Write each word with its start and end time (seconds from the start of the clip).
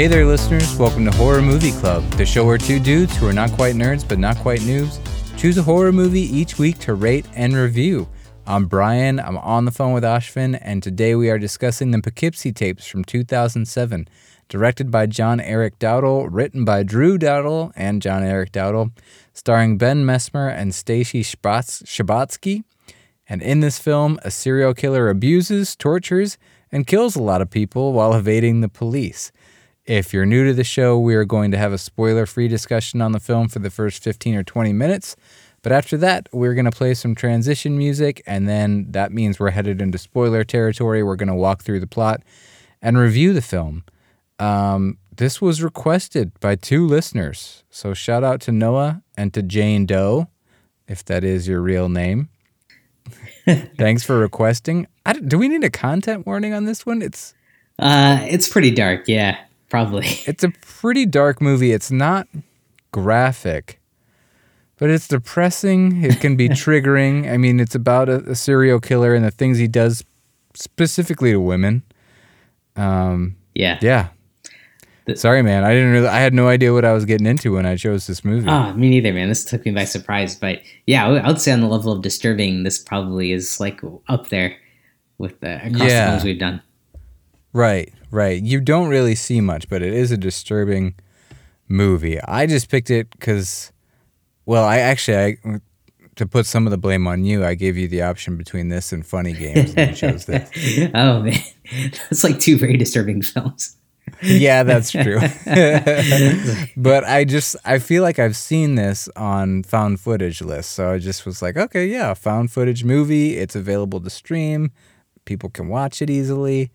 Hey 0.00 0.06
there, 0.06 0.24
listeners. 0.24 0.76
Welcome 0.76 1.04
to 1.04 1.10
Horror 1.10 1.42
Movie 1.42 1.72
Club, 1.72 2.02
the 2.12 2.24
show 2.24 2.46
where 2.46 2.56
two 2.56 2.80
dudes 2.80 3.14
who 3.14 3.26
are 3.26 3.34
not 3.34 3.52
quite 3.52 3.74
nerds 3.74 4.02
but 4.08 4.18
not 4.18 4.38
quite 4.38 4.60
noobs 4.60 4.98
choose 5.36 5.58
a 5.58 5.62
horror 5.62 5.92
movie 5.92 6.22
each 6.22 6.58
week 6.58 6.78
to 6.78 6.94
rate 6.94 7.26
and 7.34 7.54
review. 7.54 8.08
I'm 8.46 8.64
Brian. 8.64 9.20
I'm 9.20 9.36
on 9.36 9.66
the 9.66 9.70
phone 9.70 9.92
with 9.92 10.02
Ashvin, 10.02 10.58
and 10.62 10.82
today 10.82 11.14
we 11.16 11.28
are 11.28 11.38
discussing 11.38 11.90
the 11.90 12.00
Poughkeepsie 12.00 12.50
tapes 12.50 12.86
from 12.86 13.04
2007, 13.04 14.08
directed 14.48 14.90
by 14.90 15.04
John 15.04 15.38
Erick 15.38 15.78
Dowdle, 15.78 16.28
written 16.30 16.64
by 16.64 16.82
Drew 16.82 17.18
Dowdle 17.18 17.70
and 17.76 18.00
John 18.00 18.22
Erick 18.22 18.52
Dowdle, 18.52 18.92
starring 19.34 19.76
Ben 19.76 20.06
Messmer 20.06 20.50
and 20.50 20.74
Stacy 20.74 21.22
Shabatsky. 21.22 22.64
And 23.28 23.42
in 23.42 23.60
this 23.60 23.78
film, 23.78 24.18
a 24.22 24.30
serial 24.30 24.72
killer 24.72 25.10
abuses, 25.10 25.76
tortures, 25.76 26.38
and 26.72 26.86
kills 26.86 27.16
a 27.16 27.22
lot 27.22 27.42
of 27.42 27.50
people 27.50 27.92
while 27.92 28.14
evading 28.14 28.62
the 28.62 28.68
police. 28.70 29.30
If 29.90 30.14
you're 30.14 30.24
new 30.24 30.46
to 30.46 30.54
the 30.54 30.62
show, 30.62 30.96
we 30.96 31.16
are 31.16 31.24
going 31.24 31.50
to 31.50 31.58
have 31.58 31.72
a 31.72 31.76
spoiler 31.76 32.24
free 32.24 32.46
discussion 32.46 33.02
on 33.02 33.10
the 33.10 33.18
film 33.18 33.48
for 33.48 33.58
the 33.58 33.70
first 33.70 34.04
15 34.04 34.36
or 34.36 34.44
20 34.44 34.72
minutes. 34.72 35.16
But 35.62 35.72
after 35.72 35.96
that, 35.96 36.28
we're 36.30 36.54
going 36.54 36.66
to 36.66 36.70
play 36.70 36.94
some 36.94 37.16
transition 37.16 37.76
music, 37.76 38.22
and 38.24 38.48
then 38.48 38.92
that 38.92 39.10
means 39.10 39.40
we're 39.40 39.50
headed 39.50 39.82
into 39.82 39.98
spoiler 39.98 40.44
territory. 40.44 41.02
We're 41.02 41.16
going 41.16 41.26
to 41.26 41.34
walk 41.34 41.64
through 41.64 41.80
the 41.80 41.88
plot 41.88 42.22
and 42.80 42.98
review 42.98 43.32
the 43.32 43.42
film. 43.42 43.82
Um, 44.38 44.96
this 45.16 45.42
was 45.42 45.60
requested 45.60 46.38
by 46.38 46.54
two 46.54 46.86
listeners. 46.86 47.64
So 47.68 47.92
shout 47.92 48.22
out 48.22 48.40
to 48.42 48.52
Noah 48.52 49.02
and 49.16 49.34
to 49.34 49.42
Jane 49.42 49.86
Doe, 49.86 50.28
if 50.86 51.04
that 51.06 51.24
is 51.24 51.48
your 51.48 51.60
real 51.60 51.88
name. 51.88 52.28
Thanks 53.76 54.04
for 54.04 54.20
requesting. 54.20 54.86
do 55.26 55.36
we 55.36 55.48
need 55.48 55.64
a 55.64 55.70
content 55.70 56.28
warning 56.28 56.54
on 56.54 56.64
this 56.64 56.86
one? 56.86 57.02
It's 57.02 57.34
uh, 57.80 58.20
it's 58.28 58.48
pretty 58.48 58.70
dark. 58.70 59.08
Yeah, 59.08 59.36
probably. 59.70 60.06
It's 60.26 60.44
a 60.44 60.50
pretty 60.50 61.06
dark 61.06 61.40
movie. 61.40 61.72
It's 61.72 61.90
not 61.90 62.28
graphic, 62.92 63.80
but 64.76 64.90
it's 64.90 65.08
depressing. 65.08 66.04
It 66.04 66.20
can 66.20 66.36
be 66.36 66.48
triggering. 66.50 67.30
I 67.30 67.38
mean, 67.38 67.60
it's 67.60 67.74
about 67.74 68.08
a, 68.08 68.16
a, 68.30 68.34
serial 68.34 68.80
killer 68.80 69.14
and 69.14 69.24
the 69.24 69.30
things 69.30 69.58
he 69.58 69.68
does 69.68 70.04
specifically 70.54 71.32
to 71.32 71.40
women. 71.40 71.82
Um, 72.76 73.36
yeah. 73.54 73.78
Yeah. 73.80 74.08
The, 75.06 75.16
Sorry, 75.16 75.42
man. 75.42 75.64
I 75.64 75.72
didn't 75.72 75.92
really. 75.92 76.08
I 76.08 76.20
had 76.20 76.34
no 76.34 76.48
idea 76.48 76.72
what 76.72 76.84
I 76.84 76.92
was 76.92 77.04
getting 77.04 77.26
into 77.26 77.54
when 77.54 77.64
I 77.64 77.76
chose 77.76 78.06
this 78.06 78.24
movie. 78.24 78.48
Oh, 78.48 78.72
me 78.74 78.90
neither, 78.90 79.12
man. 79.12 79.28
This 79.28 79.44
took 79.44 79.64
me 79.64 79.72
by 79.72 79.84
surprise. 79.84 80.34
But 80.34 80.60
yeah, 80.86 81.06
I 81.08 81.26
would 81.26 81.40
say 81.40 81.52
on 81.52 81.60
the 81.60 81.68
level 81.68 81.92
of 81.92 82.02
disturbing, 82.02 82.64
this 82.64 82.78
probably 82.78 83.32
is 83.32 83.60
like 83.60 83.80
up 84.08 84.28
there 84.28 84.56
with 85.18 85.40
the 85.40 85.56
across 85.66 85.88
yeah. 85.88 86.04
the 86.04 86.10
films 86.12 86.24
we've 86.24 86.38
done. 86.38 86.62
Right, 87.52 87.92
right. 88.10 88.42
You 88.42 88.60
don't 88.60 88.88
really 88.88 89.14
see 89.14 89.40
much, 89.40 89.68
but 89.68 89.82
it 89.82 89.92
is 89.92 90.10
a 90.10 90.16
disturbing 90.16 90.94
movie. 91.68 92.20
I 92.20 92.46
just 92.46 92.68
picked 92.68 92.90
it 92.90 93.10
because, 93.10 93.72
well, 94.44 94.64
I 94.64 94.78
actually, 94.78 95.16
I, 95.16 95.60
to 96.16 96.26
put 96.26 96.46
some 96.46 96.66
of 96.66 96.70
the 96.70 96.78
blame 96.78 97.06
on 97.06 97.24
you, 97.24 97.44
I 97.44 97.54
gave 97.54 97.76
you 97.76 97.88
the 97.88 98.02
option 98.02 98.36
between 98.36 98.68
this 98.68 98.92
and 98.92 99.06
Funny 99.06 99.32
Games, 99.32 99.74
and 99.74 99.90
you 99.90 99.96
chose 99.96 100.26
this. 100.26 100.50
oh 100.94 101.22
man, 101.22 101.40
that's 102.10 102.24
like 102.24 102.38
two 102.38 102.58
very 102.58 102.76
disturbing 102.76 103.22
films. 103.22 103.76
yeah, 104.22 104.62
that's 104.64 104.90
true. 104.90 105.18
but 106.76 107.04
I 107.04 107.24
just 107.24 107.56
I 107.64 107.78
feel 107.78 108.02
like 108.02 108.18
I've 108.18 108.36
seen 108.36 108.74
this 108.74 109.08
on 109.16 109.62
found 109.62 110.00
footage 110.00 110.42
lists, 110.42 110.72
so 110.72 110.92
I 110.92 110.98
just 110.98 111.24
was 111.24 111.40
like, 111.40 111.56
okay, 111.56 111.86
yeah, 111.86 112.12
found 112.14 112.50
footage 112.50 112.84
movie. 112.84 113.38
It's 113.38 113.56
available 113.56 114.00
to 114.00 114.10
stream. 114.10 114.72
People 115.24 115.48
can 115.48 115.68
watch 115.68 116.02
it 116.02 116.10
easily. 116.10 116.70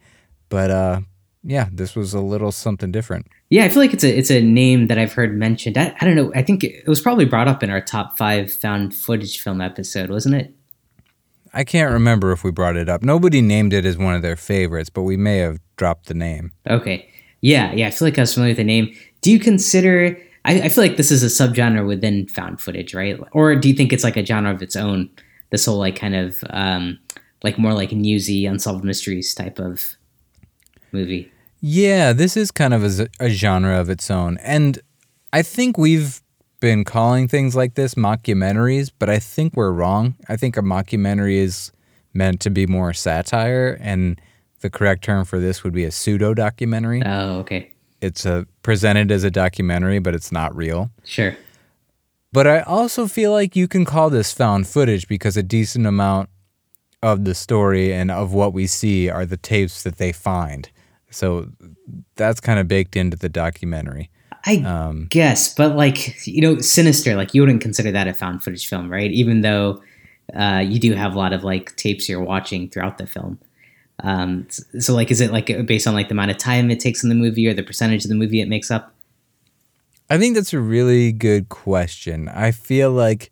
But 0.49 0.71
uh, 0.71 1.01
yeah, 1.47 1.69
this 1.71 1.95
was 1.95 2.15
a 2.15 2.19
little 2.19 2.51
something 2.51 2.91
different. 2.91 3.27
Yeah, 3.51 3.65
I 3.65 3.69
feel 3.69 3.77
like 3.77 3.93
it's 3.93 4.03
a 4.03 4.17
it's 4.17 4.31
a 4.31 4.41
name 4.41 4.87
that 4.87 4.97
I've 4.97 5.13
heard 5.13 5.37
mentioned. 5.37 5.77
I, 5.77 5.95
I 6.01 6.05
don't 6.05 6.15
know. 6.15 6.31
I 6.35 6.41
think 6.41 6.63
it 6.63 6.87
was 6.87 6.99
probably 6.99 7.25
brought 7.25 7.47
up 7.47 7.61
in 7.61 7.69
our 7.69 7.81
top 7.81 8.17
five 8.17 8.51
found 8.51 8.95
footage 8.95 9.39
film 9.39 9.61
episode, 9.61 10.09
wasn't 10.09 10.35
it? 10.35 10.53
I 11.53 11.63
can't 11.63 11.93
remember 11.93 12.31
if 12.31 12.43
we 12.43 12.51
brought 12.51 12.75
it 12.75 12.89
up. 12.89 13.03
Nobody 13.03 13.41
named 13.41 13.73
it 13.73 13.85
as 13.85 13.95
one 13.95 14.15
of 14.15 14.23
their 14.23 14.35
favorites, 14.35 14.89
but 14.89 15.03
we 15.03 15.17
may 15.17 15.37
have 15.37 15.59
dropped 15.77 16.07
the 16.07 16.15
name. 16.15 16.51
Okay. 16.67 17.07
Yeah, 17.41 17.71
yeah. 17.73 17.87
I 17.87 17.91
feel 17.91 18.07
like 18.07 18.17
I 18.17 18.23
was 18.23 18.33
familiar 18.33 18.51
with 18.51 18.57
the 18.57 18.63
name. 18.63 18.93
Do 19.21 19.31
you 19.31 19.39
consider? 19.39 20.19
I, 20.45 20.61
I 20.61 20.69
feel 20.69 20.83
like 20.83 20.97
this 20.97 21.11
is 21.11 21.23
a 21.23 21.27
subgenre 21.27 21.85
within 21.87 22.27
found 22.27 22.59
footage, 22.59 22.95
right? 22.95 23.19
Or 23.33 23.55
do 23.55 23.69
you 23.69 23.75
think 23.75 23.93
it's 23.93 24.03
like 24.03 24.17
a 24.17 24.25
genre 24.25 24.51
of 24.51 24.63
its 24.63 24.75
own? 24.75 25.11
This 25.51 25.65
whole 25.65 25.77
like 25.77 25.95
kind 25.95 26.15
of 26.15 26.43
um, 26.49 26.97
like 27.43 27.59
more 27.59 27.73
like 27.73 27.91
newsy 27.91 28.47
unsolved 28.47 28.83
mysteries 28.83 29.33
type 29.35 29.59
of 29.59 29.95
movie. 30.91 31.31
Yeah, 31.59 32.13
this 32.13 32.37
is 32.37 32.51
kind 32.51 32.73
of 32.73 32.83
a, 32.83 33.07
a 33.19 33.29
genre 33.29 33.79
of 33.79 33.89
its 33.89 34.11
own. 34.11 34.37
And 34.37 34.79
I 35.33 35.41
think 35.41 35.77
we've 35.77 36.21
been 36.59 36.83
calling 36.83 37.27
things 37.27 37.55
like 37.55 37.75
this 37.75 37.95
mockumentaries, 37.95 38.91
but 38.97 39.09
I 39.09 39.19
think 39.19 39.55
we're 39.55 39.71
wrong. 39.71 40.15
I 40.29 40.35
think 40.35 40.57
a 40.57 40.61
mockumentary 40.61 41.35
is 41.35 41.71
meant 42.13 42.39
to 42.41 42.49
be 42.49 42.65
more 42.65 42.93
satire, 42.93 43.77
and 43.81 44.19
the 44.61 44.69
correct 44.69 45.03
term 45.03 45.25
for 45.25 45.39
this 45.39 45.63
would 45.63 45.73
be 45.73 45.83
a 45.83 45.91
pseudo 45.91 46.33
documentary. 46.33 47.03
Oh, 47.05 47.39
okay. 47.39 47.71
It's 48.01 48.25
a 48.25 48.47
presented 48.63 49.11
as 49.11 49.23
a 49.23 49.31
documentary, 49.31 49.99
but 49.99 50.15
it's 50.15 50.31
not 50.31 50.55
real. 50.55 50.91
Sure. 51.03 51.35
But 52.31 52.47
I 52.47 52.61
also 52.61 53.07
feel 53.07 53.31
like 53.31 53.55
you 53.55 53.67
can 53.67 53.85
call 53.85 54.09
this 54.09 54.33
found 54.33 54.67
footage 54.67 55.07
because 55.07 55.37
a 55.37 55.43
decent 55.43 55.85
amount 55.85 56.29
of 57.01 57.25
the 57.25 57.35
story 57.35 57.93
and 57.93 58.11
of 58.11 58.33
what 58.33 58.53
we 58.53 58.67
see 58.67 59.09
are 59.09 59.25
the 59.25 59.37
tapes 59.37 59.83
that 59.83 59.97
they 59.97 60.11
find. 60.11 60.69
So 61.15 61.49
that's 62.15 62.41
kind 62.41 62.59
of 62.59 62.67
baked 62.67 62.97
into 62.97 63.15
the 63.15 63.29
documentary. 63.29 64.09
I 64.45 64.57
um, 64.57 65.07
guess, 65.09 65.53
but 65.53 65.75
like 65.75 66.27
you 66.27 66.41
know, 66.41 66.59
Sinister, 66.59 67.15
like 67.15 67.33
you 67.33 67.41
wouldn't 67.41 67.61
consider 67.61 67.91
that 67.91 68.07
a 68.07 68.13
found 68.13 68.43
footage 68.43 68.67
film, 68.67 68.91
right? 68.91 69.09
Even 69.11 69.41
though 69.41 69.81
uh, 70.35 70.63
you 70.65 70.77
do 70.77 70.93
have 70.93 71.15
a 71.15 71.17
lot 71.17 71.31
of 71.31 71.43
like 71.43 71.75
tapes 71.77 72.09
you're 72.09 72.21
watching 72.21 72.69
throughout 72.69 72.97
the 72.97 73.07
film. 73.07 73.39
Um, 74.03 74.47
so 74.49 74.93
like, 74.93 75.09
is 75.09 75.21
it 75.21 75.31
like 75.31 75.47
based 75.65 75.87
on 75.87 75.93
like 75.93 76.09
the 76.09 76.13
amount 76.13 76.31
of 76.31 76.37
time 76.37 76.69
it 76.69 76.81
takes 76.81 77.01
in 77.01 77.09
the 77.09 77.15
movie 77.15 77.47
or 77.47 77.53
the 77.53 77.63
percentage 77.63 78.03
of 78.03 78.09
the 78.09 78.15
movie 78.15 78.41
it 78.41 78.49
makes 78.49 78.69
up? 78.69 78.93
I 80.09 80.17
think 80.17 80.35
that's 80.35 80.53
a 80.53 80.59
really 80.59 81.13
good 81.13 81.47
question. 81.47 82.27
I 82.27 82.51
feel 82.51 82.91
like 82.91 83.31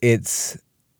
it's 0.00 0.56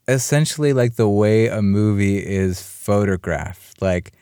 essentially 0.09 0.73
like 0.73 0.97
the 0.97 1.09
way 1.09 1.47
a 1.47 1.63
movie 1.63 2.19
is 2.19 2.61
photographed. 2.61 3.81
Like 3.81 4.13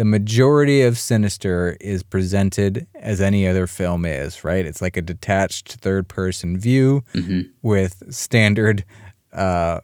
the 0.00 0.04
majority 0.06 0.80
of 0.80 0.96
Sinister 0.96 1.76
is 1.78 2.02
presented 2.02 2.86
as 2.94 3.20
any 3.20 3.46
other 3.46 3.66
film 3.66 4.06
is, 4.06 4.42
right? 4.44 4.64
It's 4.64 4.80
like 4.80 4.96
a 4.96 5.02
detached 5.02 5.74
third 5.74 6.08
person 6.08 6.58
view 6.58 7.04
mm-hmm. 7.12 7.50
with 7.60 8.02
standard 8.08 8.86
uh, 9.34 9.80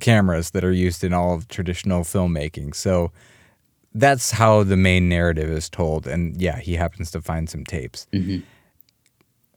cameras 0.00 0.50
that 0.50 0.64
are 0.64 0.72
used 0.72 1.04
in 1.04 1.12
all 1.12 1.34
of 1.36 1.46
traditional 1.46 2.00
filmmaking. 2.00 2.74
So 2.74 3.12
that's 3.94 4.32
how 4.32 4.64
the 4.64 4.76
main 4.76 5.08
narrative 5.08 5.50
is 5.50 5.70
told. 5.70 6.08
And 6.08 6.42
yeah, 6.42 6.58
he 6.58 6.74
happens 6.74 7.12
to 7.12 7.22
find 7.22 7.48
some 7.48 7.62
tapes. 7.62 8.08
Mm-hmm. 8.12 8.40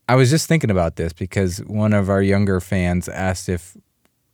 I 0.07 0.13
was 0.13 0.29
just 0.29 0.47
thinking 0.47 0.69
about 0.69 0.95
this 0.97 1.11
because 1.11 1.57
one 1.65 1.93
of 1.93 2.07
our 2.07 2.21
younger 2.21 2.59
fans 2.59 3.09
asked 3.09 3.49
if 3.49 3.75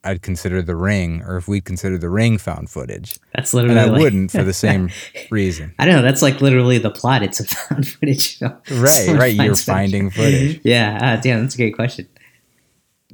I'd 0.06 0.22
consider 0.22 0.62
The 0.62 0.76
Ring, 0.76 1.24
or 1.24 1.38
if 1.38 1.48
we'd 1.48 1.66
consider 1.66 1.98
The 1.98 2.10
Ring 2.10 2.38
found 2.38 2.70
footage. 2.70 3.20
That's 3.34 3.54
literally. 3.54 3.78
And 3.78 3.90
I 3.90 3.92
like, 3.92 4.02
wouldn't 4.02 4.32
for 4.32 4.44
the 4.44 4.54
same 4.66 4.92
reason. 5.32 5.74
I 5.80 5.86
don't 5.86 5.96
know. 5.96 6.02
That's 6.04 6.22
like 6.22 6.42
literally 6.42 6.78
the 6.78 6.92
plot. 6.92 7.24
It's 7.24 7.40
a 7.40 7.46
found 7.46 7.88
footage. 8.00 8.40
Right, 8.42 9.08
right. 9.10 9.34
You're 9.34 9.56
finding 9.56 10.12
footage. 10.12 10.62
yeah. 10.64 11.00
Uh, 11.02 11.22
damn, 11.22 11.42
that's 11.42 11.56
a 11.56 11.58
great 11.58 11.76
question. 11.76 12.08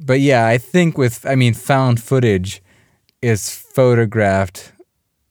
But 0.00 0.20
yeah, 0.20 0.46
I 0.46 0.58
think 0.58 0.98
with, 0.98 1.24
I 1.26 1.34
mean, 1.34 1.54
found 1.54 2.02
footage 2.02 2.62
is 3.22 3.48
photographed. 3.50 4.72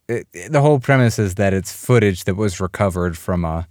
It, 0.08 0.28
it, 0.34 0.52
the 0.52 0.62
whole 0.62 0.80
premise 0.80 1.20
is 1.20 1.36
that 1.36 1.54
it's 1.54 1.72
footage 1.72 2.24
that 2.24 2.36
was 2.36 2.60
recovered 2.60 3.18
from 3.18 3.46
a 3.46 3.68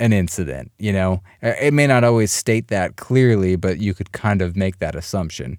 an 0.00 0.12
incident. 0.12 0.72
You 0.78 0.92
know, 0.92 1.22
it 1.40 1.72
may 1.72 1.86
not 1.86 2.02
always 2.02 2.32
state 2.32 2.68
that 2.68 2.96
clearly, 2.96 3.56
but 3.56 3.78
you 3.78 3.94
could 3.94 4.12
kind 4.12 4.42
of 4.42 4.56
make 4.56 4.80
that 4.80 4.96
assumption. 4.96 5.58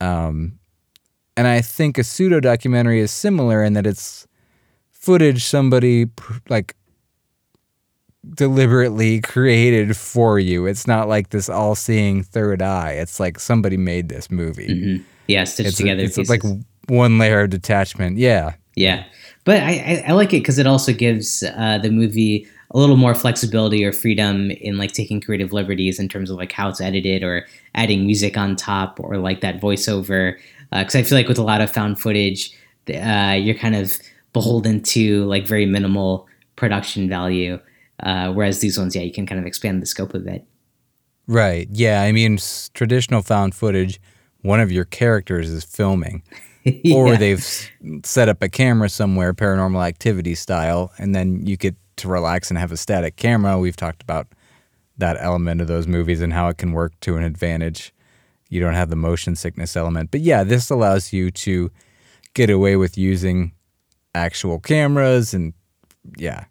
Um, 0.00 0.58
and 1.36 1.46
I 1.46 1.60
think 1.60 1.98
a 1.98 2.04
pseudo 2.04 2.40
documentary 2.40 3.00
is 3.00 3.10
similar 3.10 3.62
in 3.62 3.74
that 3.74 3.86
it's 3.86 4.26
footage 4.90 5.44
somebody 5.44 6.06
like 6.48 6.76
deliberately 8.34 9.20
created 9.20 9.96
for 9.96 10.38
you. 10.38 10.66
It's 10.66 10.86
not 10.86 11.08
like 11.08 11.30
this 11.30 11.48
all 11.48 11.74
seeing 11.74 12.22
third 12.22 12.62
eye. 12.62 12.92
It's 12.92 13.18
like 13.18 13.38
somebody 13.38 13.76
made 13.76 14.08
this 14.08 14.30
movie. 14.30 14.68
Mm-hmm. 14.68 15.04
Yeah, 15.26 15.44
stitched 15.44 15.68
it's 15.68 15.76
together. 15.78 16.02
A, 16.02 16.04
it's 16.04 16.28
like 16.28 16.42
one 16.88 17.18
layer 17.18 17.42
of 17.42 17.50
detachment. 17.50 18.18
Yeah. 18.18 18.54
Yeah. 18.76 19.04
But 19.44 19.62
I, 19.62 19.70
I, 19.70 20.04
I 20.08 20.12
like 20.12 20.28
it 20.28 20.40
because 20.40 20.58
it 20.58 20.66
also 20.66 20.92
gives 20.92 21.42
uh, 21.42 21.78
the 21.78 21.90
movie 21.90 22.46
a 22.72 22.78
little 22.78 22.96
more 22.96 23.14
flexibility 23.14 23.84
or 23.84 23.92
freedom 23.92 24.50
in 24.52 24.78
like 24.78 24.92
taking 24.92 25.20
creative 25.20 25.52
liberties 25.52 25.98
in 25.98 26.08
terms 26.08 26.30
of 26.30 26.36
like 26.36 26.52
how 26.52 26.68
it's 26.68 26.80
edited 26.80 27.22
or 27.22 27.46
adding 27.74 28.06
music 28.06 28.36
on 28.36 28.54
top 28.56 28.98
or 29.00 29.16
like 29.18 29.40
that 29.40 29.60
voiceover. 29.60 30.36
Because 30.70 30.94
uh, 30.94 30.98
I 31.00 31.02
feel 31.02 31.18
like 31.18 31.28
with 31.28 31.38
a 31.38 31.42
lot 31.42 31.60
of 31.60 31.70
found 31.70 32.00
footage, 32.00 32.52
uh, 32.94 33.36
you're 33.40 33.56
kind 33.56 33.74
of 33.74 33.98
beholden 34.32 34.80
to 34.82 35.24
like 35.24 35.46
very 35.46 35.66
minimal 35.66 36.28
production 36.56 37.08
value. 37.08 37.58
Uh, 38.02 38.32
whereas 38.32 38.60
these 38.60 38.78
ones, 38.78 38.94
yeah, 38.94 39.02
you 39.02 39.12
can 39.12 39.26
kind 39.26 39.40
of 39.40 39.46
expand 39.46 39.82
the 39.82 39.86
scope 39.86 40.14
of 40.14 40.26
it. 40.26 40.44
Right. 41.26 41.68
Yeah. 41.70 42.02
I 42.02 42.12
mean, 42.12 42.34
s- 42.34 42.70
traditional 42.72 43.22
found 43.22 43.54
footage, 43.54 44.00
one 44.42 44.60
of 44.60 44.72
your 44.72 44.84
characters 44.84 45.50
is 45.50 45.64
filming, 45.64 46.22
or 46.94 47.16
they've 47.16 47.38
s- 47.38 47.68
set 48.04 48.28
up 48.28 48.42
a 48.42 48.48
camera 48.48 48.88
somewhere, 48.88 49.34
paranormal 49.34 49.86
activity 49.86 50.34
style, 50.34 50.92
and 50.98 51.14
then 51.14 51.46
you 51.46 51.56
get 51.56 51.74
to 52.00 52.08
relax 52.08 52.50
and 52.50 52.58
have 52.58 52.72
a 52.72 52.76
static 52.76 53.16
camera. 53.16 53.58
We've 53.58 53.76
talked 53.76 54.02
about 54.02 54.28
that 54.98 55.16
element 55.20 55.60
of 55.60 55.66
those 55.66 55.86
movies 55.86 56.20
and 56.20 56.32
how 56.32 56.48
it 56.48 56.58
can 56.58 56.72
work 56.72 56.92
to 57.00 57.16
an 57.16 57.22
advantage. 57.22 57.94
You 58.48 58.60
don't 58.60 58.74
have 58.74 58.90
the 58.90 58.96
motion 58.96 59.36
sickness 59.36 59.76
element. 59.76 60.10
But 60.10 60.20
yeah, 60.20 60.44
this 60.44 60.70
allows 60.70 61.12
you 61.12 61.30
to 61.30 61.70
get 62.34 62.50
away 62.50 62.76
with 62.76 62.98
using 62.98 63.52
actual 64.14 64.58
cameras 64.58 65.32
and, 65.32 65.54
yeah, 66.16 66.44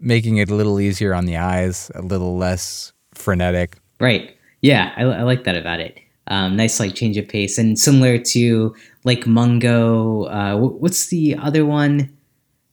making 0.00 0.36
it 0.36 0.48
a 0.48 0.54
little 0.54 0.78
easier 0.80 1.12
on 1.12 1.26
the 1.26 1.36
eyes, 1.36 1.90
a 1.94 2.02
little 2.02 2.36
less 2.36 2.92
frenetic. 3.14 3.76
Right. 4.00 4.36
Yeah, 4.60 4.92
I, 4.96 5.02
I 5.02 5.22
like 5.22 5.44
that 5.44 5.56
about 5.56 5.80
it. 5.80 5.98
Um, 6.28 6.56
nice 6.56 6.78
like 6.78 6.94
change 6.94 7.16
of 7.16 7.26
pace 7.26 7.58
and 7.58 7.78
similar 7.78 8.18
to 8.18 8.74
like 9.04 9.26
Mungo. 9.26 10.24
Uh, 10.24 10.56
wh- 10.56 10.80
what's 10.80 11.08
the 11.08 11.34
other 11.36 11.64
one? 11.64 12.16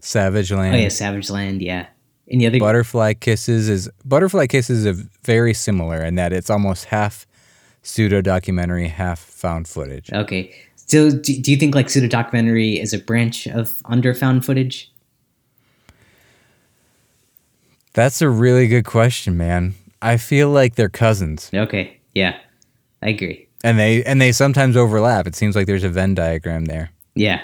Savage 0.06 0.52
Land. 0.52 0.76
Oh 0.76 0.78
yeah, 0.80 0.90
Savage 0.90 1.30
Land. 1.32 1.62
Yeah. 1.62 1.88
And 2.28 2.40
the 2.42 2.48
other 2.48 2.60
Butterfly 2.60 3.14
Kisses 3.16 3.70
is 3.70 3.90
Butterfly 4.06 4.48
Kisses 4.48 4.86
is 4.86 5.00
very 5.24 5.54
similar 5.54 6.04
in 6.04 6.16
that 6.16 6.32
it's 6.32 6.50
almost 6.50 6.86
half 6.86 7.26
pseudo 7.82 8.22
documentary, 8.22 8.88
half 8.88 9.20
found 9.20 9.68
footage. 9.68 10.12
Okay. 10.14 10.54
So 10.76 11.10
do, 11.10 11.42
do 11.42 11.52
you 11.52 11.58
think 11.58 11.74
like 11.74 11.90
pseudo 11.90 12.08
documentary 12.08 12.80
is 12.80 12.94
a 12.94 13.00
branch 13.00 13.48
of 13.48 13.82
under 13.86 14.14
found 14.14 14.46
footage? 14.46 14.92
That's 17.94 18.22
a 18.22 18.30
really 18.30 18.68
good 18.68 18.86
question, 18.86 19.38
man. 19.38 19.74
I 20.02 20.18
feel 20.18 20.50
like 20.50 20.76
they're 20.76 20.90
cousins, 20.90 21.50
Okay. 21.54 21.98
Yeah. 22.14 22.38
I 23.02 23.10
agree. 23.10 23.48
and 23.64 23.78
they 23.80 24.04
and 24.04 24.22
they 24.22 24.32
sometimes 24.32 24.76
overlap. 24.78 25.26
It 25.28 25.36
seems 25.36 25.56
like 25.56 25.66
there's 25.68 25.84
a 25.84 25.90
Venn 25.90 26.14
diagram 26.16 26.66
there. 26.66 26.92
Yeah. 27.16 27.42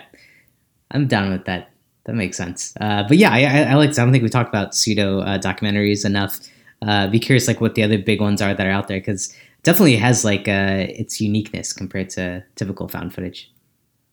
I'm 0.92 1.08
down 1.08 1.32
with 1.32 1.46
that. 1.46 1.71
That 2.12 2.18
makes 2.18 2.36
sense. 2.36 2.74
Uh, 2.82 3.04
but 3.08 3.16
yeah, 3.16 3.32
I, 3.32 3.72
I, 3.72 3.76
like. 3.76 3.92
I 3.92 3.94
don't 3.94 4.12
think 4.12 4.22
we 4.22 4.28
talked 4.28 4.50
about 4.50 4.76
pseudo 4.76 5.22
uh, 5.22 5.38
documentaries 5.38 6.04
enough. 6.04 6.42
Uh, 6.82 7.08
be 7.08 7.22
curious, 7.22 7.48
like 7.48 7.62
what 7.62 7.76
the 7.76 7.84
other 7.84 7.98
big 7.98 8.20
ones 8.20 8.42
are 8.42 8.54
that 8.54 8.68
are 8.68 8.70
out 8.70 8.90
there, 8.90 9.00
because 9.00 9.34
definitely 9.64 9.96
has 9.96 10.26
like 10.26 10.46
uh, 10.46 10.88
its 10.90 11.22
uniqueness 11.22 11.72
compared 11.72 12.10
to 12.10 12.44
typical 12.56 12.90
found 12.90 13.14
footage. 13.14 13.50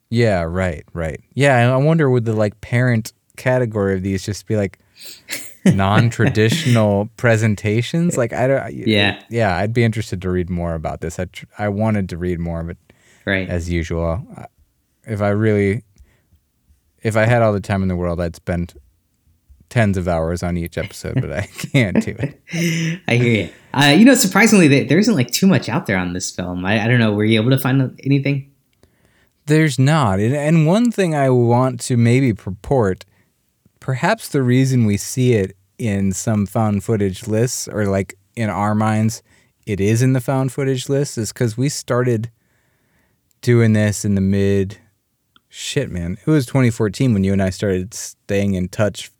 Yeah, 0.09 0.43
right, 0.43 0.85
right. 0.93 1.19
Yeah, 1.33 1.73
I 1.73 1.75
wonder 1.75 2.09
would 2.09 2.23
the 2.23 2.31
like 2.31 2.61
parent 2.61 3.11
category 3.35 3.95
of 3.95 4.01
these 4.01 4.23
just 4.23 4.47
be 4.47 4.55
like 4.55 4.79
non-traditional 5.65 7.09
presentations? 7.17 8.15
Like 8.15 8.31
I 8.31 8.47
don't. 8.47 8.73
Yeah. 8.73 9.21
yeah. 9.29 9.57
I'd 9.57 9.73
be 9.73 9.83
interested 9.83 10.21
to 10.21 10.29
read 10.29 10.49
more 10.49 10.73
about 10.73 11.01
this. 11.01 11.19
I 11.19 11.25
tr- 11.25 11.47
I 11.57 11.67
wanted 11.67 12.07
to 12.07 12.17
read 12.17 12.39
more 12.39 12.63
but. 12.63 12.77
Right. 13.25 13.49
as 13.49 13.69
usual. 13.69 14.25
If 15.03 15.21
I 15.21 15.29
really, 15.31 15.83
if 17.03 17.15
I 17.15 17.25
had 17.25 17.41
all 17.41 17.53
the 17.53 17.59
time 17.59 17.81
in 17.81 17.87
the 17.87 17.95
world, 17.95 18.19
I'd 18.21 18.35
spend 18.35 18.73
tens 19.69 19.97
of 19.97 20.07
hours 20.07 20.41
on 20.41 20.57
each 20.57 20.77
episode, 20.77 21.15
but 21.21 21.31
I 21.31 21.41
can't 21.71 22.03
do 22.03 22.15
it. 22.17 22.41
I 23.07 23.15
hear 23.15 23.43
you. 23.45 23.49
Uh, 23.73 23.93
you 23.95 24.03
know, 24.05 24.15
surprisingly, 24.15 24.67
there, 24.67 24.83
there 24.85 24.97
isn't 24.97 25.13
like 25.15 25.29
too 25.31 25.45
much 25.47 25.69
out 25.69 25.85
there 25.85 25.97
on 25.97 26.13
this 26.13 26.31
film. 26.31 26.65
I, 26.65 26.83
I 26.83 26.87
don't 26.87 26.99
know. 26.99 27.13
Were 27.13 27.23
you 27.23 27.39
able 27.39 27.51
to 27.51 27.57
find 27.59 27.99
anything? 28.03 28.51
There's 29.45 29.77
not. 29.79 30.19
And- 30.19 30.35
And 30.35 30.65
one 30.67 30.91
thing 30.91 31.15
I 31.15 31.29
want 31.29 31.79
to 31.81 31.97
maybe 31.97 32.33
purport 32.33 33.05
perhaps 33.79 34.27
the 34.29 34.43
reason 34.43 34.85
we 34.85 34.97
see 34.97 35.33
it 35.33 35.55
in 35.77 36.11
some 36.11 36.45
found 36.45 36.83
footage 36.83 37.27
lists, 37.27 37.67
or 37.67 37.85
like 37.85 38.15
in 38.35 38.49
our 38.49 38.75
minds, 38.75 39.23
it 39.65 39.79
is 39.79 40.01
in 40.01 40.13
the 40.13 40.19
found 40.21 40.51
footage 40.51 40.89
list, 40.89 41.17
is 41.17 41.31
because 41.31 41.57
we 41.57 41.69
started 41.69 42.29
doing 43.41 43.73
this 43.73 44.03
in 44.03 44.15
the 44.15 44.21
mid. 44.21 44.77
Shit, 45.49 45.89
man. 45.89 46.17
It 46.25 46.29
was 46.29 46.45
2014 46.45 47.13
when 47.13 47.23
you 47.23 47.33
and 47.33 47.41
I 47.41 47.49
started 47.49 47.93
staying 47.93 48.53
in 48.53 48.69
touch 48.69 49.11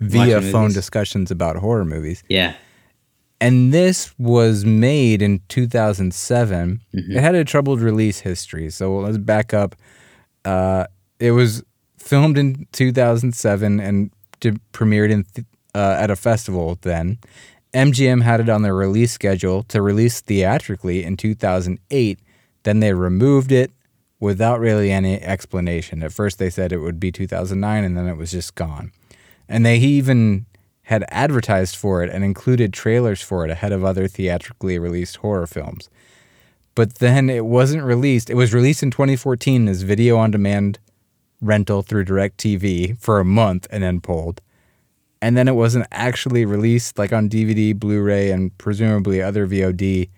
via 0.00 0.36
Watching 0.36 0.52
phone 0.52 0.62
movies. 0.62 0.74
discussions 0.74 1.30
about 1.30 1.56
horror 1.56 1.84
movies. 1.84 2.22
Yeah. 2.28 2.54
And 3.40 3.72
this 3.72 4.14
was 4.18 4.64
made 4.64 5.20
in 5.22 5.40
2007. 5.48 6.80
It 6.92 7.20
had 7.20 7.34
a 7.34 7.44
troubled 7.44 7.80
release 7.80 8.20
history. 8.20 8.70
So 8.70 8.98
let's 8.98 9.18
back 9.18 9.52
up. 9.54 9.74
Uh, 10.44 10.86
it 11.20 11.32
was 11.32 11.62
filmed 11.98 12.38
in 12.38 12.66
2007 12.72 13.80
and 13.80 14.10
premiered 14.72 15.10
in 15.10 15.24
th- 15.24 15.46
uh, 15.74 15.96
at 15.98 16.10
a 16.10 16.16
festival 16.16 16.78
then. 16.82 17.18
MGM 17.74 18.22
had 18.22 18.40
it 18.40 18.48
on 18.48 18.62
their 18.62 18.74
release 18.74 19.12
schedule 19.12 19.62
to 19.64 19.82
release 19.82 20.20
theatrically 20.20 21.04
in 21.04 21.16
2008. 21.18 22.18
Then 22.62 22.80
they 22.80 22.94
removed 22.94 23.52
it 23.52 23.70
without 24.20 24.60
really 24.60 24.90
any 24.90 25.20
explanation. 25.20 26.02
At 26.02 26.12
first, 26.12 26.38
they 26.38 26.50
said 26.50 26.72
it 26.72 26.78
would 26.78 27.00
be 27.00 27.12
2009, 27.12 27.84
and 27.84 27.96
then 27.96 28.08
it 28.08 28.16
was 28.16 28.30
just 28.30 28.54
gone. 28.54 28.92
And 29.48 29.64
they 29.64 29.76
even 29.76 30.46
had 30.84 31.04
advertised 31.08 31.76
for 31.76 32.02
it 32.02 32.10
and 32.10 32.24
included 32.24 32.72
trailers 32.72 33.20
for 33.20 33.44
it 33.44 33.50
ahead 33.50 33.72
of 33.72 33.84
other 33.84 34.06
theatrically 34.06 34.78
released 34.78 35.16
horror 35.16 35.46
films. 35.46 35.90
But 36.76 36.96
then 36.96 37.28
it 37.28 37.44
wasn't 37.46 37.82
released. 37.82 38.30
It 38.30 38.34
was 38.34 38.54
released 38.54 38.82
in 38.82 38.90
2014 38.90 39.66
as 39.66 39.82
video 39.82 40.16
on 40.16 40.30
demand 40.30 40.78
rental 41.40 41.82
through 41.82 42.04
DirecTV 42.04 43.00
for 43.00 43.18
a 43.18 43.24
month 43.24 43.66
and 43.70 43.82
then 43.82 44.00
pulled. 44.00 44.40
And 45.20 45.36
then 45.36 45.48
it 45.48 45.54
wasn't 45.54 45.86
actually 45.90 46.44
released 46.44 46.98
like 46.98 47.12
on 47.12 47.28
DVD, 47.28 47.74
Blu-ray, 47.74 48.30
and 48.30 48.56
presumably 48.58 49.20
other 49.20 49.46
VOD 49.48 50.10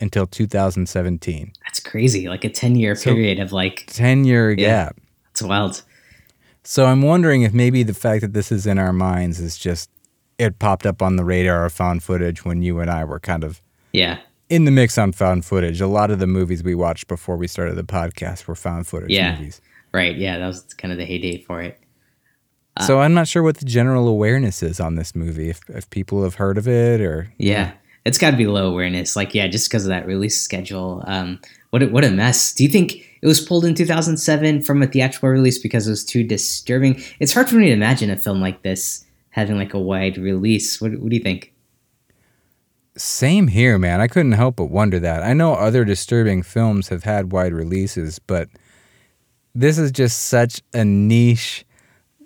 until 0.00 0.26
2017. 0.26 1.52
That's 1.64 1.80
crazy. 1.80 2.28
Like 2.28 2.44
a 2.44 2.48
10 2.50 2.76
year 2.76 2.94
So- 2.94 3.12
period 3.14 3.38
of 3.40 3.52
like, 3.52 3.84
10 3.88 4.24
year 4.24 4.50
Yeah. 4.52 4.66
gap. 4.86 4.96
it's 5.30 5.42
wild. 5.42 5.82
So 6.64 6.86
I'm 6.86 7.02
wondering 7.02 7.42
if 7.42 7.52
maybe 7.52 7.82
the 7.82 7.94
fact 7.94 8.22
that 8.22 8.32
this 8.32 8.50
is 8.50 8.66
in 8.66 8.78
our 8.78 8.92
minds 8.92 9.38
is 9.40 9.56
just 9.56 9.90
it 10.38 10.58
popped 10.58 10.84
up 10.84 11.00
on 11.00 11.16
the 11.16 11.24
radar 11.24 11.64
of 11.64 11.72
found 11.72 12.02
footage 12.02 12.44
when 12.44 12.60
you 12.62 12.78
and 12.80 12.90
I 12.90 13.04
were 13.04 13.18
kind 13.20 13.42
of 13.44 13.62
Yeah. 13.92 14.18
in 14.50 14.64
the 14.66 14.70
mix 14.70 14.98
on 14.98 15.12
found 15.12 15.44
footage. 15.46 15.80
A 15.80 15.86
lot 15.86 16.10
of 16.10 16.18
the 16.18 16.26
movies 16.26 16.62
we 16.62 16.74
watched 16.74 17.08
before 17.08 17.36
we 17.36 17.46
started 17.46 17.74
the 17.76 17.84
podcast 17.84 18.46
were 18.46 18.54
found 18.54 18.86
footage 18.86 19.10
Yeah. 19.10 19.36
movies. 19.36 19.60
Right. 19.94 20.16
Yeah. 20.16 20.38
That 20.38 20.46
was 20.46 20.62
kind 20.74 20.92
of 20.92 20.98
the 20.98 21.04
heyday 21.06 21.38
for 21.38 21.62
it. 21.62 21.78
so 22.86 22.98
uh, 22.98 23.02
I'm 23.04 23.14
not 23.14 23.26
sure 23.28 23.42
what 23.42 23.56
the 23.58 23.64
general 23.64 24.06
awareness 24.08 24.62
is 24.62 24.78
on 24.80 24.96
this 24.96 25.14
movie. 25.14 25.48
If, 25.48 25.60
if 25.70 25.88
people 25.88 26.22
have 26.24 26.34
heard 26.34 26.58
of 26.58 26.68
it 26.68 27.00
or 27.00 27.28
Yeah. 27.38 27.72
It's 28.06 28.18
got 28.18 28.30
to 28.30 28.36
be 28.36 28.46
low 28.46 28.70
awareness. 28.70 29.16
Like, 29.16 29.34
yeah, 29.34 29.48
just 29.48 29.68
because 29.68 29.84
of 29.84 29.88
that 29.88 30.06
release 30.06 30.40
schedule. 30.40 31.02
Um, 31.08 31.40
what 31.70 31.82
a, 31.82 31.86
what 31.88 32.04
a 32.04 32.10
mess. 32.10 32.54
Do 32.54 32.62
you 32.62 32.68
think 32.68 33.04
it 33.20 33.26
was 33.26 33.40
pulled 33.40 33.64
in 33.64 33.74
2007 33.74 34.62
from 34.62 34.80
a 34.80 34.86
theatrical 34.86 35.28
release 35.28 35.58
because 35.58 35.88
it 35.88 35.90
was 35.90 36.04
too 36.04 36.22
disturbing? 36.22 37.02
It's 37.18 37.32
hard 37.32 37.48
for 37.48 37.56
me 37.56 37.66
to 37.66 37.72
imagine 37.72 38.08
a 38.08 38.16
film 38.16 38.40
like 38.40 38.62
this 38.62 39.04
having 39.30 39.56
like 39.56 39.74
a 39.74 39.80
wide 39.80 40.18
release. 40.18 40.80
What, 40.80 40.92
what 40.92 41.10
do 41.10 41.16
you 41.16 41.22
think? 41.22 41.52
Same 42.96 43.48
here, 43.48 43.76
man. 43.76 44.00
I 44.00 44.06
couldn't 44.06 44.32
help 44.32 44.56
but 44.56 44.70
wonder 44.70 45.00
that. 45.00 45.24
I 45.24 45.34
know 45.34 45.54
other 45.54 45.84
disturbing 45.84 46.44
films 46.44 46.88
have 46.88 47.02
had 47.02 47.32
wide 47.32 47.52
releases, 47.52 48.20
but 48.20 48.48
this 49.52 49.78
is 49.78 49.90
just 49.90 50.26
such 50.26 50.62
a 50.72 50.84
niche, 50.84 51.66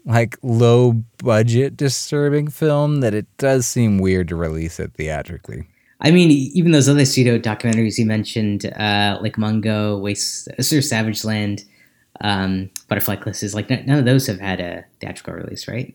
like 0.04 0.36
low 0.42 1.02
budget 1.18 1.74
disturbing 1.76 2.48
film 2.48 3.00
that 3.00 3.14
it 3.14 3.26
does 3.38 3.66
seem 3.66 3.98
weird 3.98 4.28
to 4.28 4.36
release 4.36 4.78
it 4.78 4.92
theatrically. 4.92 5.69
I 6.00 6.10
mean, 6.10 6.30
even 6.30 6.72
those 6.72 6.88
other 6.88 7.04
pseudo 7.04 7.38
documentaries 7.38 7.98
you 7.98 8.06
mentioned, 8.06 8.64
uh, 8.66 9.18
like 9.20 9.36
Mungo, 9.36 9.98
Waste, 9.98 10.48
Sir 10.60 10.80
Savage 10.80 11.24
Land, 11.24 11.64
um, 12.22 12.70
Butterfly 12.88 13.16
Kisses, 13.16 13.54
like 13.54 13.70
n- 13.70 13.84
none 13.86 13.98
of 13.98 14.04
those 14.04 14.26
have 14.26 14.40
had 14.40 14.60
a 14.60 14.84
theatrical 15.00 15.34
release, 15.34 15.68
right? 15.68 15.94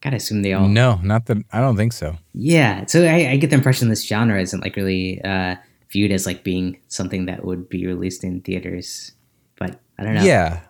Gotta 0.00 0.16
assume 0.16 0.40
they 0.42 0.54
all. 0.54 0.68
No, 0.68 0.98
not 1.02 1.26
that 1.26 1.38
I 1.52 1.60
don't 1.60 1.76
think 1.76 1.92
so. 1.92 2.16
Yeah, 2.32 2.86
so 2.86 3.04
I, 3.04 3.32
I 3.32 3.36
get 3.36 3.50
the 3.50 3.56
impression 3.56 3.88
this 3.90 4.06
genre 4.06 4.40
isn't 4.40 4.60
like 4.60 4.76
really 4.76 5.20
uh, 5.22 5.56
viewed 5.90 6.10
as 6.12 6.24
like 6.24 6.42
being 6.42 6.78
something 6.88 7.26
that 7.26 7.44
would 7.44 7.68
be 7.68 7.86
released 7.86 8.24
in 8.24 8.40
theaters, 8.40 9.12
but 9.58 9.78
I 9.98 10.04
don't 10.04 10.14
know. 10.14 10.22
Yeah. 10.22 10.60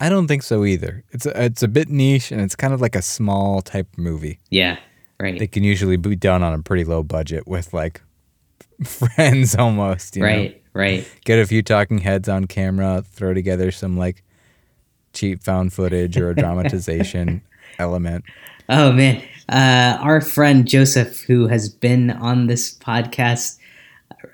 I 0.00 0.08
don't 0.08 0.26
think 0.26 0.42
so 0.42 0.64
either. 0.64 1.04
It's 1.12 1.26
a, 1.26 1.44
it's 1.44 1.62
a 1.62 1.68
bit 1.68 1.88
niche 1.88 2.32
and 2.32 2.40
it's 2.40 2.56
kind 2.56 2.74
of 2.74 2.80
like 2.80 2.96
a 2.96 3.02
small 3.02 3.62
type 3.62 3.86
movie. 3.96 4.40
yeah, 4.50 4.78
right, 5.22 5.38
They 5.38 5.46
can 5.46 5.64
usually 5.64 5.96
be 5.96 6.16
done 6.16 6.42
on 6.42 6.52
a 6.52 6.62
pretty 6.62 6.84
low 6.84 7.02
budget 7.02 7.46
with 7.46 7.72
like 7.72 8.02
friends 8.84 9.54
almost, 9.54 10.16
you 10.16 10.22
know? 10.22 10.28
right, 10.28 10.62
right. 10.74 11.08
get 11.24 11.38
a 11.38 11.46
few 11.46 11.62
talking 11.62 11.98
heads 11.98 12.28
on 12.28 12.46
camera, 12.46 13.02
throw 13.06 13.32
together 13.32 13.70
some 13.70 13.96
like 13.96 14.22
cheap 15.12 15.42
found 15.42 15.72
footage 15.72 16.16
or 16.16 16.30
a 16.30 16.34
dramatization 16.34 17.42
element. 17.78 18.24
Oh 18.68 18.92
man, 18.92 19.22
uh, 19.48 19.98
our 20.00 20.20
friend 20.20 20.66
Joseph, 20.66 21.20
who 21.22 21.46
has 21.48 21.68
been 21.68 22.10
on 22.10 22.46
this 22.46 22.76
podcast, 22.78 23.58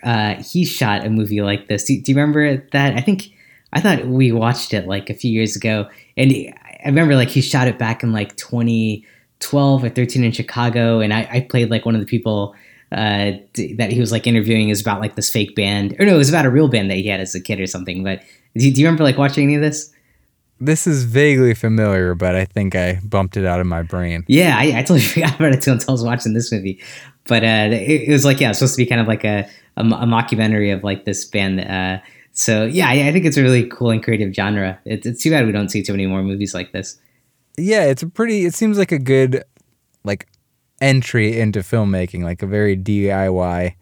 uh, 0.03 0.35
he 0.43 0.65
shot 0.65 1.05
a 1.05 1.11
movie 1.11 1.41
like 1.41 1.69
this. 1.69 1.85
Do, 1.85 2.01
do 2.01 2.13
you 2.13 2.17
remember 2.17 2.57
that? 2.73 2.97
I 2.97 3.01
think 3.01 3.31
I 3.73 3.81
thought 3.81 4.07
we 4.07 4.33
watched 4.33 4.73
it 4.75 4.87
like 4.87 5.11
a 5.11 5.15
few 5.15 5.31
years 5.31 5.57
ago, 5.57 5.89
and 6.17 6.33
I 6.33 6.87
remember 6.87 7.17
like 7.17 7.29
he 7.29 7.41
shot 7.41 7.69
it 7.69 7.79
back 7.79 8.03
in 8.03 8.13
like 8.13 8.37
12 9.41 9.85
or 9.85 9.89
13 9.89 10.25
in 10.25 10.33
Chicago, 10.33 11.01
and 11.01 11.13
I, 11.15 11.29
I 11.31 11.41
played 11.41 11.71
like 11.71 11.87
one 11.87 11.95
of 11.95 12.01
the 12.01 12.07
people 12.07 12.55
uh, 12.91 13.33
that 13.77 13.91
he 13.91 14.01
was 14.01 14.13
like 14.13 14.27
interviewing 14.27 14.71
is 14.71 14.81
about 14.81 15.01
like 15.01 15.15
this 15.15 15.31
fake 15.31 15.55
band, 15.55 15.95
or 15.99 16.07
no, 16.07 16.15
it 16.15 16.19
was 16.19 16.29
about 16.29 16.47
a 16.47 16.51
real 16.51 16.69
band 16.69 16.91
that 16.91 16.97
he 16.97 17.07
had 17.07 17.21
as 17.21 17.35
a 17.35 17.41
kid 17.41 17.61
or 17.61 17.67
something. 17.67 18.03
But 18.03 18.23
do, 18.57 18.71
do 18.73 18.81
you 18.81 18.87
remember 18.87 19.05
like 19.05 19.19
watching 19.19 19.45
any 19.45 19.55
of 19.55 19.61
this? 19.61 19.93
This 20.61 20.89
is 20.89 21.05
vaguely 21.05 21.55
familiar, 21.55 22.17
but 22.17 22.35
I 22.35 22.45
think 22.45 22.75
I 22.75 22.99
bumped 23.05 23.37
it 23.37 23.45
out 23.45 23.61
of 23.61 23.67
my 23.67 23.83
brain. 23.83 24.25
Yeah, 24.27 24.57
I, 24.59 24.79
I 24.79 24.83
totally 24.83 25.01
forgot 25.03 25.37
about 25.37 25.53
it 25.53 25.63
too 25.63 25.73
until 25.73 25.91
I 25.91 25.93
was 25.93 26.05
watching 26.05 26.35
this 26.35 26.51
movie. 26.51 26.81
But 27.27 27.45
uh, 27.45 27.69
it, 27.71 28.09
it 28.09 28.13
was 28.13 28.25
like 28.25 28.41
yeah, 28.41 28.51
it's 28.51 28.59
supposed 28.59 28.75
to 28.75 28.83
be 28.83 28.87
kind 28.87 29.01
of 29.01 29.07
like 29.07 29.25
a 29.25 29.49
a, 29.77 29.83
a 29.83 30.07
mockumentary 30.07 30.75
of 30.75 30.83
like 30.83 31.05
this 31.05 31.25
band. 31.25 31.61
Uh, 31.61 32.03
so 32.33 32.65
yeah, 32.65 32.89
I, 32.89 33.09
I 33.09 33.13
think 33.13 33.25
it's 33.25 33.37
a 33.37 33.43
really 33.43 33.69
cool 33.69 33.91
and 33.91 34.03
creative 34.03 34.35
genre. 34.35 34.79
It's, 34.85 35.07
it's 35.07 35.23
too 35.23 35.31
bad 35.31 35.47
we 35.47 35.53
don't 35.53 35.69
see 35.69 35.83
too 35.83 35.93
many 35.93 36.07
more 36.07 36.23
movies 36.23 36.55
like 36.55 36.73
this. 36.73 36.99
Yeah, 37.59 37.85
it's 37.85 38.03
a 38.03 38.09
pretty. 38.09 38.45
It 38.45 38.55
seems 38.55 38.79
like 38.79 38.93
a 38.93 38.99
good, 38.99 39.45
like, 40.05 40.29
entry 40.81 41.41
into 41.41 41.61
filmmaking, 41.61 42.23
like 42.23 42.43
a 42.43 42.47
very 42.47 42.77
DIY. 42.77 43.75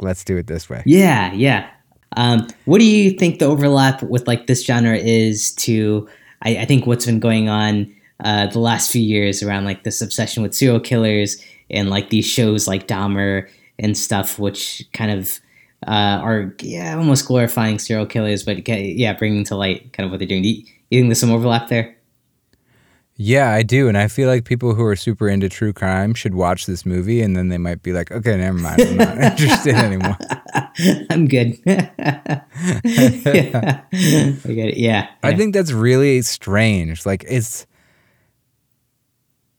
Let's 0.00 0.24
do 0.24 0.36
it 0.36 0.46
this 0.46 0.70
way. 0.70 0.82
Yeah, 0.86 1.32
yeah. 1.32 1.68
Um, 2.16 2.48
what 2.64 2.78
do 2.78 2.84
you 2.84 3.12
think 3.12 3.38
the 3.38 3.46
overlap 3.46 4.02
with 4.02 4.26
like 4.26 4.46
this 4.46 4.64
genre 4.64 4.96
is 4.96 5.52
to? 5.56 6.08
I, 6.42 6.58
I 6.58 6.64
think 6.64 6.86
what's 6.86 7.06
been 7.06 7.20
going 7.20 7.48
on 7.48 7.92
uh, 8.24 8.46
the 8.46 8.58
last 8.58 8.90
few 8.90 9.02
years 9.02 9.42
around 9.42 9.64
like 9.64 9.84
this 9.84 10.00
obsession 10.00 10.42
with 10.42 10.54
serial 10.54 10.80
killers 10.80 11.42
and 11.70 11.90
like 11.90 12.10
these 12.10 12.26
shows 12.26 12.66
like 12.66 12.86
Dahmer 12.86 13.48
and 13.78 13.96
stuff, 13.96 14.38
which 14.38 14.84
kind 14.92 15.10
of 15.10 15.40
uh, 15.86 16.20
are 16.22 16.54
yeah 16.60 16.96
almost 16.96 17.26
glorifying 17.26 17.78
serial 17.78 18.06
killers, 18.06 18.42
but 18.42 18.66
yeah, 18.68 19.12
bringing 19.12 19.44
to 19.44 19.56
light 19.56 19.92
kind 19.92 20.04
of 20.04 20.10
what 20.10 20.18
they're 20.18 20.28
doing. 20.28 20.42
Do 20.42 20.48
you, 20.48 20.64
you 20.90 21.00
think 21.00 21.08
there's 21.08 21.20
some 21.20 21.30
overlap 21.30 21.68
there? 21.68 21.96
Yeah, 23.22 23.50
I 23.50 23.62
do, 23.62 23.86
and 23.86 23.98
I 23.98 24.08
feel 24.08 24.30
like 24.30 24.46
people 24.46 24.74
who 24.74 24.82
are 24.82 24.96
super 24.96 25.28
into 25.28 25.50
true 25.50 25.74
crime 25.74 26.14
should 26.14 26.34
watch 26.34 26.64
this 26.64 26.86
movie, 26.86 27.20
and 27.20 27.36
then 27.36 27.50
they 27.50 27.58
might 27.58 27.82
be 27.82 27.92
like, 27.92 28.10
"Okay, 28.10 28.34
never 28.34 28.56
mind, 28.56 28.80
I'm 28.80 28.96
not 28.96 29.18
interested 29.32 29.74
anymore." 29.74 30.16
I'm 31.10 31.28
good. 31.28 31.58
yeah. 31.66 32.40
I 32.82 34.52
get 34.54 34.68
it. 34.70 34.78
Yeah, 34.78 35.10
I 35.22 35.30
yeah. 35.30 35.36
think 35.36 35.52
that's 35.52 35.70
really 35.70 36.22
strange. 36.22 37.04
Like 37.04 37.26
it's 37.28 37.66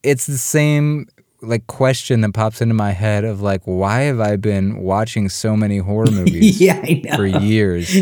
it's 0.02 0.26
the 0.26 0.40
same 0.40 1.06
like 1.44 1.68
question 1.68 2.22
that 2.22 2.34
pops 2.34 2.62
into 2.62 2.74
my 2.74 2.94
head 2.94 3.24
of 3.26 3.42
like 3.42 3.62
why 3.66 4.02
have 4.02 4.20
I 4.20 4.38
been 4.38 4.80
watching 4.80 5.30
so 5.30 5.56
many 5.56 5.78
horror 5.78 6.10
movies 6.10 6.60
yeah, 6.60 7.16
for 7.16 7.28
years 7.28 7.96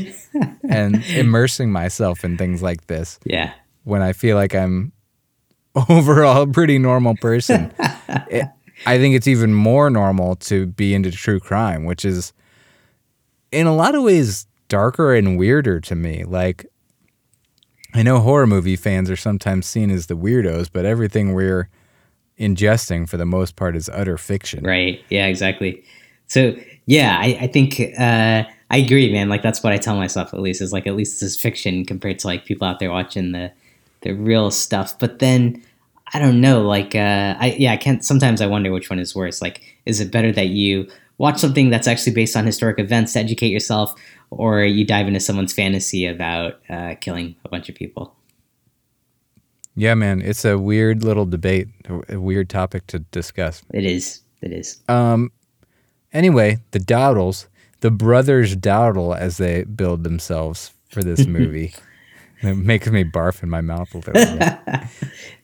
and 0.69 1.03
immersing 1.09 1.69
myself 1.69 2.23
in 2.23 2.37
things 2.37 2.63
like 2.63 2.87
this 2.87 3.19
Yeah, 3.25 3.51
when 3.83 4.01
I 4.01 4.13
feel 4.13 4.37
like 4.37 4.55
I'm 4.55 4.93
overall 5.89 6.47
pretty 6.47 6.77
normal 6.77 7.15
person. 7.15 7.71
It- 8.29 8.47
I 8.85 8.97
think 8.97 9.13
it's 9.13 9.27
even 9.27 9.53
more 9.53 9.89
normal 9.89 10.37
to 10.37 10.65
be 10.67 10.93
into 10.93 11.11
true 11.11 11.39
crime, 11.41 11.83
which 11.83 12.05
is 12.05 12.31
in 13.51 13.67
a 13.67 13.75
lot 13.75 13.93
of 13.93 14.03
ways 14.03 14.47
darker 14.69 15.13
and 15.13 15.37
weirder 15.37 15.81
to 15.81 15.95
me. 15.95 16.23
Like 16.23 16.65
I 17.93 18.03
know 18.03 18.19
horror 18.19 18.47
movie 18.47 18.77
fans 18.77 19.09
are 19.09 19.17
sometimes 19.17 19.65
seen 19.65 19.89
as 19.91 20.05
the 20.07 20.15
weirdos, 20.15 20.69
but 20.71 20.85
everything 20.85 21.33
we're 21.33 21.67
ingesting 22.39 23.07
for 23.09 23.17
the 23.17 23.25
most 23.25 23.55
part 23.57 23.75
is 23.75 23.89
utter 23.89 24.17
fiction. 24.17 24.63
right. 24.63 25.03
Yeah, 25.09 25.25
exactly. 25.27 25.83
So 26.27 26.55
yeah, 26.85 27.17
I, 27.19 27.37
I 27.41 27.47
think 27.47 27.81
uh, 27.99 28.43
I 28.71 28.77
agree, 28.77 29.11
man. 29.11 29.27
Like 29.27 29.41
that's 29.41 29.61
what 29.61 29.73
I 29.73 29.77
tell 29.77 29.97
myself 29.97 30.33
at 30.33 30.39
least 30.39 30.61
is 30.61 30.71
like 30.71 30.87
at 30.87 30.95
least 30.95 31.19
this 31.19 31.31
is 31.35 31.41
fiction 31.41 31.83
compared 31.85 32.19
to 32.19 32.27
like 32.27 32.45
people 32.45 32.65
out 32.67 32.79
there 32.79 32.91
watching 32.91 33.33
the 33.33 33.51
the 34.01 34.13
real 34.13 34.51
stuff. 34.51 34.97
But 34.97 35.19
then 35.19 35.61
I 36.13 36.19
don't 36.19 36.41
know, 36.41 36.61
like 36.61 36.95
uh, 36.95 37.35
I 37.39 37.55
yeah, 37.57 37.71
I 37.71 37.77
can't. 37.77 38.03
Sometimes 38.03 38.41
I 38.41 38.47
wonder 38.47 38.71
which 38.71 38.89
one 38.89 38.99
is 38.99 39.15
worse. 39.15 39.41
Like, 39.41 39.61
is 39.85 39.99
it 39.99 40.11
better 40.11 40.31
that 40.31 40.47
you 40.47 40.87
watch 41.17 41.37
something 41.37 41.69
that's 41.69 41.87
actually 41.87 42.13
based 42.13 42.35
on 42.35 42.45
historic 42.45 42.79
events 42.79 43.13
to 43.13 43.19
educate 43.19 43.49
yourself, 43.49 43.93
or 44.31 44.63
you 44.63 44.85
dive 44.85 45.07
into 45.07 45.19
someone's 45.19 45.53
fantasy 45.53 46.05
about 46.05 46.59
uh, 46.69 46.95
killing 46.99 47.35
a 47.45 47.49
bunch 47.49 47.69
of 47.69 47.75
people? 47.75 48.15
Yeah, 49.75 49.93
man, 49.93 50.21
it's 50.21 50.43
a 50.43 50.57
weird 50.57 51.03
little 51.03 51.25
debate, 51.25 51.69
a 52.09 52.19
weird 52.19 52.49
topic 52.49 52.87
to 52.87 52.99
discuss. 52.99 53.61
It 53.73 53.85
is. 53.85 54.21
It 54.41 54.51
is. 54.51 54.81
Um, 54.89 55.31
anyway, 56.11 56.59
the 56.71 56.79
Dowdles, 56.79 57.47
the 57.81 57.91
brothers 57.91 58.55
Dowdle, 58.55 59.17
as 59.17 59.37
they 59.37 59.63
build 59.63 60.03
themselves 60.03 60.73
for 60.89 61.03
this 61.03 61.25
movie, 61.27 61.73
it 62.41 62.55
makes 62.55 62.87
me 62.87 63.03
barf 63.03 63.43
in 63.43 63.49
my 63.49 63.61
mouth 63.61 63.93
a 63.93 63.97
little 63.99 64.37
bit. 64.37 64.59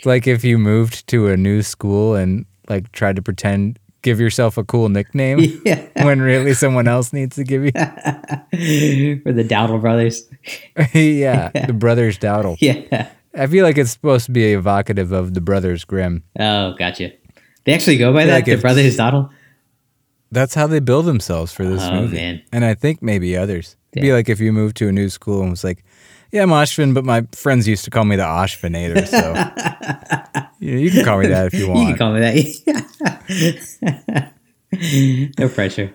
it's 0.00 0.06
like 0.06 0.26
if 0.26 0.44
you 0.44 0.56
moved 0.58 1.06
to 1.08 1.28
a 1.28 1.36
new 1.36 1.60
school 1.62 2.14
and 2.14 2.46
like 2.70 2.90
tried 2.92 3.16
to 3.16 3.22
pretend 3.22 3.78
give 4.02 4.18
yourself 4.18 4.56
a 4.56 4.64
cool 4.64 4.88
nickname 4.88 5.38
yeah. 5.66 5.86
when 6.04 6.22
really 6.22 6.54
someone 6.54 6.88
else 6.88 7.12
needs 7.12 7.36
to 7.36 7.44
give 7.44 7.64
you. 7.64 7.70
For 7.74 9.32
the 9.32 9.44
Dowdle 9.46 9.80
brothers. 9.80 10.22
yeah, 10.94 11.50
the 11.66 11.74
brothers 11.74 12.18
Dowdle. 12.18 12.56
Yeah. 12.60 13.10
I 13.34 13.46
feel 13.46 13.64
like 13.64 13.76
it's 13.78 13.90
supposed 13.90 14.24
to 14.26 14.32
be 14.32 14.52
evocative 14.54 15.12
of 15.12 15.34
the 15.34 15.40
brothers 15.42 15.84
Grimm. 15.84 16.24
Oh, 16.38 16.72
gotcha. 16.78 17.12
They 17.64 17.74
actually 17.74 17.98
go 17.98 18.12
by 18.12 18.24
that. 18.24 18.32
like 18.32 18.44
the 18.46 18.56
brothers 18.56 18.96
Dowdle. 18.96 19.30
That's 20.32 20.54
how 20.54 20.66
they 20.66 20.80
build 20.80 21.04
themselves 21.06 21.52
for 21.52 21.64
this 21.66 21.82
Oh, 21.82 22.00
movie. 22.02 22.16
man. 22.16 22.42
And 22.52 22.64
I 22.64 22.74
think 22.74 23.02
maybe 23.02 23.36
others. 23.36 23.76
It'd 23.92 24.02
be 24.02 24.12
like 24.12 24.28
if 24.28 24.40
you 24.40 24.52
moved 24.52 24.76
to 24.78 24.88
a 24.88 24.92
new 24.92 25.08
school 25.10 25.42
and 25.42 25.50
was 25.50 25.62
like, 25.64 25.84
yeah, 26.32 26.42
I'm 26.42 26.50
Ashvin, 26.50 26.94
but 26.94 27.04
my 27.04 27.26
friends 27.32 27.66
used 27.66 27.84
to 27.84 27.90
call 27.90 28.04
me 28.04 28.14
the 28.16 28.22
Oshvinator. 28.22 29.06
So 29.06 29.34
you, 30.60 30.76
you 30.76 30.90
can 30.90 31.04
call 31.04 31.18
me 31.18 31.26
that 31.28 31.46
if 31.46 31.54
you 31.54 31.68
want. 31.68 31.80
You 31.80 31.86
can 31.88 31.98
call 31.98 32.12
me 32.12 32.20
that. 32.20 34.32
no 35.38 35.48
pressure. 35.48 35.94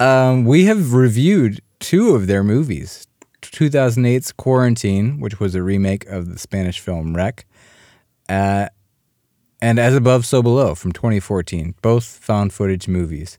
um, 0.00 0.44
we 0.44 0.66
have 0.66 0.92
reviewed 0.92 1.60
two 1.78 2.14
of 2.14 2.26
their 2.26 2.44
movies 2.44 3.06
2008's 3.42 4.32
Quarantine, 4.32 5.20
which 5.20 5.40
was 5.40 5.54
a 5.54 5.62
remake 5.62 6.06
of 6.06 6.30
the 6.30 6.38
Spanish 6.38 6.78
film 6.78 7.16
Rec, 7.16 7.46
uh, 8.28 8.68
and 9.62 9.78
As 9.78 9.94
Above, 9.94 10.24
So 10.24 10.42
Below 10.42 10.74
from 10.74 10.92
2014, 10.92 11.74
both 11.82 12.04
found 12.04 12.52
footage 12.52 12.88
movies. 12.88 13.38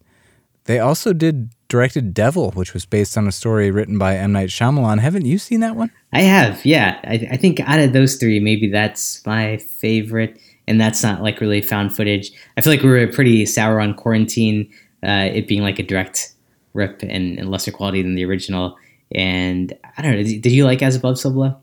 They 0.66 0.80
also 0.80 1.14
did 1.14 1.52
directed 1.72 2.14
Devil, 2.14 2.52
which 2.52 2.74
was 2.74 2.86
based 2.86 3.18
on 3.18 3.30
a 3.30 3.32
story 3.32 3.72
written 3.72 3.98
by 3.98 4.18
M. 4.18 4.34
Night 4.34 4.50
Shyamalan. 4.50 5.00
Haven't 5.00 5.24
you 5.24 5.38
seen 5.38 5.62
that 5.62 5.78
one? 5.78 5.90
I 6.12 6.22
have, 6.24 6.66
yeah. 6.66 7.00
I, 7.06 7.30
I 7.32 7.38
think 7.38 7.62
out 7.62 7.80
of 7.80 7.94
those 7.94 8.18
three, 8.18 8.42
maybe 8.42 8.70
that's 8.70 9.26
my 9.26 9.56
favorite, 9.56 10.38
and 10.68 10.82
that's 10.82 11.02
not 11.02 11.24
like 11.24 11.40
really 11.40 11.62
found 11.62 11.96
footage. 11.96 12.34
I 12.58 12.62
feel 12.62 12.74
like 12.74 12.82
we 12.84 12.90
were 12.90 13.08
pretty 13.08 13.46
sour 13.46 13.80
on 13.80 13.94
Quarantine, 13.94 14.70
uh, 15.02 15.30
it 15.34 15.48
being 15.48 15.62
like 15.62 15.80
a 15.80 15.84
direct 15.84 16.34
rip 16.74 17.02
and, 17.04 17.40
and 17.40 17.50
lesser 17.50 17.72
quality 17.72 18.02
than 18.02 18.16
the 18.16 18.26
original. 18.26 18.76
And 19.16 19.72
I 19.98 20.02
don't 20.02 20.12
know, 20.12 20.24
did, 20.24 20.42
did 20.42 20.52
you 20.52 20.66
like 20.66 20.82
As 20.82 20.98
Above, 20.98 21.20
So 21.20 21.30
Below? 21.30 21.56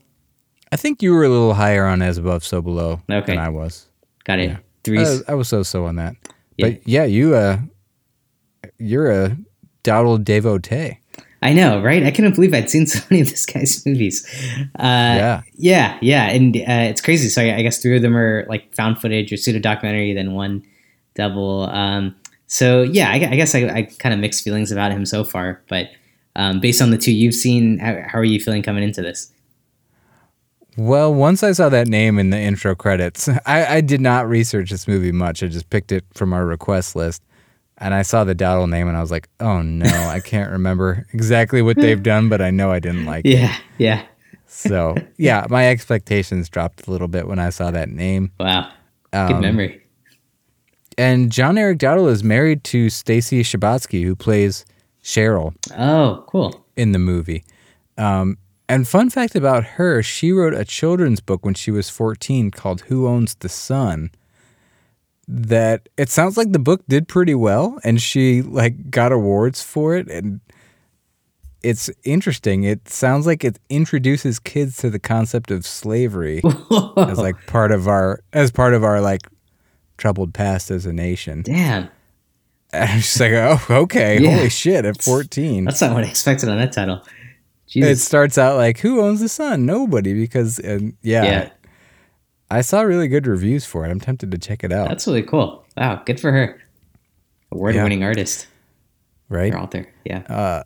I 0.71 0.75
think 0.75 1.03
you 1.03 1.13
were 1.13 1.23
a 1.23 1.29
little 1.29 1.53
higher 1.53 1.85
on 1.85 2.01
As 2.01 2.17
Above, 2.17 2.43
So 2.43 2.63
Below 2.63 3.01
Okay. 3.11 3.33
than 3.33 3.37
I 3.37 3.49
was. 3.49 3.87
Got 4.23 4.39
it. 4.39 4.49
Yeah. 4.49 4.57
Three. 4.83 4.97
I 4.97 5.01
was, 5.01 5.23
I 5.27 5.33
was 5.35 5.47
so-so 5.47 5.85
on 5.85 5.97
that. 5.97 6.15
Yeah. 6.57 6.69
But 6.69 6.87
yeah, 6.87 7.03
you 7.05 7.35
uh, 7.35 7.59
you're 8.79 9.11
a 9.11 9.37
Dowdle 9.83 10.23
devotee. 10.23 10.99
I 11.41 11.53
know, 11.53 11.81
right? 11.81 12.03
I 12.03 12.11
couldn't 12.11 12.35
believe 12.35 12.53
I'd 12.53 12.69
seen 12.69 12.85
so 12.87 12.99
many 13.09 13.21
of 13.21 13.29
this 13.29 13.45
guy's 13.45 13.85
movies. 13.85 14.25
Uh, 14.77 14.83
Yeah. 14.83 15.41
yeah, 15.55 15.97
yeah, 16.01 16.29
and 16.29 16.55
uh, 16.55 16.89
it's 16.89 17.01
crazy. 17.01 17.29
So 17.29 17.41
I, 17.41 17.61
guess 17.61 17.81
three 17.81 17.95
of 17.95 18.01
them 18.01 18.15
are 18.17 18.45
like 18.49 18.73
found 18.75 18.99
footage 18.99 19.31
or 19.31 19.37
pseudo 19.37 19.59
documentary, 19.59 20.13
then 20.13 20.33
one 20.33 20.63
double. 21.15 21.69
Um, 21.69 22.15
so 22.47 22.81
yeah, 22.81 23.09
I, 23.09 23.15
I 23.15 23.35
guess 23.35 23.55
I, 23.55 23.67
I 23.67 23.81
kind 23.83 24.13
of 24.13 24.19
mixed 24.19 24.43
feelings 24.43 24.71
about 24.71 24.91
him 24.91 25.05
so 25.05 25.23
far. 25.23 25.61
But 25.69 25.89
um, 26.35 26.59
based 26.59 26.81
on 26.81 26.89
the 26.91 26.97
two 26.97 27.13
you've 27.13 27.35
seen, 27.35 27.79
how, 27.79 28.01
how 28.05 28.19
are 28.19 28.23
you 28.25 28.39
feeling 28.39 28.61
coming 28.63 28.83
into 28.83 29.01
this? 29.01 29.31
Well, 30.77 31.13
once 31.13 31.43
I 31.43 31.51
saw 31.51 31.67
that 31.69 31.87
name 31.87 32.19
in 32.19 32.29
the 32.29 32.39
intro 32.39 32.75
credits, 32.75 33.27
I, 33.45 33.77
I 33.77 33.81
did 33.81 34.01
not 34.01 34.27
research 34.29 34.71
this 34.71 34.87
movie 34.87 35.11
much. 35.11 35.43
I 35.43 35.47
just 35.47 35.69
picked 35.69 35.91
it 35.91 36.05
from 36.13 36.33
our 36.33 36.45
request 36.45 36.95
list. 36.95 37.21
And 37.81 37.93
I 37.93 38.01
saw 38.01 38.23
the 38.25 38.35
Dowdle 38.35 38.69
name 38.69 38.87
and 38.89 38.97
I 38.97 39.01
was 39.01 39.11
like, 39.11 39.29
oh 39.39 39.61
no, 39.61 39.85
I 39.87 40.19
can't 40.23 40.51
remember 40.51 41.07
exactly 41.13 41.61
what 41.61 41.77
they've 41.77 42.01
done, 42.03 42.27
but 42.29 42.41
I 42.41 42.51
know 42.51 42.71
I 42.71 42.79
didn't 42.79 43.05
like 43.05 43.25
it. 43.25 43.37
Yeah, 43.37 43.55
yeah. 43.77 44.05
So, 44.47 44.95
yeah, 45.17 45.45
my 45.49 45.69
expectations 45.69 46.49
dropped 46.49 46.87
a 46.87 46.91
little 46.91 47.07
bit 47.07 47.27
when 47.27 47.39
I 47.39 47.49
saw 47.51 47.71
that 47.71 47.87
name. 47.89 48.31
Wow, 48.39 48.69
good 49.13 49.17
Um, 49.35 49.41
memory. 49.41 49.81
And 50.97 51.31
John 51.31 51.57
Erick 51.57 51.77
Dowdle 51.77 52.09
is 52.09 52.23
married 52.23 52.63
to 52.65 52.89
Stacy 52.89 53.41
Shabatsky, 53.43 54.03
who 54.03 54.15
plays 54.15 54.65
Cheryl 55.03 55.53
Oh, 55.77 56.25
cool. 56.27 56.65
in 56.75 56.91
the 56.91 56.99
movie. 56.99 57.45
Um, 57.97 58.37
and 58.67 58.87
fun 58.87 59.09
fact 59.09 59.35
about 59.35 59.63
her, 59.63 60.03
she 60.03 60.31
wrote 60.31 60.53
a 60.53 60.65
children's 60.65 61.21
book 61.21 61.45
when 61.45 61.53
she 61.53 61.71
was 61.71 61.89
14 61.89 62.51
called 62.51 62.81
Who 62.81 63.07
Owns 63.07 63.35
the 63.35 63.49
Sun. 63.49 64.11
That 65.31 65.87
it 65.95 66.09
sounds 66.09 66.37
like 66.37 66.51
the 66.53 66.59
book 66.59 66.81
did 66.87 67.07
pretty 67.07 67.35
well 67.35 67.77
and 67.83 68.01
she 68.01 68.41
like 68.41 68.89
got 68.89 69.11
awards 69.11 69.61
for 69.61 69.95
it 69.95 70.09
and 70.09 70.41
it's 71.61 71.89
interesting. 72.03 72.63
It 72.63 72.89
sounds 72.89 73.27
like 73.27 73.43
it 73.43 73.59
introduces 73.69 74.39
kids 74.39 74.77
to 74.77 74.89
the 74.89 74.97
concept 74.97 75.51
of 75.51 75.65
slavery 75.67 76.41
as 76.97 77.19
like 77.19 77.35
part 77.47 77.71
of 77.71 77.87
our 77.87 78.21
as 78.33 78.49
part 78.49 78.73
of 78.73 78.83
our 78.83 79.01
like 79.01 79.21
troubled 79.97 80.33
past 80.33 80.71
as 80.71 80.85
a 80.85 80.93
nation. 80.93 81.43
Damn. 81.43 81.89
And 82.71 82.87
I'm 82.87 82.97
just 82.99 83.19
like, 83.19 83.31
oh, 83.31 83.59
okay, 83.69 84.21
Yeah. 84.21 84.35
holy 84.35 84.49
shit! 84.49 84.85
At 84.85 85.01
14, 85.01 85.65
That's 85.65 85.81
not 85.81 85.95
what 85.95 86.03
I 86.03 86.07
expected 86.07 86.49
on 86.49 86.57
that 86.59 86.71
title. 86.71 87.01
it 87.73 87.95
starts 87.97 88.37
out 88.37 88.57
like, 88.57 88.77
who 88.77 89.01
owns 89.01 89.21
the 89.21 89.27
sun? 89.29 89.65
Nobody, 89.65 90.13
because 90.13 90.59
and 90.59 90.95
yeah, 91.01 91.23
yeah. 91.23 91.49
I 92.51 92.61
saw 92.61 92.81
really 92.81 93.07
good 93.07 93.27
reviews 93.27 93.65
for 93.65 93.85
it. 93.85 93.89
I'm 93.89 93.99
tempted 93.99 94.31
to 94.31 94.37
check 94.37 94.63
it 94.63 94.71
out. 94.71 94.89
That's 94.89 95.05
really 95.05 95.23
cool. 95.23 95.65
Wow. 95.77 96.01
Good 96.05 96.19
for 96.19 96.31
her. 96.31 96.59
Award 97.51 97.75
winning 97.75 98.03
artist 98.03 98.47
right? 99.29 99.53
or 99.53 99.59
author. 99.59 99.87
Yeah. 100.03 100.63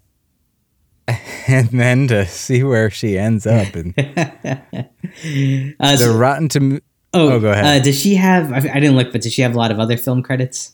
And 1.46 1.68
then 1.72 2.08
to 2.08 2.26
see 2.26 2.64
where 2.64 2.90
she 2.90 3.18
ends 3.18 3.46
up 3.46 3.76
and 3.76 3.94
Uh, 3.98 5.96
the 5.98 6.16
Rotten 6.18 6.48
to 6.50 6.82
oh, 7.14 7.32
oh, 7.34 7.40
go 7.42 7.52
ahead. 7.52 7.66
Uh, 7.66 7.84
does 7.84 8.00
she 8.00 8.16
have, 8.16 8.54
I, 8.54 8.58
I 8.58 8.80
didn't 8.80 8.96
look, 8.96 9.12
but 9.12 9.22
does 9.22 9.34
she 9.34 9.42
have 9.42 9.54
a 9.54 9.58
lot 9.58 9.70
of 9.70 9.80
other 9.80 9.98
film 9.98 10.24
credits? 10.24 10.72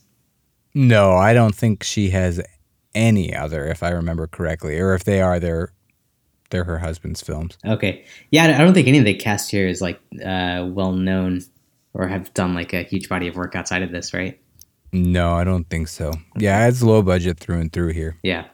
No, 0.76 1.14
I 1.14 1.34
don't 1.34 1.56
think 1.56 1.84
she 1.84 2.12
has 2.12 2.40
any 2.94 3.36
other, 3.36 3.66
if 3.66 3.82
I 3.82 3.90
remember 3.90 4.28
correctly, 4.28 4.80
or 4.80 4.94
if 4.94 5.04
they 5.04 5.22
are, 5.22 5.40
they're 5.40 5.74
they're 6.50 6.64
her 6.64 6.80
husband's 6.80 7.22
films. 7.22 7.58
Okay. 7.66 8.06
Yeah, 8.32 8.46
I 8.46 8.64
don't 8.64 8.74
think 8.74 8.88
any 8.88 9.00
of 9.00 9.06
the 9.06 9.14
cast 9.14 9.52
here 9.52 9.68
is 9.68 9.82
like 9.82 10.00
uh, 10.26 10.68
well 10.70 10.92
known 10.92 11.42
or 11.94 12.08
have 12.08 12.34
done 12.34 12.54
like 12.54 12.74
a 12.74 12.84
huge 12.84 13.10
body 13.10 13.28
of 13.28 13.36
work 13.36 13.56
outside 13.56 13.84
of 13.84 13.92
this, 13.92 14.14
right? 14.14 14.40
No, 14.92 15.34
I 15.34 15.44
don't 15.44 15.70
think 15.70 15.88
so. 15.88 16.14
Yeah, 16.38 16.68
it's 16.68 16.82
low 16.82 17.02
budget 17.02 17.40
through 17.40 17.60
and 17.60 17.72
through 17.72 17.94
here. 17.94 18.18
Yeah. 18.24 18.46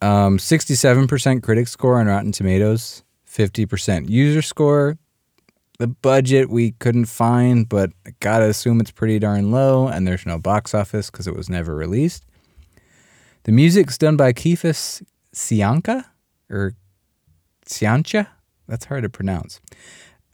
Um, 0.00 0.38
67% 0.38 1.42
critic 1.42 1.68
score 1.68 1.98
on 1.98 2.06
Rotten 2.06 2.32
Tomatoes, 2.32 3.02
50% 3.28 4.08
user 4.08 4.42
score. 4.42 4.98
The 5.78 5.88
budget 5.88 6.48
we 6.48 6.72
couldn't 6.72 7.06
find, 7.06 7.68
but 7.68 7.90
I 8.06 8.12
gotta 8.20 8.46
assume 8.46 8.80
it's 8.80 8.90
pretty 8.90 9.18
darn 9.18 9.50
low, 9.50 9.88
and 9.88 10.06
there's 10.06 10.24
no 10.24 10.38
box 10.38 10.74
office 10.74 11.10
because 11.10 11.26
it 11.26 11.36
was 11.36 11.50
never 11.50 11.74
released. 11.74 12.24
The 13.44 13.52
music's 13.52 13.98
done 13.98 14.16
by 14.16 14.32
Keefus 14.32 15.02
Ciancia 15.34 16.06
or 16.50 16.74
Siancha. 17.66 18.28
That's 18.68 18.86
hard 18.86 19.02
to 19.02 19.08
pronounce. 19.08 19.60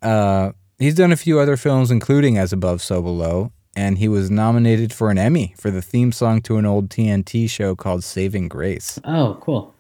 Uh, 0.00 0.52
he's 0.78 0.94
done 0.94 1.12
a 1.12 1.16
few 1.16 1.38
other 1.38 1.56
films, 1.56 1.90
including 1.90 2.38
As 2.38 2.52
Above, 2.52 2.82
So 2.82 3.02
Below, 3.02 3.52
and 3.76 3.98
he 3.98 4.08
was 4.08 4.30
nominated 4.30 4.92
for 4.92 5.10
an 5.10 5.18
Emmy 5.18 5.54
for 5.58 5.70
the 5.70 5.82
theme 5.82 6.12
song 6.12 6.40
to 6.42 6.56
an 6.56 6.66
old 6.66 6.88
TNT 6.88 7.48
show 7.48 7.74
called 7.74 8.04
Saving 8.04 8.48
Grace. 8.48 8.98
Oh, 9.04 9.38
cool. 9.40 9.74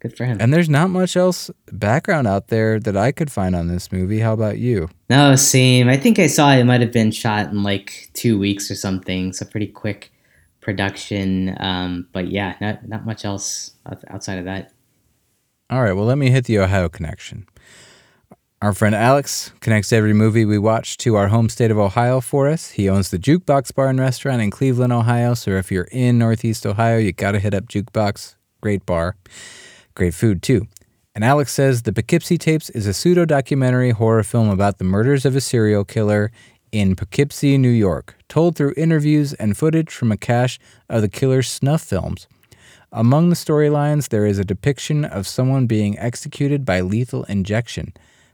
Good 0.00 0.16
for 0.16 0.24
him. 0.24 0.38
And 0.40 0.54
there's 0.54 0.68
not 0.68 0.90
much 0.90 1.16
else 1.16 1.50
background 1.72 2.28
out 2.28 2.48
there 2.48 2.78
that 2.78 2.96
I 2.96 3.10
could 3.10 3.32
find 3.32 3.56
on 3.56 3.66
this 3.66 3.90
movie. 3.90 4.20
How 4.20 4.32
about 4.32 4.58
you? 4.58 4.88
No, 5.10 5.34
same. 5.34 5.88
I 5.88 5.96
think 5.96 6.20
I 6.20 6.28
saw 6.28 6.52
it 6.52 6.62
might 6.64 6.80
have 6.80 6.92
been 6.92 7.10
shot 7.10 7.50
in 7.50 7.64
like 7.64 8.10
two 8.12 8.38
weeks 8.38 8.70
or 8.70 8.76
something. 8.76 9.32
So 9.32 9.44
pretty 9.44 9.66
quick 9.66 10.12
production. 10.60 11.56
Um, 11.58 12.06
but 12.12 12.28
yeah, 12.28 12.54
not 12.60 12.86
not 12.86 13.06
much 13.06 13.24
else 13.24 13.72
outside 14.08 14.38
of 14.38 14.44
that. 14.44 14.72
All 15.70 15.82
right, 15.82 15.92
well, 15.92 16.06
let 16.06 16.16
me 16.16 16.30
hit 16.30 16.46
the 16.46 16.58
Ohio 16.58 16.88
connection. 16.88 17.46
Our 18.62 18.72
friend 18.72 18.94
Alex 18.94 19.52
connects 19.60 19.92
every 19.92 20.14
movie 20.14 20.46
we 20.46 20.56
watch 20.56 20.96
to 20.98 21.14
our 21.16 21.28
home 21.28 21.50
state 21.50 21.70
of 21.70 21.78
Ohio 21.78 22.22
for 22.22 22.48
us. 22.48 22.70
He 22.70 22.88
owns 22.88 23.10
the 23.10 23.18
Jukebox 23.18 23.74
Bar 23.74 23.88
and 23.88 24.00
Restaurant 24.00 24.40
in 24.40 24.50
Cleveland, 24.50 24.94
Ohio. 24.94 25.34
So 25.34 25.50
if 25.52 25.70
you're 25.70 25.88
in 25.92 26.18
Northeast 26.18 26.64
Ohio, 26.64 26.96
you 26.96 27.12
got 27.12 27.32
to 27.32 27.38
hit 27.38 27.52
up 27.52 27.66
Jukebox. 27.68 28.36
Great 28.62 28.86
bar, 28.86 29.16
great 29.94 30.14
food 30.14 30.42
too. 30.42 30.66
And 31.14 31.22
Alex 31.22 31.52
says 31.52 31.82
the 31.82 31.92
Poughkeepsie 31.92 32.38
Tapes 32.38 32.70
is 32.70 32.86
a 32.86 32.94
pseudo 32.94 33.26
documentary 33.26 33.90
horror 33.90 34.22
film 34.22 34.48
about 34.48 34.78
the 34.78 34.84
murders 34.84 35.26
of 35.26 35.36
a 35.36 35.40
serial 35.40 35.84
killer 35.84 36.32
in 36.72 36.96
Poughkeepsie, 36.96 37.58
New 37.58 37.68
York, 37.68 38.16
told 38.26 38.56
through 38.56 38.72
interviews 38.78 39.34
and 39.34 39.56
footage 39.56 39.92
from 39.92 40.10
a 40.12 40.16
cache 40.16 40.58
of 40.88 41.02
the 41.02 41.08
killer's 41.10 41.48
snuff 41.48 41.82
films. 41.82 42.26
Among 42.92 43.28
the 43.28 43.36
storylines, 43.36 44.08
there 44.08 44.24
is 44.24 44.38
a 44.38 44.44
depiction 44.44 45.04
of 45.04 45.26
someone 45.26 45.66
being 45.66 45.98
executed 45.98 46.64
by 46.64 46.80
lethal 46.80 47.24
injection. 47.24 47.92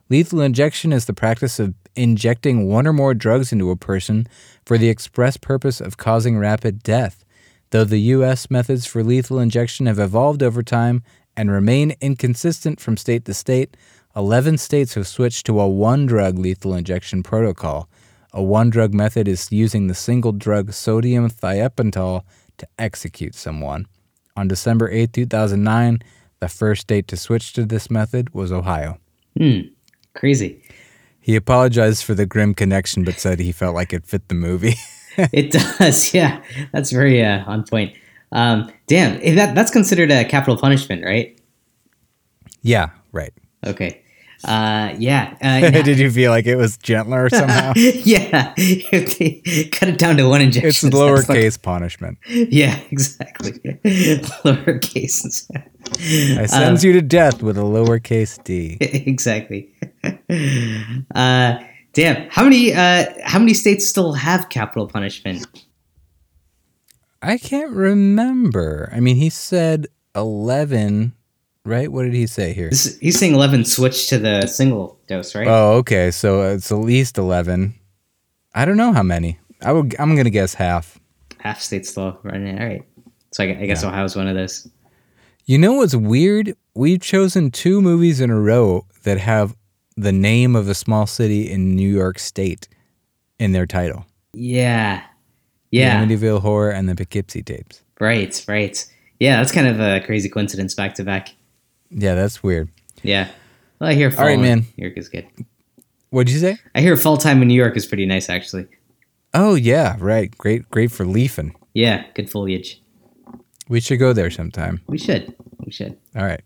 Lethal 0.09 0.41
injection 0.41 0.93
is 0.93 1.07
the 1.07 1.13
practice 1.13 1.59
of 1.59 1.75
injecting 1.97 2.69
one 2.69 2.87
or 2.87 2.93
more 2.93 3.15
drugs 3.15 3.53
into 3.53 3.71
a 3.71 3.77
person 3.77 4.29
for 4.65 4.79
the 4.79 4.89
express 4.89 5.37
purpose 5.37 5.81
of 5.81 5.97
causing 5.97 6.39
rapid 6.39 6.85
death. 6.85 7.25
Though 7.71 7.85
the 7.85 7.99
U.S. 7.99 8.49
methods 8.49 8.87
for 8.87 9.03
lethal 9.03 9.41
injection 9.41 9.87
have 9.87 9.99
evolved 9.99 10.41
over 10.41 10.63
time 10.63 11.03
and 11.37 11.51
remain 11.51 11.97
inconsistent 12.01 12.79
from 12.79 12.97
state 12.97 13.25
to 13.25 13.35
state, 13.35 13.77
11 14.15 14.59
states 14.59 14.95
have 14.95 15.09
switched 15.09 15.47
to 15.47 15.59
a 15.59 15.69
one 15.69 16.07
drug 16.07 16.39
lethal 16.39 16.75
injection 16.75 17.25
protocol. 17.25 17.89
A 18.33 18.43
one 18.43 18.71
drug 18.71 18.95
method 18.95 19.27
is 19.27 19.51
using 19.51 19.89
the 19.89 19.95
single 19.95 20.31
drug 20.31 20.73
sodium 20.73 21.29
thiopental 21.29 22.23
to 22.59 22.69
execute 22.79 23.35
someone. 23.35 23.87
On 24.37 24.49
December 24.49 24.91
8, 24.91 25.13
2009, 25.13 26.01
the 26.41 26.49
first 26.49 26.83
state 26.83 27.07
to 27.09 27.17
switch 27.17 27.53
to 27.53 27.65
this 27.65 27.91
method 27.91 28.35
was 28.35 28.51
Ohio. 28.51 28.99
Hmm. 29.39 29.61
Crazy. 30.15 30.63
He 31.21 31.37
apologized 31.37 32.05
for 32.05 32.15
the 32.15 32.27
grim 32.27 32.55
connection, 32.55 33.05
but 33.05 33.19
said 33.19 33.41
he 33.41 33.53
felt 33.53 33.75
like 33.75 33.93
it 33.93 34.07
fit 34.07 34.29
the 34.29 34.35
movie. 34.35 34.75
it 35.17 35.53
does. 35.53 36.13
Yeah, 36.15 36.43
that's 36.73 36.91
very 36.91 37.25
uh, 37.25 37.45
on 37.47 37.65
point. 37.65 37.97
Um, 38.33 38.71
damn, 38.89 39.21
eh, 39.23 39.35
that 39.35 39.55
that's 39.55 39.71
considered 39.71 40.11
a 40.11 40.25
capital 40.25 40.57
punishment, 40.57 41.05
right? 41.05 41.39
yeah, 42.63 42.91
right. 43.13 43.33
Okay. 43.67 44.03
Uh, 44.45 44.95
yeah. 44.99 45.37
Uh, 45.41 45.71
Did 45.83 45.99
you 45.99 46.11
feel 46.11 46.31
like 46.31 46.47
it 46.47 46.57
was 46.57 46.77
gentler 46.77 47.29
somehow? 47.31 47.73
yeah. 47.77 48.53
Cut 48.55 49.89
it 49.89 49.99
down 49.99 50.17
to 50.19 50.29
one 50.29 50.41
injection. 50.41 50.69
it's 50.69 50.81
that's 50.81 50.95
like- 50.95 51.39
lowercase 51.39 51.61
punishment. 51.61 52.19
yeah, 52.29 52.79
exactly. 52.91 53.53
lowercase. 54.45 55.47
I 56.39 56.47
sentence 56.47 56.83
you 56.85 56.93
to 56.95 57.03
death 57.03 57.43
with 57.43 57.57
a 57.59 57.63
lowercase 57.63 58.43
d. 58.45 58.77
exactly. 58.81 59.73
Uh, 61.15 61.59
damn. 61.93 62.29
How 62.31 62.45
many? 62.45 62.73
Uh, 62.73 63.05
how 63.25 63.39
many 63.39 63.55
states 63.55 63.87
still 63.89 64.13
have 64.15 64.49
capital 64.49 64.87
punishment? 64.89 65.47
I 67.23 67.39
can't 67.39 67.71
remember. 67.71 68.91
I 68.93 69.01
mean, 69.01 69.17
he 69.17 69.31
said 69.31 69.87
11, 70.15 71.15
right? 71.65 71.91
What 71.91 72.05
did 72.05 72.15
he 72.15 72.27
say 72.27 72.53
here? 72.53 72.71
This, 72.71 72.99
he's 72.99 73.19
saying 73.19 73.35
eleven 73.35 73.65
switch 73.65 74.09
to 74.09 74.19
the 74.19 74.47
single 74.47 74.99
dose, 75.07 75.35
right? 75.35 75.47
Oh, 75.47 75.73
okay. 75.79 76.11
So 76.11 76.43
it's 76.43 76.71
at 76.71 76.79
least 76.79 77.19
11. 77.19 77.75
I 78.55 78.65
don't 78.65 78.77
know 78.77 78.93
how 78.93 79.03
many. 79.03 79.39
I 79.63 79.73
would, 79.73 79.95
I'm 79.99 80.15
going 80.15 80.25
to 80.25 80.31
guess 80.31 80.55
half. 80.55 80.99
Half 81.41 81.61
states 81.61 81.91
still 81.91 82.19
running 82.23 82.57
it. 82.57 82.61
All 82.61 82.67
right. 82.69 82.83
So 83.33 83.45
I, 83.45 83.49
I 83.49 83.67
guess 83.67 83.83
Ohio's 83.85 84.15
one 84.17 84.29
of 84.29 84.35
those. 84.37 84.69
You 85.47 85.59
know 85.59 85.75
what's 85.75 85.95
weird? 85.95 86.55
We've 86.75 87.01
chosen 87.01 87.51
two 87.51 87.81
movies 87.83 88.21
in 88.21 88.31
a 88.31 88.39
row 88.41 88.87
that 89.03 89.19
have 89.19 89.57
the 89.97 90.13
name 90.13 90.57
of 90.57 90.69
a 90.69 90.75
small 90.75 91.07
city 91.07 91.51
in 91.51 91.75
New 91.77 91.89
York 91.89 92.19
State 92.19 92.69
in 93.39 93.53
their 93.53 93.67
title. 93.67 94.07
Yeah. 94.33 95.03
The 95.71 95.79
Yeah. 95.79 96.05
Amityville 96.05 96.41
Horror 96.41 96.71
and 96.71 96.89
the 96.89 96.95
Poughkeepsie 96.95 97.43
Tapes. 97.43 97.83
Right. 98.01 98.45
Right. 98.49 98.85
Yeah. 99.21 99.37
That's 99.37 99.53
kind 99.53 99.67
of 99.69 99.81
a 99.81 100.01
crazy 100.05 100.29
coincidence 100.29 100.75
back 100.75 100.95
to 100.95 101.05
back. 101.05 101.35
Yeah, 101.95 102.15
that's 102.15 102.43
weird. 102.43 102.71
Yeah. 103.03 103.31
Well, 103.79 103.91
I 103.91 103.95
hear 103.95 104.11
fall 104.11 104.27
right, 104.27 104.35
in 104.35 104.43
man. 104.43 104.59
New 104.77 104.85
York 104.85 104.99
is 104.99 105.09
good. 105.09 105.27
What'd 106.11 106.33
you 106.33 106.39
say? 106.39 106.59
I 106.75 106.81
hear 106.81 106.97
fall 106.97 107.17
time 107.17 107.41
in 107.41 107.49
New 107.49 107.55
York 107.55 107.77
is 107.77 107.87
pretty 107.87 108.05
nice, 108.07 108.29
actually. 108.29 108.67
Oh, 109.33 109.55
yeah, 109.55 109.97
right. 109.99 110.37
Great, 110.37 110.69
great 110.71 110.93
for 110.93 111.07
leafing. 111.07 111.57
Yeah. 111.73 112.05
Good 112.15 112.31
foliage. 112.31 112.83
We 113.69 113.81
should 113.81 113.99
go 113.99 114.13
there 114.13 114.31
sometime. 114.31 114.81
We 114.87 114.99
should. 114.99 115.35
We 115.65 115.73
should. 115.73 115.97
All 116.15 116.25
right. 116.25 116.43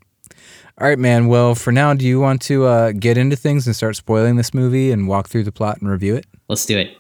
All 0.80 0.87
right, 0.87 0.98
man. 0.98 1.26
Well, 1.26 1.54
for 1.54 1.72
now, 1.72 1.92
do 1.94 2.06
you 2.06 2.20
want 2.20 2.40
to 2.42 2.64
uh, 2.64 2.92
get 2.92 3.18
into 3.18 3.37
things 3.37 3.66
and 3.66 3.74
start 3.74 3.96
spoiling 3.96 4.37
this 4.37 4.54
movie 4.54 4.92
and 4.92 5.08
walk 5.08 5.28
through 5.28 5.44
the 5.44 5.52
plot 5.52 5.78
and 5.80 5.90
review 5.90 6.14
it? 6.14 6.26
Let's 6.48 6.64
do 6.64 6.78
it. 6.78 6.96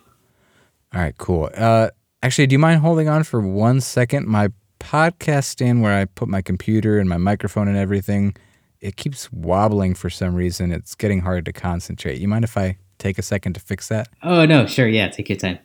All 0.92 1.00
right, 1.00 1.16
cool. 1.18 1.50
Uh, 1.56 1.90
actually, 2.22 2.48
do 2.48 2.54
you 2.54 2.58
mind 2.58 2.80
holding 2.80 3.08
on 3.08 3.22
for 3.22 3.40
one 3.40 3.80
second? 3.80 4.26
My 4.26 4.48
podcast 4.80 5.44
stand 5.44 5.82
where 5.82 5.98
I 5.98 6.04
put 6.04 6.28
my 6.28 6.42
computer 6.42 6.98
and 6.98 7.08
my 7.08 7.16
microphone 7.16 7.68
and 7.68 7.76
everything, 7.76 8.34
it 8.80 8.96
keeps 8.96 9.32
wobbling 9.32 9.94
for 9.94 10.10
some 10.10 10.34
reason. 10.34 10.72
It's 10.72 10.94
getting 10.94 11.20
hard 11.20 11.44
to 11.46 11.52
concentrate. 11.52 12.20
You 12.20 12.28
mind 12.28 12.44
if 12.44 12.56
I 12.56 12.78
take 12.98 13.18
a 13.18 13.22
second 13.22 13.54
to 13.54 13.60
fix 13.60 13.88
that? 13.88 14.08
Oh, 14.22 14.44
no. 14.46 14.66
Sure. 14.66 14.88
Yeah. 14.88 15.08
Take 15.08 15.28
your 15.28 15.38
time. 15.38 15.58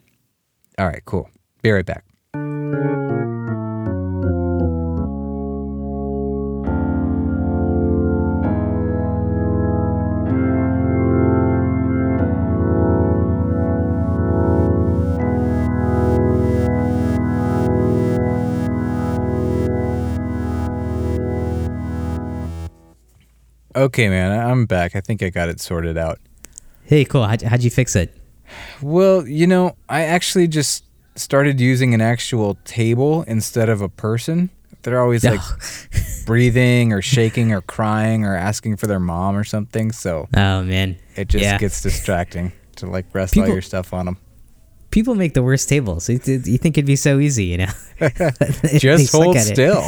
All 0.78 0.86
right, 0.86 1.04
cool. 1.04 1.30
Be 1.62 1.70
right 1.70 1.86
back. 1.86 2.04
Okay, 23.84 24.08
man, 24.08 24.32
I'm 24.32 24.66
back. 24.66 24.96
I 24.96 25.00
think 25.00 25.22
I 25.22 25.28
got 25.30 25.48
it 25.48 25.60
sorted 25.60 25.98
out. 25.98 26.18
Hey, 26.84 27.04
cool. 27.04 27.24
How'd, 27.26 27.42
how'd 27.42 27.62
you 27.62 27.70
fix 27.70 27.94
it? 27.96 28.16
Well, 28.80 29.26
you 29.26 29.46
know, 29.46 29.76
I 29.88 30.02
actually 30.02 30.48
just 30.48 30.84
started 31.16 31.60
using 31.60 31.92
an 31.94 32.00
actual 32.00 32.56
table 32.64 33.22
instead 33.26 33.68
of 33.68 33.80
a 33.80 33.88
person. 33.88 34.50
They're 34.82 35.00
always 35.00 35.24
like 35.24 35.40
breathing 36.26 36.92
or 36.92 37.00
shaking 37.02 37.52
or 37.52 37.62
crying 37.62 38.24
or 38.24 38.36
asking 38.36 38.76
for 38.76 38.86
their 38.86 39.00
mom 39.00 39.36
or 39.36 39.44
something. 39.44 39.92
So 39.92 40.28
oh 40.36 40.62
man, 40.62 40.96
it 41.16 41.28
just 41.28 41.42
Yeah. 41.44 41.56
gets 41.58 41.80
distracting 41.82 42.52
to 42.76 42.86
like 42.86 43.06
rest 43.14 43.36
all 43.38 43.46
your 43.48 43.62
stuff 43.62 43.92
on 43.94 44.04
them. 44.06 44.18
people 44.90 45.14
make 45.14 45.32
the 45.34 45.42
worst 45.42 45.68
tables. 45.70 46.08
You, 46.10 46.20
you 46.26 46.58
think 46.58 46.76
it'd 46.78 46.86
be 46.86 46.96
so 46.96 47.18
easy, 47.18 47.44
you 47.46 47.58
know? 47.58 47.72
Just 48.78 49.12
hold 49.12 49.38
still. 49.38 49.84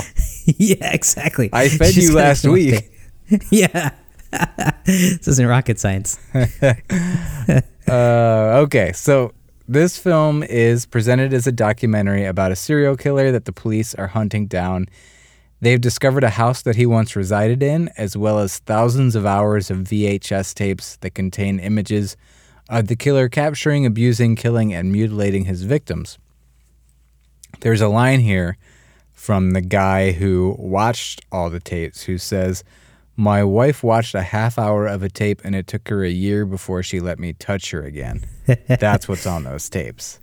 yeah, 0.46 0.92
exactly. 0.94 1.50
I 1.52 1.68
fed 1.68 1.94
you 1.96 2.14
last 2.14 2.44
week. 2.46 2.90
yeah. 3.50 3.90
this 4.84 5.28
isn't 5.28 5.46
rocket 5.46 5.78
science. 5.78 6.18
Uh, 7.88 8.62
okay, 8.64 8.90
so 8.92 9.32
this 9.68 9.96
film 9.96 10.42
is 10.42 10.86
presented 10.86 11.32
as 11.32 11.46
a 11.46 11.52
documentary 11.52 12.24
about 12.24 12.50
a 12.50 12.56
serial 12.56 12.96
killer 12.96 13.30
that 13.30 13.44
the 13.44 13.52
police 13.52 13.94
are 13.94 14.08
hunting 14.08 14.48
down. 14.48 14.88
They've 15.60 15.80
discovered 15.80 16.24
a 16.24 16.30
house 16.30 16.62
that 16.62 16.74
he 16.74 16.84
once 16.84 17.14
resided 17.14 17.62
in, 17.62 17.88
as 17.96 18.16
well 18.16 18.40
as 18.40 18.58
thousands 18.58 19.14
of 19.14 19.24
hours 19.24 19.70
of 19.70 19.78
VHS 19.78 20.52
tapes 20.52 20.96
that 20.96 21.14
contain 21.14 21.60
images 21.60 22.16
of 22.68 22.88
the 22.88 22.96
killer 22.96 23.28
capturing, 23.28 23.86
abusing, 23.86 24.34
killing, 24.34 24.74
and 24.74 24.90
mutilating 24.90 25.44
his 25.44 25.62
victims. 25.62 26.18
There's 27.60 27.80
a 27.80 27.88
line 27.88 28.18
here 28.20 28.58
from 29.12 29.52
the 29.52 29.60
guy 29.60 30.12
who 30.12 30.56
watched 30.58 31.24
all 31.32 31.50
the 31.50 31.60
tapes 31.60 32.02
who 32.02 32.18
says, 32.18 32.64
My 33.16 33.42
wife 33.44 33.82
watched 33.82 34.14
a 34.14 34.22
half 34.22 34.58
hour 34.58 34.86
of 34.86 35.02
a 35.02 35.08
tape 35.08 35.40
and 35.44 35.54
it 35.54 35.66
took 35.66 35.88
her 35.88 36.04
a 36.04 36.10
year 36.10 36.44
before 36.44 36.82
she 36.82 37.00
let 37.00 37.18
me 37.18 37.32
touch 37.32 37.70
her 37.70 37.82
again. 37.82 38.24
That's 38.68 39.08
what's 39.08 39.26
on 39.26 39.44
those 39.44 39.68
tapes. 39.70 40.20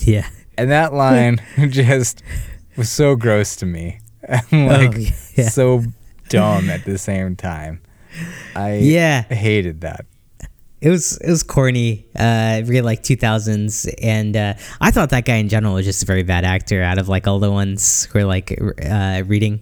Yeah. 0.00 0.26
And 0.56 0.70
that 0.70 0.92
line 1.04 1.40
just 1.68 2.22
was 2.76 2.90
so 2.90 3.16
gross 3.16 3.56
to 3.56 3.66
me. 3.66 4.00
I'm 4.28 4.66
like 4.66 4.94
Oh, 4.96 5.14
yeah. 5.36 5.48
so 5.48 5.82
dumb 6.30 6.70
at 6.70 6.84
the 6.84 6.96
same 6.96 7.36
time. 7.36 7.82
I 8.56 8.76
Yeah. 8.76 9.22
hated 9.24 9.82
that. 9.82 10.06
It 10.80 10.88
was 10.90 11.16
it 11.18 11.30
was 11.30 11.42
corny, 11.44 12.06
uh, 12.16 12.62
really 12.64 12.80
like 12.80 13.04
2000s, 13.04 13.88
and 14.02 14.36
uh, 14.36 14.54
I 14.80 14.90
thought 14.90 15.10
that 15.10 15.24
guy 15.24 15.36
in 15.36 15.48
general 15.48 15.74
was 15.74 15.84
just 15.86 16.02
a 16.02 16.06
very 16.06 16.24
bad 16.24 16.44
actor. 16.44 16.82
Out 16.82 16.98
of 16.98 17.08
like 17.08 17.28
all 17.28 17.38
the 17.38 17.52
ones 17.52 18.06
who 18.06 18.18
are 18.18 18.24
like 18.24 18.58
uh, 18.84 19.22
reading 19.26 19.60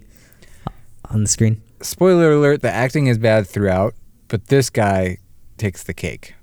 on 1.11 1.23
the 1.23 1.29
screen. 1.29 1.61
Spoiler 1.83 2.33
alert, 2.33 2.63
the 2.63 2.71
acting 2.71 3.07
is 3.07 3.19
bad 3.19 3.47
throughout, 3.47 3.95
but 4.29 4.49
this 4.49 4.71
guy 4.71 5.19
takes 5.57 5.83
the 5.83 5.95
cake. 5.95 6.35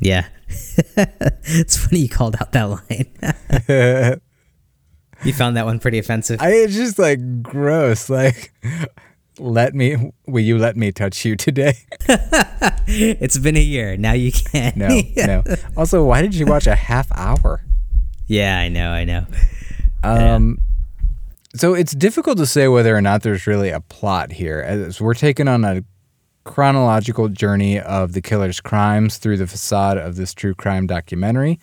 Yeah, 0.00 0.28
it's 0.48 1.76
funny 1.76 2.00
you 2.00 2.08
called 2.08 2.36
out 2.40 2.52
that 2.52 2.62
line. 2.62 4.20
you 5.24 5.32
found 5.32 5.56
that 5.56 5.66
one 5.66 5.80
pretty 5.80 5.98
offensive. 5.98 6.40
I 6.40 6.50
it's 6.50 6.74
just 6.74 6.98
like 6.98 7.42
gross. 7.42 8.08
Like 8.08 8.52
let 9.38 9.74
me 9.74 10.12
will 10.26 10.42
you 10.42 10.58
let 10.58 10.76
me 10.76 10.92
touch 10.92 11.24
you 11.24 11.36
today? 11.36 11.74
it's 12.86 13.38
been 13.38 13.56
a 13.56 13.60
year 13.60 13.96
now. 13.96 14.12
You 14.12 14.32
can. 14.32 14.72
No, 14.76 15.00
no. 15.16 15.42
Also, 15.76 16.04
why 16.04 16.22
did 16.22 16.34
you 16.34 16.46
watch 16.46 16.66
a 16.66 16.74
half 16.74 17.08
hour? 17.12 17.62
Yeah, 18.26 18.58
I 18.58 18.68
know. 18.68 18.90
I 18.90 19.04
know. 19.04 19.26
Um, 20.04 20.58
so 21.58 21.74
it's 21.74 21.92
difficult 21.92 22.38
to 22.38 22.46
say 22.46 22.68
whether 22.68 22.96
or 22.96 23.00
not 23.00 23.22
there's 23.22 23.46
really 23.46 23.70
a 23.70 23.80
plot 23.80 24.32
here, 24.32 24.60
as 24.60 25.00
we're 25.00 25.14
taken 25.14 25.48
on 25.48 25.64
a 25.64 25.82
chronological 26.44 27.28
journey 27.28 27.78
of 27.80 28.12
the 28.12 28.22
killer's 28.22 28.60
crimes 28.60 29.18
through 29.18 29.36
the 29.36 29.46
facade 29.46 29.98
of 29.98 30.16
this 30.16 30.32
true 30.32 30.54
crime 30.54 30.86
documentary. 30.86 31.60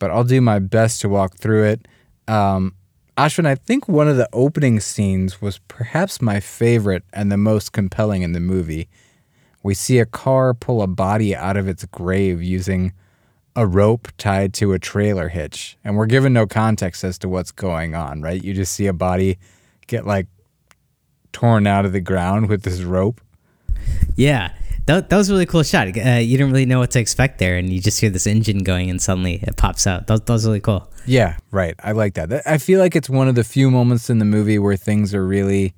But 0.00 0.10
I'll 0.10 0.24
do 0.24 0.40
my 0.40 0.58
best 0.58 1.00
to 1.02 1.08
walk 1.08 1.36
through 1.36 1.64
it. 1.64 1.88
Um, 2.26 2.74
Ashvin, 3.16 3.46
I 3.46 3.54
think 3.54 3.88
one 3.88 4.08
of 4.08 4.16
the 4.16 4.28
opening 4.32 4.80
scenes 4.80 5.40
was 5.40 5.58
perhaps 5.68 6.20
my 6.20 6.40
favorite 6.40 7.04
and 7.12 7.30
the 7.30 7.36
most 7.36 7.72
compelling 7.72 8.22
in 8.22 8.32
the 8.32 8.40
movie. 8.40 8.88
We 9.62 9.74
see 9.74 9.98
a 10.00 10.06
car 10.06 10.52
pull 10.52 10.82
a 10.82 10.88
body 10.88 11.34
out 11.34 11.56
of 11.56 11.68
its 11.68 11.84
grave 11.84 12.42
using 12.42 12.92
a 13.56 13.66
rope 13.66 14.08
tied 14.18 14.52
to 14.54 14.72
a 14.72 14.78
trailer 14.78 15.28
hitch. 15.28 15.76
And 15.84 15.96
we're 15.96 16.06
given 16.06 16.32
no 16.32 16.46
context 16.46 17.04
as 17.04 17.18
to 17.18 17.28
what's 17.28 17.52
going 17.52 17.94
on, 17.94 18.20
right? 18.20 18.42
You 18.42 18.52
just 18.54 18.72
see 18.72 18.86
a 18.86 18.92
body 18.92 19.38
get 19.86 20.06
like 20.06 20.26
torn 21.32 21.66
out 21.66 21.84
of 21.84 21.92
the 21.92 22.00
ground 22.00 22.48
with 22.48 22.62
this 22.62 22.82
rope. 22.82 23.20
Yeah, 24.16 24.52
that, 24.86 25.08
that 25.08 25.16
was 25.16 25.30
a 25.30 25.32
really 25.32 25.46
cool 25.46 25.62
shot. 25.62 25.88
Uh, 25.88 26.18
you 26.18 26.36
didn't 26.36 26.52
really 26.52 26.66
know 26.66 26.78
what 26.78 26.90
to 26.92 27.00
expect 27.00 27.38
there, 27.38 27.56
and 27.56 27.72
you 27.72 27.80
just 27.80 28.00
hear 28.00 28.10
this 28.10 28.26
engine 28.26 28.62
going, 28.64 28.90
and 28.90 29.00
suddenly 29.00 29.40
it 29.42 29.56
pops 29.56 29.86
out. 29.86 30.06
That, 30.06 30.26
that 30.26 30.32
was 30.32 30.46
really 30.46 30.60
cool. 30.60 30.90
Yeah, 31.06 31.36
right. 31.50 31.74
I 31.82 31.92
like 31.92 32.14
that. 32.14 32.46
I 32.46 32.58
feel 32.58 32.80
like 32.80 32.96
it's 32.96 33.10
one 33.10 33.28
of 33.28 33.34
the 33.34 33.44
few 33.44 33.70
moments 33.70 34.08
in 34.08 34.18
the 34.18 34.24
movie 34.24 34.58
where 34.58 34.76
things 34.76 35.14
are 35.14 35.26
really 35.26 35.74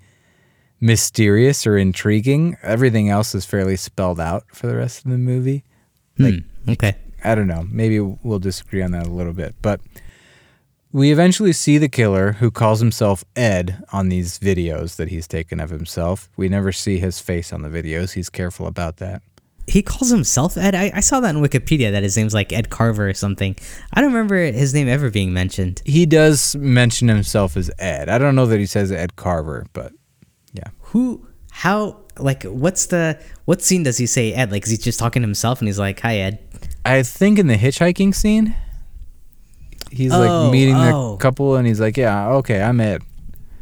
mysterious 0.80 1.66
or 1.66 1.76
intriguing. 1.76 2.56
Everything 2.62 3.08
else 3.08 3.34
is 3.34 3.44
fairly 3.44 3.76
spelled 3.76 4.20
out 4.20 4.44
for 4.52 4.66
the 4.66 4.76
rest 4.76 5.04
of 5.04 5.10
the 5.10 5.18
movie. 5.18 5.64
Like, 6.18 6.34
Hmm, 6.34 6.70
okay. 6.70 6.96
I 7.26 7.34
don't 7.34 7.48
know. 7.48 7.66
Maybe 7.70 8.00
we'll 8.00 8.38
disagree 8.38 8.82
on 8.82 8.92
that 8.92 9.06
a 9.06 9.10
little 9.10 9.32
bit. 9.32 9.54
But 9.60 9.80
we 10.92 11.12
eventually 11.12 11.52
see 11.52 11.76
the 11.76 11.88
killer 11.88 12.32
who 12.32 12.50
calls 12.50 12.80
himself 12.80 13.24
Ed 13.34 13.84
on 13.92 14.08
these 14.08 14.38
videos 14.38 14.96
that 14.96 15.08
he's 15.08 15.26
taken 15.26 15.60
of 15.60 15.70
himself. 15.70 16.30
We 16.36 16.48
never 16.48 16.72
see 16.72 16.98
his 16.98 17.20
face 17.20 17.52
on 17.52 17.62
the 17.62 17.68
videos. 17.68 18.12
He's 18.12 18.30
careful 18.30 18.66
about 18.66 18.96
that. 18.96 19.20
He 19.66 19.82
calls 19.82 20.10
himself 20.10 20.56
Ed. 20.56 20.74
I, 20.74 20.92
I 20.94 21.00
saw 21.00 21.18
that 21.20 21.34
in 21.34 21.42
Wikipedia 21.42 21.90
that 21.90 22.04
his 22.04 22.16
name's 22.16 22.32
like 22.32 22.52
Ed 22.52 22.70
Carver 22.70 23.08
or 23.08 23.14
something. 23.14 23.56
I 23.92 24.00
don't 24.00 24.12
remember 24.12 24.36
his 24.36 24.72
name 24.72 24.88
ever 24.88 25.10
being 25.10 25.32
mentioned. 25.32 25.82
He 25.84 26.06
does 26.06 26.54
mention 26.56 27.08
himself 27.08 27.56
as 27.56 27.70
Ed. 27.78 28.08
I 28.08 28.18
don't 28.18 28.36
know 28.36 28.46
that 28.46 28.60
he 28.60 28.66
says 28.66 28.92
Ed 28.92 29.16
Carver, 29.16 29.66
but 29.72 29.92
yeah. 30.52 30.70
Who? 30.78 31.26
How? 31.50 32.04
Like, 32.18 32.44
what's 32.44 32.86
the 32.86 33.20
what 33.44 33.60
scene 33.60 33.82
does 33.82 33.98
he 33.98 34.06
say 34.06 34.32
Ed? 34.32 34.50
Like, 34.50 34.64
is 34.64 34.70
he 34.70 34.76
just 34.76 34.98
talking 34.98 35.20
to 35.20 35.26
himself 35.26 35.58
and 35.60 35.68
he's 35.68 35.78
like, 35.78 36.00
"Hi, 36.00 36.16
Ed." 36.18 36.38
I 36.86 37.02
think 37.02 37.38
in 37.38 37.46
the 37.46 37.56
hitchhiking 37.56 38.14
scene, 38.14 38.54
he's 39.90 40.12
Oh, 40.12 40.20
like 40.20 40.52
meeting 40.52 40.74
oh. 40.76 41.12
the 41.12 41.16
couple 41.18 41.56
and 41.56 41.66
he's 41.66 41.80
like, 41.80 41.96
Yeah, 41.96 42.28
okay, 42.36 42.62
I'm 42.62 42.80
Ed. 42.80 43.02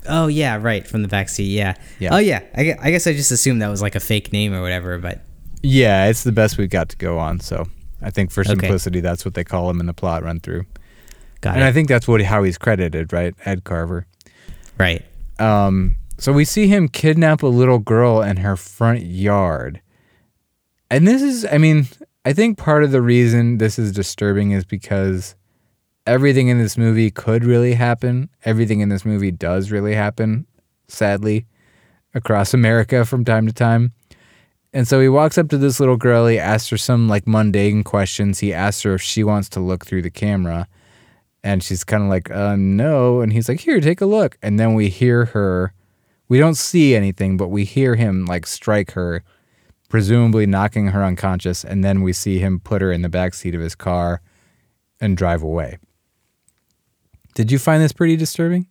Oh 0.06 0.26
yeah, 0.26 0.58
right 0.60 0.86
from 0.86 1.02
the 1.02 1.08
backseat. 1.08 1.52
Yeah. 1.52 1.74
Yeah. 1.98 2.14
Oh 2.14 2.18
yeah. 2.18 2.42
I, 2.54 2.64
gue- 2.64 2.76
I 2.80 2.90
guess 2.90 3.06
I 3.06 3.12
just 3.14 3.30
assumed 3.30 3.62
that 3.62 3.68
was 3.68 3.80
like 3.82 3.94
a 3.94 4.00
fake 4.00 4.32
name 4.32 4.52
or 4.54 4.60
whatever. 4.60 4.98
But 4.98 5.20
Yeah, 5.62 6.06
it's 6.06 6.24
the 6.24 6.32
best 6.32 6.58
we've 6.58 6.68
got 6.70 6.88
to 6.90 6.96
go 6.96 7.18
on. 7.18 7.40
So 7.40 7.64
I 8.02 8.10
think 8.10 8.30
for 8.30 8.44
simplicity, 8.44 9.00
that's 9.00 9.24
what 9.24 9.34
they 9.34 9.44
call 9.44 9.70
him 9.70 9.80
in 9.80 9.86
the 9.86 9.94
plot 9.94 10.22
run 10.22 10.40
through. 10.40 10.64
got 11.40 11.52
it. 11.52 11.54
And 11.54 11.64
it. 11.64 11.68
I 11.68 11.72
think 11.72 11.88
that's 11.88 12.06
what 12.06 12.20
how 12.22 12.42
he's 12.42 12.58
credited, 12.58 13.12
right? 13.12 13.34
Ed 13.44 13.64
Carver. 13.64 14.06
right. 14.78 15.02
Um, 15.38 15.96
so 16.16 16.32
we 16.32 16.44
see 16.44 16.68
him 16.68 16.86
kidnap 16.88 17.42
a 17.42 17.48
little 17.48 17.80
girl 17.80 18.22
in 18.22 18.36
her 18.36 18.56
front 18.56 19.02
yard. 19.02 19.80
And 20.88 21.08
this 21.08 21.22
is, 21.22 21.44
I 21.50 21.58
mean, 21.58 21.88
I 22.24 22.32
think 22.32 22.56
part 22.56 22.84
of 22.84 22.90
the 22.90 23.02
reason 23.02 23.58
this 23.58 23.78
is 23.78 23.92
disturbing 23.92 24.52
is 24.52 24.64
because 24.64 25.34
everything 26.06 26.48
in 26.48 26.58
this 26.58 26.78
movie 26.78 27.10
could 27.10 27.44
really 27.44 27.74
happen. 27.74 28.30
Everything 28.44 28.80
in 28.80 28.88
this 28.88 29.04
movie 29.04 29.30
does 29.30 29.70
really 29.70 29.94
happen, 29.94 30.46
sadly, 30.88 31.44
across 32.14 32.54
America 32.54 33.04
from 33.04 33.24
time 33.24 33.46
to 33.46 33.52
time. 33.52 33.92
And 34.72 34.88
so 34.88 35.00
he 35.00 35.08
walks 35.08 35.38
up 35.38 35.48
to 35.50 35.58
this 35.58 35.78
little 35.78 35.96
girl. 35.96 36.26
He 36.26 36.38
asks 36.38 36.70
her 36.70 36.78
some 36.78 37.08
like 37.08 37.26
mundane 37.26 37.84
questions. 37.84 38.40
He 38.40 38.52
asks 38.52 38.82
her 38.82 38.94
if 38.94 39.02
she 39.02 39.22
wants 39.22 39.48
to 39.50 39.60
look 39.60 39.84
through 39.84 40.02
the 40.02 40.10
camera. 40.10 40.66
And 41.44 41.62
she's 41.62 41.84
kind 41.84 42.02
of 42.02 42.08
like, 42.08 42.30
uh, 42.30 42.56
no. 42.56 43.20
And 43.20 43.32
he's 43.32 43.48
like, 43.48 43.60
here, 43.60 43.80
take 43.80 44.00
a 44.00 44.06
look. 44.06 44.38
And 44.42 44.58
then 44.58 44.74
we 44.74 44.88
hear 44.88 45.26
her. 45.26 45.74
We 46.28 46.38
don't 46.38 46.56
see 46.56 46.96
anything, 46.96 47.36
but 47.36 47.48
we 47.48 47.64
hear 47.64 47.96
him 47.96 48.24
like 48.24 48.46
strike 48.46 48.92
her, 48.92 49.22
presumably 49.94 50.44
knocking 50.44 50.88
her 50.88 51.04
unconscious. 51.04 51.62
And 51.62 51.84
then 51.84 52.02
we 52.02 52.12
see 52.12 52.40
him 52.40 52.58
put 52.58 52.82
her 52.82 52.90
in 52.90 53.02
the 53.02 53.08
back 53.08 53.32
seat 53.32 53.54
of 53.54 53.60
his 53.60 53.76
car 53.76 54.22
and 55.00 55.16
drive 55.16 55.40
away. 55.40 55.78
Did 57.36 57.52
you 57.52 57.60
find 57.60 57.80
this 57.80 57.92
pretty 57.92 58.16
disturbing? 58.16 58.66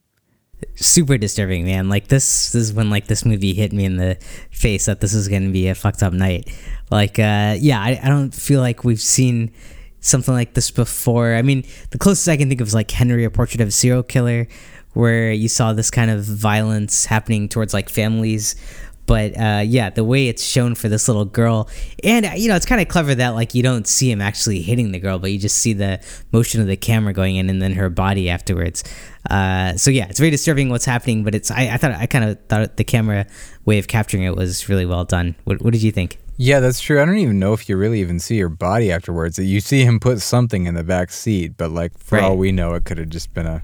super 0.76 1.18
disturbing, 1.18 1.64
man. 1.64 1.88
Like 1.88 2.10
this, 2.10 2.52
this 2.52 2.62
is 2.62 2.74
when 2.74 2.90
like 2.90 3.08
this 3.08 3.24
movie 3.24 3.54
hit 3.54 3.72
me 3.72 3.86
in 3.86 3.96
the 3.96 4.18
face 4.52 4.86
that 4.88 5.00
this 5.00 5.14
is 5.14 5.30
going 5.30 5.46
to 5.46 5.52
be 5.54 5.70
a 5.70 5.76
fucked 5.76 6.04
up 6.04 6.12
night. 6.12 6.54
Like, 6.92 7.18
uh, 7.20 7.56
yeah, 7.58 7.80
I, 7.80 7.98
I 8.04 8.10
don't 8.10 8.34
feel 8.34 8.60
like 8.60 8.84
we've 8.84 9.00
seen 9.00 9.54
something 10.02 10.34
like 10.34 10.56
this 10.56 10.72
before. 10.72 11.36
I 11.36 11.42
mean, 11.42 11.64
the 11.92 11.98
closest 11.98 12.28
I 12.28 12.36
can 12.36 12.50
think 12.50 12.60
of 12.60 12.68
is 12.68 12.74
like 12.74 12.92
Henry, 12.92 13.24
a 13.24 13.30
Portrait 13.30 13.62
of 13.62 13.70
a 13.70 13.72
Serial 13.72 14.04
Killer, 14.04 14.46
where 14.92 15.32
you 15.32 15.48
saw 15.48 15.72
this 15.72 15.90
kind 15.90 16.12
of 16.12 16.26
violence 16.26 17.06
happening 17.06 17.48
towards 17.48 17.74
like 17.74 17.88
families. 17.88 18.58
But 19.06 19.38
uh, 19.38 19.64
yeah, 19.66 19.90
the 19.90 20.04
way 20.04 20.30
it's 20.30 20.44
shown 20.44 20.76
for 20.76 20.88
this 20.88 21.08
little 21.10 21.26
girl, 21.26 21.70
and 22.04 22.26
uh, 22.26 22.32
you 22.38 22.48
know, 22.48 22.56
it's 22.56 22.66
kind 22.66 22.80
of 22.82 22.88
clever 22.88 23.14
that 23.16 23.30
like 23.30 23.54
you 23.54 23.62
don't 23.62 23.86
see 23.86 24.10
him 24.10 24.22
actually 24.22 24.62
hitting 24.62 24.92
the 24.94 25.00
girl, 25.00 25.20
but 25.20 25.32
you 25.32 25.38
just 25.40 25.58
see 25.58 25.74
the 25.74 26.00
motion 26.32 26.62
of 26.62 26.68
the 26.68 26.78
camera 26.78 27.12
going 27.12 27.36
in 27.36 27.50
and 27.50 27.62
then 27.62 27.74
her 27.74 27.90
body 27.90 28.30
afterwards. 28.30 28.84
Uh, 29.30 29.76
so 29.76 29.92
yeah, 29.92 30.08
it's 30.10 30.20
very 30.20 30.32
disturbing 30.32 30.70
what's 30.70 30.86
happening, 30.86 31.24
but 31.24 31.36
it's 31.36 31.52
I, 31.52 31.70
I 31.74 31.78
thought 31.78 31.92
I 31.92 32.06
kind 32.06 32.24
of 32.26 32.40
thought 32.48 32.78
the 32.78 32.84
camera 32.86 33.26
way 33.66 33.78
of 33.78 33.88
capturing 33.90 34.24
it 34.24 34.36
was 34.36 34.70
really 34.70 34.86
well 34.86 35.04
done. 35.04 35.36
What, 35.44 35.62
what 35.62 35.74
did 35.74 35.84
you 35.84 35.92
think? 35.92 36.18
Yeah, 36.38 36.62
that's 36.62 36.80
true. 36.80 37.02
I 37.02 37.06
don't 37.06 37.18
even 37.18 37.40
know 37.40 37.54
if 37.54 37.68
you 37.70 37.78
really 37.78 38.00
even 38.00 38.20
see 38.20 38.40
her 38.40 38.50
body 38.50 38.92
afterwards. 38.92 39.38
You 39.38 39.60
see 39.60 39.84
him 39.84 40.00
put 40.00 40.20
something 40.22 40.66
in 40.66 40.74
the 40.76 40.84
back 40.84 41.12
seat, 41.12 41.58
but 41.58 41.72
like 41.72 41.98
for 42.00 42.16
Right. 42.18 42.24
all 42.24 42.38
we 42.38 42.52
know, 42.52 42.74
it 42.74 42.86
could 42.86 42.98
have 42.98 43.10
just 43.10 43.34
been 43.34 43.46
a 43.46 43.64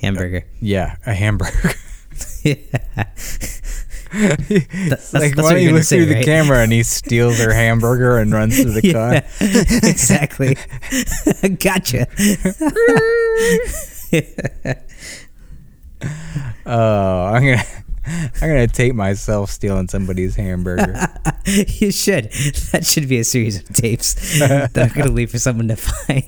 Hamburger. 0.00 0.44
yeah, 0.60 0.96
a 1.06 1.14
hamburger. 1.14 1.70
yeah. 2.42 2.56
That's- 4.12 5.12
like 5.14 5.34
that's 5.34 5.42
why 5.42 5.52
don't 5.54 5.62
you 5.62 5.68
gonna 5.68 5.78
look 5.78 5.84
say, 5.84 5.96
through 6.04 6.14
the 6.14 6.22
camera 6.22 6.58
and 6.62 6.70
he 6.72 6.82
steals 6.98 7.38
her 7.38 7.52
hamburger 7.52 8.18
and 8.18 8.32
runs 8.32 8.60
through 8.60 8.72
the 8.80 8.92
car? 8.92 9.22
Exactly. 9.88 10.56
gotcha. 11.58 12.06
Oh, 16.66 17.24
I'm 17.26 17.42
gonna 17.44 17.62
I'm 18.06 18.48
gonna 18.48 18.66
tape 18.66 18.94
myself 18.94 19.50
stealing 19.50 19.88
somebody's 19.88 20.34
hamburger. 20.36 20.94
you 21.46 21.92
should. 21.92 22.30
That 22.72 22.84
should 22.84 23.08
be 23.08 23.18
a 23.18 23.24
series 23.24 23.58
of 23.60 23.68
tapes 23.72 24.38
that 24.40 24.76
I'm 24.76 24.90
to 24.90 25.10
leave 25.10 25.30
for 25.30 25.38
someone 25.38 25.68
to 25.68 25.76
find. 25.76 26.24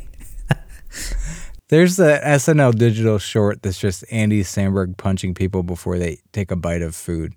There's 1.68 1.96
the 1.96 2.20
SNL 2.24 2.76
digital 2.78 3.18
short 3.18 3.62
that's 3.62 3.78
just 3.78 4.04
Andy 4.10 4.42
Samberg 4.44 4.96
punching 4.96 5.34
people 5.34 5.62
before 5.62 5.98
they 5.98 6.18
take 6.32 6.50
a 6.50 6.56
bite 6.56 6.82
of 6.82 6.94
food. 6.94 7.34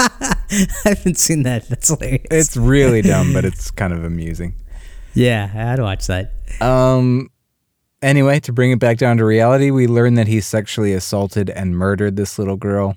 I 0.52 0.66
haven't 0.84 1.18
seen 1.18 1.42
that. 1.44 1.68
That's 1.68 1.88
hilarious. 1.88 2.26
It's 2.30 2.56
really 2.56 3.02
dumb, 3.02 3.32
but 3.32 3.44
it's 3.50 3.70
kind 3.70 3.92
of 3.92 4.04
amusing. 4.04 4.54
yeah, 5.14 5.72
I'd 5.72 5.80
watch 5.80 6.06
that. 6.06 6.32
Um. 6.60 7.30
Anyway, 8.02 8.40
to 8.40 8.52
bring 8.52 8.70
it 8.70 8.78
back 8.78 8.96
down 8.96 9.18
to 9.18 9.26
reality, 9.26 9.70
we 9.70 9.86
learn 9.86 10.14
that 10.14 10.26
he 10.26 10.40
sexually 10.40 10.94
assaulted 10.94 11.50
and 11.50 11.76
murdered 11.76 12.16
this 12.16 12.38
little 12.38 12.56
girl. 12.56 12.96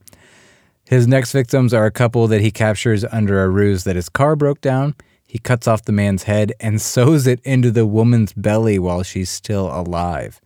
His 0.86 1.08
next 1.08 1.34
victims 1.34 1.74
are 1.74 1.86
a 1.86 1.92
couple 1.92 2.28
that 2.28 2.40
he 2.40 2.52
captures 2.52 3.04
under 3.06 3.44
a 3.44 3.50
ruse 3.50 3.84
that 3.84 3.98
his 3.98 4.08
car 4.08 4.38
broke 4.38 4.62
down. 4.62 4.96
He 5.28 5.40
cuts 5.40 5.68
off 5.68 5.84
the 5.84 5.92
man's 5.92 6.24
head 6.24 6.54
and 6.60 6.82
sews 6.82 7.28
it 7.28 7.42
into 7.44 7.70
the 7.70 7.86
woman's 7.86 8.32
belly 8.32 8.80
while 8.80 9.04
she's 9.04 9.30
still 9.30 9.68
alive. 9.68 10.40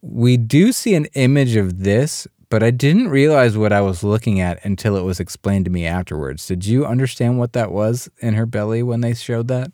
We 0.00 0.38
do 0.38 0.72
see 0.72 0.94
an 0.94 1.06
image 1.14 1.56
of 1.56 1.82
this, 1.82 2.26
but 2.50 2.62
I 2.62 2.70
didn't 2.70 3.08
realize 3.08 3.56
what 3.56 3.72
I 3.72 3.80
was 3.80 4.04
looking 4.04 4.40
at 4.40 4.62
until 4.64 4.96
it 4.96 5.02
was 5.02 5.20
explained 5.20 5.64
to 5.66 5.70
me 5.70 5.86
afterwards. 5.86 6.46
Did 6.46 6.66
you 6.66 6.84
understand 6.84 7.38
what 7.38 7.52
that 7.54 7.72
was 7.72 8.10
in 8.18 8.34
her 8.34 8.44
belly 8.44 8.82
when 8.82 9.00
they 9.00 9.14
showed 9.14 9.48
that? 9.48 9.72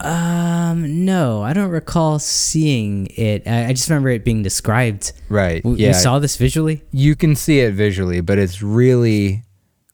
Um, 0.00 1.04
no, 1.04 1.42
I 1.42 1.52
don't 1.52 1.70
recall 1.70 2.18
seeing 2.18 3.08
it. 3.16 3.46
I, 3.46 3.66
I 3.66 3.72
just 3.72 3.88
remember 3.90 4.10
it 4.10 4.24
being 4.24 4.42
described. 4.42 5.12
Right. 5.28 5.62
W- 5.62 5.80
yeah. 5.80 5.88
You 5.88 5.94
saw 5.94 6.18
this 6.18 6.36
visually? 6.36 6.82
you 6.92 7.14
can 7.14 7.36
see 7.36 7.60
it 7.60 7.74
visually, 7.74 8.20
but 8.20 8.38
it's 8.38 8.62
really 8.62 9.42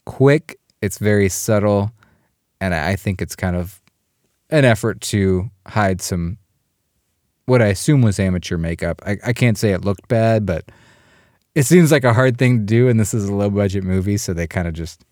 quick. 0.04 0.58
It's 0.82 0.98
very 0.98 1.30
subtle, 1.30 1.92
and 2.60 2.74
I 2.74 2.90
I 2.90 2.96
think 2.96 3.22
it's 3.22 3.34
kind 3.34 3.56
of 3.56 3.80
an 4.50 4.66
effort 4.66 5.00
to 5.00 5.50
hide 5.66 6.02
some 6.02 6.36
what 7.46 7.62
I 7.62 7.66
assume 7.66 8.02
was 8.02 8.20
amateur 8.20 8.58
makeup. 8.58 9.00
I, 9.06 9.16
I 9.24 9.32
can't 9.32 9.56
say 9.56 9.72
it 9.72 9.84
looked 9.84 10.06
bad, 10.08 10.44
but 10.44 10.70
it 11.54 11.64
seems 11.64 11.92
like 11.92 12.04
a 12.04 12.12
hard 12.14 12.38
thing 12.38 12.58
to 12.60 12.64
do, 12.64 12.88
and 12.88 12.98
this 12.98 13.14
is 13.14 13.28
a 13.28 13.34
low 13.34 13.50
budget 13.50 13.84
movie, 13.84 14.16
so 14.16 14.32
they 14.32 14.46
kind 14.46 14.66
of 14.68 14.74
just 14.74 15.04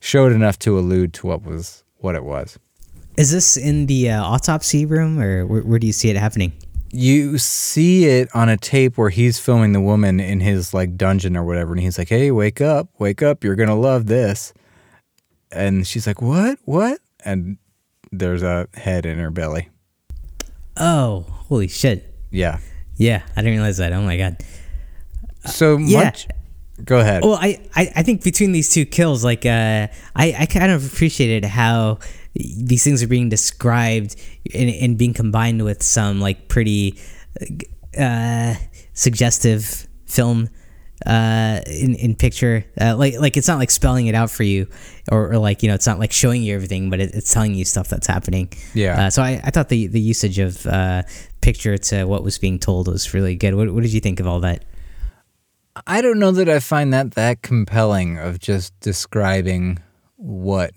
showed 0.00 0.32
enough 0.32 0.58
to 0.60 0.78
allude 0.78 1.12
to 1.14 1.26
what 1.26 1.42
was 1.44 1.84
what 1.98 2.14
it 2.14 2.24
was. 2.24 2.58
Is 3.16 3.32
this 3.32 3.56
in 3.56 3.86
the 3.86 4.10
uh, 4.10 4.22
autopsy 4.24 4.86
room, 4.86 5.18
or 5.20 5.44
where, 5.46 5.62
where 5.62 5.78
do 5.78 5.86
you 5.86 5.92
see 5.92 6.10
it 6.10 6.16
happening? 6.16 6.52
you 6.90 7.36
see 7.36 8.06
it 8.06 8.34
on 8.34 8.48
a 8.48 8.56
tape 8.56 8.96
where 8.96 9.10
he's 9.10 9.38
filming 9.38 9.72
the 9.74 9.80
woman 9.80 10.18
in 10.18 10.40
his 10.40 10.72
like 10.72 10.96
dungeon 10.96 11.36
or 11.36 11.44
whatever 11.44 11.72
and 11.74 11.82
he's 11.82 11.98
like 11.98 12.08
hey 12.08 12.30
wake 12.30 12.62
up 12.62 12.88
wake 12.98 13.20
up 13.22 13.44
you're 13.44 13.54
gonna 13.56 13.76
love 13.78 14.06
this 14.06 14.54
and 15.52 15.86
she's 15.86 16.06
like 16.06 16.22
what 16.22 16.58
what 16.64 16.98
and 17.26 17.58
there's 18.10 18.42
a 18.42 18.66
head 18.72 19.04
in 19.04 19.18
her 19.18 19.30
belly 19.30 19.68
Oh, 20.78 21.26
holy 21.28 21.68
shit! 21.68 22.14
yeah 22.30 22.58
Yeah, 22.96 23.22
I 23.36 23.42
didn't 23.42 23.58
realize 23.58 23.76
that. 23.76 23.92
Oh 23.92 24.00
my 24.00 24.16
god. 24.16 24.38
So 25.48 25.76
yeah. 25.78 26.04
much 26.04 26.28
go 26.84 26.98
ahead 27.00 27.24
Well, 27.24 27.38
I, 27.40 27.60
I, 27.74 27.92
I 27.96 28.02
think 28.02 28.22
between 28.22 28.52
these 28.52 28.72
two 28.72 28.84
kills, 28.86 29.24
like, 29.24 29.44
uh, 29.44 29.88
I, 30.14 30.34
I 30.38 30.46
kind 30.46 30.70
of 30.70 30.92
appreciated 30.92 31.44
how 31.44 31.98
these 32.34 32.84
things 32.84 33.02
are 33.02 33.08
being 33.08 33.28
described 33.28 34.16
and, 34.54 34.70
and 34.70 34.96
being 34.96 35.14
combined 35.14 35.64
with 35.64 35.82
some, 35.82 36.20
like, 36.20 36.48
pretty 36.48 36.98
uh, 37.98 38.54
suggestive 38.92 39.88
film 40.06 40.48
uh, 41.04 41.60
in, 41.66 41.94
in 41.96 42.14
picture. 42.14 42.64
Uh, 42.80 42.96
like, 42.96 43.18
like, 43.18 43.36
it's 43.36 43.48
not 43.48 43.58
like 43.58 43.70
spelling 43.70 44.06
it 44.06 44.14
out 44.14 44.30
for 44.30 44.44
you 44.44 44.68
or, 45.10 45.32
or 45.32 45.38
like, 45.38 45.62
you 45.62 45.68
know, 45.68 45.74
it's 45.74 45.86
not 45.86 45.98
like 45.98 46.12
showing 46.12 46.42
you 46.42 46.54
everything, 46.54 46.90
but 46.90 47.00
it, 47.00 47.14
it's 47.14 47.32
telling 47.32 47.54
you 47.54 47.64
stuff 47.64 47.88
that's 47.88 48.06
happening. 48.06 48.52
Yeah. 48.74 49.06
Uh, 49.06 49.10
so 49.10 49.22
I, 49.22 49.40
I 49.42 49.50
thought 49.50 49.68
the, 49.68 49.88
the 49.88 50.00
usage 50.00 50.38
of 50.38 50.64
uh, 50.66 51.02
picture 51.40 51.76
to 51.76 52.04
what 52.04 52.22
was 52.22 52.38
being 52.38 52.58
told 52.58 52.86
was 52.88 53.14
really 53.14 53.34
good. 53.34 53.54
What, 53.54 53.72
what 53.72 53.82
did 53.82 53.92
you 53.92 54.00
think 54.00 54.20
of 54.20 54.26
all 54.26 54.40
that? 54.40 54.64
I 55.86 56.00
don't 56.00 56.18
know 56.18 56.30
that 56.30 56.48
i 56.48 56.58
find 56.58 56.92
that 56.92 57.12
that 57.12 57.42
compelling 57.42 58.18
of 58.18 58.38
just 58.38 58.78
describing 58.80 59.78
what 60.16 60.72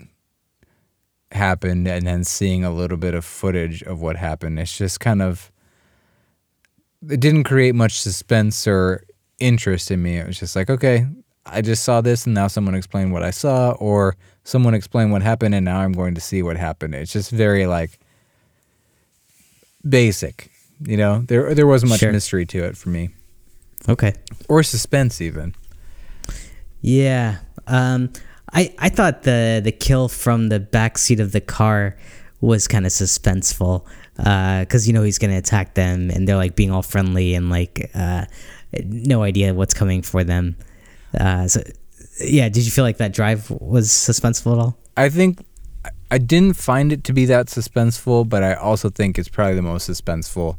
happened 1.32 1.88
and 1.88 2.06
then 2.06 2.24
seeing 2.24 2.64
a 2.64 2.72
little 2.72 2.98
bit 2.98 3.14
of 3.14 3.24
footage 3.24 3.82
of 3.84 4.02
what 4.02 4.18
happened. 4.18 4.60
It's 4.60 4.78
just 4.78 5.00
kind 5.00 5.22
of 5.22 5.50
it 7.10 7.20
didn't 7.22 7.46
create 7.46 7.74
much 7.74 8.00
suspense 8.00 8.68
or 8.68 9.04
interest 9.40 9.90
in 9.92 10.04
me. 10.04 10.18
It 10.18 10.28
was 10.28 10.38
just 10.40 10.56
like 10.56 10.70
okay 10.70 11.08
i 11.46 11.60
just 11.62 11.84
saw 11.84 12.02
this 12.02 12.26
and 12.28 12.36
now 12.36 12.46
someone 12.48 12.76
explained 12.76 13.12
what 13.12 13.24
i 13.24 13.32
saw 13.32 13.72
or 13.80 14.16
someone 14.44 14.76
explained 14.76 15.12
what 15.12 15.24
happened 15.24 15.56
and 15.56 15.66
now 15.66 15.80
i'm 15.80 15.92
going 15.94 16.14
to 16.14 16.22
see 16.22 16.44
what 16.44 16.56
happened. 16.56 16.94
It's 16.94 17.12
just 17.12 17.32
very 17.32 17.66
like 17.66 17.98
basic 19.88 20.52
you 20.86 20.98
know? 20.98 21.22
There 21.28 21.54
there 21.56 21.68
wasn't 21.68 21.90
much 21.92 22.00
Sure. 22.02 22.12
mystery 22.12 22.46
to 22.48 22.64
it 22.64 22.76
for 22.78 22.90
me 22.90 23.10
Okay. 23.90 24.14
or 24.48 24.64
suspense 24.64 25.22
even 25.22 25.54
Yeah. 26.82 27.38
Um, 27.68 28.12
I 28.54 28.74
I 28.80 28.90
thought 28.90 29.24
the 29.24 29.62
the 29.64 29.72
kill 29.72 30.08
from 30.08 30.50
the 30.50 30.60
back 30.60 30.98
seat 30.98 31.20
of 31.20 31.32
the 31.32 31.42
car 31.42 31.98
was 32.42 32.68
kind 32.68 32.86
of 32.86 32.92
suspenseful 32.92 33.86
because 34.18 34.88
you 34.88 34.94
know 34.94 35.04
he's 35.04 35.18
gonna 35.18 35.38
attack 35.38 35.76
them 35.76 36.10
and 36.10 36.28
they're 36.28 36.36
like 36.36 36.56
being 36.56 36.72
all 36.72 36.82
friendly 36.82 37.34
and 37.36 37.50
like 37.50 37.90
uh, 37.96 38.26
no 38.86 39.24
idea 39.24 39.54
what's 39.54 39.74
coming 39.74 40.02
for 40.02 40.24
them. 40.24 40.56
Uh, 41.18 41.48
so 41.48 41.62
yeah, 42.20 42.50
did 42.50 42.66
you 42.66 42.72
feel 42.72 42.84
like 42.84 42.98
that 42.98 43.14
drive 43.14 43.50
was 43.52 43.90
suspenseful 43.90 44.54
at 44.54 44.60
all? 44.60 44.78
I 44.98 45.10
think 45.10 45.46
I 46.10 46.18
didn't 46.18 46.58
find 46.58 46.92
it 46.92 47.04
to 47.06 47.14
be 47.14 47.26
that 47.26 47.48
suspenseful, 47.48 48.28
but 48.28 48.44
I 48.44 48.54
also 48.54 48.90
think 48.90 49.18
it's 49.18 49.30
probably 49.30 49.56
the 49.56 49.62
most 49.62 49.90
suspenseful 49.90 50.58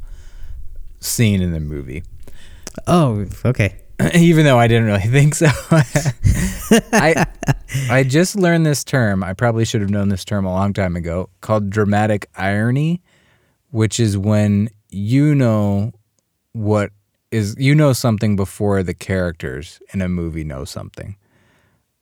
scene 1.00 1.42
in 1.42 1.52
the 1.52 1.60
movie. 1.60 2.04
Oh, 2.86 3.26
okay. 3.44 3.76
Even 4.14 4.44
though 4.44 4.58
I 4.58 4.66
didn't 4.66 4.86
really 4.86 5.00
think 5.08 5.34
so. 5.34 5.48
I 6.92 7.26
I 7.90 8.02
just 8.02 8.36
learned 8.36 8.66
this 8.66 8.84
term. 8.84 9.22
I 9.22 9.32
probably 9.32 9.64
should 9.64 9.80
have 9.80 9.90
known 9.90 10.08
this 10.08 10.24
term 10.24 10.44
a 10.44 10.52
long 10.52 10.72
time 10.72 10.96
ago 10.96 11.30
called 11.40 11.70
dramatic 11.70 12.28
irony, 12.36 13.02
which 13.70 14.00
is 14.00 14.16
when 14.16 14.68
you 14.88 15.34
know 15.34 15.92
what 16.52 16.90
is 17.30 17.56
you 17.58 17.74
know 17.74 17.92
something 17.92 18.36
before 18.36 18.82
the 18.82 18.94
characters 18.94 19.80
in 19.92 20.02
a 20.02 20.08
movie 20.08 20.44
know 20.44 20.64
something. 20.64 21.16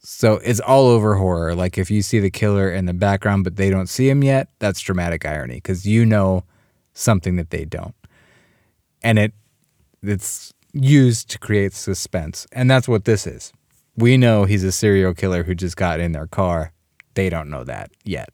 So 0.02 0.34
it's 0.36 0.60
all 0.60 0.86
over 0.86 1.16
horror. 1.16 1.54
Like 1.54 1.76
if 1.76 1.90
you 1.90 2.02
see 2.02 2.20
the 2.20 2.30
killer 2.30 2.70
in 2.72 2.86
the 2.86 2.94
background 2.94 3.44
but 3.44 3.56
they 3.56 3.68
don't 3.70 3.88
see 3.88 4.08
him 4.08 4.24
yet, 4.24 4.48
that's 4.58 4.80
dramatic 4.80 5.26
irony 5.26 5.56
because 5.56 5.86
you 5.86 6.06
know 6.06 6.44
something 6.94 7.36
that 7.36 7.50
they 7.50 7.64
don't. 7.64 7.94
And 9.02 9.18
it 9.18 9.32
it's 10.02 10.52
used 10.72 11.30
to 11.30 11.38
create 11.38 11.72
suspense. 11.72 12.46
And 12.52 12.70
that's 12.70 12.88
what 12.88 13.04
this 13.04 13.26
is. 13.26 13.52
We 13.96 14.16
know 14.16 14.44
he's 14.44 14.64
a 14.64 14.72
serial 14.72 15.14
killer 15.14 15.42
who 15.44 15.54
just 15.54 15.76
got 15.76 16.00
in 16.00 16.12
their 16.12 16.26
car. 16.26 16.72
They 17.14 17.28
don't 17.28 17.50
know 17.50 17.64
that 17.64 17.90
yet. 18.04 18.30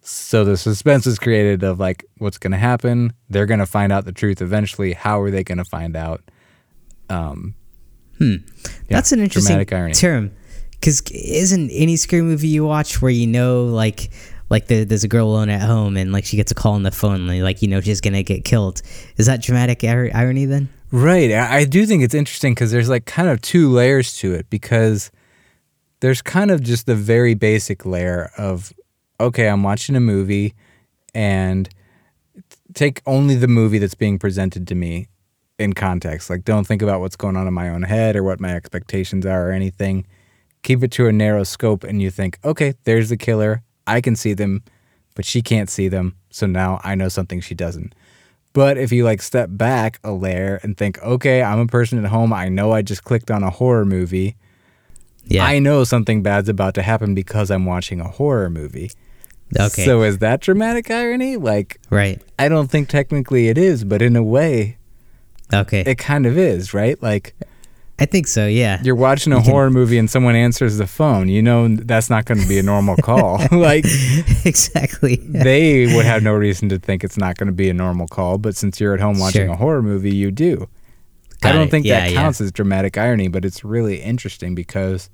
So 0.00 0.44
the 0.44 0.56
suspense 0.56 1.06
is 1.06 1.18
created 1.18 1.62
of 1.62 1.78
like 1.78 2.04
what's 2.18 2.38
going 2.38 2.52
to 2.52 2.58
happen. 2.58 3.12
They're 3.28 3.46
going 3.46 3.60
to 3.60 3.66
find 3.66 3.92
out 3.92 4.04
the 4.04 4.12
truth 4.12 4.40
eventually. 4.42 4.92
How 4.94 5.20
are 5.20 5.30
they 5.30 5.44
going 5.44 5.58
to 5.58 5.64
find 5.64 5.96
out? 5.96 6.22
Um, 7.08 7.54
yeah, 8.18 8.36
That's 8.88 9.12
an 9.12 9.20
interesting 9.20 9.64
irony. 9.72 9.94
term. 9.94 10.32
Because 10.72 11.02
isn't 11.12 11.70
any 11.70 11.96
scary 11.96 12.22
movie 12.22 12.48
you 12.48 12.64
watch 12.64 13.00
where 13.02 13.10
you 13.10 13.26
know, 13.26 13.64
like, 13.64 14.10
like 14.50 14.66
the, 14.66 14.84
there's 14.84 15.04
a 15.04 15.08
girl 15.08 15.28
alone 15.28 15.48
at 15.48 15.60
home 15.62 15.96
and 15.96 16.12
like 16.12 16.24
she 16.24 16.36
gets 16.36 16.50
a 16.50 16.54
call 16.54 16.72
on 16.74 16.82
the 16.82 16.90
phone, 16.90 17.28
and, 17.28 17.42
like 17.44 17.62
you 17.62 17.68
know 17.68 17.80
she's 17.80 18.00
gonna 18.00 18.22
get 18.22 18.44
killed. 18.44 18.82
Is 19.16 19.26
that 19.26 19.40
dramatic 19.42 19.84
ir- 19.84 20.10
irony 20.14 20.44
then? 20.46 20.68
Right. 20.94 21.32
I 21.32 21.64
do 21.64 21.86
think 21.86 22.02
it's 22.02 22.14
interesting 22.14 22.52
because 22.52 22.70
there's 22.70 22.90
like 22.90 23.06
kind 23.06 23.30
of 23.30 23.40
two 23.40 23.70
layers 23.70 24.14
to 24.18 24.34
it 24.34 24.50
because 24.50 25.10
there's 26.00 26.20
kind 26.20 26.50
of 26.50 26.62
just 26.62 26.84
the 26.84 26.94
very 26.94 27.32
basic 27.32 27.86
layer 27.86 28.30
of, 28.36 28.74
okay, 29.18 29.48
I'm 29.48 29.62
watching 29.62 29.96
a 29.96 30.00
movie 30.00 30.54
and 31.14 31.66
take 32.74 33.00
only 33.06 33.36
the 33.36 33.48
movie 33.48 33.78
that's 33.78 33.94
being 33.94 34.18
presented 34.18 34.68
to 34.68 34.74
me 34.74 35.08
in 35.58 35.72
context. 35.72 36.28
Like, 36.28 36.44
don't 36.44 36.66
think 36.66 36.82
about 36.82 37.00
what's 37.00 37.16
going 37.16 37.38
on 37.38 37.46
in 37.46 37.54
my 37.54 37.70
own 37.70 37.84
head 37.84 38.14
or 38.14 38.22
what 38.22 38.38
my 38.38 38.54
expectations 38.54 39.24
are 39.24 39.48
or 39.48 39.52
anything. 39.52 40.06
Keep 40.62 40.82
it 40.82 40.90
to 40.92 41.06
a 41.06 41.12
narrow 41.12 41.44
scope 41.44 41.84
and 41.84 42.02
you 42.02 42.10
think, 42.10 42.38
okay, 42.44 42.74
there's 42.84 43.08
the 43.08 43.16
killer. 43.16 43.62
I 43.86 44.02
can 44.02 44.14
see 44.14 44.34
them, 44.34 44.62
but 45.14 45.24
she 45.24 45.40
can't 45.40 45.70
see 45.70 45.88
them. 45.88 46.16
So 46.28 46.46
now 46.46 46.82
I 46.84 46.96
know 46.96 47.08
something 47.08 47.40
she 47.40 47.54
doesn't. 47.54 47.94
But 48.52 48.76
if 48.78 48.92
you 48.92 49.04
like 49.04 49.22
step 49.22 49.48
back 49.52 49.98
a 50.04 50.12
layer 50.12 50.60
and 50.62 50.76
think, 50.76 50.98
okay, 51.02 51.42
I'm 51.42 51.58
a 51.60 51.66
person 51.66 52.04
at 52.04 52.10
home. 52.10 52.32
I 52.32 52.48
know 52.48 52.72
I 52.72 52.82
just 52.82 53.04
clicked 53.04 53.30
on 53.30 53.42
a 53.42 53.50
horror 53.50 53.84
movie. 53.84 54.36
Yeah. 55.24 55.44
I 55.44 55.58
know 55.58 55.84
something 55.84 56.22
bad's 56.22 56.48
about 56.48 56.74
to 56.74 56.82
happen 56.82 57.14
because 57.14 57.50
I'm 57.50 57.64
watching 57.64 58.00
a 58.00 58.08
horror 58.08 58.50
movie. 58.50 58.90
okay. 59.58 59.84
So 59.84 60.02
is 60.02 60.18
that 60.18 60.40
dramatic 60.40 60.90
irony? 60.90 61.36
Like, 61.36 61.80
right. 61.90 62.20
I 62.38 62.48
don't 62.48 62.70
think 62.70 62.88
technically 62.88 63.48
it 63.48 63.56
is, 63.56 63.84
but 63.84 64.02
in 64.02 64.16
a 64.16 64.22
way, 64.22 64.76
Okay. 65.54 65.80
it 65.86 65.96
kind 65.98 66.26
of 66.26 66.36
is, 66.36 66.74
right? 66.74 67.00
Like, 67.02 67.34
I 68.02 68.06
think 68.06 68.26
so. 68.26 68.46
Yeah. 68.46 68.80
you're 68.82 68.94
watching 68.96 69.32
a 69.32 69.36
You 69.36 69.42
can- 69.42 69.50
horror 69.52 69.70
movie 69.70 69.96
and 69.98 70.10
someone 70.10 70.34
answers 70.34 70.76
the 70.76 70.86
phone. 70.86 71.28
You 71.28 71.40
know 71.42 71.68
that's 71.68 72.10
not 72.10 72.24
going 72.24 72.40
to 72.40 72.48
be 72.48 72.58
a 72.58 72.62
normal 72.62 72.96
call. 72.96 73.38
like, 73.52 73.84
exactly. 74.44 75.16
they 75.16 75.94
would 75.94 76.04
have 76.04 76.22
no 76.22 76.32
reason 76.32 76.68
to 76.70 76.78
think 76.78 77.04
it's 77.04 77.16
not 77.16 77.36
going 77.36 77.46
to 77.46 77.52
be 77.52 77.68
a 77.70 77.74
normal 77.74 78.08
call, 78.08 78.38
but 78.38 78.56
since 78.56 78.80
you're 78.80 78.94
at 78.94 79.00
home 79.00 79.18
watching 79.18 79.46
Sure. 79.46 79.54
a 79.54 79.56
horror 79.56 79.82
movie, 79.82 80.14
you 80.14 80.30
do. 80.30 80.68
I 81.44 81.52
don't 81.52 81.68
it. 81.68 81.70
think 81.70 81.86
Yeah, 81.86 82.00
that 82.00 82.10
yeah. 82.12 82.20
counts 82.22 82.40
as 82.40 82.50
dramatic 82.52 82.96
irony, 82.98 83.28
but 83.28 83.44
it's 83.44 83.64
really 83.64 84.00
interesting 84.00 84.54
because 84.54 85.08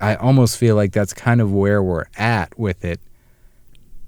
I 0.00 0.16
almost 0.16 0.58
feel 0.58 0.76
like 0.76 0.92
that's 0.92 1.12
kind 1.14 1.40
of 1.40 1.52
where 1.52 1.82
we're 1.82 2.04
at 2.16 2.58
with 2.58 2.84
it. 2.84 3.00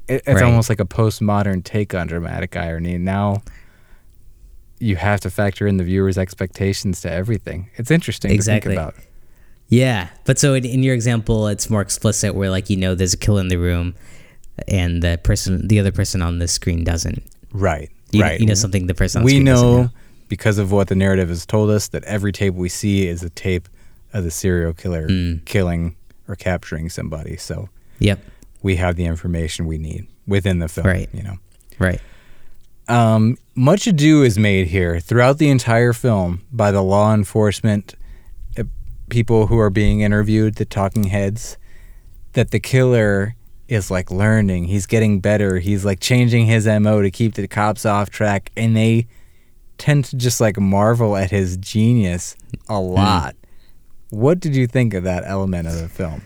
it 0.09 0.23
it's 0.27 0.29
Right. 0.29 0.43
almost 0.43 0.69
like 0.69 0.81
a 0.81 0.85
postmodern 0.87 1.65
take 1.65 1.95
on 1.95 2.07
dramatic 2.07 2.57
irony. 2.57 2.99
Now 2.99 3.43
you 4.79 4.97
have 4.97 5.21
to 5.21 5.31
factor 5.31 5.67
in 5.67 5.77
the 5.79 5.85
viewer's 5.85 6.19
expectations 6.19 7.01
to 7.03 7.11
everything. 7.11 7.71
It's 7.77 7.91
interesting 7.91 8.31
Exactly. 8.31 8.75
to 8.75 8.81
think 8.81 8.95
about. 8.95 9.05
Yeah, 9.69 10.09
but 10.25 10.39
so 10.39 10.55
in, 10.55 10.65
in 10.65 10.83
your 10.83 10.95
example, 10.95 11.49
it's 11.49 11.69
more 11.69 11.81
explicit, 11.81 12.35
where 12.35 12.51
like 12.51 12.71
you 12.71 12.77
know 12.77 12.95
there's 12.95 13.15
a 13.15 13.17
kill 13.17 13.39
in 13.39 13.49
the 13.49 13.57
room, 13.57 13.95
and 14.69 15.03
the 15.03 15.19
person, 15.23 15.67
the 15.69 15.81
other 15.81 15.93
person 15.93 16.23
on 16.23 16.39
the 16.39 16.47
screen 16.49 16.85
doesn't. 16.85 17.23
Right. 17.53 17.91
You, 18.13 18.23
right. 18.23 18.39
you 18.41 18.47
know 18.47 18.55
something 18.55 18.87
the 18.87 18.95
person 18.95 19.21
on 19.21 19.23
the 19.25 19.27
we 19.27 19.31
screen 19.33 19.45
doesn't 19.47 19.69
We 19.69 19.77
know 19.83 19.91
because 20.29 20.59
of 20.59 20.71
what 20.73 20.87
the 20.89 20.95
narrative 20.95 21.29
has 21.29 21.45
told 21.47 21.71
us 21.71 21.89
that 21.89 22.05
every 22.05 22.31
tape 22.33 22.55
we 22.55 22.69
see 22.69 23.07
is 23.09 23.23
a 23.25 23.31
tape 23.31 23.69
of 24.13 24.23
the 24.25 24.31
serial 24.31 24.73
killer 24.73 25.09
Mm. 25.09 25.45
killing 25.45 25.97
or 26.29 26.37
capturing 26.37 26.89
somebody. 26.89 27.37
So 27.37 27.69
Yep. 27.99 28.21
we 28.63 28.77
have 28.77 28.95
the 28.97 29.05
information 29.05 29.67
we 29.67 29.79
need 29.79 30.07
within 30.27 30.61
the 30.61 30.69
film. 30.69 30.87
Right. 30.87 31.09
You 31.13 31.23
know, 31.25 31.37
Right. 31.81 32.01
Um, 32.89 33.37
much 33.55 33.87
ado 33.87 34.23
is 34.23 34.39
made 34.39 34.69
here 34.69 35.01
throughout 35.01 35.39
the 35.39 35.49
entire 35.49 35.93
film 35.93 36.43
by 36.53 36.71
the 36.71 36.83
law 36.83 37.13
enforcement 37.13 37.95
uh, 38.59 38.65
people 39.11 39.49
who 39.49 39.59
are 39.59 39.71
being 39.71 40.01
interviewed, 40.01 40.57
the 40.57 40.65
talking 40.65 41.05
heads, 41.05 41.57
that 42.35 42.51
the 42.51 42.61
killer 42.61 43.35
is 43.69 43.91
like 43.91 44.11
learning. 44.11 44.65
He's 44.65 44.87
getting 44.87 45.21
better. 45.21 45.59
He's 45.59 45.85
like 45.85 46.01
changing 46.01 46.47
his 46.47 46.67
MO 46.67 47.03
to 47.03 47.11
keep 47.11 47.35
the 47.35 47.49
cops 47.49 47.85
off 47.85 48.11
track. 48.11 48.51
And 48.57 48.77
they 48.77 49.07
tend 49.79 50.05
to 50.07 50.17
just 50.17 50.41
like 50.41 50.59
marvel 50.59 51.17
at 51.17 51.31
his 51.31 51.57
genius 51.57 52.37
a 52.69 52.79
lot. 52.79 53.35
What 54.11 54.39
did 54.41 54.55
you 54.55 54.67
think 54.67 54.95
of 54.95 55.05
that 55.05 55.25
element 55.27 55.67
of 55.67 55.79
the 55.79 55.89
film? 55.89 56.23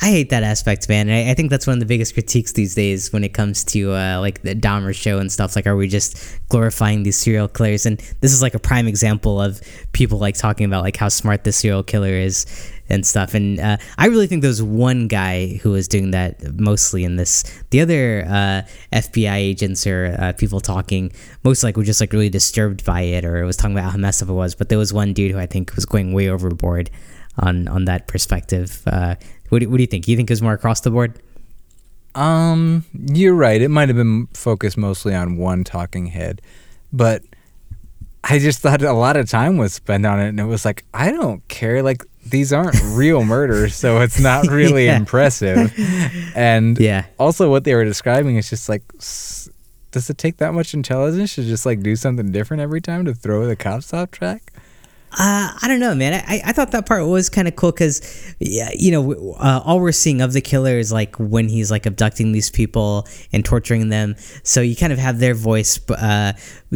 I 0.00 0.06
hate 0.06 0.30
that 0.30 0.42
aspect, 0.42 0.88
man. 0.88 1.10
I, 1.10 1.30
I 1.30 1.34
think 1.34 1.50
that's 1.50 1.66
one 1.66 1.74
of 1.74 1.80
the 1.80 1.86
biggest 1.86 2.14
critiques 2.14 2.52
these 2.52 2.74
days 2.74 3.12
when 3.12 3.24
it 3.24 3.34
comes 3.34 3.64
to 3.64 3.92
uh, 3.92 4.18
like 4.20 4.42
the 4.42 4.54
Dahmer 4.54 4.94
show 4.94 5.18
and 5.18 5.30
stuff. 5.30 5.56
Like, 5.56 5.66
are 5.66 5.76
we 5.76 5.88
just 5.88 6.18
glorifying 6.48 7.02
these 7.02 7.16
serial 7.16 7.48
killers? 7.48 7.86
And 7.86 7.98
this 8.20 8.32
is 8.32 8.42
like 8.42 8.54
a 8.54 8.58
prime 8.58 8.86
example 8.86 9.40
of 9.40 9.60
people 9.92 10.18
like 10.18 10.36
talking 10.36 10.66
about 10.66 10.82
like 10.82 10.96
how 10.96 11.08
smart 11.08 11.44
this 11.44 11.56
serial 11.58 11.82
killer 11.82 12.12
is 12.12 12.46
and 12.88 13.06
stuff. 13.06 13.34
And 13.34 13.60
uh, 13.60 13.76
I 13.98 14.06
really 14.06 14.26
think 14.26 14.42
there 14.42 14.48
was 14.48 14.62
one 14.62 15.08
guy 15.08 15.58
who 15.62 15.70
was 15.70 15.88
doing 15.88 16.10
that 16.10 16.58
mostly 16.58 17.04
in 17.04 17.16
this. 17.16 17.42
The 17.70 17.80
other 17.80 18.24
uh, 18.26 18.62
FBI 18.92 19.34
agents 19.36 19.86
or 19.86 20.16
uh, 20.18 20.32
people 20.32 20.60
talking 20.60 21.12
most 21.42 21.62
like 21.62 21.76
were 21.76 21.84
just 21.84 22.00
like 22.00 22.12
really 22.12 22.30
disturbed 22.30 22.84
by 22.84 23.02
it 23.02 23.24
or 23.24 23.44
was 23.44 23.56
talking 23.56 23.76
about 23.76 23.92
how 23.92 23.98
messed 23.98 24.22
up 24.22 24.28
it 24.28 24.32
was. 24.32 24.54
But 24.54 24.68
there 24.68 24.78
was 24.78 24.92
one 24.92 25.12
dude 25.12 25.32
who 25.32 25.38
I 25.38 25.46
think 25.46 25.74
was 25.74 25.86
going 25.86 26.12
way 26.12 26.28
overboard 26.28 26.90
on 27.38 27.68
on 27.68 27.86
that 27.86 28.06
perspective. 28.06 28.82
What 29.54 29.60
do, 29.60 29.70
what 29.70 29.76
do 29.76 29.82
you 29.84 29.86
think? 29.86 30.08
You 30.08 30.16
think 30.16 30.28
it 30.28 30.32
was 30.32 30.42
more 30.42 30.52
across 30.52 30.80
the 30.80 30.90
board? 30.90 31.14
Um, 32.16 32.84
you're 32.92 33.34
right. 33.34 33.60
It 33.62 33.68
might 33.70 33.88
have 33.88 33.96
been 33.96 34.26
focused 34.34 34.76
mostly 34.76 35.14
on 35.14 35.36
one 35.36 35.64
talking 35.64 36.06
head, 36.06 36.40
but 36.92 37.22
I 38.22 38.38
just 38.38 38.60
thought 38.60 38.82
a 38.82 38.92
lot 38.92 39.16
of 39.16 39.28
time 39.28 39.56
was 39.56 39.74
spent 39.74 40.06
on 40.06 40.18
it, 40.20 40.28
and 40.28 40.40
it 40.40 40.44
was 40.44 40.64
like 40.64 40.84
I 40.94 41.10
don't 41.10 41.46
care. 41.48 41.82
Like 41.82 42.04
these 42.26 42.52
aren't 42.52 42.80
real 42.96 43.24
murders, 43.34 43.74
so 43.76 44.00
it's 44.00 44.18
not 44.20 44.46
really 44.48 44.86
Yeah. 44.86 44.96
impressive. 44.96 45.72
And 46.34 46.78
Yeah. 46.80 47.06
also 47.18 47.50
what 47.50 47.64
they 47.64 47.74
were 47.74 47.84
describing 47.84 48.36
is 48.36 48.48
just 48.48 48.68
like, 48.68 48.82
does 48.98 50.08
it 50.08 50.16
take 50.18 50.38
that 50.38 50.54
much 50.54 50.72
intelligence 50.74 51.34
to 51.34 51.42
just 51.44 51.66
like 51.66 51.80
do 51.82 51.96
something 51.96 52.32
different 52.32 52.60
every 52.62 52.80
time 52.80 53.04
to 53.04 53.14
throw 53.14 53.46
the 53.46 53.56
cops 53.56 53.92
off 53.92 54.10
track? 54.10 54.52
Uh, 55.16 55.52
I 55.62 55.68
don't 55.68 55.78
know, 55.78 55.94
man. 55.94 56.24
I, 56.26 56.42
I 56.46 56.52
thought 56.52 56.72
that 56.72 56.86
part 56.86 57.06
was 57.06 57.28
kind 57.28 57.46
of 57.46 57.54
cool 57.54 57.70
because, 57.70 58.34
yeah, 58.40 58.70
you 58.74 58.90
know, 58.90 59.34
uh, 59.38 59.62
all 59.64 59.78
we're 59.78 59.92
seeing 59.92 60.20
of 60.20 60.32
the 60.32 60.40
killer 60.40 60.76
is 60.78 60.92
like 60.92 61.14
when 61.16 61.48
he's 61.48 61.70
like 61.70 61.86
abducting 61.86 62.32
these 62.32 62.50
people 62.50 63.06
and 63.32 63.44
torturing 63.44 63.90
them. 63.90 64.16
So 64.42 64.60
you 64.60 64.74
kind 64.74 64.92
of 64.92 64.98
have 64.98 65.20
their 65.20 65.34
voice 65.34 65.78
uh, 65.90 66.32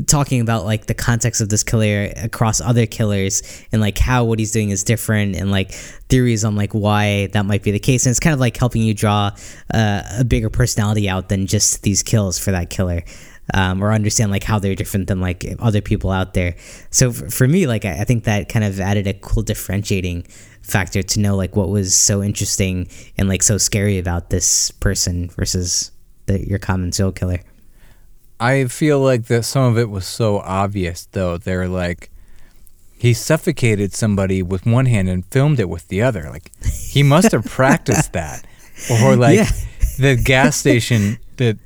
talking 0.06 0.40
about 0.40 0.64
like 0.64 0.86
the 0.86 0.94
context 0.94 1.40
of 1.40 1.48
this 1.48 1.64
killer 1.64 2.12
across 2.16 2.60
other 2.60 2.86
killers 2.86 3.42
and 3.72 3.80
like 3.80 3.98
how 3.98 4.24
what 4.24 4.38
he's 4.38 4.52
doing 4.52 4.70
is 4.70 4.84
different 4.84 5.34
and 5.34 5.50
like 5.50 5.72
theories 5.72 6.44
on 6.44 6.54
like 6.54 6.72
why 6.72 7.26
that 7.32 7.44
might 7.44 7.64
be 7.64 7.72
the 7.72 7.80
case. 7.80 8.06
And 8.06 8.12
it's 8.12 8.20
kind 8.20 8.34
of 8.34 8.40
like 8.40 8.56
helping 8.56 8.82
you 8.82 8.94
draw 8.94 9.32
uh, 9.74 10.02
a 10.18 10.24
bigger 10.24 10.48
personality 10.48 11.08
out 11.08 11.28
than 11.28 11.46
just 11.46 11.82
these 11.82 12.04
kills 12.04 12.38
for 12.38 12.52
that 12.52 12.70
killer 12.70 13.02
um, 13.54 13.82
or 13.82 13.92
understand 13.92 14.30
like 14.30 14.44
how 14.44 14.58
they're 14.58 14.74
different 14.74 15.06
than 15.08 15.20
like 15.20 15.44
other 15.58 15.80
people 15.80 16.10
out 16.10 16.34
there. 16.34 16.54
So 16.90 17.10
f- 17.10 17.32
for 17.32 17.48
me, 17.48 17.66
like 17.66 17.84
I, 17.84 18.00
I 18.00 18.04
think 18.04 18.24
that 18.24 18.48
kind 18.48 18.64
of 18.64 18.78
added 18.80 19.06
a 19.06 19.14
cool 19.14 19.42
differentiating 19.42 20.22
factor 20.62 21.02
to 21.02 21.20
know 21.20 21.34
like 21.36 21.56
what 21.56 21.68
was 21.70 21.94
so 21.94 22.22
interesting 22.22 22.88
and 23.16 23.28
like 23.28 23.42
so 23.42 23.56
scary 23.58 23.98
about 23.98 24.30
this 24.30 24.70
person 24.70 25.28
versus 25.30 25.90
the, 26.26 26.46
your 26.46 26.58
common 26.58 26.92
serial 26.92 27.12
killer. 27.12 27.40
I 28.40 28.66
feel 28.66 29.00
like 29.00 29.24
that 29.26 29.44
some 29.44 29.64
of 29.64 29.78
it 29.78 29.90
was 29.90 30.06
so 30.06 30.38
obvious 30.40 31.06
though. 31.12 31.38
They're 31.38 31.68
like 31.68 32.10
he 32.98 33.14
suffocated 33.14 33.92
somebody 33.94 34.42
with 34.42 34.66
one 34.66 34.86
hand 34.86 35.08
and 35.08 35.24
filmed 35.26 35.58
it 35.60 35.68
with 35.68 35.88
the 35.88 36.02
other. 36.02 36.28
Like 36.30 36.50
he 36.64 37.02
must 37.02 37.32
have 37.32 37.44
practiced 37.58 38.12
that. 38.12 38.44
Or 39.02 39.16
like 39.16 39.36
Yeah. 39.38 39.50
the 39.98 40.16
gas 40.16 40.56
station 40.56 41.18
that 41.36 41.58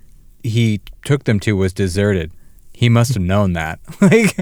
he 0.43 0.81
took 1.05 1.25
them 1.25 1.41
to 1.41 1.57
was 1.57 1.73
deserted. 1.73 2.31
He 2.75 2.89
must 2.89 3.15
have 3.15 3.23
known 3.23 3.53
that. 3.53 3.79
Like 4.01 4.35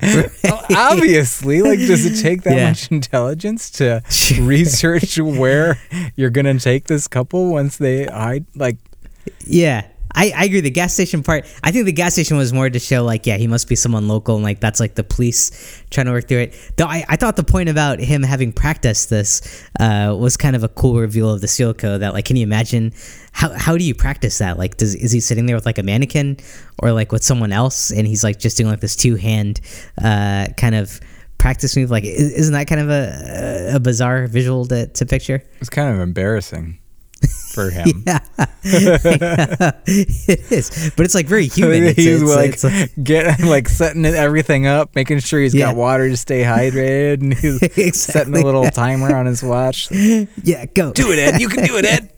obviously, 0.70 1.62
like 1.62 1.78
does 1.80 2.06
it 2.06 2.22
take 2.22 2.42
that 2.44 2.56
Yeah. 2.56 2.68
much 2.68 2.90
intelligence 2.90 3.70
to 3.72 4.02
research 4.40 5.18
where 5.18 5.78
you're 6.16 6.30
going 6.30 6.46
to 6.46 6.58
take 6.62 6.84
this 6.86 7.08
couple 7.08 7.50
once 7.50 7.76
they 7.76 8.04
hide 8.06 8.46
like 8.54 8.76
Yeah. 9.44 9.86
I, 10.14 10.32
I 10.36 10.44
agree. 10.44 10.60
The 10.60 10.70
gas 10.70 10.94
station 10.94 11.22
part, 11.22 11.46
I 11.62 11.70
think 11.70 11.86
the 11.86 11.92
gas 11.92 12.14
station 12.14 12.36
was 12.36 12.52
more 12.52 12.68
to 12.68 12.78
show, 12.78 13.04
like, 13.04 13.26
yeah, 13.26 13.36
he 13.36 13.46
must 13.46 13.68
be 13.68 13.76
someone 13.76 14.08
local, 14.08 14.34
and 14.36 14.44
like 14.44 14.60
that's 14.60 14.80
like 14.80 14.94
the 14.94 15.04
police 15.04 15.82
trying 15.90 16.06
to 16.06 16.12
work 16.12 16.28
through 16.28 16.40
it. 16.40 16.72
Though 16.76 16.86
I, 16.86 17.04
I 17.08 17.16
thought 17.16 17.36
the 17.36 17.44
point 17.44 17.68
about 17.68 18.00
him 18.00 18.22
having 18.22 18.52
practiced 18.52 19.10
this 19.10 19.66
uh, 19.78 20.16
was 20.18 20.36
kind 20.36 20.56
of 20.56 20.64
a 20.64 20.68
cool 20.68 20.98
reveal 20.98 21.30
of 21.30 21.40
the 21.40 21.48
seal 21.48 21.74
code. 21.74 22.02
That 22.02 22.14
like, 22.14 22.24
can 22.24 22.36
you 22.36 22.42
imagine 22.42 22.92
how 23.32 23.50
how 23.50 23.76
do 23.76 23.84
you 23.84 23.94
practice 23.94 24.38
that? 24.38 24.58
Like, 24.58 24.76
does 24.76 24.94
is 24.94 25.12
he 25.12 25.20
sitting 25.20 25.46
there 25.46 25.56
with 25.56 25.66
like 25.66 25.78
a 25.78 25.82
mannequin 25.82 26.38
or 26.78 26.92
like 26.92 27.12
with 27.12 27.22
someone 27.22 27.52
else, 27.52 27.90
and 27.90 28.06
he's 28.06 28.24
like 28.24 28.38
just 28.38 28.56
doing 28.56 28.70
like 28.70 28.80
this 28.80 28.96
two 28.96 29.16
hand 29.16 29.60
uh, 30.02 30.46
kind 30.56 30.74
of 30.74 31.00
practice 31.38 31.76
move? 31.76 31.90
Like, 31.90 32.04
isn't 32.04 32.52
that 32.54 32.66
kind 32.66 32.80
of 32.80 32.90
a 32.90 33.72
a 33.76 33.80
bizarre 33.80 34.26
visual 34.26 34.66
to, 34.66 34.86
to 34.86 35.06
picture? 35.06 35.42
it's 35.60 35.70
kind 35.70 35.94
of 35.94 36.00
embarrassing 36.00 36.78
for 37.52 37.70
him. 37.70 38.04
Yeah, 38.06 38.19
it 38.62 40.52
is, 40.52 40.92
but 40.96 41.04
it's 41.04 41.14
like 41.14 41.26
very 41.26 41.46
human. 41.48 41.84
It's, 41.84 41.96
he's 41.96 42.22
it's- 42.22 42.36
like, 42.36 42.50
it's 42.54 42.64
uh, 42.64 42.68
like- 42.68 42.92
getting 43.04 43.46
like 43.46 43.68
setting 43.68 44.04
everything 44.06 44.66
up, 44.66 44.94
making 44.94 45.20
sure 45.20 45.40
he's 45.40 45.54
Yeah. 45.54 45.66
got 45.66 45.76
water 45.76 46.08
to 46.08 46.16
stay 46.16 46.42
hydrated, 46.42 47.20
and 47.20 47.34
he's 47.74 48.00
setting 48.02 48.36
a 48.36 48.44
little 48.44 48.64
timer 48.70 49.14
on 49.14 49.26
his 49.26 49.42
watch. 49.42 49.90
yeah, 49.90 50.66
go 50.66 50.92
Do 50.92 51.12
it, 51.12 51.18
Ed. 51.18 51.40
You 51.40 51.48
can 51.48 51.64
do 51.66 51.76
it, 51.76 51.84
Ed. 51.84 52.10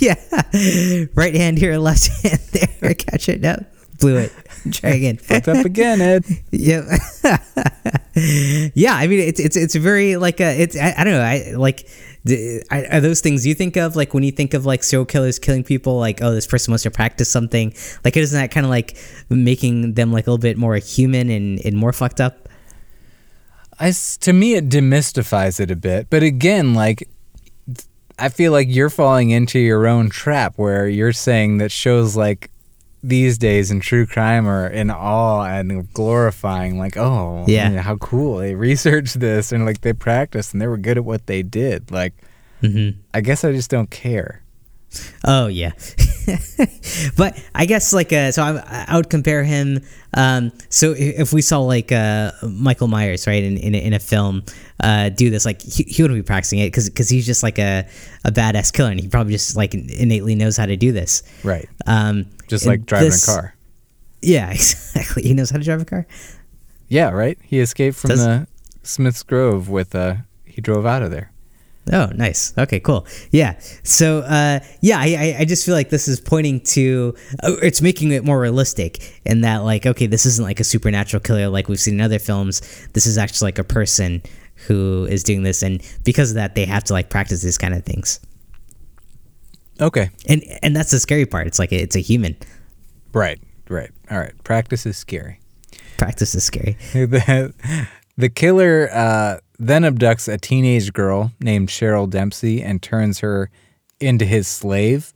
yeah, 0.00 1.06
right 1.14 1.34
hand 1.34 1.58
here, 1.58 1.76
left 1.78 2.08
hand 2.22 2.40
there. 2.52 2.94
Catch 2.94 3.28
it. 3.28 3.40
No, 3.40 3.62
blew 4.00 4.16
it. 4.16 4.32
Try 4.72 4.90
again. 4.90 5.16
Fucked 5.18 5.48
up 5.48 5.64
again, 5.64 6.00
Ed. 6.00 6.24
Yep. 6.50 6.84
yeah, 8.74 8.94
I 8.94 9.06
mean 9.06 9.20
it's 9.20 9.38
it's 9.40 9.56
it's 9.56 9.74
very 9.74 10.16
like 10.16 10.40
a 10.40 10.60
it's 10.60 10.76
I, 10.76 10.94
I 10.98 11.04
don't 11.04 11.12
know 11.14 11.20
I 11.22 11.52
like 11.56 11.88
are 12.70 13.00
those 13.00 13.20
things 13.20 13.46
you 13.46 13.54
think 13.54 13.76
of? 13.76 13.96
Like 13.96 14.14
when 14.14 14.22
you 14.22 14.32
think 14.32 14.54
of 14.54 14.66
like 14.66 14.82
serial 14.82 15.06
killers 15.06 15.38
killing 15.38 15.64
people 15.64 15.98
like 15.98 16.22
oh 16.22 16.32
this 16.32 16.46
person 16.46 16.72
must 16.72 16.84
have 16.84 16.92
practiced 16.92 17.32
something. 17.32 17.74
Like 18.04 18.16
isn't 18.16 18.38
that 18.38 18.50
kind 18.50 18.66
of 18.66 18.70
like 18.70 18.96
making 19.28 19.94
them 19.94 20.12
like 20.12 20.26
a 20.26 20.30
little 20.30 20.42
bit 20.42 20.56
more 20.56 20.76
human 20.76 21.30
and 21.30 21.60
and 21.64 21.76
more 21.76 21.92
fucked 21.92 22.20
up? 22.20 22.46
I 23.78 23.92
to 24.20 24.32
me, 24.32 24.54
it 24.54 24.68
demystifies 24.68 25.60
it 25.60 25.70
a 25.70 25.76
bit. 25.76 26.08
But 26.08 26.22
again, 26.22 26.74
like, 26.74 27.08
I 28.18 28.30
feel 28.30 28.52
like 28.52 28.68
you're 28.70 28.90
falling 28.90 29.30
into 29.30 29.58
your 29.58 29.86
own 29.86 30.08
trap 30.08 30.54
where 30.56 30.88
you're 30.88 31.12
saying 31.12 31.58
that 31.58 31.70
shows 31.70 32.16
like 32.16 32.50
these 33.02 33.38
days 33.38 33.70
in 33.70 33.78
true 33.80 34.06
crime 34.06 34.48
are 34.48 34.66
in 34.66 34.90
awe 34.90 35.44
and 35.44 35.92
glorifying 35.92 36.78
like 36.78 36.96
oh 36.96 37.44
Yeah. 37.46 37.80
how 37.82 37.96
cool 37.96 38.38
they 38.38 38.54
researched 38.54 39.20
this 39.20 39.52
and 39.52 39.64
like 39.64 39.82
they 39.82 39.92
practiced 39.92 40.52
and 40.52 40.60
they 40.62 40.66
were 40.66 40.78
good 40.78 40.96
at 40.98 41.04
what 41.04 41.26
they 41.26 41.42
did 41.42 41.90
like 41.90 42.14
Mm-hmm. 42.62 42.98
i 43.12 43.20
guess 43.20 43.44
i 43.44 43.52
just 43.52 43.70
don't 43.70 43.90
care 43.90 44.42
Oh 45.24 45.46
yeah, 45.48 45.72
but 47.16 47.40
I 47.54 47.66
guess 47.66 47.92
like 47.92 48.12
uh, 48.12 48.30
so 48.32 48.42
I, 48.42 48.86
I 48.88 48.96
would 48.96 49.10
compare 49.10 49.44
him. 49.44 49.80
Um, 50.14 50.52
so 50.68 50.94
if 50.96 51.32
we 51.32 51.42
saw 51.42 51.60
like 51.60 51.92
uh, 51.92 52.32
Michael 52.42 52.88
Myers 52.88 53.26
right 53.26 53.42
in 53.42 53.56
in 53.58 53.74
a, 53.74 53.78
in 53.78 53.92
a 53.92 53.98
film 53.98 54.44
uh, 54.82 55.08
do 55.10 55.30
this, 55.30 55.44
like 55.44 55.60
he, 55.62 55.82
he 55.84 56.02
wouldn't 56.02 56.18
be 56.18 56.22
practicing 56.22 56.58
it 56.60 56.72
because 56.72 57.08
he's 57.08 57.26
just 57.26 57.42
like 57.42 57.58
a 57.58 57.86
a 58.24 58.32
badass 58.32 58.72
killer 58.72 58.90
and 58.90 59.00
he 59.00 59.08
probably 59.08 59.32
just 59.32 59.56
like 59.56 59.74
innately 59.74 60.34
knows 60.34 60.56
how 60.56 60.66
to 60.66 60.76
do 60.76 60.92
this. 60.92 61.22
right 61.44 61.68
Um, 61.86 62.26
just 62.48 62.66
like 62.66 62.86
driving 62.86 63.10
this- 63.10 63.26
a 63.28 63.32
car 63.32 63.54
Yeah, 64.22 64.50
exactly. 64.52 65.22
He 65.24 65.34
knows 65.34 65.50
how 65.50 65.58
to 65.58 65.64
drive 65.64 65.80
a 65.82 65.84
car. 65.84 66.06
yeah 66.88 67.10
right 67.10 67.38
he 67.42 67.58
escaped 67.60 67.96
from 67.96 68.08
Does- 68.10 68.24
the 68.24 68.46
smith's 68.82 69.22
grove 69.24 69.68
with 69.68 69.94
uh 69.96 70.14
he 70.44 70.60
drove 70.60 70.86
out 70.86 71.02
of 71.02 71.10
there 71.10 71.32
Oh, 71.92 72.06
nice. 72.14 72.52
Okay, 72.58 72.80
cool. 72.80 73.06
Yeah. 73.30 73.58
So, 73.84 74.20
uh, 74.20 74.60
yeah, 74.80 74.98
I, 74.98 75.36
I, 75.38 75.44
just 75.44 75.64
feel 75.64 75.74
like 75.74 75.90
this 75.90 76.08
is 76.08 76.20
pointing 76.20 76.60
to, 76.60 77.14
uh, 77.44 77.56
it's 77.62 77.80
making 77.80 78.10
it 78.10 78.24
more 78.24 78.40
realistic 78.40 79.20
in 79.24 79.42
that, 79.42 79.58
like, 79.58 79.86
okay, 79.86 80.06
this 80.06 80.26
isn't 80.26 80.44
like 80.44 80.58
a 80.58 80.64
supernatural 80.64 81.20
killer 81.20 81.48
like 81.48 81.68
we've 81.68 81.78
seen 81.78 81.94
in 81.94 82.00
other 82.00 82.18
films. 82.18 82.60
This 82.92 83.06
is 83.06 83.16
actually 83.18 83.48
like 83.48 83.58
a 83.60 83.64
person 83.64 84.22
who 84.66 85.06
is 85.08 85.22
doing 85.22 85.42
this, 85.44 85.62
and 85.62 85.80
because 86.02 86.30
of 86.30 86.36
that, 86.36 86.54
they 86.54 86.64
have 86.64 86.82
to 86.84 86.92
like 86.92 87.08
practice 87.08 87.42
these 87.42 87.58
kind 87.58 87.74
of 87.74 87.84
things. 87.84 88.20
okay 89.80 90.08
And 90.28 90.42
and 90.62 90.74
that's 90.74 90.90
the 90.90 90.98
scary 90.98 91.26
part. 91.26 91.46
It's 91.46 91.58
like 91.58 91.72
it's 91.72 91.94
a 91.94 92.00
human. 92.00 92.36
right 93.12 93.38
right 93.68 93.90
all 94.10 94.18
right 94.18 94.32
practice 94.44 94.86
is 94.86 94.96
scary 94.96 95.40
Practice 95.96 96.34
is 96.34 96.44
scary. 96.44 96.76
the 98.16 98.28
killer 98.28 98.88
uh, 98.92 99.38
then 99.58 99.82
abducts 99.82 100.32
a 100.32 100.38
teenage 100.38 100.92
girl 100.92 101.32
named 101.40 101.68
Cheryl 101.68 102.08
Dempsey 102.08 102.62
and 102.62 102.82
turns 102.82 103.20
her 103.20 103.50
into 104.00 104.24
his 104.24 104.48
slave. 104.48 105.12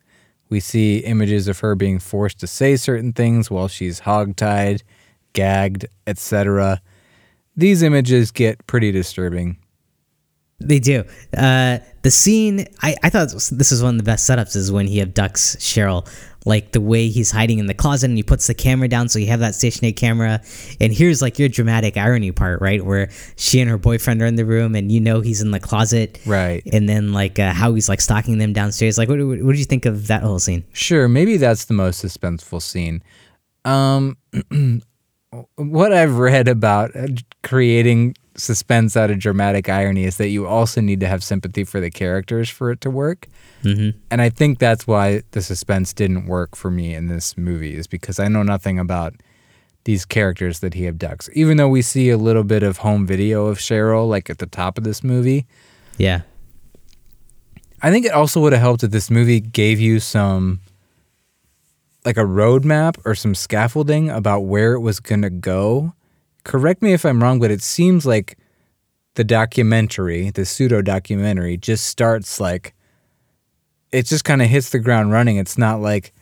We 0.48 0.60
see 0.60 0.98
images 0.98 1.48
of 1.48 1.60
her 1.60 1.74
being 1.74 1.98
forced 1.98 2.40
to 2.40 2.46
say 2.46 2.76
certain 2.76 3.12
things 3.12 3.50
while 3.50 3.68
she's 3.68 4.00
hogtied, 4.00 4.82
gagged, 5.32 5.86
etc. 6.06 6.80
These 7.56 7.82
images 7.82 8.30
get 8.30 8.66
pretty 8.66 8.90
disturbing. 8.90 9.58
They 10.58 10.78
do. 10.78 11.04
Uh, 11.36 11.78
the 12.02 12.10
scene, 12.10 12.66
I, 12.82 12.96
I 13.02 13.10
thought 13.10 13.28
this 13.28 13.70
was 13.70 13.82
one 13.82 13.94
of 13.94 13.98
the 13.98 14.04
best 14.04 14.28
setups 14.28 14.56
is 14.56 14.72
when 14.72 14.86
he 14.86 15.02
abducts 15.02 15.56
Cheryl. 15.58 16.08
Like 16.46 16.72
the 16.72 16.80
way 16.80 17.08
he's 17.08 17.30
hiding 17.30 17.58
in 17.58 17.66
the 17.66 17.74
closet 17.74 18.08
and 18.08 18.16
he 18.16 18.22
puts 18.22 18.46
the 18.46 18.54
camera 18.54 18.88
down 18.88 19.10
so 19.10 19.18
you 19.18 19.26
have 19.26 19.40
that 19.40 19.54
stationary 19.54 19.92
camera. 19.92 20.40
And 20.80 20.90
here's 20.90 21.20
like 21.20 21.38
your 21.38 21.50
dramatic 21.50 21.98
irony 21.98 22.32
part, 22.32 22.62
right? 22.62 22.82
Where 22.82 23.10
she 23.36 23.60
and 23.60 23.68
her 23.68 23.76
boyfriend 23.76 24.22
are 24.22 24.26
in 24.26 24.36
the 24.36 24.46
room 24.46 24.74
and 24.74 24.90
you 24.90 25.00
know 25.00 25.20
he's 25.20 25.42
in 25.42 25.50
the 25.50 25.60
closet. 25.60 26.18
Right. 26.24 26.62
And 26.72 26.88
then 26.88 27.12
like 27.12 27.38
uh, 27.38 27.52
how 27.52 27.74
he's 27.74 27.90
like 27.90 28.00
stalking 28.00 28.38
them 28.38 28.54
downstairs. 28.54 28.96
Like, 28.96 29.10
what, 29.10 29.18
what, 29.18 29.42
what 29.42 29.52
did 29.52 29.58
you 29.58 29.66
think 29.66 29.84
of 29.84 30.06
that 30.06 30.22
whole 30.22 30.38
scene? 30.38 30.64
Sure, 30.72 31.08
maybe 31.08 31.36
that's 31.36 31.66
the 31.66 31.74
most 31.74 32.02
suspenseful 32.02 32.62
scene. 32.62 33.02
Um, 33.66 34.16
what 35.56 35.92
I've 35.92 36.16
read 36.16 36.48
about 36.48 36.96
uh, 36.96 37.08
creating 37.42 38.16
suspense 38.36 38.96
out 38.96 39.10
of 39.10 39.18
dramatic 39.18 39.68
irony 39.68 40.04
is 40.04 40.16
that 40.16 40.28
you 40.28 40.46
also 40.46 40.80
need 40.80 41.00
to 41.00 41.06
have 41.06 41.22
sympathy 41.22 41.64
for 41.64 41.80
the 41.80 41.90
characters 41.90 42.48
for 42.48 42.70
it 42.70 42.80
to 42.80 42.90
work. 42.90 43.26
Mm-hmm. 43.62 43.98
And 44.10 44.22
I 44.22 44.30
think 44.30 44.58
that's 44.58 44.86
why 44.86 45.22
the 45.32 45.42
suspense 45.42 45.92
didn't 45.92 46.26
work 46.26 46.56
for 46.56 46.70
me 46.70 46.94
in 46.94 47.08
this 47.08 47.36
movie, 47.36 47.74
is 47.74 47.86
because 47.86 48.18
I 48.18 48.28
know 48.28 48.42
nothing 48.42 48.78
about 48.78 49.14
these 49.84 50.04
characters 50.04 50.60
that 50.60 50.74
he 50.74 50.82
abducts. 50.82 51.28
Even 51.32 51.56
though 51.56 51.68
we 51.68 51.82
see 51.82 52.10
a 52.10 52.18
little 52.18 52.44
bit 52.44 52.62
of 52.62 52.78
home 52.78 53.06
video 53.06 53.46
of 53.46 53.58
Cheryl, 53.58 54.08
like 54.08 54.30
at 54.30 54.38
the 54.38 54.46
top 54.46 54.78
of 54.78 54.84
this 54.84 55.02
movie, 55.02 55.46
Yeah. 55.98 56.22
I 57.82 57.90
think 57.90 58.06
it 58.06 58.12
also 58.12 58.40
would 58.40 58.52
have 58.52 58.60
helped 58.62 58.82
if 58.84 58.90
this 58.90 59.10
movie 59.10 59.40
gave 59.40 59.80
you 59.80 60.00
some, 60.00 60.60
like 62.04 62.16
a 62.16 62.24
roadmap 62.24 62.98
or 63.04 63.14
some 63.14 63.34
scaffolding 63.34 64.10
about 64.10 64.40
where 64.40 64.72
it 64.74 64.80
was 64.80 65.00
going 65.00 65.22
to 65.22 65.30
go. 65.30 65.94
Correct 66.44 66.82
me 66.82 66.92
if 66.92 67.04
I'm 67.04 67.22
wrong, 67.22 67.38
but 67.40 67.50
it 67.50 67.62
seems 67.62 68.06
like 68.06 68.38
the 69.14 69.24
documentary, 69.24 70.30
the 70.30 70.44
pseudo 70.44 70.82
documentary, 70.82 71.56
just 71.56 71.84
starts 71.86 72.40
like, 72.40 72.74
it 73.92 74.06
just 74.06 74.24
kind 74.24 74.40
of 74.40 74.48
hits 74.48 74.70
the 74.70 74.78
ground 74.78 75.12
running. 75.12 75.36
It's 75.36 75.58
not 75.58 75.80
like, 75.80 76.12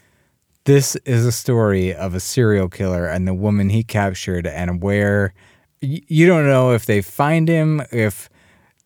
this 0.64 0.96
is 1.04 1.24
a 1.24 1.32
story 1.32 1.94
of 1.94 2.14
a 2.14 2.20
serial 2.20 2.68
killer 2.68 3.06
and 3.06 3.26
the 3.26 3.34
woman 3.34 3.70
he 3.70 3.82
captured 3.82 4.46
and 4.46 4.82
where 4.82 5.32
you 5.80 6.26
don't 6.26 6.46
know 6.46 6.72
if 6.72 6.86
they 6.86 7.00
find 7.00 7.48
him, 7.48 7.80
if 7.92 8.28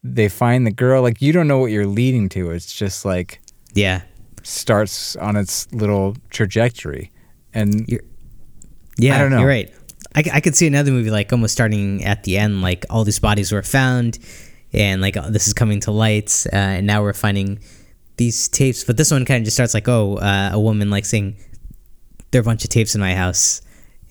they 0.04 0.28
find 0.28 0.66
the 0.66 0.70
girl. 0.72 1.02
Like, 1.02 1.22
you 1.22 1.32
don't 1.32 1.48
know 1.48 1.58
what 1.58 1.70
you're 1.70 1.86
leading 1.86 2.28
to. 2.30 2.50
It's 2.50 2.74
just 2.74 3.04
like, 3.04 3.40
Yeah. 3.74 4.02
starts 4.42 5.16
on 5.16 5.36
its 5.36 5.72
little 5.72 6.16
trajectory. 6.30 7.10
And 7.54 7.88
You're, 7.88 8.00
yeah, 8.98 9.16
I 9.16 9.18
don't 9.18 9.30
know. 9.30 9.38
You're 9.38 9.48
right. 9.48 9.72
I, 10.14 10.24
I 10.34 10.40
could 10.40 10.54
see 10.54 10.66
another 10.66 10.90
movie 10.90 11.10
like 11.10 11.32
almost 11.32 11.52
starting 11.54 12.04
at 12.04 12.24
the 12.24 12.38
end, 12.38 12.62
like 12.62 12.84
all 12.90 13.04
these 13.04 13.18
bodies 13.18 13.52
were 13.52 13.62
found, 13.62 14.18
and 14.72 15.00
like 15.00 15.16
uh, 15.16 15.30
this 15.30 15.46
is 15.46 15.54
coming 15.54 15.80
to 15.80 15.90
light, 15.90 16.46
uh, 16.52 16.56
and 16.56 16.86
now 16.86 17.02
we're 17.02 17.12
finding 17.12 17.60
these 18.16 18.48
tapes. 18.48 18.84
But 18.84 18.96
this 18.96 19.10
one 19.10 19.24
kind 19.24 19.40
of 19.40 19.44
just 19.44 19.56
starts 19.56 19.74
like, 19.74 19.88
oh, 19.88 20.16
uh, 20.16 20.50
a 20.52 20.60
woman 20.60 20.90
like 20.90 21.04
saying, 21.04 21.36
"There 22.30 22.40
are 22.40 22.42
a 22.42 22.44
bunch 22.44 22.64
of 22.64 22.70
tapes 22.70 22.94
in 22.94 23.00
my 23.00 23.14
house," 23.14 23.62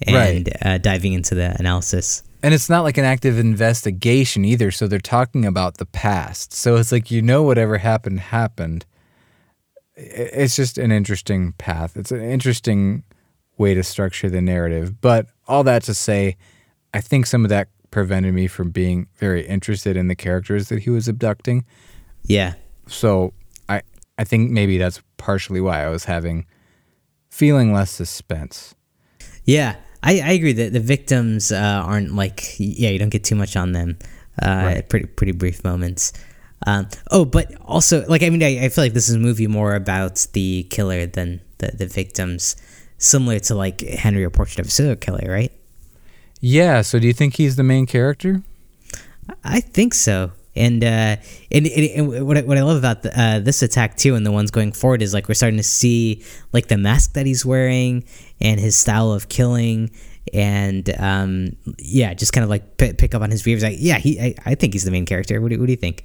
and 0.08 0.50
uh, 0.64 0.78
diving 0.80 1.14
into 1.14 1.36
the 1.36 1.56
analysis. 1.60 2.24
and 2.44 2.54
it's 2.56 2.70
not 2.70 2.82
like 2.82 2.98
an 2.98 3.06
active 3.06 3.38
investigation 3.38 4.44
either. 4.46 4.72
So 4.72 4.88
they're 4.88 5.00
talking 5.00 5.46
about 5.46 5.78
the 5.78 5.86
past. 5.86 6.54
So 6.54 6.78
it's 6.78 6.92
like 6.92 7.12
you 7.12 7.22
know 7.22 7.44
whatever 7.44 7.78
happened 7.78 8.20
happened. 8.20 8.86
It's 9.96 10.56
just 10.56 10.80
an 10.80 10.92
interesting 10.92 11.52
path. 11.60 11.96
It's 11.96 12.12
an 12.12 12.22
interesting 12.24 13.04
way 13.62 13.74
to 13.76 13.84
structure 13.84 14.30
the 14.30 14.42
narrative. 14.42 15.00
But 15.02 15.28
all 15.48 15.64
that 15.64 15.84
to 15.84 15.94
say, 15.94 16.36
I 16.94 17.02
think 17.02 17.26
some 17.26 17.46
of 17.46 17.50
that 17.50 17.68
prevented 17.92 18.34
me 18.34 18.48
from 18.48 18.72
being 18.72 19.08
very 19.18 19.46
interested 19.48 19.96
in 19.98 20.08
the 20.08 20.16
characters 20.16 20.70
that 20.70 20.80
he 20.84 20.90
was 20.90 21.08
abducting. 21.08 21.64
Yeah, 22.24 22.54
So 22.88 23.34
I 23.70 23.82
I 24.18 24.24
think 24.26 24.52
maybe 24.52 24.78
that's 24.78 25.02
partially 25.18 25.62
why 25.62 25.86
I 25.86 25.90
was 25.90 26.06
having 26.06 26.46
feeling 27.30 27.74
less 27.74 27.92
suspense. 27.92 28.76
yeah, 29.46 29.76
I, 30.04 30.20
I 30.20 30.32
agree 30.34 30.54
that 30.54 30.74
the 30.74 30.80
victims 30.80 31.52
uh, 31.52 31.84
aren't 31.86 32.16
like, 32.16 32.56
yeah, 32.60 32.90
you 32.90 33.00
don't 33.00 33.10
get 33.10 33.24
too 33.24 33.36
much 33.36 33.56
on 33.56 33.72
them. 33.72 33.98
Uh, 34.42 34.64
Right. 34.66 34.90
Pretty 34.90 35.06
pretty 35.08 35.32
brief 35.34 35.64
moments. 35.64 36.14
Um, 36.68 36.88
oh, 37.10 37.26
but 37.26 37.48
also, 37.66 38.06
like, 38.08 38.22
I 38.24 38.30
mean, 38.30 38.44
I, 38.44 38.66
I 38.66 38.70
feel 38.70 38.84
like 38.84 38.94
this 38.94 39.10
is 39.10 39.16
a 39.16 39.20
movie 39.20 39.48
more 39.48 39.74
about 39.76 40.28
the 40.34 40.64
killer 40.70 41.08
than 41.08 41.42
the, 41.58 41.72
the 41.76 41.88
victims, 41.88 42.56
similar 43.02 43.40
to 43.40 43.56
like 43.56 43.82
Henry 43.82 44.24
or 44.24 44.30
Portrait 44.30 44.60
of 44.60 44.68
a 44.68 44.70
Serial 44.70 44.96
Killer, 44.96 45.30
right? 45.30 45.52
Yeah, 46.40 46.82
so 46.82 47.00
do 47.00 47.08
you 47.08 47.14
think 47.14 47.36
he's 47.36 47.56
the 47.56 47.64
main 47.64 47.86
character? 47.86 48.42
I 49.44 49.60
think 49.60 49.94
so. 49.94 50.32
And 50.56 50.84
uh, 50.84 51.16
and, 51.50 51.66
and, 51.68 52.12
and 52.12 52.28
what 52.28 52.38
I, 52.38 52.42
what 52.42 52.58
I 52.58 52.62
love 52.64 52.78
about 52.78 53.04
the, 53.04 53.18
uh, 53.20 53.40
this 53.40 53.62
attack 53.62 53.96
too, 53.96 54.16
and 54.16 54.26
the 54.26 54.34
ones 54.34 54.52
going 54.52 54.74
forward 54.74 55.02
is 55.02 55.14
like 55.14 55.30
we're 55.30 55.34
starting 55.34 55.58
to 55.58 55.64
see 55.64 56.24
like 56.52 56.68
the 56.68 56.78
mask 56.78 57.14
that 57.14 57.26
he's 57.26 57.46
wearing 57.46 58.04
and 58.42 58.60
his 58.60 58.76
style 58.76 59.14
of 59.14 59.30
killing, 59.30 59.92
and 60.34 60.94
um, 61.00 61.56
yeah, 61.78 62.14
just 62.14 62.34
kind 62.34 62.44
of 62.44 62.50
like 62.50 62.76
p- 62.78 62.92
pick 62.92 63.16
up 63.16 63.22
on 63.22 63.32
his 63.32 63.44
behaviors. 63.44 63.64
Like, 63.64 63.78
yeah, 63.80 63.98
he, 63.98 64.20
I, 64.20 64.36
I 64.46 64.56
think 64.56 64.74
he's 64.74 64.84
the 64.84 64.92
main 64.92 65.06
character. 65.06 65.40
What 65.40 65.52
do, 65.52 65.60
what 65.60 65.68
do 65.68 65.72
you 65.72 65.78
think? 65.78 66.04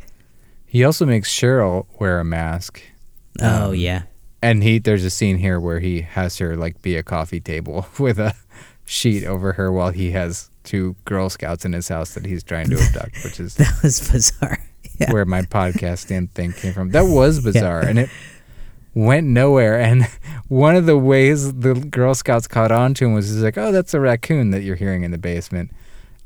He 0.66 0.84
also 0.84 1.07
makes 1.07 1.28
Cheryl 1.32 1.86
wear 1.99 2.20
a 2.20 2.24
mask. 2.24 2.80
oh 3.42 3.72
yeah, 3.72 4.03
And 4.47 4.62
he 4.62 4.78
there's 4.78 5.05
a 5.05 5.11
scene 5.11 5.38
here 5.38 5.59
where 5.59 5.80
he 5.80 6.03
has 6.03 6.38
her 6.38 6.57
like 6.57 6.80
be 6.82 6.97
a 6.97 7.03
coffee 7.03 7.40
table 7.40 7.86
with 7.99 8.18
a 8.18 8.34
sheet 8.84 9.24
over 9.24 9.55
her 9.55 9.72
while 9.72 9.90
he 9.90 10.12
has 10.12 10.51
two 10.62 10.94
Girl 11.05 11.28
Scouts 11.28 11.64
in 11.64 11.72
his 11.72 11.88
house 11.88 12.14
that 12.14 12.24
he's 12.26 12.42
trying 12.42 12.70
to 12.70 12.78
abduct, 12.80 13.16
which 13.24 13.40
is 13.40 13.55
that 13.57 13.80
was 13.82 14.11
bizarre. 14.11 14.59
Yeah. 14.99 15.12
where 15.12 15.26
my 15.26 15.42
podcast 15.42 16.07
podcasting 16.07 16.30
thing 16.30 16.53
came 16.55 16.72
from. 16.72 16.90
That 16.92 17.03
was 17.05 17.44
bizarre 17.44 17.82
and 17.82 17.99
it 17.99 18.09
went 18.94 19.26
nowhere. 19.26 19.78
And 19.78 20.05
one 20.49 20.74
of 20.74 20.86
the 20.86 20.97
ways 20.97 21.53
the 21.53 21.74
Girl 21.74 22.14
Scouts 22.14 22.49
caught 22.49 22.72
on 22.72 22.94
to 22.94 23.05
him 23.05 23.12
was 23.12 23.28
he's 23.28 23.42
like, 23.42 23.59
Oh, 23.59 23.72
that's 23.72 23.92
a 23.92 24.01
raccoon 24.01 24.53
that 24.53 24.62
you're 24.62 24.76
hearing 24.76 25.03
in 25.03 25.11
the 25.11 25.18
basement. 25.18 25.70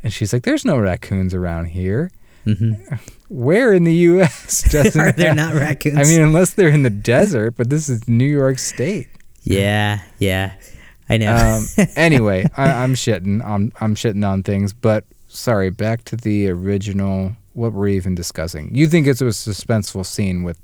And 0.04 0.12
she's 0.12 0.32
like, 0.32 0.44
There's 0.44 0.64
no 0.64 0.78
raccoons 0.78 1.34
around 1.34 1.64
here. 1.66 2.12
Mhm. 2.46 3.00
Where 3.30 3.72
in 3.72 3.84
the 3.84 3.94
US 4.10 4.62
doesn't 4.70 5.00
Are 5.00 5.12
there 5.12 5.34
not 5.34 5.54
raccoons? 5.54 5.96
I 5.98 6.02
mean, 6.02 6.20
unless 6.20 6.54
they're 6.54 6.68
in 6.68 6.82
the 6.82 6.90
desert, 6.90 7.52
but 7.56 7.70
this 7.70 7.88
is 7.88 8.06
New 8.08 8.24
York 8.26 8.58
State. 8.58 9.08
yeah, 9.44 10.00
yeah, 10.18 10.52
I 11.08 11.16
know. 11.16 11.34
Um, 11.34 11.86
anyway, 11.96 12.46
I, 12.56 12.70
I'm 12.82 12.94
shitting. 12.94 13.40
I'm 13.44 13.72
I'm 13.80 13.94
shitting 13.94 14.26
on 14.28 14.42
things, 14.42 14.72
but 14.72 15.04
sorry. 15.28 15.70
Back 15.70 16.04
to 16.06 16.16
the 16.16 16.48
original. 16.50 17.36
What 17.52 17.72
were 17.72 17.80
we're 17.80 17.88
even 17.88 18.14
discussing? 18.14 18.74
You 18.74 18.86
think 18.88 19.06
it's 19.06 19.20
a 19.20 19.24
suspenseful 19.26 20.04
scene 20.04 20.42
with 20.42 20.58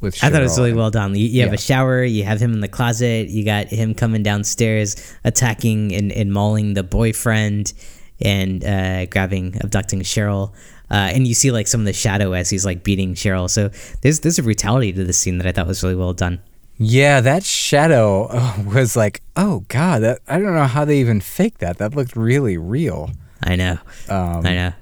with. 0.00 0.22
I 0.24 0.28
thought 0.30 0.40
it 0.40 0.44
was 0.44 0.58
really 0.58 0.70
and- 0.70 0.78
well 0.78 0.90
done. 0.90 1.14
You, 1.14 1.24
you 1.26 1.42
have 1.42 1.50
Yeah. 1.50 1.54
a 1.54 1.58
shower, 1.58 2.02
you 2.04 2.24
have 2.24 2.40
him 2.40 2.52
in 2.52 2.60
the 2.60 2.68
closet, 2.68 3.28
you 3.28 3.44
got 3.44 3.68
him 3.68 3.94
coming 3.94 4.22
downstairs, 4.24 4.96
attacking 5.24 5.92
and, 5.94 6.10
and 6.12 6.32
mauling 6.32 6.74
the 6.74 6.82
boyfriend, 6.82 7.72
and 8.20 8.64
uh, 8.64 9.06
grabbing, 9.06 9.56
abducting 9.62 10.00
Cheryl. 10.00 10.52
Uh, 10.92 11.10
and 11.14 11.26
you 11.26 11.32
see 11.34 11.50
like 11.50 11.66
some 11.66 11.80
of 11.80 11.86
the 11.86 11.92
shadow 11.94 12.32
as 12.32 12.50
he's 12.50 12.66
like 12.66 12.84
beating 12.84 13.14
Cheryl. 13.14 13.48
So 13.48 13.70
there's 14.02 14.20
there's 14.20 14.38
a 14.38 14.42
brutality 14.42 14.92
to 14.92 15.04
the 15.04 15.12
scene 15.14 15.38
that 15.38 15.46
I 15.46 15.52
thought 15.52 15.66
was 15.66 15.82
really 15.82 15.96
well 15.96 16.12
done. 16.12 16.40
Yeah, 16.78 17.20
that 17.22 17.44
shadow 17.44 18.26
uh, 18.30 18.56
was 18.66 18.94
like, 18.96 19.22
oh 19.36 19.64
god, 19.68 20.02
that 20.02 20.20
I 20.28 20.38
don't 20.38 20.54
know 20.54 20.66
how 20.66 20.84
they 20.84 20.98
even 21.00 21.20
faked 21.20 21.60
that. 21.60 21.78
That 21.78 21.94
looked 21.96 22.14
really 22.14 22.56
real. 22.58 23.10
I 23.42 23.56
know, 23.56 23.78
Um, 24.08 24.46
I 24.46 24.54
know. 24.54 24.72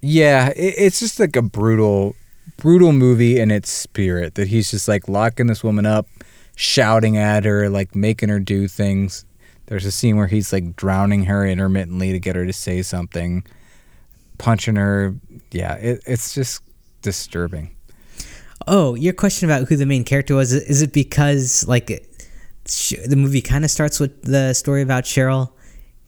Yeah, 0.00 0.48
it, 0.50 0.74
it's 0.78 1.00
just 1.00 1.18
like 1.18 1.34
a 1.36 1.42
brutal, 1.42 2.14
brutal 2.56 2.92
movie 2.92 3.38
in 3.40 3.50
its 3.50 3.68
spirit. 3.68 4.36
That 4.36 4.48
he's 4.48 4.70
just 4.70 4.86
like 4.88 5.08
locking 5.08 5.48
this 5.48 5.64
woman 5.64 5.84
up, 5.84 6.06
shouting 6.54 7.16
at 7.16 7.44
her, 7.44 7.68
like 7.68 7.94
making 7.94 8.28
her 8.28 8.38
do 8.38 8.68
things. 8.68 9.24
There's 9.66 9.84
a 9.84 9.90
scene 9.90 10.16
where 10.16 10.28
he's 10.28 10.52
like 10.52 10.76
drowning 10.76 11.24
her 11.24 11.44
intermittently 11.44 12.12
to 12.12 12.20
get 12.20 12.36
her 12.36 12.46
to 12.46 12.52
say 12.52 12.82
something, 12.82 13.44
punching 14.38 14.76
her. 14.76 15.14
Yeah, 15.52 15.74
it, 15.74 16.02
it's 16.06 16.34
just 16.34 16.62
disturbing. 17.02 17.74
Oh, 18.66 18.94
your 18.94 19.12
question 19.12 19.48
about 19.48 19.68
who 19.68 19.76
the 19.76 19.86
main 19.86 20.04
character 20.04 20.34
was 20.34 20.52
is 20.52 20.82
it 20.82 20.92
because 20.92 21.66
like 21.68 21.86
the 21.86 23.14
movie 23.16 23.42
kind 23.42 23.64
of 23.64 23.70
starts 23.70 24.00
with 24.00 24.22
the 24.22 24.54
story 24.54 24.82
about 24.82 25.04
Cheryl, 25.04 25.52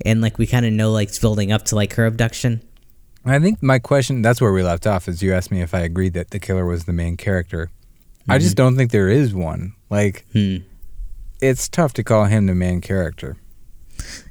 and 0.05 0.21
like 0.21 0.39
we 0.39 0.47
kind 0.47 0.67
of 0.67 0.73
know 0.73 0.91
like 0.91 1.09
it's 1.09 1.19
building 1.19 1.53
up 1.53 1.65
to 1.67 1.77
like 1.77 1.95
her 1.95 2.07
abduction. 2.07 2.63
I 3.25 3.39
think 3.39 3.63
my 3.63 3.79
question, 3.79 4.23
that's 4.23 4.41
where 4.41 4.53
we 4.53 4.63
left 4.63 4.87
off, 4.87 5.07
is 5.07 5.23
you 5.23 5.35
asked 5.35 5.51
me 5.51 5.61
if 5.61 5.75
I 5.75 5.81
agreed 5.81 6.15
that 6.15 6.31
the 6.31 6.39
killer 6.39 6.65
was 6.65 6.85
the 6.85 6.93
main 6.93 7.17
character. 7.17 7.71
I 8.29 8.39
just 8.39 8.57
don't 8.57 8.77
think 8.77 8.91
there 8.91 9.09
is 9.09 9.35
one. 9.35 9.75
Like, 9.91 10.25
Hmm. 10.33 10.57
it's 11.41 11.69
tough 11.69 11.93
to 11.95 12.05
call 12.05 12.25
him 12.27 12.47
the 12.47 12.55
main 12.55 12.81
character. 12.81 13.37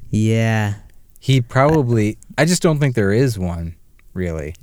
Yeah. 0.10 0.76
He 1.20 1.42
probably, 1.42 2.18
I 2.38 2.46
just 2.46 2.62
don't 2.62 2.80
think 2.80 2.96
there 2.96 3.12
is 3.12 3.38
one, 3.38 3.76
really. 4.18 4.56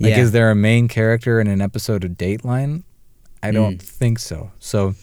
Like, 0.00 0.10
Yeah. 0.10 0.20
is 0.20 0.32
there 0.32 0.50
a 0.50 0.54
main 0.56 0.88
character 0.88 1.40
in 1.40 1.46
an 1.46 1.60
episode 1.60 2.02
of 2.04 2.12
Dateline? 2.12 2.82
I 3.42 3.50
don't 3.52 3.78
Mm. 3.78 3.82
think 3.82 4.18
so. 4.18 4.50
So, 4.58 4.94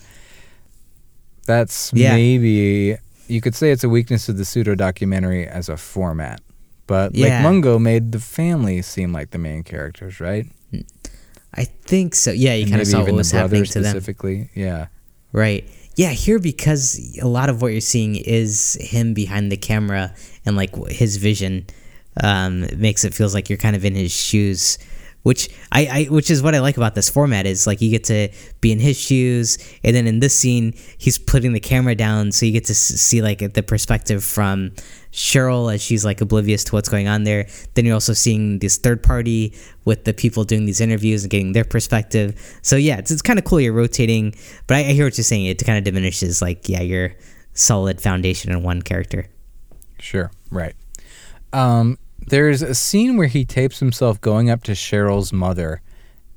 that's 1.46 1.92
Yeah. 1.94 2.14
maybe, 2.16 2.98
you 3.28 3.42
could 3.42 3.56
say 3.56 3.72
it's 3.72 3.84
a 3.84 3.90
weakness 3.90 4.30
of 4.30 4.38
the 4.38 4.46
pseudo 4.46 4.76
documentary 4.76 5.48
as 5.48 5.70
a 5.70 5.78
format. 5.78 6.42
But 6.88 7.16
Yeah. 7.16 7.36
Lake 7.38 7.44
Mungo 7.44 7.80
made 7.80 8.12
the 8.12 8.20
family 8.20 8.82
seem 8.82 9.14
like 9.14 9.32
the 9.32 9.38
main 9.38 9.64
characters, 9.64 10.20
right? 10.20 10.46
I 11.56 11.66
think 11.86 12.16
so. 12.16 12.32
Yeah, 12.32 12.56
you 12.56 12.68
kind 12.68 12.82
of 12.82 12.88
saw 12.88 13.04
what 13.04 13.14
was 13.14 13.32
happening 13.32 13.64
to 13.66 13.74
them. 13.80 13.92
specifically. 13.92 14.50
Yeah. 14.56 14.88
Right. 15.32 15.64
Yeah, 15.96 16.10
here 16.10 16.40
because 16.40 17.00
a 17.22 17.28
lot 17.28 17.50
of 17.50 17.62
what 17.62 17.72
you're 17.72 17.82
seeing 17.82 18.16
is 18.16 18.76
him 18.82 19.14
behind 19.14 19.52
the 19.52 19.58
camera 19.58 20.14
and 20.46 20.56
like 20.56 20.76
his 20.90 21.18
vision 21.18 21.66
um, 22.22 22.64
it 22.64 22.78
makes 22.78 23.04
it 23.04 23.14
feels 23.14 23.34
like 23.34 23.50
you're 23.50 23.58
kind 23.58 23.76
of 23.76 23.86
in 23.86 23.96
his 23.96 24.12
shoes, 24.12 24.78
which 25.24 25.50
I, 25.72 25.86
I 25.86 26.04
which 26.06 26.30
is 26.30 26.44
what 26.44 26.54
I 26.54 26.60
like 26.60 26.78
about 26.78 26.96
this 26.96 27.10
format 27.10 27.46
is 27.46 27.66
like 27.66 27.82
you 27.82 27.90
get 27.90 28.04
to 28.06 28.30
be 28.62 28.72
in 28.72 28.80
his 28.80 29.00
shoes 29.00 29.58
and 29.84 29.96
then 29.96 30.06
in 30.06 30.20
this 30.20 30.38
scene 30.38 30.74
he's 30.98 31.18
putting 31.18 31.54
the 31.54 31.60
camera 31.62 31.96
down 31.96 32.34
so 32.34 32.46
you 32.46 32.52
get 32.52 32.66
to 32.66 32.76
see 32.76 33.22
like 33.22 33.54
the 33.54 33.64
perspective 33.64 34.24
from 34.24 34.72
Cheryl 35.14 35.74
as 35.74 35.82
she's 35.82 36.04
like 36.04 36.20
oblivious 36.22 36.64
to 36.66 36.76
what's 36.76 36.90
going 36.90 37.08
on 37.08 37.24
there. 37.24 37.48
Then 37.74 37.86
you're 37.86 37.94
also 37.94 38.14
seeing 38.14 38.60
this 38.60 38.78
third 38.78 39.02
party 39.02 39.56
with 39.86 40.04
the 40.04 40.14
people 40.14 40.44
doing 40.44 40.66
these 40.66 40.82
interviews 40.82 41.24
and 41.24 41.32
getting 41.32 41.54
their 41.54 41.64
perspective. 41.64 42.60
So 42.62 42.76
yeah, 42.76 42.98
it's, 42.98 43.12
it's 43.12 43.22
kind 43.22 43.40
of 43.40 43.46
cool. 43.46 43.62
You're 43.62 43.74
rotating, 43.74 44.36
but 44.68 44.76
I, 44.76 44.80
I 44.80 44.94
hear 44.94 45.06
what 45.06 45.18
you're 45.18 45.24
saying. 45.24 45.46
It 45.46 45.64
kind 45.66 45.78
of 45.78 45.84
diminishes 45.84 46.42
like 46.42 46.68
yeah 46.68 46.82
your 46.82 47.16
solid 47.54 48.02
foundation 48.02 48.52
in 48.52 48.62
one 48.62 48.82
character. 48.82 49.28
Sure. 50.00 50.32
Right. 50.52 50.76
Um, 51.54 51.98
there's 52.28 52.62
a 52.62 52.76
scene 52.76 53.18
where 53.18 53.28
he 53.28 53.46
tapes 53.46 53.80
himself 53.80 54.20
going 54.22 54.50
up 54.50 54.64
to 54.64 54.72
Cheryl's 54.74 55.34
mother 55.34 55.82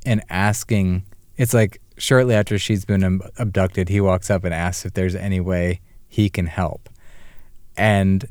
and 0.04 0.22
asking, 0.28 1.04
it's 1.36 1.54
like 1.54 1.80
shortly 1.98 2.34
after 2.34 2.58
she's 2.58 2.84
been 2.84 3.20
abducted, 3.38 3.88
he 3.88 4.00
walks 4.00 4.30
up 4.30 4.44
and 4.44 4.54
asks 4.54 4.84
if 4.84 4.94
there's 4.94 5.14
any 5.14 5.40
way 5.40 5.80
he 6.08 6.28
can 6.28 6.46
help. 6.46 6.88
And 7.76 8.24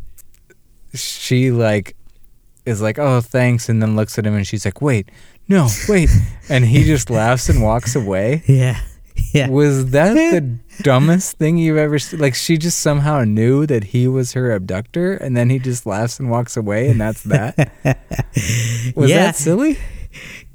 she 0.94 1.52
like 1.52 1.96
is 2.66 2.82
like, 2.82 2.98
"Oh, 2.98 3.22
thanks," 3.22 3.70
and 3.70 3.82
then 3.82 3.96
looks 3.96 4.18
at 4.18 4.26
him 4.26 4.34
and 4.34 4.48
she's 4.48 4.66
like, 4.66 4.82
"Wait, 4.82 5.10
no, 5.48 5.68
wait," 5.88 6.10
and 6.50 6.66
he 6.66 6.84
just 6.84 7.10
laughs 7.10 7.50
and 7.50 7.62
walks 7.62 7.96
away. 7.96 8.44
Yeah, 8.48 8.80
yeah. 9.34 9.50
Was 9.50 9.92
that 9.92 10.14
the 10.14 10.58
dumbest 10.82 11.38
thing 11.38 11.58
you've 11.58 11.78
ever 11.78 12.00
seen? 12.00 12.20
Like 12.20 12.36
she 12.36 12.58
just 12.58 12.80
somehow 12.80 13.24
knew 13.24 13.66
that 13.66 13.86
he 13.86 14.08
was 14.08 14.34
her 14.34 14.52
abductor, 14.52 15.14
and 15.16 15.36
then 15.36 15.50
he 15.50 15.60
just 15.60 15.86
laughs 15.86 16.20
and 16.20 16.30
walks 16.30 16.56
away, 16.58 16.90
and 16.90 17.00
that's 17.00 17.24
that. 17.24 17.72
Was 18.96 19.10
Yeah. 19.10 19.18
that 19.26 19.36
silly? 19.36 19.78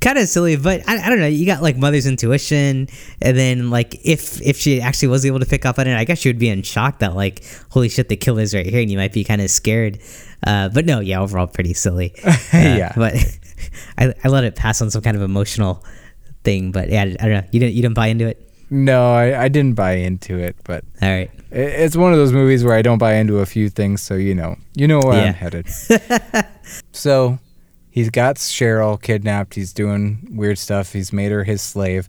kind 0.01 0.17
of 0.17 0.27
silly, 0.27 0.57
but 0.57 0.81
I, 0.89 0.97
I 1.05 1.11
don't 1.11 1.19
know. 1.21 1.27
You 1.27 1.45
got 1.45 1.63
like 1.63 1.77
mother's 1.77 2.07
intuition, 2.07 2.89
and 3.21 3.37
then 3.37 3.69
like 3.71 3.95
if 4.05 4.41
if 4.41 4.57
she 4.57 4.81
actually 4.81 5.09
was 5.09 5.27
able 5.27 5.41
to 5.41 5.47
pick 5.47 5.67
up 5.67 5.79
on 5.79 5.87
it, 5.87 5.95
I 5.97 6.05
guess 6.05 6.19
she 6.21 6.29
would 6.31 6.39
be 6.39 6.49
in 6.49 6.63
shock 6.63 7.01
that 7.01 7.15
like 7.15 7.45
holy 7.71 7.89
shit, 7.91 8.09
the 8.09 8.17
killer's 8.17 8.55
right 8.55 8.65
here, 8.67 8.81
and 8.81 8.91
you 8.91 8.97
might 8.97 9.13
be 9.13 9.25
kind 9.25 9.43
of 9.43 9.51
scared. 9.51 9.99
Uh, 10.47 10.71
but 10.71 10.87
no, 10.87 11.01
yeah, 11.01 11.21
overall 11.21 11.47
pretty 11.47 11.75
silly. 11.75 12.15
Uh, 12.25 12.33
Yeah. 12.53 12.93
but 12.97 13.15
I, 13.99 14.15
I 14.25 14.29
let 14.29 14.45
it 14.45 14.57
pass 14.57 14.81
on 14.81 14.91
some 14.91 15.03
kind 15.03 15.17
of 15.17 15.23
emotional 15.23 15.85
thing. 16.45 16.73
But 16.73 16.89
yeah, 16.89 17.03
I 17.03 17.07
don't 17.07 17.31
know. 17.33 17.45
You 17.53 17.61
didn't 17.61 17.75
you 17.75 17.83
didn't 17.83 17.95
buy 17.95 18.07
into 18.07 18.27
it. 18.27 18.50
No, 18.71 19.13
I, 19.13 19.45
I 19.45 19.49
didn't 19.49 19.75
buy 19.75 19.95
into 19.95 20.39
it, 20.39 20.55
but 20.65 20.85
All 21.03 21.09
right. 21.09 21.31
i- 21.53 21.55
it's 21.55 21.97
one 21.97 22.13
of 22.13 22.19
those 22.19 22.33
movies 22.33 22.63
where 22.65 22.75
I 22.75 22.83
don't 22.83 22.99
buy 22.99 23.15
into 23.15 23.39
a 23.41 23.47
few 23.47 23.69
things, 23.69 24.01
so 24.01 24.15
you 24.15 24.35
know, 24.35 24.57
you 24.75 24.87
know 24.87 25.01
where 25.01 25.17
Yeah. 25.17 25.25
I'm 25.29 25.35
headed. 25.35 25.67
so 26.93 27.39
he's 27.91 28.11
got 28.11 28.37
Cheryl 28.37 29.01
kidnapped. 29.01 29.55
He's 29.55 29.73
doing 29.73 30.29
weird 30.31 30.59
stuff. 30.59 30.93
He's 30.93 31.13
made 31.13 31.33
her 31.33 31.45
his 31.45 31.61
slave. 31.63 32.09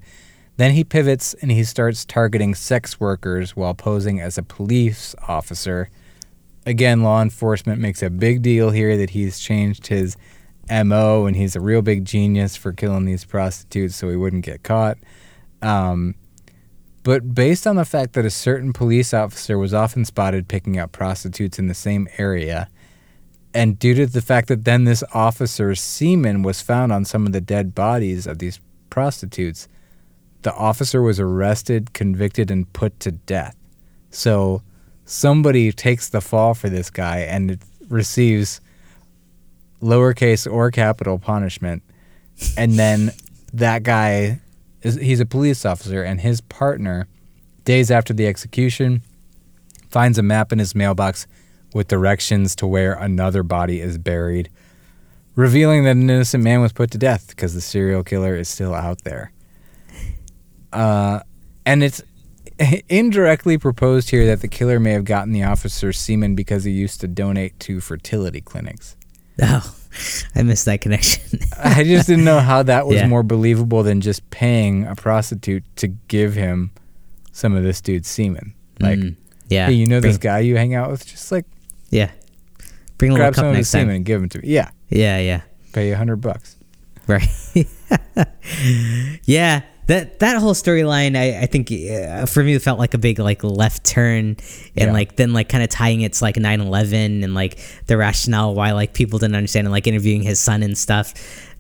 Then 0.58 0.74
he 0.74 0.84
pivots 0.84 1.34
and 1.36 1.50
he 1.52 1.64
starts 1.64 2.06
targeting 2.06 2.54
sex 2.54 3.00
workers 3.00 3.56
while 3.56 3.74
posing 3.74 4.20
as 4.20 4.38
a 4.38 4.44
police 4.44 5.16
officer. 5.28 5.90
Again, 6.68 7.02
law 7.02 7.22
enforcement 7.24 7.82
makes 7.82 8.04
a 8.04 8.12
big 8.12 8.44
deal 8.44 8.70
here 8.70 8.96
that 8.98 9.12
he's 9.12 9.40
changed 9.40 9.88
his 9.88 10.16
MO 10.70 11.26
and 11.26 11.36
he's 11.36 11.56
a 11.56 11.60
real 11.60 11.82
big 11.82 12.06
genius 12.06 12.56
for 12.56 12.72
killing 12.72 13.06
these 13.06 13.26
prostitutes 13.26 13.96
so 13.96 14.10
he 14.10 14.16
wouldn't 14.16 14.46
get 14.46 14.62
caught. 14.62 14.98
Um, 15.64 16.14
but 17.04 17.34
based 17.34 17.66
on 17.66 17.76
the 17.76 17.86
fact 17.86 18.14
that 18.14 18.26
a 18.26 18.30
certain 18.30 18.74
police 18.74 19.14
officer 19.14 19.58
was 19.58 19.74
often 19.74 20.06
spotted 20.06 20.48
picking 20.48 20.78
up 20.78 20.92
prostitutes 20.92 21.58
in 21.58 21.68
the 21.68 21.74
same 21.74 22.08
area, 22.18 22.70
and 23.54 23.78
due 23.80 23.94
to 23.96 24.06
the 24.06 24.22
fact 24.22 24.48
that 24.48 24.66
then 24.66 24.86
this 24.86 25.04
officer's 25.14 25.82
semen 25.82 26.44
was 26.44 26.62
found 26.62 26.92
on 26.92 27.06
some 27.06 27.26
of 27.26 27.34
the 27.34 27.42
dead 27.42 27.76
bodies 27.76 28.28
of 28.28 28.40
these 28.40 28.60
prostitutes, 28.90 29.68
the 30.44 30.54
officer 30.54 31.02
was 31.02 31.20
arrested, 31.20 31.94
convicted, 31.94 32.50
and 32.50 32.72
put 32.74 33.00
to 33.02 33.12
death. 33.12 33.56
So 34.10 34.62
somebody 35.06 35.72
takes 35.72 36.10
the 36.10 36.22
fall 36.22 36.54
for 36.54 36.70
this 36.70 36.90
guy 36.90 37.20
and 37.20 37.60
receives 37.90 38.62
lowercase 39.82 40.52
or 40.52 40.72
capital 40.72 41.20
punishment. 41.20 41.84
And 42.58 42.74
then 42.74 43.12
that 43.54 43.84
guy 43.84 44.40
he's 44.84 45.20
a 45.20 45.26
police 45.26 45.66
officer 45.66 46.04
and 46.04 46.22
his 46.22 46.42
partner 46.42 47.08
days 47.64 47.92
after 47.92 48.14
the 48.14 48.28
execution 48.28 49.02
finds 49.90 50.18
a 50.18 50.24
map 50.24 50.52
in 50.52 50.60
his 50.60 50.74
mailbox 50.74 51.28
with 51.74 51.88
directions 51.88 52.56
to 52.56 52.68
where 52.68 52.94
another 52.94 53.44
body 53.44 53.80
is 53.80 53.98
buried 53.98 54.50
revealing 55.36 55.84
that 55.84 55.92
an 55.92 56.10
innocent 56.10 56.44
man 56.44 56.62
was 56.62 56.74
put 56.74 56.92
to 56.92 56.98
death 56.98 57.30
because 57.30 57.54
the 57.54 57.62
serial 57.62 58.04
killer 58.04 58.36
is 58.36 58.50
still 58.50 58.74
out 58.74 59.04
there. 59.04 59.32
Uh, 60.74 61.22
and 61.66 61.84
it's 61.84 62.02
indirectly 62.90 63.58
proposed 63.58 64.10
here 64.10 64.26
that 64.26 64.42
the 64.42 64.48
killer 64.48 64.80
may 64.80 64.92
have 64.92 65.06
gotten 65.06 65.32
the 65.32 65.44
officer's 65.44 65.98
semen 65.98 66.36
because 66.36 66.64
he 66.64 66.72
used 66.72 67.02
to 67.02 67.08
donate 67.08 67.60
to 67.60 67.80
fertility 67.80 68.42
clinics. 68.42 68.96
Oh, 69.42 69.76
I 70.36 70.44
missed 70.44 70.66
that 70.66 70.82
connection. 70.82 71.40
I 71.58 71.84
just 71.84 72.08
didn't 72.08 72.26
know 72.26 72.40
how 72.40 72.64
that 72.64 72.88
was 72.88 72.96
Yeah. 72.98 73.08
more 73.08 73.24
believable 73.24 73.84
than 73.84 74.02
just 74.02 74.30
paying 74.30 74.86
a 74.86 74.96
prostitute 74.96 75.64
to 75.78 75.88
give 75.88 76.34
him 76.34 76.72
some 77.32 77.56
of 77.56 77.64
this 77.64 77.82
dude's 77.82 78.08
semen. 78.10 78.54
Like, 78.80 79.00
Mm, 79.00 79.16
yeah. 79.50 79.68
hey, 79.68 79.74
you 79.74 79.88
know 79.88 80.00
this 80.00 80.18
guy 80.18 80.40
you 80.40 80.58
hang 80.58 80.74
out 80.76 80.90
with? 80.92 81.06
Just 81.06 81.32
like 81.32 81.46
Yeah. 81.90 82.12
Bring 82.98 83.14
a 83.14 83.16
grab 83.16 83.36
some 83.36 83.44
cup 83.46 83.52
of 83.52 83.58
his 83.58 83.70
semen 83.70 83.96
and 83.96 84.06
give 84.06 84.22
him 84.22 84.30
to 84.30 84.40
me. 84.40 84.48
Yeah, 84.48 84.70
Yeah, 84.90 85.18
yeah. 85.20 85.42
pay 85.74 85.88
you 85.88 85.94
a 85.94 85.98
hundred 85.98 86.18
bucks. 86.18 86.56
Right. 87.08 87.28
yeah. 89.26 89.62
That 89.92 90.20
that 90.20 90.38
whole 90.38 90.54
storyline, 90.54 91.18
I, 91.18 91.42
I 91.44 91.46
think 91.48 91.70
uh, 91.72 92.26
for 92.26 92.42
me, 92.44 92.54
it 92.56 92.62
felt 92.62 92.80
like 92.80 92.94
a 92.94 92.98
big 92.98 93.20
like 93.20 93.44
left 93.44 93.84
turn, 93.84 94.38
and 94.78 94.88
Yeah. 94.90 94.92
like 94.94 95.18
then 95.18 95.34
like 95.34 95.50
kind 95.50 95.64
of 95.64 95.70
tying 95.70 96.00
it 96.02 96.14
to 96.14 96.24
like 96.24 96.36
9-11 96.36 97.24
and 97.26 97.34
like 97.34 97.58
the 97.88 97.98
rationale 97.98 98.56
why 98.56 98.72
like 98.72 98.94
people 98.94 99.20
didn't 99.20 99.36
understand 99.36 99.68
and 99.68 99.72
like 99.74 99.88
interviewing 99.88 100.22
his 100.24 100.40
son 100.40 100.64
and 100.64 100.78
stuff. 100.78 101.14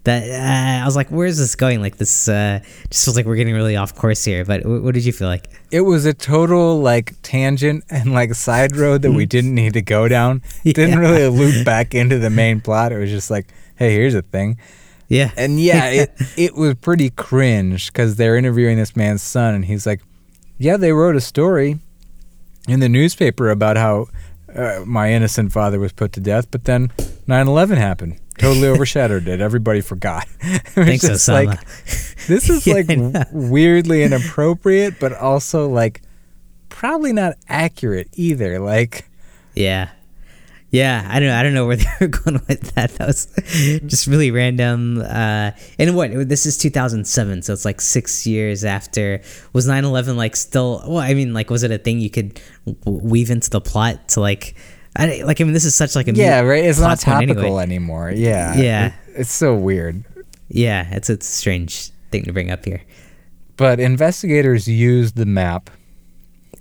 that 0.04 0.24
uh, 0.32 0.84
I 0.84 0.86
was 0.86 0.96
like, 0.96 1.10
where 1.10 1.28
is 1.28 1.38
this 1.38 1.56
going? 1.56 1.82
Like 1.82 1.98
this 1.98 2.28
uh, 2.28 2.60
just 2.90 3.06
feels 3.06 3.16
like 3.18 3.26
we're 3.28 3.36
getting 3.36 3.54
really 3.54 3.76
off 3.76 3.94
course 3.96 4.24
here. 4.26 4.44
But 4.46 4.64
w- 4.64 4.82
what 4.82 4.94
did 4.96 5.06
you 5.06 5.12
feel 5.14 5.28
like? 5.28 5.46
It 5.70 5.82
was 5.82 6.06
a 6.06 6.14
total 6.14 6.80
like 6.82 7.14
tangent 7.22 7.84
and 7.90 8.12
like 8.14 8.34
side 8.34 8.76
road 8.76 9.04
that 9.04 9.12
we 9.12 9.26
didn't 9.26 9.54
need 9.54 9.74
to 9.74 9.82
go 9.84 10.08
down. 10.08 10.42
Didn't 10.64 10.98
really 11.00 11.28
loop 11.28 11.66
back 11.66 11.94
into 11.94 12.18
the 12.18 12.30
main 12.32 12.62
plot. 12.62 12.92
It 12.94 12.98
was 12.98 13.10
just 13.12 13.30
like, 13.30 13.48
hey, 13.76 13.92
here's 13.94 14.16
a 14.16 14.22
thing. 14.24 14.58
Yeah, 15.12 15.32
And 15.36 15.60
yeah, 15.60 15.88
it 15.90 16.12
it 16.38 16.56
was 16.56 16.76
pretty 16.76 17.10
cringe 17.10 17.92
because 17.92 18.16
they're 18.16 18.38
interviewing 18.38 18.78
this 18.78 18.96
man's 18.96 19.22
son, 19.22 19.54
and 19.54 19.66
he's 19.66 19.86
like, 19.86 20.02
"Yeah, 20.58 20.78
they 20.78 20.94
wrote 20.94 21.18
a 21.18 21.22
story 21.22 21.80
in 22.66 22.80
the 22.80 22.88
newspaper 22.88 23.50
about 23.50 23.76
how 23.76 24.08
uh, 24.56 24.84
my 24.86 25.12
innocent 25.12 25.52
father 25.52 25.82
was 25.82 25.92
put 25.92 26.14
to 26.14 26.22
death, 26.22 26.50
but 26.50 26.64
then 26.64 26.94
9/11 27.28 27.76
happened, 27.76 28.20
totally 28.38 28.68
overshadowed 28.74 29.28
it. 29.28 29.42
Everybody 29.42 29.82
forgot. 29.82 30.30
Thanks, 30.40 31.04
Osama. 31.04 31.46
like 31.48 31.60
this 32.28 32.50
is 32.50 32.66
Yeah, 32.66 32.76
like 32.76 33.28
weirdly 33.34 34.04
inappropriate, 34.04 34.98
but 34.98 35.12
also 35.12 35.68
like 35.68 36.02
probably 36.70 37.12
not 37.12 37.36
accurate 37.50 38.08
either. 38.14 38.60
Like. 38.60 39.10
Yeah. 39.56 39.90
Yeah, 40.72 41.06
I 41.10 41.20
don't 41.20 41.28
know. 41.28 41.36
I 41.36 41.44
don't 41.44 41.54
know 41.54 41.68
where 41.68 41.76
they 41.84 41.86
were 42.00 42.08
going 42.08 42.40
with 42.48 42.74
that. 42.76 42.92
That 42.96 43.08
was 43.08 43.28
just 43.86 44.08
really 44.08 44.32
random. 44.32 45.00
Uh, 45.02 45.52
and 45.78 45.96
what? 45.96 46.12
This 46.30 46.46
is 46.46 46.58
2007, 46.58 47.42
so 47.42 47.52
it's 47.52 47.66
like 47.66 47.82
six 47.82 48.26
years 48.26 48.64
after. 48.64 49.22
Was 49.54 49.68
9/11 49.68 50.16
like 50.16 50.36
still? 50.38 50.82
Well, 50.88 51.00
I 51.00 51.14
mean, 51.14 51.34
like, 51.34 51.50
was 51.50 51.64
it 51.64 51.72
a 51.72 51.78
thing 51.78 52.00
you 52.00 52.10
could 52.10 52.40
weave 52.86 53.30
into 53.30 53.50
the 53.50 53.60
plot 53.60 54.08
to 54.10 54.22
like? 54.22 54.56
I 54.96 55.22
like. 55.24 55.42
I 55.42 55.44
mean, 55.44 55.54
this 55.54 55.66
is 55.66 55.76
such 55.76 55.94
like 55.96 56.08
a 56.08 56.14
Yeah, 56.14 56.40
right. 56.42 56.64
It's 56.64 56.80
not 56.80 57.00
topical 57.00 57.38
anyway. 57.60 57.64
anymore. 57.64 58.12
Yeah. 58.16 58.56
Yeah. 58.56 58.86
It- 58.88 58.94
it's 59.14 59.32
so 59.34 59.54
weird. 59.54 60.06
Yeah, 60.48 60.88
it's 60.96 61.10
it's 61.10 61.28
a 61.28 61.32
strange 61.32 61.90
thing 62.12 62.24
to 62.24 62.32
bring 62.34 62.50
up 62.50 62.64
here. 62.64 62.82
But 63.58 63.82
investigators 63.82 64.68
used 64.70 65.18
the 65.18 65.26
map. 65.26 65.70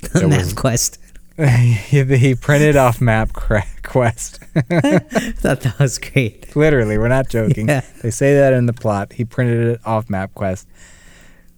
There 0.15 0.27
Map 0.27 0.41
was- 0.41 0.53
quest. 0.53 0.99
he, 1.89 2.05
he 2.05 2.35
printed 2.35 2.77
off 2.77 2.99
MapQuest. 2.99 4.39
Thought 5.39 5.61
that 5.61 5.79
was 5.79 5.99
great. 5.99 6.55
Literally, 6.55 6.99
we're 6.99 7.09
not 7.09 7.31
joking. 7.31 7.69
Yeah. 7.69 7.83
They 8.03 8.11
say 8.11 8.35
that 8.35 8.53
in 8.53 8.67
the 8.67 8.75
plot. 8.75 9.15
He 9.15 9.25
printed 9.25 9.67
it 9.69 9.81
off 9.87 10.09
MapQuest. 10.09 10.67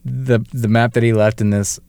The 0.05 0.41
the 0.53 0.68
map 0.68 0.93
that 0.93 1.03
he 1.03 1.12
left 1.12 1.41
in 1.41 1.51
this 1.51 1.80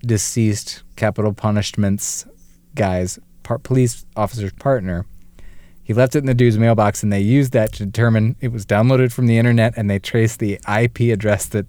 deceased 0.00 0.82
capital 0.96 1.34
punishments 1.34 2.26
guy's 2.74 3.18
par- 3.42 3.58
police 3.58 4.06
officer's 4.16 4.52
partner. 4.52 5.04
He 5.82 5.92
left 5.92 6.16
it 6.16 6.20
in 6.20 6.26
the 6.26 6.34
dude's 6.34 6.58
mailbox, 6.58 7.02
and 7.02 7.12
they 7.12 7.20
used 7.20 7.52
that 7.52 7.72
to 7.74 7.84
determine 7.84 8.36
it 8.40 8.48
was 8.48 8.64
downloaded 8.64 9.12
from 9.12 9.26
the 9.26 9.36
internet, 9.36 9.74
and 9.76 9.90
they 9.90 9.98
traced 9.98 10.38
the 10.38 10.58
IP 10.68 11.12
address 11.12 11.46
that 11.46 11.66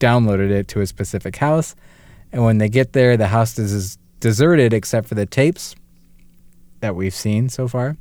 downloaded 0.00 0.50
it 0.50 0.66
to 0.68 0.80
a 0.80 0.86
specific 0.86 1.36
house. 1.36 1.76
And 2.32 2.44
when 2.44 2.58
they 2.58 2.68
get 2.68 2.92
there, 2.92 3.16
the 3.16 3.28
house 3.28 3.58
is 3.58 3.96
deserted 4.20 4.72
except 4.72 5.08
for 5.08 5.14
the 5.14 5.26
tapes 5.26 5.74
that 6.80 6.94
we've 6.94 7.14
seen 7.14 7.48
so 7.48 7.68
far 7.68 7.96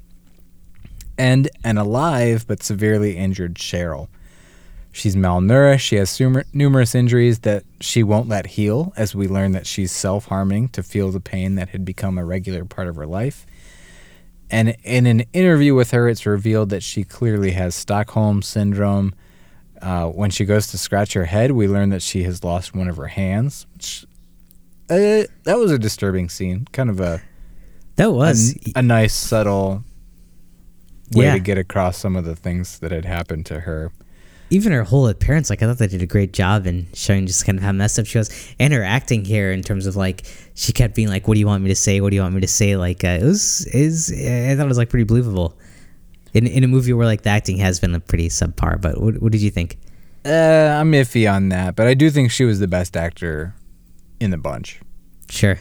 and 1.18 1.50
an 1.64 1.78
alive 1.78 2.46
but 2.48 2.62
severely 2.62 3.18
injured 3.18 3.56
Cheryl. 3.56 4.08
She's 4.92 5.16
malnourished. 5.16 5.82
She 5.82 5.96
has 5.98 6.10
sumer- 6.10 6.46
numerous 6.54 6.96
injuries 6.96 7.40
that 7.40 7.64
she 7.82 8.04
won't 8.04 8.28
let 8.28 8.48
heal, 8.48 8.94
as 8.98 9.14
we 9.14 9.28
learn 9.28 9.52
that 9.52 9.68
she's 9.68 9.92
self 9.92 10.26
harming 10.26 10.70
to 10.70 10.84
feel 10.84 11.12
the 11.12 11.20
pain 11.20 11.56
that 11.56 11.70
had 11.70 11.86
become 11.86 12.18
a 12.18 12.26
regular 12.26 12.66
part 12.66 12.88
of 12.88 12.96
her 12.96 13.06
life. 13.06 13.46
And 14.50 14.76
in 14.84 15.06
an 15.06 15.24
interview 15.34 15.76
with 15.76 15.92
her, 15.92 16.08
it's 16.08 16.26
revealed 16.26 16.70
that 16.70 16.82
she 16.82 17.04
clearly 17.04 17.52
has 17.52 17.76
Stockholm 17.76 18.42
syndrome. 18.42 19.14
Uh, 19.82 20.08
when 20.08 20.32
she 20.32 20.46
goes 20.46 20.68
to 20.68 20.78
scratch 20.78 21.14
her 21.14 21.26
head, 21.26 21.52
we 21.52 21.68
learn 21.68 21.90
that 21.90 22.02
she 22.02 22.24
has 22.24 22.44
lost 22.44 22.74
one 22.74 22.88
of 22.88 22.98
her 22.98 23.08
hands. 23.08 23.68
Which, 23.74 24.06
uh, 24.90 25.24
that 25.44 25.58
was 25.58 25.72
a 25.72 25.80
disturbing 25.80 26.30
scene. 26.30 26.68
Kind 26.72 26.90
of 26.90 27.00
a 27.00 27.22
That 27.96 28.06
a, 28.08 28.12
was. 28.12 28.58
a 28.76 28.82
nice 28.82 29.14
subtle 29.14 29.84
way 31.14 31.26
Yeah. 31.26 31.34
to 31.34 31.40
get 31.40 31.58
across 31.58 31.98
some 31.98 32.16
of 32.16 32.26
the 32.26 32.36
things 32.36 32.80
that 32.80 32.92
had 32.92 33.06
happened 33.06 33.46
to 33.48 33.62
her. 33.62 33.92
even 34.50 34.72
her 34.72 34.84
whole 34.84 35.08
appearance, 35.10 35.50
like 35.50 35.62
I 35.62 35.66
thought 35.66 35.78
they 35.78 35.88
did 35.88 36.02
a 36.02 36.06
great 36.08 36.32
job 36.32 36.66
in 36.68 36.88
showing 36.94 37.26
just 37.28 37.46
kind 37.46 37.58
of 37.58 37.64
how 37.66 37.74
messed 37.74 38.00
up 38.00 38.06
she 38.06 38.18
was, 38.18 38.30
and 38.60 38.72
her 38.74 38.82
acting 38.84 39.26
here 39.26 39.52
in 39.52 39.62
terms 39.62 39.86
of 39.86 39.98
like 39.98 40.26
she 40.56 40.72
kept 40.72 40.96
being 40.96 41.10
like, 41.10 41.28
"What 41.28 41.34
do 41.34 41.42
you 41.42 41.48
want 41.48 41.64
me 41.64 41.70
to 41.70 41.76
say? 41.76 42.00
What 42.00 42.12
do 42.12 42.16
you 42.16 42.22
want 42.22 42.34
me 42.34 42.40
to 42.42 42.48
say?" 42.48 42.78
Like 42.78 43.04
uh, 43.04 43.20
it 43.20 43.24
was 43.24 43.66
is 43.68 44.10
I 44.12 44.56
thought 44.56 44.64
it 44.66 44.70
was 44.70 44.78
like 44.78 44.90
pretty 44.90 45.04
believable 45.04 45.58
in 46.34 46.48
in 46.48 46.64
a 46.64 46.68
movie 46.70 46.94
where 46.94 47.06
like 47.06 47.24
the 47.24 47.30
acting 47.30 47.58
has 47.58 47.82
been 47.82 47.94
a 47.94 48.00
pretty 48.00 48.30
subpar. 48.30 48.80
But 48.80 49.02
what, 49.02 49.22
what 49.22 49.34
did 49.34 49.42
you 49.42 49.52
think? 49.52 49.78
Uh, 50.26 50.30
I'm 50.80 50.94
iffy 50.94 51.30
on 51.30 51.50
that, 51.50 51.76
but 51.76 51.88
I 51.88 51.94
do 51.94 52.10
think 52.10 52.32
she 52.32 52.46
was 52.46 52.60
the 52.60 52.68
best 52.70 52.96
actor 52.96 53.54
in 54.20 54.32
the 54.32 54.38
bunch. 54.38 54.80
Sure. 55.30 55.60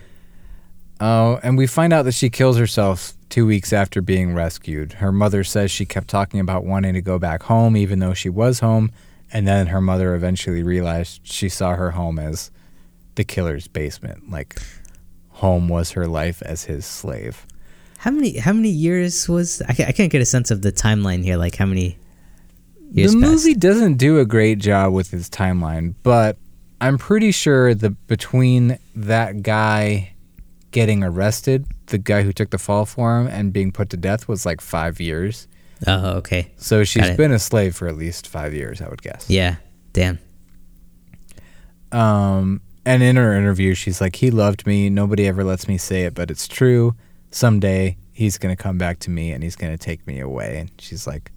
Oh, 1.00 1.38
and 1.42 1.58
we 1.58 1.66
find 1.66 1.92
out 1.92 2.02
that 2.02 2.14
she 2.14 2.30
kills 2.30 2.56
herself 2.56 3.12
two 3.28 3.46
weeks 3.46 3.72
after 3.72 4.00
being 4.00 4.34
rescued. 4.34 4.94
Her 4.94 5.12
mother 5.12 5.44
says 5.44 5.70
she 5.70 5.84
kept 5.84 6.08
talking 6.08 6.40
about 6.40 6.64
wanting 6.64 6.94
to 6.94 7.02
go 7.02 7.18
back 7.18 7.42
home, 7.42 7.76
even 7.76 7.98
though 7.98 8.14
she 8.14 8.28
was 8.30 8.60
home, 8.60 8.90
and 9.32 9.46
then 9.46 9.66
her 9.66 9.80
mother 9.80 10.14
eventually 10.14 10.62
realized 10.62 11.20
she 11.24 11.48
saw 11.48 11.74
her 11.74 11.90
home 11.90 12.18
as 12.18 12.50
the 13.16 13.24
killer's 13.24 13.68
basement. 13.68 14.30
Like, 14.30 14.56
home 15.30 15.68
was 15.68 15.92
her 15.92 16.06
life 16.06 16.40
as 16.42 16.64
his 16.64 16.86
slave. 16.86 17.46
How 17.98 18.10
many 18.10 18.38
how 18.38 18.52
many 18.52 18.68
years 18.68 19.28
was 19.28 19.60
I? 19.62 19.74
I 19.88 19.92
can't 19.92 20.12
get 20.12 20.22
a 20.22 20.26
sense 20.26 20.50
of 20.50 20.62
the 20.62 20.72
timeline 20.72 21.24
here. 21.24 21.36
Like 21.36 21.56
how 21.56 21.66
many 21.66 21.98
years 22.92 23.12
the 23.12 23.20
passed? 23.20 23.32
movie 23.32 23.54
doesn't 23.54 23.94
do 23.94 24.20
a 24.20 24.24
great 24.24 24.58
job 24.58 24.92
with 24.92 25.12
its 25.12 25.28
timeline, 25.28 25.94
but 26.02 26.36
I'm 26.80 26.98
pretty 26.98 27.30
sure 27.30 27.74
the 27.74 27.90
between 27.90 28.78
that 28.94 29.42
guy 29.42 30.12
getting 30.72 31.02
arrested, 31.02 31.66
the 31.86 31.98
guy 31.98 32.22
who 32.22 32.32
took 32.32 32.50
the 32.50 32.58
fall 32.58 32.84
for 32.84 33.18
him, 33.18 33.26
and 33.26 33.52
being 33.52 33.72
put 33.72 33.88
to 33.90 33.96
death 33.96 34.28
was 34.28 34.44
like 34.44 34.60
five 34.60 35.00
years. 35.00 35.48
Oh, 35.86 36.16
okay. 36.18 36.52
So 36.56 36.84
she's 36.84 37.16
been 37.16 37.32
a 37.32 37.38
slave 37.38 37.76
for 37.76 37.88
at 37.88 37.96
least 37.96 38.28
five 38.28 38.52
years, 38.54 38.80
I 38.80 38.88
would 38.88 39.02
guess. 39.02 39.28
Yeah. 39.28 39.56
Damn. 39.92 40.18
Um, 41.92 42.60
and 42.84 43.02
in 43.02 43.16
her 43.16 43.34
interview, 43.34 43.74
she's 43.74 44.00
like, 44.00 44.16
"He 44.16 44.30
loved 44.30 44.66
me. 44.66 44.90
Nobody 44.90 45.26
ever 45.26 45.44
lets 45.44 45.68
me 45.68 45.78
say 45.78 46.02
it, 46.04 46.14
but 46.14 46.30
it's 46.30 46.46
true. 46.48 46.94
Someday 47.30 47.96
he's 48.12 48.38
gonna 48.38 48.56
come 48.56 48.78
back 48.78 48.98
to 49.00 49.10
me 49.10 49.32
and 49.32 49.42
he's 49.42 49.56
gonna 49.56 49.78
take 49.78 50.06
me 50.06 50.20
away." 50.20 50.58
And 50.58 50.70
she's 50.78 51.06
like, 51.06 51.30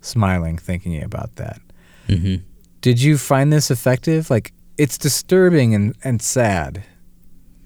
smiling, 0.00 0.58
thinking 0.58 1.02
about 1.02 1.36
that. 1.36 1.60
hmm 2.08 2.36
Did 2.80 3.00
you 3.00 3.16
find 3.18 3.52
this 3.52 3.70
effective? 3.70 4.28
Like, 4.30 4.52
it's 4.78 4.98
disturbing 4.98 5.74
and, 5.74 5.94
and 6.04 6.20
sad. 6.20 6.84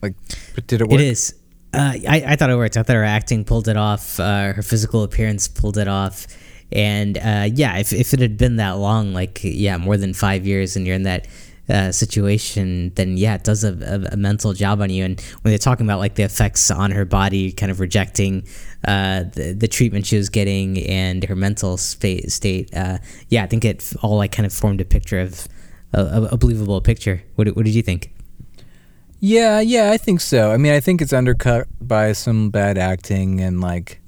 Like, 0.02 0.14
but 0.54 0.66
did 0.66 0.80
it 0.80 0.88
work? 0.88 1.00
It 1.00 1.06
is. 1.06 1.34
Uh, 1.74 1.92
I, 2.08 2.24
I 2.26 2.36
thought 2.36 2.50
it 2.50 2.56
worked. 2.56 2.76
I 2.76 2.82
thought 2.82 2.96
her 2.96 3.04
acting 3.04 3.44
pulled 3.44 3.68
it 3.68 3.76
off. 3.76 4.18
Uh, 4.18 4.52
her 4.52 4.62
physical 4.62 5.02
appearance 5.02 5.48
pulled 5.48 5.76
it 5.76 5.88
off. 5.88 6.26
And 6.70 7.18
uh, 7.18 7.48
yeah, 7.52 7.78
if, 7.78 7.92
if 7.92 8.14
it 8.14 8.20
had 8.20 8.36
been 8.36 8.56
that 8.56 8.72
long, 8.72 9.12
like, 9.12 9.40
yeah, 9.42 9.76
more 9.76 9.96
than 9.96 10.14
five 10.14 10.46
years, 10.46 10.76
and 10.76 10.86
you're 10.86 10.96
in 10.96 11.04
that 11.04 11.26
uh, 11.68 11.92
situation, 11.92 12.92
then 12.94 13.16
yeah, 13.16 13.34
it 13.34 13.44
does 13.44 13.64
a, 13.64 13.72
a, 13.72 14.14
a 14.14 14.16
mental 14.16 14.52
job 14.52 14.80
on 14.80 14.90
you. 14.90 15.04
And 15.04 15.20
when 15.42 15.50
they're 15.50 15.58
talking 15.58 15.86
about 15.86 15.98
like 15.98 16.14
the 16.14 16.22
effects 16.22 16.70
on 16.70 16.90
her 16.92 17.04
body, 17.04 17.52
kind 17.52 17.70
of 17.70 17.80
rejecting 17.80 18.46
uh, 18.86 19.24
the, 19.34 19.54
the 19.58 19.68
treatment 19.68 20.06
she 20.06 20.16
was 20.16 20.28
getting 20.30 20.78
and 20.86 21.24
her 21.24 21.36
mental 21.36 21.76
state, 21.76 22.30
state 22.32 22.74
uh, 22.74 22.98
yeah, 23.28 23.44
I 23.44 23.46
think 23.46 23.64
it 23.64 23.92
all 24.02 24.16
like 24.16 24.32
kind 24.32 24.46
of 24.46 24.52
formed 24.52 24.80
a 24.80 24.84
picture 24.84 25.20
of 25.20 25.46
a, 25.92 26.28
a, 26.32 26.36
believable 26.36 26.80
picture. 26.80 27.22
What, 27.34 27.48
what 27.48 27.64
did 27.64 27.74
you 27.74 27.82
think? 27.82 28.12
Yeah, 29.20 29.60
yeah, 29.60 29.90
I 29.90 29.96
think 29.96 30.20
so. 30.20 30.52
I 30.52 30.56
mean, 30.58 30.72
I 30.72 30.80
think 30.80 31.02
it's 31.02 31.12
undercut 31.12 31.66
by 31.80 32.12
some 32.12 32.50
bad 32.50 32.78
acting 32.78 33.40
and 33.40 33.60
like 33.60 34.00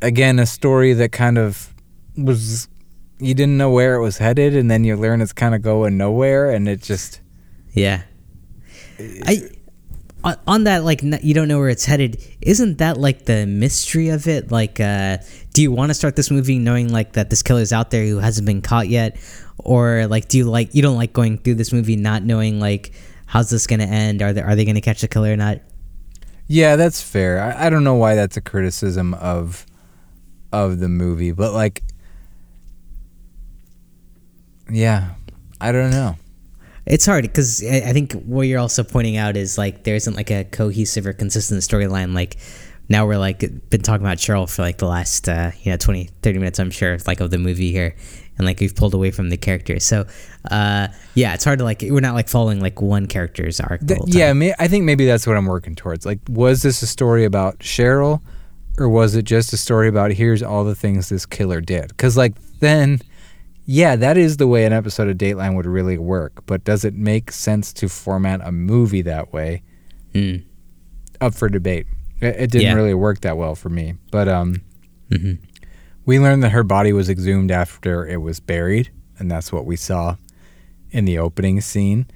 again, 0.00 0.38
a 0.38 0.46
story 0.46 0.92
that 0.92 1.12
kind 1.12 1.38
of 1.38 1.74
was 2.16 2.68
you 3.18 3.34
didn't 3.34 3.56
know 3.56 3.70
where 3.70 3.94
it 3.96 4.02
was 4.02 4.18
headed 4.18 4.54
and 4.54 4.70
then 4.70 4.84
you 4.84 4.96
learn 4.96 5.20
it's 5.20 5.32
kind 5.32 5.54
of 5.54 5.62
going 5.62 5.96
nowhere 5.96 6.50
and 6.50 6.68
it 6.68 6.82
just 6.82 7.20
Yeah. 7.72 8.02
I 8.98 9.48
on- 10.22 10.38
on 10.46 10.64
that 10.64 10.84
like 10.84 11.02
you 11.02 11.34
don't 11.34 11.48
know 11.48 11.58
where 11.58 11.68
it's 11.68 11.84
headed. 11.84 12.18
Isn't 12.40 12.78
that 12.78 12.96
like 12.98 13.26
the 13.26 13.46
mystery 13.46 14.08
of 14.08 14.26
it? 14.26 14.50
Like 14.50 14.80
uh 14.80 15.18
do 15.52 15.62
you 15.62 15.72
want 15.72 15.90
to 15.90 15.94
start 15.94 16.16
this 16.16 16.30
movie 16.30 16.58
knowing 16.58 16.92
like 16.92 17.12
that 17.12 17.30
this 17.30 17.42
killer's 17.42 17.72
out 17.72 17.90
there 17.90 18.04
who 18.06 18.18
hasn't 18.18 18.46
been 18.46 18.62
caught 18.62 18.88
yet 18.88 19.16
or 19.58 20.06
like 20.06 20.28
do 20.28 20.38
you 20.38 20.44
like 20.44 20.74
you 20.74 20.82
don't 20.82 20.96
like 20.96 21.12
going 21.12 21.38
through 21.38 21.54
this 21.54 21.72
movie 21.72 21.96
not 21.96 22.22
knowing 22.22 22.60
like 22.60 22.92
how's 23.26 23.50
this 23.50 23.66
going 23.66 23.80
to 23.80 23.86
end? 23.86 24.22
Are 24.22 24.32
they 24.32 24.42
are 24.42 24.54
they 24.54 24.64
going 24.64 24.74
to 24.76 24.80
catch 24.80 25.00
the 25.00 25.08
killer 25.08 25.32
or 25.32 25.36
not? 25.36 25.58
Yeah, 26.46 26.76
that's 26.76 27.00
fair. 27.00 27.40
I, 27.40 27.66
I 27.66 27.70
don't 27.70 27.84
know 27.84 27.94
why 27.94 28.14
that's 28.14 28.36
a 28.36 28.40
criticism 28.40 29.14
of 29.14 29.66
of 30.52 30.78
the 30.78 30.88
movie, 30.88 31.32
but 31.32 31.52
like 31.52 31.82
yeah, 34.70 35.14
I 35.60 35.72
don't 35.72 35.90
know. 35.90 36.16
It's 36.86 37.06
hard 37.06 37.22
because 37.22 37.64
I 37.64 37.76
I 37.76 37.92
think 37.92 38.12
what 38.12 38.42
you're 38.42 38.60
also 38.60 38.84
pointing 38.84 39.16
out 39.16 39.36
is 39.36 39.56
like 39.56 39.84
there 39.84 39.96
isn't 39.96 40.14
like 40.14 40.30
a 40.30 40.44
cohesive 40.44 41.06
or 41.06 41.12
consistent 41.12 41.60
storyline. 41.62 42.14
Like 42.14 42.36
now 42.88 43.06
we're 43.06 43.18
like 43.18 43.40
been 43.70 43.82
talking 43.82 44.04
about 44.04 44.18
Cheryl 44.18 44.48
for 44.48 44.62
like 44.62 44.78
the 44.78 44.86
last 44.86 45.28
uh, 45.28 45.52
you 45.62 45.70
know 45.70 45.76
20 45.76 46.10
30 46.22 46.38
minutes 46.38 46.58
I'm 46.58 46.70
sure 46.70 46.98
like 47.06 47.20
of 47.20 47.30
the 47.30 47.38
movie 47.38 47.72
here 47.72 47.96
and 48.36 48.46
like 48.46 48.60
we've 48.60 48.74
pulled 48.74 48.94
away 48.94 49.10
from 49.10 49.28
the 49.30 49.36
characters 49.36 49.84
so 49.84 50.04
uh, 50.50 50.88
yeah 51.14 51.34
it's 51.34 51.44
hard 51.44 51.58
to 51.58 51.64
like 51.64 51.82
we're 51.82 52.00
not 52.00 52.14
like 52.14 52.28
following 52.28 52.60
like 52.60 52.80
one 52.82 53.06
character's 53.06 53.60
arc 53.60 53.80
the 53.80 53.86
Th- 53.88 53.98
whole 53.98 54.06
time. 54.06 54.18
yeah, 54.18 54.32
may, 54.32 54.54
I 54.58 54.68
think 54.68 54.84
maybe 54.84 55.06
that's 55.06 55.26
what 55.26 55.36
I'm 55.36 55.46
working 55.46 55.74
towards. 55.74 56.04
Like, 56.04 56.18
was 56.28 56.62
this 56.62 56.82
a 56.82 56.86
story 56.86 57.24
about 57.24 57.58
Cheryl, 57.60 58.20
or 58.78 58.88
was 58.88 59.14
it 59.14 59.22
just 59.24 59.52
a 59.52 59.56
story 59.56 59.88
about 59.88 60.12
here's 60.12 60.42
all 60.42 60.64
the 60.64 60.74
things 60.74 61.08
this 61.08 61.24
killer 61.26 61.60
did? 61.60 61.88
Because 61.88 62.16
like 62.16 62.34
then, 62.60 63.00
yeah, 63.66 63.96
that 63.96 64.16
is 64.16 64.36
the 64.36 64.46
way 64.48 64.64
an 64.66 64.72
episode 64.72 65.08
of 65.08 65.16
Dateline 65.16 65.54
would 65.56 65.66
really 65.66 65.96
work. 65.98 66.44
But 66.46 66.64
does 66.64 66.84
it 66.84 66.94
make 66.94 67.30
sense 67.30 67.72
to 67.74 67.88
format 67.88 68.40
a 68.42 68.50
movie 68.52 69.02
that 69.02 69.32
way? 69.32 69.62
Mm. 70.12 70.44
Up 71.20 71.34
for 71.34 71.48
debate. 71.48 71.86
It, 72.20 72.36
it 72.36 72.50
didn't 72.50 72.62
Yeah. 72.62 72.74
really 72.74 72.94
work 72.94 73.20
that 73.20 73.36
well 73.36 73.54
for 73.54 73.68
me. 73.70 73.94
But 74.10 74.28
um, 74.28 74.60
Mhm. 75.10 75.38
We 76.06 76.18
learned 76.18 76.42
that 76.42 76.50
her 76.50 76.62
body 76.62 76.92
was 76.92 77.08
exhumed 77.08 77.50
after 77.50 78.06
it 78.06 78.18
was 78.18 78.40
buried, 78.40 78.90
and 79.18 79.30
that's 79.30 79.52
what 79.52 79.64
we 79.64 79.76
saw 79.76 80.16
in 80.90 81.04
the 81.04 81.18
opening 81.18 81.60
scene. 81.60 82.06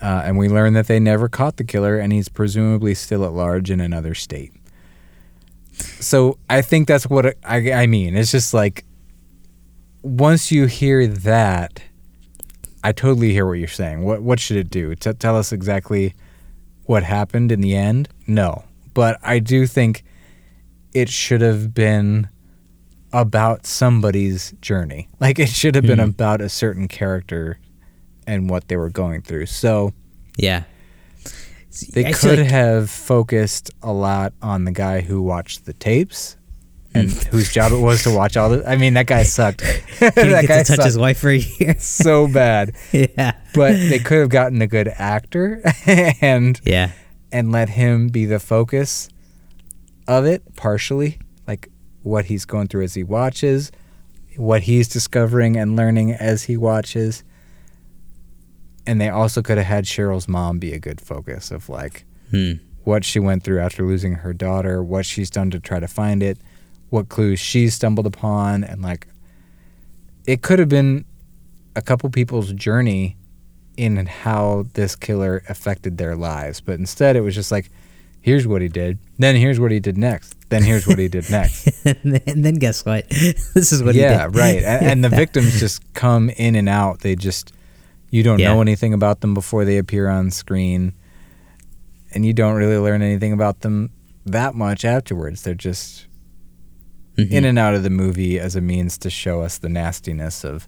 Uh, 0.00 0.22
and 0.24 0.36
we 0.36 0.48
learned 0.48 0.74
that 0.74 0.88
they 0.88 0.98
never 0.98 1.28
caught 1.28 1.56
the 1.56 1.64
killer, 1.64 1.98
and 1.98 2.12
he's 2.12 2.28
presumably 2.28 2.94
still 2.94 3.24
at 3.24 3.32
large 3.32 3.70
in 3.70 3.80
another 3.80 4.14
state. 4.14 4.52
So 5.72 6.38
I 6.50 6.62
think 6.62 6.88
that's 6.88 7.06
what 7.06 7.36
I, 7.44 7.72
I 7.72 7.86
mean. 7.86 8.16
It's 8.16 8.30
just 8.32 8.52
like 8.52 8.84
once 10.02 10.50
you 10.50 10.66
hear 10.66 11.06
that, 11.06 11.82
I 12.84 12.92
totally 12.92 13.32
hear 13.32 13.46
what 13.46 13.54
you're 13.54 13.68
saying. 13.68 14.02
What 14.02 14.22
what 14.22 14.40
should 14.40 14.56
it 14.56 14.70
do? 14.70 14.94
T- 14.94 15.12
tell 15.14 15.36
us 15.36 15.52
exactly 15.52 16.14
what 16.84 17.04
happened 17.04 17.52
in 17.52 17.60
the 17.60 17.76
end? 17.76 18.08
No, 18.26 18.64
but 18.94 19.18
I 19.22 19.38
do 19.38 19.66
think 19.66 20.04
it 20.92 21.08
should 21.08 21.40
have 21.40 21.72
been 21.72 22.28
about 23.12 23.66
somebody's 23.66 24.52
journey. 24.60 25.08
Like 25.20 25.38
it 25.38 25.48
should 25.48 25.74
have 25.74 25.84
been 25.84 25.98
Mhm. 25.98 26.08
about 26.10 26.40
a 26.40 26.48
certain 26.48 26.88
character 26.88 27.58
and 28.26 28.48
what 28.48 28.68
they 28.68 28.76
were 28.76 28.90
going 28.90 29.22
through. 29.22 29.46
So 29.46 29.92
yeah 30.38 30.64
they 31.92 32.06
I 32.06 32.12
could 32.12 32.38
like- 32.38 32.48
have 32.48 32.90
focused 32.90 33.70
a 33.82 33.92
lot 33.92 34.32
on 34.42 34.64
the 34.64 34.72
guy 34.72 35.00
who 35.00 35.22
watched 35.22 35.64
the 35.64 35.72
tapes 35.72 36.36
and 36.94 37.08
Mm. 37.08 37.24
whose 37.28 37.50
job 37.52 37.72
it 37.72 37.78
was 37.78 38.02
to 38.02 38.10
watch 38.10 38.36
all 38.36 38.50
the 38.50 38.68
I 38.68 38.76
mean 38.76 38.94
that 38.94 39.06
guy 39.06 39.22
sucked. 39.22 39.60
he 39.66 39.72
that 40.00 40.14
didn't 40.14 40.32
guy 40.32 40.42
get 40.42 40.66
to 40.66 40.72
touch 40.72 40.76
sucked 40.76 40.84
his 40.84 40.98
wife 40.98 41.18
for 41.18 41.30
a 41.30 41.38
year 41.38 41.76
so 41.78 42.28
bad. 42.28 42.72
yeah 42.92 43.32
But 43.54 43.72
they 43.72 43.98
could 43.98 44.18
have 44.20 44.28
gotten 44.28 44.60
a 44.62 44.66
good 44.66 44.88
actor 44.88 45.62
and 45.86 46.60
yeah 46.64 46.90
and 47.30 47.50
let 47.50 47.70
him 47.70 48.08
be 48.08 48.26
the 48.26 48.38
focus 48.38 49.08
of 50.06 50.26
it 50.26 50.42
partially 50.56 51.18
like 51.48 51.70
what 52.02 52.26
he's 52.26 52.44
going 52.44 52.68
through 52.68 52.82
as 52.82 52.94
he 52.94 53.02
watches 53.02 53.70
what 54.36 54.62
he's 54.62 54.88
discovering 54.88 55.56
and 55.56 55.76
learning 55.76 56.10
as 56.12 56.44
he 56.44 56.56
watches 56.56 57.22
and 58.86 59.00
they 59.00 59.08
also 59.08 59.42
could 59.42 59.58
have 59.58 59.66
had 59.66 59.84
cheryl's 59.84 60.26
mom 60.28 60.58
be 60.58 60.72
a 60.72 60.78
good 60.78 61.00
focus 61.00 61.50
of 61.50 61.68
like 61.68 62.04
Hmm. 62.30 62.52
what 62.84 63.04
she 63.04 63.18
went 63.20 63.42
through 63.44 63.60
after 63.60 63.86
losing 63.86 64.14
her 64.16 64.32
daughter 64.32 64.82
what 64.82 65.04
she's 65.04 65.28
done 65.30 65.50
to 65.50 65.60
try 65.60 65.80
to 65.80 65.88
find 65.88 66.22
it 66.22 66.38
what 66.88 67.08
clues 67.08 67.38
she's 67.38 67.74
stumbled 67.74 68.06
upon 68.06 68.64
and 68.64 68.80
like 68.82 69.06
it 70.26 70.40
could 70.42 70.58
have 70.58 70.68
been 70.68 71.04
a 71.74 71.82
couple 71.82 72.08
people's 72.10 72.52
journey 72.52 73.16
in 73.76 74.04
how 74.06 74.66
this 74.74 74.94
killer 74.94 75.42
affected 75.48 75.96
their 75.96 76.14
lives. 76.14 76.60
But 76.60 76.78
instead, 76.78 77.16
it 77.16 77.22
was 77.22 77.34
just 77.34 77.50
like, 77.50 77.70
here's 78.22 78.46
what 78.46 78.62
he 78.62 78.68
did. 78.68 78.98
Then 79.18 79.36
here's 79.36 79.60
what 79.60 79.70
he 79.70 79.80
did 79.80 79.98
next. 79.98 80.34
Then 80.48 80.62
here's 80.62 80.86
what 80.86 80.98
he 80.98 81.08
did 81.08 81.28
next. 81.30 81.68
and, 81.84 82.14
then, 82.44 82.54
guess 82.54 82.84
what 82.84 83.08
this 83.10 83.72
is 83.72 83.82
what 83.82 83.94
yeah, 83.94 84.26
he 84.26 84.30
did 84.32 84.36
Yeah, 84.36 84.42
right. 84.42 84.62
And, 84.62 84.86
and 84.86 85.04
the 85.04 85.08
victims 85.22 85.58
just 85.60 85.82
come 85.94 86.30
in 86.30 86.54
and 86.54 86.68
out. 86.68 87.00
They 87.00 87.14
just, 87.16 87.52
you 88.10 88.22
don't 88.22 88.38
Yeah. 88.38 88.54
know 88.54 88.60
anything 88.60 88.94
about 88.94 89.20
them 89.20 89.34
before 89.34 89.64
they 89.64 89.76
appear 89.78 90.08
on 90.08 90.30
screen. 90.30 90.94
And 92.14 92.24
you 92.26 92.32
don't 92.32 92.54
really 92.54 92.76
learn 92.78 93.02
anything 93.02 93.32
about 93.32 93.60
them 93.60 93.90
that 94.26 94.54
much 94.54 94.84
afterwards. 94.84 95.42
They're 95.42 95.54
just 95.54 96.06
Mhm. 97.18 97.30
in 97.30 97.44
and 97.44 97.58
out 97.58 97.74
of 97.74 97.82
the 97.82 97.90
movie 97.90 98.38
as 98.40 98.56
a 98.56 98.60
means 98.62 98.96
to 98.98 99.10
show 99.10 99.42
us 99.42 99.58
the 99.58 99.68
nastiness 99.68 100.44
of 100.44 100.66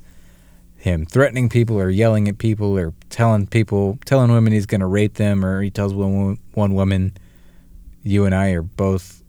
him 0.77 1.07
threatening 1.07 1.49
people 1.49 1.81
or 1.81 1.89
yelling 1.89 2.29
at 2.29 2.37
people 2.37 2.79
or 2.79 2.93
telling 3.09 3.47
people 3.47 3.99
telling 4.05 4.31
women 4.31 4.53
he's 4.53 4.67
going 4.67 4.83
to 4.83 4.87
rape 4.87 5.15
them 5.15 5.43
or 5.43 5.63
he 5.63 5.71
tells 5.71 5.95
one 5.95 6.37
one 6.53 6.75
woman 6.75 7.13
you 8.05 8.25
and 8.27 8.35
I 8.35 8.51
are 8.51 8.63
both 8.63 9.23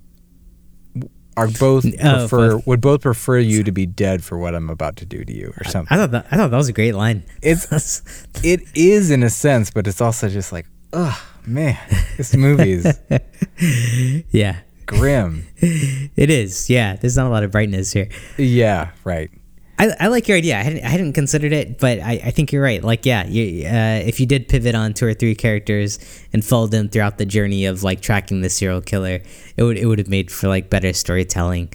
are 1.37 1.47
both 1.49 1.85
Oh, 1.85 2.19
prefer 2.27 2.51
both. 2.55 2.67
would 2.67 2.81
both 2.81 3.01
prefer 3.01 3.39
you 3.39 3.63
to 3.63 3.71
be 3.71 3.85
dead 3.85 4.23
for 4.23 4.37
what 4.37 4.55
I'm 4.55 4.69
about 4.69 4.95
to 4.97 5.05
do 5.05 5.25
to 5.25 5.33
you 5.33 5.53
or 5.57 5.63
something. 5.65 5.87
I 5.93 5.97
something. 5.97 5.97
thought 5.97 6.11
that 6.11 6.27
I 6.33 6.37
thought 6.37 6.51
that 6.51 6.57
was 6.57 6.69
a 6.69 6.73
great 6.73 6.93
line. 6.95 7.23
It's 7.41 8.01
it 8.43 8.61
is 8.73 9.11
in 9.11 9.21
a 9.23 9.29
sense, 9.29 9.69
but 9.71 9.85
it's 9.87 9.99
also 9.99 10.29
just 10.29 10.51
like, 10.53 10.65
oh 10.93 11.21
man, 11.45 11.77
this 12.17 12.33
movie 12.35 12.71
is 12.71 12.99
yeah, 14.31 14.59
grim. 14.85 15.45
it 15.57 16.29
is. 16.29 16.69
Yeah, 16.69 16.95
there's 16.95 17.17
not 17.17 17.27
a 17.27 17.29
lot 17.29 17.43
of 17.43 17.51
brightness 17.51 17.91
here. 17.91 18.07
Yeah, 18.37 18.91
right. 19.03 19.29
I, 19.77 19.93
I 19.99 20.07
like 20.07 20.27
your 20.27 20.37
idea. 20.37 20.57
I 20.57 20.63
hadn't, 20.63 20.83
I 20.85 20.87
hadn't 20.87 21.13
considered 21.13 21.51
it, 21.51 21.79
but 21.79 21.99
I, 21.99 22.13
I 22.23 22.31
think 22.31 22.51
you're 22.51 22.63
right. 22.63 22.81
Like, 22.81 23.05
yeah, 23.05 23.25
you, 23.27 23.67
uh, 23.67 24.01
if 24.05 24.19
you 24.19 24.25
did 24.25 24.47
pivot 24.47 24.73
on 24.73 24.93
two 24.93 25.05
or 25.05 25.13
three 25.13 25.35
characters 25.35 25.99
and 26.31 26.43
followed 26.45 26.71
them 26.71 26.87
throughout 26.87 27.17
the 27.17 27.25
journey 27.25 27.65
of 27.65 27.83
like 27.83 28.01
tracking 28.01 28.41
the 28.41 28.49
serial 28.49 28.81
killer, 28.81 29.21
it 29.57 29.63
would 29.63 29.77
it 29.77 29.85
would 29.85 29.99
have 29.99 30.07
made 30.07 30.31
for 30.31 30.47
like 30.47 30.69
better 30.69 30.93
storytelling. 30.93 31.73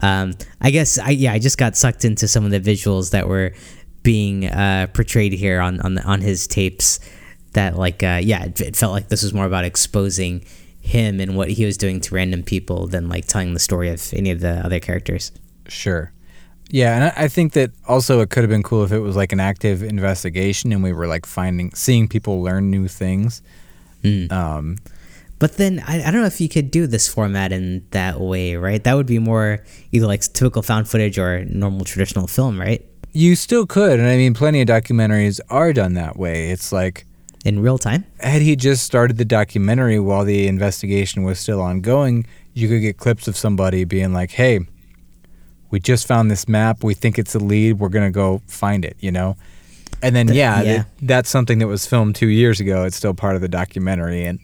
Um, 0.00 0.32
I 0.60 0.70
guess 0.70 0.98
I 0.98 1.10
yeah 1.10 1.32
I 1.32 1.38
just 1.38 1.58
got 1.58 1.76
sucked 1.76 2.04
into 2.06 2.26
some 2.26 2.46
of 2.46 2.50
the 2.50 2.60
visuals 2.60 3.10
that 3.10 3.28
were 3.28 3.52
being 4.02 4.46
uh, 4.46 4.86
portrayed 4.94 5.34
here 5.34 5.60
on 5.60 5.80
on 5.80 5.98
on 5.98 6.20
his 6.22 6.46
tapes. 6.46 7.00
That 7.52 7.76
like 7.76 8.02
uh, 8.02 8.20
yeah, 8.22 8.44
it, 8.44 8.60
it 8.62 8.76
felt 8.76 8.92
like 8.92 9.08
this 9.08 9.22
was 9.22 9.34
more 9.34 9.44
about 9.44 9.64
exposing 9.64 10.42
him 10.80 11.20
and 11.20 11.36
what 11.36 11.50
he 11.50 11.66
was 11.66 11.76
doing 11.76 12.00
to 12.00 12.14
random 12.14 12.42
people 12.42 12.86
than 12.86 13.10
like 13.10 13.26
telling 13.26 13.52
the 13.52 13.60
story 13.60 13.90
of 13.90 14.02
any 14.14 14.30
of 14.30 14.40
the 14.40 14.64
other 14.64 14.80
characters. 14.80 15.32
Sure. 15.68 16.12
Yeah, 16.72 16.96
and 16.96 17.12
I 17.16 17.28
think 17.28 17.52
that 17.52 17.70
also 17.86 18.20
it 18.20 18.30
could 18.30 18.42
have 18.42 18.50
been 18.50 18.62
cool 18.62 18.82
if 18.82 18.92
it 18.92 19.00
was 19.00 19.14
like 19.14 19.30
an 19.32 19.40
active 19.40 19.82
investigation 19.82 20.72
and 20.72 20.82
we 20.82 20.92
were 20.92 21.06
like 21.06 21.26
finding, 21.26 21.70
seeing 21.74 22.08
people 22.08 22.42
learn 22.42 22.70
new 22.70 22.88
things. 22.88 23.42
Mm. 24.02 24.32
Um, 24.32 24.78
But 25.38 25.58
then 25.58 25.82
I, 25.86 26.00
I 26.02 26.10
don't 26.10 26.22
know 26.22 26.26
if 26.32 26.40
you 26.40 26.48
could 26.48 26.70
do 26.70 26.86
this 26.86 27.06
format 27.12 27.52
in 27.52 27.84
that 27.90 28.20
way, 28.20 28.56
right? 28.56 28.82
That 28.82 28.94
would 28.94 29.06
be 29.06 29.18
more 29.18 29.60
either 29.92 30.06
like 30.06 30.22
typical 30.32 30.62
found 30.62 30.88
footage 30.88 31.18
or 31.18 31.44
normal 31.44 31.84
traditional 31.84 32.26
film, 32.26 32.58
right? 32.58 32.82
you 33.14 33.36
still 33.36 33.66
could, 33.66 34.00
and 34.00 34.08
I 34.08 34.16
mean, 34.16 34.32
plenty 34.32 34.62
of 34.62 34.68
documentaries 34.68 35.38
are 35.50 35.74
done 35.74 35.92
that 35.94 36.16
way. 36.16 36.48
It's 36.50 36.72
like 36.72 37.04
In 37.44 37.60
real 37.60 37.76
time. 37.76 38.04
had 38.20 38.40
he 38.40 38.56
just 38.56 38.84
started 38.84 39.18
the 39.18 39.26
documentary 39.26 40.00
while 40.00 40.24
the 40.24 40.48
investigation 40.48 41.22
was 41.22 41.38
still 41.38 41.60
ongoing, 41.60 42.24
you 42.54 42.68
could 42.68 42.80
get 42.80 42.96
clips 42.96 43.28
of 43.28 43.36
somebody 43.36 43.84
being 43.84 44.14
like, 44.14 44.30
"Hey, 44.30 44.60
we 45.72 45.80
just 45.80 46.06
found 46.06 46.30
this 46.30 46.46
map. 46.48 46.84
We 46.84 46.94
think 46.94 47.18
it's 47.18 47.34
a 47.34 47.40
lead. 47.40 47.80
We're 47.80 47.88
gonna 47.88 48.12
go 48.12 48.40
find 48.46 48.84
it." 48.84 48.96
You 49.00 49.10
know, 49.10 49.36
and 50.00 50.14
then 50.14 50.28
Th- 50.28 50.36
yeah, 50.38 50.62
yeah. 50.62 50.76
that- 50.76 50.86
that's 51.02 51.30
something 51.30 51.58
that 51.58 51.66
was 51.66 51.84
filmed 51.86 52.14
two 52.14 52.28
years 52.28 52.60
ago. 52.60 52.84
It's 52.84 52.96
still 52.96 53.14
part 53.14 53.34
of 53.34 53.40
the 53.40 53.48
documentary, 53.48 54.24
and 54.24 54.38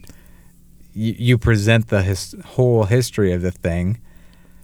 you, 0.92 1.14
you 1.16 1.38
present 1.38 1.86
the 1.88 2.02
his, 2.02 2.34
whole 2.44 2.84
history 2.84 3.32
of 3.32 3.42
the 3.42 3.52
thing. 3.52 3.98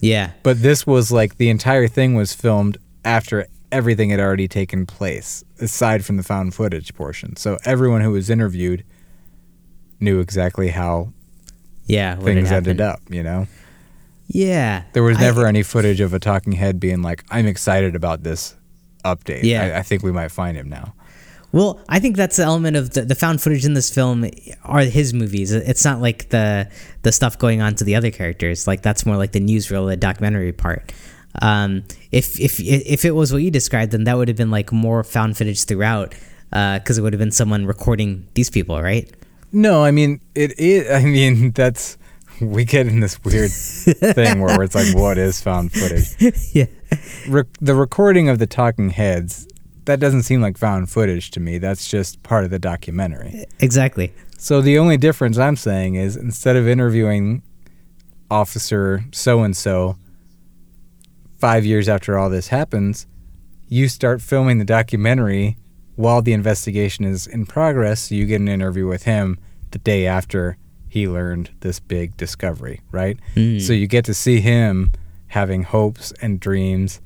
Yeah. 0.01 0.33
But 0.43 0.61
this 0.61 0.87
was 0.87 1.13
like 1.13 1.37
the 1.37 1.49
entire 1.49 1.87
thing 1.87 2.15
was 2.15 2.35
filmed 2.35 2.77
after 3.05 3.47
everything 3.73 4.11
had 4.11 4.21
already 4.21 4.49
taken 4.49 4.85
place, 4.87 5.45
aside 5.61 6.05
from 6.05 6.17
the 6.17 6.23
found 6.23 6.55
footage 6.55 6.93
portion. 6.95 7.37
So 7.37 7.57
everyone 7.65 8.01
who 8.03 8.11
was 8.11 8.29
interviewed 8.29 8.85
knew 10.01 10.21
exactly 10.21 10.69
how 10.69 11.13
Yeah. 11.87 12.17
things 12.17 12.53
ended 12.53 12.81
up, 12.81 13.01
you 13.09 13.23
know? 13.23 13.47
Yeah. 14.27 14.85
There 14.93 15.03
was 15.03 15.19
I- 15.19 15.23
never 15.23 15.47
any 15.47 15.63
footage 15.63 16.01
of 16.01 16.15
a 16.15 16.19
talking 16.19 16.53
head 16.53 16.81
being 16.81 17.03
like, 17.03 17.25
I'm 17.31 17.47
excited 17.47 17.95
about 17.95 18.23
this 18.23 18.55
update. 19.05 19.43
Yeah. 19.43 19.63
I, 19.77 19.79
I 19.79 19.83
think 19.83 20.03
we 20.03 20.13
might 20.13 20.31
find 20.31 20.57
him 20.57 20.69
now. 20.69 20.95
Well, 21.53 21.79
I 21.89 22.01
think 22.01 22.17
that's 22.17 22.37
the 22.37 22.43
element 22.43 22.77
of 22.77 22.91
the, 22.91 23.03
the 23.03 23.15
found 23.15 23.41
footage 23.41 23.65
in 23.65 23.75
this 23.75 23.89
film 23.95 24.29
are 24.65 24.81
his 24.81 25.15
movies. 25.15 25.53
It's 25.53 25.85
not 25.85 26.01
like 26.01 26.31
the 26.31 26.69
the 27.03 27.13
stuff 27.13 27.39
going 27.39 27.63
on 27.63 27.77
to 27.77 27.85
the 27.85 27.95
other 27.95 28.11
characters. 28.11 28.67
Like 28.67 28.83
that's 28.83 29.07
more 29.07 29.17
like 29.17 29.31
the 29.31 29.41
newsreel, 29.41 29.89
the 29.89 29.97
documentary 29.97 30.53
part. 30.53 30.93
Um, 31.43 31.85
if 32.11 32.41
if 32.41 32.59
if 32.59 33.05
it 33.05 33.13
was 33.13 33.33
what 33.33 33.41
you 33.43 33.53
described, 33.53 33.93
then 33.93 34.03
that 34.05 34.17
would 34.17 34.27
have 34.27 34.37
been 34.37 34.51
like 34.51 34.73
more 34.73 35.05
found 35.05 35.37
footage 35.37 35.63
throughout, 35.65 36.13
because 36.51 36.99
it 36.99 37.03
would 37.03 37.13
have 37.13 37.21
been 37.21 37.31
someone 37.31 37.67
recording 37.67 38.27
these 38.35 38.51
people, 38.51 38.83
right? 38.83 39.09
No, 39.53 39.85
I 39.85 39.93
mean, 39.93 40.21
it 40.35 40.59
is, 40.59 40.91
I 40.91 41.05
mean, 41.05 41.51
that's, 41.55 41.97
we 42.41 42.65
get 42.65 42.87
in 42.87 43.01
this 43.01 43.23
weird 43.25 43.51
thing 44.15 44.41
where 44.41 44.63
it's 44.63 44.75
like, 44.75 44.95
what 44.95 45.19
is 45.19 45.41
found 45.41 45.73
footage? 45.73 46.15
yeah. 46.53 46.67
Re- 47.29 47.45
the 47.61 47.75
recording 47.75 48.29
of 48.29 48.39
the 48.39 48.47
talking 48.47 48.91
heads, 48.91 49.47
that 49.85 50.01
doesn't 50.01 50.23
seem 50.23 50.41
like 50.41 50.57
found 50.57 50.91
footage 50.91 51.31
to 51.33 51.41
me. 51.41 51.59
That's 51.59 51.89
just 51.89 52.23
part 52.23 52.45
of 52.45 52.51
the 52.51 52.59
documentary. 52.59 53.45
Exactly. 53.61 54.13
So 54.39 54.61
the 54.61 54.79
only 54.79 54.97
difference 54.97 55.39
I'm 55.39 55.57
saying 55.57 55.95
is 55.95 56.17
instead 56.17 56.57
of 56.57 56.69
interviewing 56.69 57.43
officer 58.31 59.05
so 59.13 59.43
and 59.43 59.57
so, 59.57 59.97
five 61.39 61.65
years 61.65 61.89
after 61.89 62.19
all 62.19 62.31
this 62.31 62.49
happens, 62.49 63.07
you 63.69 63.89
start 63.89 64.23
filming 64.23 64.59
the 64.59 64.65
documentary 64.65 65.57
while 65.97 66.23
the 66.23 66.33
investigation 66.33 67.05
is 67.05 67.27
in 67.27 67.47
progress. 67.47 68.09
So 68.09 68.15
you 68.15 68.27
get 68.27 68.41
an 68.41 68.49
interview 68.49 68.87
with 68.87 69.05
him 69.05 69.39
the 69.71 69.79
day 69.79 70.07
after 70.07 70.57
he 70.95 71.09
learned 71.09 71.51
this 71.59 71.81
big 71.81 72.17
discovery, 72.17 72.81
right? 72.93 73.19
Hmm. 73.35 73.59
So 73.59 73.73
you 73.73 73.89
get 73.89 74.05
to 74.05 74.15
see 74.15 74.41
him 74.41 74.93
having 75.27 75.65
hopes 75.65 76.13
and 76.23 76.39
dreams 76.39 77.01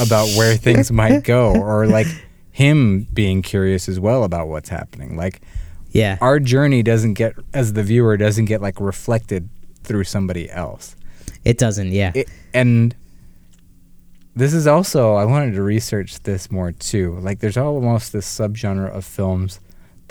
about 0.00 0.28
where 0.34 0.56
things 0.66 0.90
might 0.90 1.22
go, 1.22 1.54
or 1.54 1.86
like 1.86 2.06
him 2.52 3.06
being 3.12 3.42
curious 3.42 3.86
as 3.86 4.00
well 4.00 4.24
about 4.24 4.48
what's 4.48 4.70
happening. 4.70 5.14
Like 5.14 5.42
Yeah. 5.90 6.16
our 6.22 6.40
journey 6.40 6.82
doesn't 6.82 7.12
get, 7.14 7.34
as 7.52 7.74
the 7.74 7.82
viewer, 7.82 8.16
doesn't 8.16 8.46
get 8.46 8.62
like 8.62 8.80
reflected 8.80 9.50
through 9.84 10.04
somebody 10.04 10.50
else. 10.50 10.96
It 11.44 11.58
doesn't. 11.58 11.92
Yeah. 11.92 12.12
It, 12.14 12.30
and 12.54 12.94
this 14.34 14.54
is 14.54 14.66
also 14.66 15.16
I 15.16 15.26
wanted 15.26 15.52
to 15.56 15.62
research 15.62 16.18
this 16.22 16.50
more 16.50 16.72
too. 16.72 17.18
Like 17.20 17.40
there's 17.40 17.58
almost 17.58 18.14
this 18.14 18.26
subgenre 18.26 18.90
of 18.90 19.04
films 19.04 19.60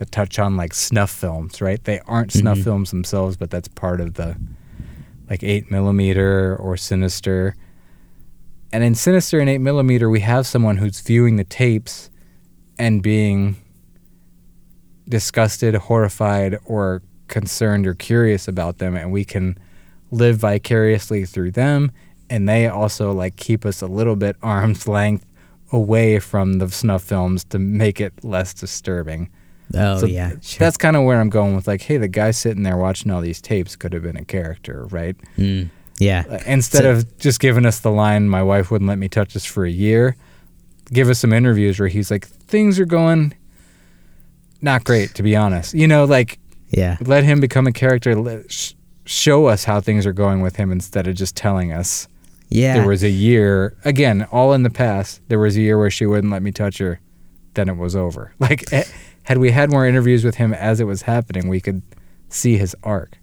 that 0.02 0.12
touch 0.12 0.40
on 0.40 0.58
like 0.58 0.74
snuff 0.74 1.12
films, 1.12 1.62
right? 1.62 1.84
They 1.84 2.00
aren't 2.08 2.32
snuff 2.32 2.58
Mhm. 2.58 2.64
films 2.64 2.90
themselves, 2.90 3.38
but 3.38 3.52
that's 3.52 3.68
part 3.68 4.02
of 4.02 4.16
the 4.16 4.36
like 5.30 5.44
eight 5.44 5.70
millimeter 5.70 6.56
or 6.58 6.76
sinister. 6.76 7.56
And 8.74 8.84
in 8.84 8.96
Sinister 8.96 9.40
and 9.40 9.48
eight 9.48 9.60
millimeter, 9.60 10.10
we 10.10 10.22
have 10.22 10.48
someone 10.48 10.78
who's 10.78 11.00
viewing 11.02 11.36
the 11.36 11.44
tapes 11.44 12.10
and 12.80 13.04
being 13.04 13.58
disgusted, 15.08 15.76
horrified, 15.76 16.58
or 16.66 17.04
concerned 17.28 17.86
or 17.86 17.94
curious 17.94 18.48
about 18.48 18.80
them, 18.80 18.96
and 18.96 19.12
we 19.12 19.24
can 19.24 19.56
live 20.10 20.38
vicariously 20.38 21.26
through 21.26 21.52
them. 21.52 21.92
And 22.30 22.50
they 22.50 22.68
also 22.68 23.12
like 23.12 23.36
keep 23.36 23.66
us 23.68 23.82
a 23.82 23.88
little 23.88 24.16
bit 24.16 24.36
arm's 24.42 24.88
length 24.88 25.26
away 25.72 26.18
from 26.20 26.54
the 26.58 26.70
snuff 26.70 27.04
films 27.04 27.44
to 27.46 27.60
make 27.60 28.02
it 28.02 28.24
less 28.24 28.54
disturbing. 28.54 29.30
Oh 29.76 30.00
So 30.00 30.06
yeah. 30.06 30.32
Sure. 30.42 30.60
That's 30.60 30.78
kind 30.78 30.96
of 30.96 31.04
where 31.04 31.20
I'm 31.20 31.30
going 31.30 31.56
with 31.56 31.68
like, 31.68 31.82
hey, 31.82 31.98
the 31.98 32.08
guy 32.08 32.32
sitting 32.32 32.64
there 32.64 32.78
watching 32.78 33.12
all 33.12 33.22
these 33.22 33.42
tapes 33.42 33.76
could 33.76 33.94
have 33.94 34.04
been 34.04 34.18
a 34.18 34.26
character, 34.26 34.86
right? 34.92 35.16
Mm, 35.38 35.70
yeah. 36.00 36.24
Uh, 36.30 36.40
Instead 36.46 36.84
So- 36.84 36.92
of 36.92 37.18
just 37.20 37.40
giving 37.40 37.66
us 37.66 37.80
the 37.80 37.92
line, 37.92 38.28
my 38.30 38.44
wife 38.44 38.72
wouldn't 38.72 38.88
let 38.90 38.98
me 38.98 39.08
touch 39.10 39.34
this 39.34 39.46
for 39.46 39.66
a 39.66 39.72
year, 39.72 40.16
give 40.92 41.10
us 41.10 41.20
some 41.20 41.34
interviews 41.34 41.80
where 41.80 41.90
he's 41.90 42.10
like, 42.12 42.28
things 42.28 42.80
are 42.80 42.86
going 42.86 43.34
not 44.62 44.84
great, 44.84 45.16
to 45.16 45.24
be 45.24 45.36
honest. 45.36 45.74
You 45.74 45.88
know, 45.88 46.06
like, 46.06 46.38
Yeah. 46.70 46.98
let 47.02 47.24
him 47.24 47.40
become 47.40 47.66
a 47.68 47.72
character, 47.72 48.16
let, 48.16 48.52
sh- 48.52 48.74
show 49.06 49.48
us 49.48 49.64
how 49.64 49.82
things 49.82 50.06
are 50.06 50.14
going 50.14 50.42
with 50.42 50.56
him 50.58 50.72
instead 50.72 51.08
of 51.08 51.16
just 51.16 51.36
telling 51.36 51.72
us. 51.72 52.08
Yeah. 52.50 52.76
There 52.76 52.88
was 52.88 53.02
a 53.04 53.10
year, 53.10 53.76
again, 53.86 54.28
all 54.32 54.54
in 54.54 54.64
the 54.64 54.70
past, 54.70 55.22
there 55.30 55.40
was 55.40 55.56
a 55.58 55.62
year 55.62 55.78
where 55.80 55.90
she 55.90 56.06
wouldn't 56.06 56.32
let 56.32 56.44
me 56.44 56.52
touch 56.52 56.78
her, 56.80 57.00
then 57.54 57.70
it 57.70 57.78
was 57.78 57.96
over. 57.96 58.34
Like, 58.40 58.72
eh, 58.74 58.84
had 59.24 59.38
we 59.38 59.52
had 59.52 59.72
more 59.72 59.86
interviews 59.86 60.24
with 60.24 60.36
him 60.36 60.54
as 60.54 60.80
it 60.80 60.86
was 60.86 61.04
happening, 61.04 61.48
we 61.48 61.62
could 61.62 61.82
see 62.30 62.58
his 62.58 62.76
arc. 62.84 63.18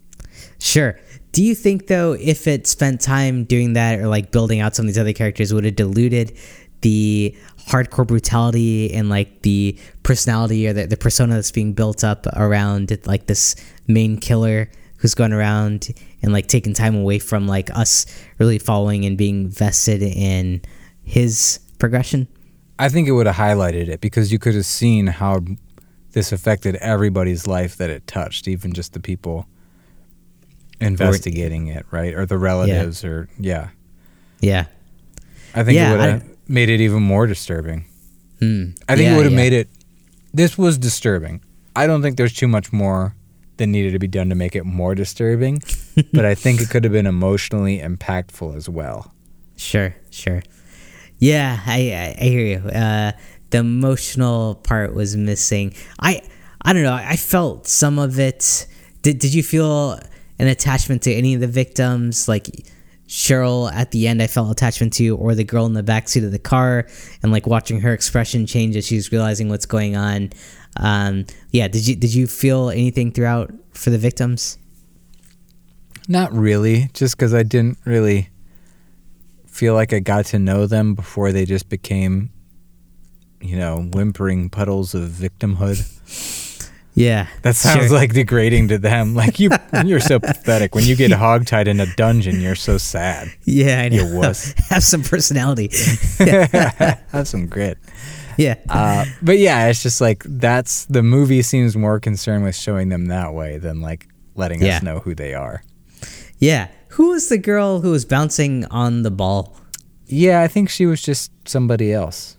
Sure. 0.59 0.97
Do 1.31 1.43
you 1.43 1.55
think 1.55 1.87
though, 1.87 2.13
if 2.13 2.47
it 2.47 2.67
spent 2.67 3.01
time 3.01 3.43
doing 3.43 3.73
that 3.73 3.99
or 3.99 4.07
like 4.07 4.31
building 4.31 4.59
out 4.59 4.75
some 4.75 4.85
of 4.85 4.87
these 4.87 4.97
other 4.97 5.13
characters, 5.13 5.53
would 5.53 5.65
have 5.65 5.75
diluted 5.75 6.37
the 6.81 7.35
hardcore 7.67 8.07
brutality 8.07 8.91
and 8.93 9.09
like 9.09 9.41
the 9.41 9.77
personality 10.03 10.67
or 10.67 10.73
the, 10.73 10.87
the 10.87 10.97
persona 10.97 11.35
that's 11.35 11.51
being 11.51 11.73
built 11.73 12.03
up 12.03 12.25
around 12.35 12.97
like 13.05 13.27
this 13.27 13.55
main 13.87 14.17
killer 14.17 14.69
who's 14.97 15.13
going 15.13 15.33
around 15.33 15.89
and 16.21 16.33
like 16.33 16.47
taking 16.47 16.73
time 16.73 16.95
away 16.95 17.19
from 17.19 17.47
like 17.47 17.69
us 17.77 18.05
really 18.37 18.57
following 18.57 19.05
and 19.05 19.17
being 19.17 19.47
vested 19.47 20.01
in 20.01 20.61
his 21.03 21.59
progression? 21.79 22.27
I 22.79 22.89
think 22.89 23.07
it 23.07 23.11
would 23.11 23.27
have 23.27 23.35
highlighted 23.35 23.89
it 23.89 24.01
because 24.01 24.31
you 24.31 24.39
could 24.39 24.55
have 24.55 24.65
seen 24.65 25.07
how 25.07 25.41
this 26.13 26.31
affected 26.31 26.75
everybody's 26.77 27.45
life 27.47 27.77
that 27.77 27.89
it 27.89 28.05
touched, 28.07 28.47
even 28.47 28.73
just 28.73 28.93
the 28.93 28.99
people 28.99 29.47
investigating 30.81 31.67
it, 31.67 31.85
right? 31.91 32.13
Or 32.13 32.25
the 32.25 32.37
relatives, 32.37 33.03
or 33.03 33.27
yeah. 33.37 33.69
Yeah. 34.39 34.65
I 35.53 35.63
think 35.63 35.75
Yeah, 35.75 35.89
it 35.89 35.97
would 35.97 36.09
have 36.09 36.23
made 36.47 36.69
it 36.69 36.81
even 36.81 37.03
more 37.03 37.27
disturbing. 37.27 37.85
Hmm. 38.39 38.71
I 38.87 38.95
think 38.95 39.07
Yeah, 39.07 39.13
it 39.13 39.17
would 39.17 39.25
have 39.25 39.31
yeah. 39.33 39.37
made 39.37 39.53
it. 39.53 39.69
This 40.33 40.57
was 40.57 40.77
disturbing. 40.77 41.41
I 41.75 41.87
don't 41.87 42.01
think 42.01 42.17
there's 42.17 42.33
too 42.33 42.47
much 42.47 42.71
more 42.71 43.15
that 43.57 43.67
needed 43.67 43.91
to 43.91 43.99
be 43.99 44.07
done 44.07 44.29
to 44.29 44.35
make 44.35 44.55
it 44.55 44.63
more 44.63 44.95
disturbing, 44.95 45.61
but 46.13 46.23
I 46.25 46.35
think 46.35 46.61
it 46.61 46.69
could 46.69 46.83
have 46.85 46.93
been 46.93 47.07
emotionally 47.07 47.79
impactful 47.79 48.55
as 48.55 48.69
well. 48.69 49.13
Sure, 49.57 49.95
sure. 50.09 50.41
Yeah, 51.17 51.59
I 51.65 51.91
I, 51.91 52.15
I 52.21 52.23
hear 52.23 52.45
you. 52.45 52.69
Uh, 52.69 53.11
the 53.51 53.59
emotional 53.59 54.55
part 54.55 54.93
was 54.93 55.15
missing. 55.15 55.73
I 55.99 56.21
I 56.61 56.73
don't 56.73 56.83
know. 56.83 56.93
I 56.93 57.15
felt 57.15 57.67
some 57.67 57.99
of 57.99 58.19
it. 58.19 58.67
Did 59.01 59.19
Did 59.19 59.33
you 59.33 59.43
feel 59.43 59.99
an 60.37 60.47
attachment 60.47 61.03
to 61.03 61.13
any 61.13 61.33
of 61.33 61.41
the 61.41 61.47
victims? 61.47 62.27
Like 62.27 62.47
Cheryl 63.07 63.71
at 63.73 63.91
the 63.91 64.07
end, 64.07 64.21
I 64.21 64.27
felt 64.27 64.51
attachment 64.51 64.93
to, 64.93 65.17
or 65.17 65.33
the 65.33 65.43
girl 65.43 65.65
in 65.65 65.73
the 65.73 65.83
backseat 65.83 66.23
of 66.23 66.31
the 66.31 66.39
car, 66.39 66.87
and 67.23 67.31
like 67.31 67.47
watching 67.47 67.81
her 67.81 67.93
expression 67.93 68.45
change 68.45 68.75
as 68.75 68.85
she's 68.85 69.11
realizing 69.11 69.49
what's 69.49 69.65
going 69.65 69.95
on. 69.95 70.31
Um, 70.77 71.25
yeah. 71.51 71.67
Did 71.67 71.87
you 71.87 71.95
Did 71.95 72.13
you 72.13 72.27
feel 72.27 72.69
anything 72.69 73.11
throughout 73.11 73.51
for 73.73 73.89
the 73.89 73.97
victims? 73.97 74.57
Not 76.07 76.33
really, 76.33 76.89
just 76.93 77.15
because 77.15 77.33
I 77.35 77.43
didn't 77.43 77.77
really 77.85 78.29
feel 79.45 79.75
like 79.75 79.93
I 79.93 79.99
got 79.99 80.25
to 80.27 80.39
know 80.39 80.65
them 80.65 80.95
before 80.95 81.31
they 81.31 81.45
just 81.45 81.69
became, 81.69 82.31
you 83.41 83.57
know, 83.57 83.77
whimpering 83.93 84.49
puddles 84.49 84.93
of 84.95 85.09
victimhood. 85.09 85.85
Yeah, 86.95 87.27
That 87.43 87.55
sounds 87.55 87.87
sure. 87.87 87.95
like 87.97 88.11
degrading 88.13 88.69
to 88.69 88.77
them. 88.77 89.15
Like 89.19 89.39
you, 89.39 89.51
you're 89.85 90.01
so 90.01 90.19
pathetic. 90.19 90.75
When 90.75 90.83
you 90.83 90.95
get 90.97 91.11
hogtied 91.11 91.67
in 91.67 91.79
a 91.79 91.85
dungeon, 91.95 92.41
you're 92.41 92.55
so 92.55 92.77
sad. 92.77 93.29
yeah. 93.45 93.81
I 93.83 93.89
know. 93.89 94.03
You 94.03 94.15
wuss. 94.17 94.53
Have 94.69 94.83
some 94.83 95.03
personality. 95.03 95.69
Have 96.19 97.27
some 97.27 97.47
grit. 97.47 97.77
yeah. 98.37 98.55
Uh, 98.67 99.05
but 99.21 99.37
yeah, 99.37 99.67
it's 99.67 99.81
just 99.83 100.01
like 100.01 100.23
that's 100.25 100.85
the 100.85 101.03
movie 101.03 101.41
seems 101.41 101.77
more 101.77 101.99
concerned 101.99 102.43
with 102.43 102.55
showing 102.55 102.89
them 102.89 103.05
that 103.07 103.33
way 103.33 103.57
than 103.59 103.81
like 103.81 104.07
letting 104.35 104.61
Yeah. 104.61 104.77
us 104.77 104.83
know 104.83 104.99
who 104.99 105.15
they 105.15 105.33
are. 105.33 105.63
Yeah. 106.39 106.67
Who 106.89 107.11
was 107.11 107.29
the 107.29 107.37
girl 107.37 107.81
who 107.81 107.91
was 107.91 108.03
bouncing 108.03 108.65
on 108.65 109.03
the 109.03 109.11
ball? 109.11 109.55
Yeah, 110.07 110.41
I 110.41 110.47
think 110.47 110.69
she 110.69 110.85
was 110.85 111.01
just 111.01 111.31
somebody 111.47 111.93
else. 111.93 112.35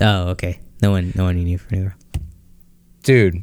Oh, 0.00 0.28
okay. 0.30 0.60
No 0.82 0.90
one, 0.90 1.12
no 1.14 1.24
one 1.24 1.38
you 1.38 1.44
knew 1.44 1.58
for 1.58 1.76
her. 1.76 1.96
dude 3.02 3.42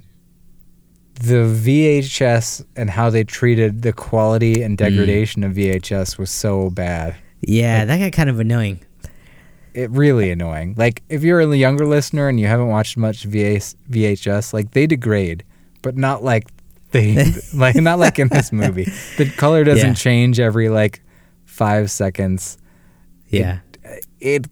the 1.16 1.46
vhs 1.46 2.66
and 2.76 2.90
how 2.90 3.10
they 3.10 3.24
treated 3.24 3.84
the 3.84 3.94
quality 3.94 4.64
and 4.64 4.74
mm. 4.76 4.78
degradation 4.78 5.44
of 5.44 5.54
vhs 5.54 6.18
was 6.18 6.32
so 6.32 6.70
bad 6.72 7.16
Yeah, 7.42 7.86
that 7.86 7.98
got 8.00 8.12
kind 8.12 8.30
of 8.30 8.40
annoying. 8.40 8.80
it 9.74 9.90
really 9.92 10.32
annoying 10.32 10.74
like 10.78 11.04
if 11.10 11.24
you're 11.24 11.40
a 11.42 11.56
younger 11.56 11.86
listener 11.86 12.28
and 12.28 12.40
you 12.40 12.48
haven't 12.48 12.68
watched 12.70 12.98
much 12.98 13.30
VHS, 13.30 13.76
vhs 13.90 14.54
like 14.54 14.72
they 14.72 14.88
degrade 14.88 15.44
but 15.84 15.96
not 15.96 16.24
like 16.24 16.48
they 16.92 17.32
like 17.54 17.76
not 17.76 18.00
like 18.00 18.18
in 18.20 18.28
this 18.30 18.52
movie 18.52 18.88
the 19.18 19.30
color 19.38 19.64
doesn't 19.64 19.88
Yeah. 19.90 19.94
change 19.94 20.40
every 20.40 20.70
like 20.70 21.02
five 21.46 21.92
seconds 21.92 22.58
Yeah. 23.30 23.60
it 23.71 23.71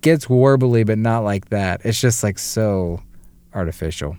gets 0.01 0.25
warbly 0.27 0.85
but 0.85 0.97
not 0.97 1.19
like 1.23 1.49
that 1.49 1.81
it's 1.83 1.99
just 1.99 2.23
like 2.23 2.37
so 2.39 3.01
artificial 3.53 4.17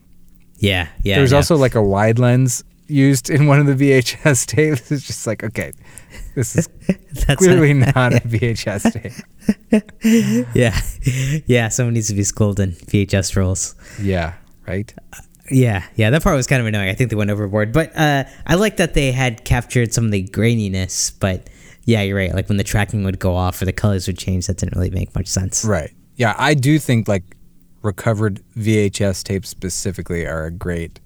Yeah. 0.58 0.88
Yeah. 1.02 1.16
There's 1.16 1.30
no. 1.32 1.38
also 1.38 1.56
like 1.56 1.74
a 1.74 1.82
wide 1.82 2.18
lens 2.18 2.64
used 2.86 3.30
in 3.30 3.46
one 3.46 3.58
of 3.60 3.66
the 3.66 3.74
VHS 4.02 4.46
tapes. 4.46 4.90
It's 4.90 5.06
just 5.06 5.26
like, 5.26 5.42
okay, 5.44 5.72
this 6.34 6.56
is 6.56 6.68
That's 7.26 7.36
clearly 7.38 7.72
not 7.94 8.12
a 8.12 8.20
VHS 8.20 8.92
tape. 8.92 10.46
yeah. 10.54 10.78
Yeah. 11.46 11.68
Someone 11.68 11.94
needs 11.94 12.08
to 12.08 12.14
be 12.14 12.24
schooled 12.24 12.60
in 12.60 12.72
VHS 12.72 13.36
roles. 13.36 13.74
Yeah, 14.02 14.34
right? 14.66 14.92
Yeah, 15.52 15.82
yeah, 15.96 16.10
that 16.10 16.22
part 16.22 16.36
was 16.36 16.46
kind 16.46 16.60
of 16.60 16.66
annoying. 16.66 16.88
I 16.88 16.94
think 16.94 17.10
they 17.10 17.16
went 17.16 17.30
overboard, 17.30 17.72
but 17.72 17.90
uh, 17.96 18.24
I 18.46 18.54
like 18.54 18.76
that 18.76 18.94
they 18.94 19.10
had 19.10 19.44
captured 19.44 19.92
some 19.92 20.04
of 20.04 20.10
the 20.12 20.22
graininess. 20.28 21.12
But 21.18 21.48
yeah, 21.90 22.02
you're 22.02 22.16
right. 22.16 22.32
Like 22.32 22.48
when 22.48 22.56
the 22.56 22.62
tracking 22.64 23.02
would 23.02 23.18
go 23.18 23.34
off 23.34 23.60
or 23.60 23.64
the 23.64 23.72
colors 23.72 24.06
would 24.06 24.16
change, 24.16 24.46
that 24.46 24.58
didn't 24.58 24.76
really 24.76 24.90
make 24.90 25.12
much 25.14 25.26
sense. 25.26 25.64
Right. 25.64 25.90
Yeah, 26.14 26.36
I 26.38 26.54
do 26.54 26.78
think 26.78 27.08
like 27.08 27.24
recovered 27.82 28.40
VHS 28.56 29.24
tapes 29.24 29.48
specifically 29.48 30.24
are 30.24 30.44
a 30.44 30.50
great 30.52 31.00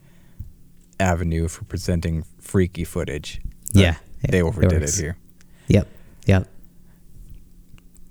avenue 1.00 1.48
for 1.48 1.64
presenting 1.64 2.24
freaky 2.38 2.84
footage. 2.84 3.40
Yeah, 3.72 3.96
They 4.28 4.38
it 4.38 4.42
overdid 4.42 4.72
it 4.72 4.80
works. 4.80 4.98
here. 4.98 5.16
Yep, 5.68 5.88
yep. 6.26 6.48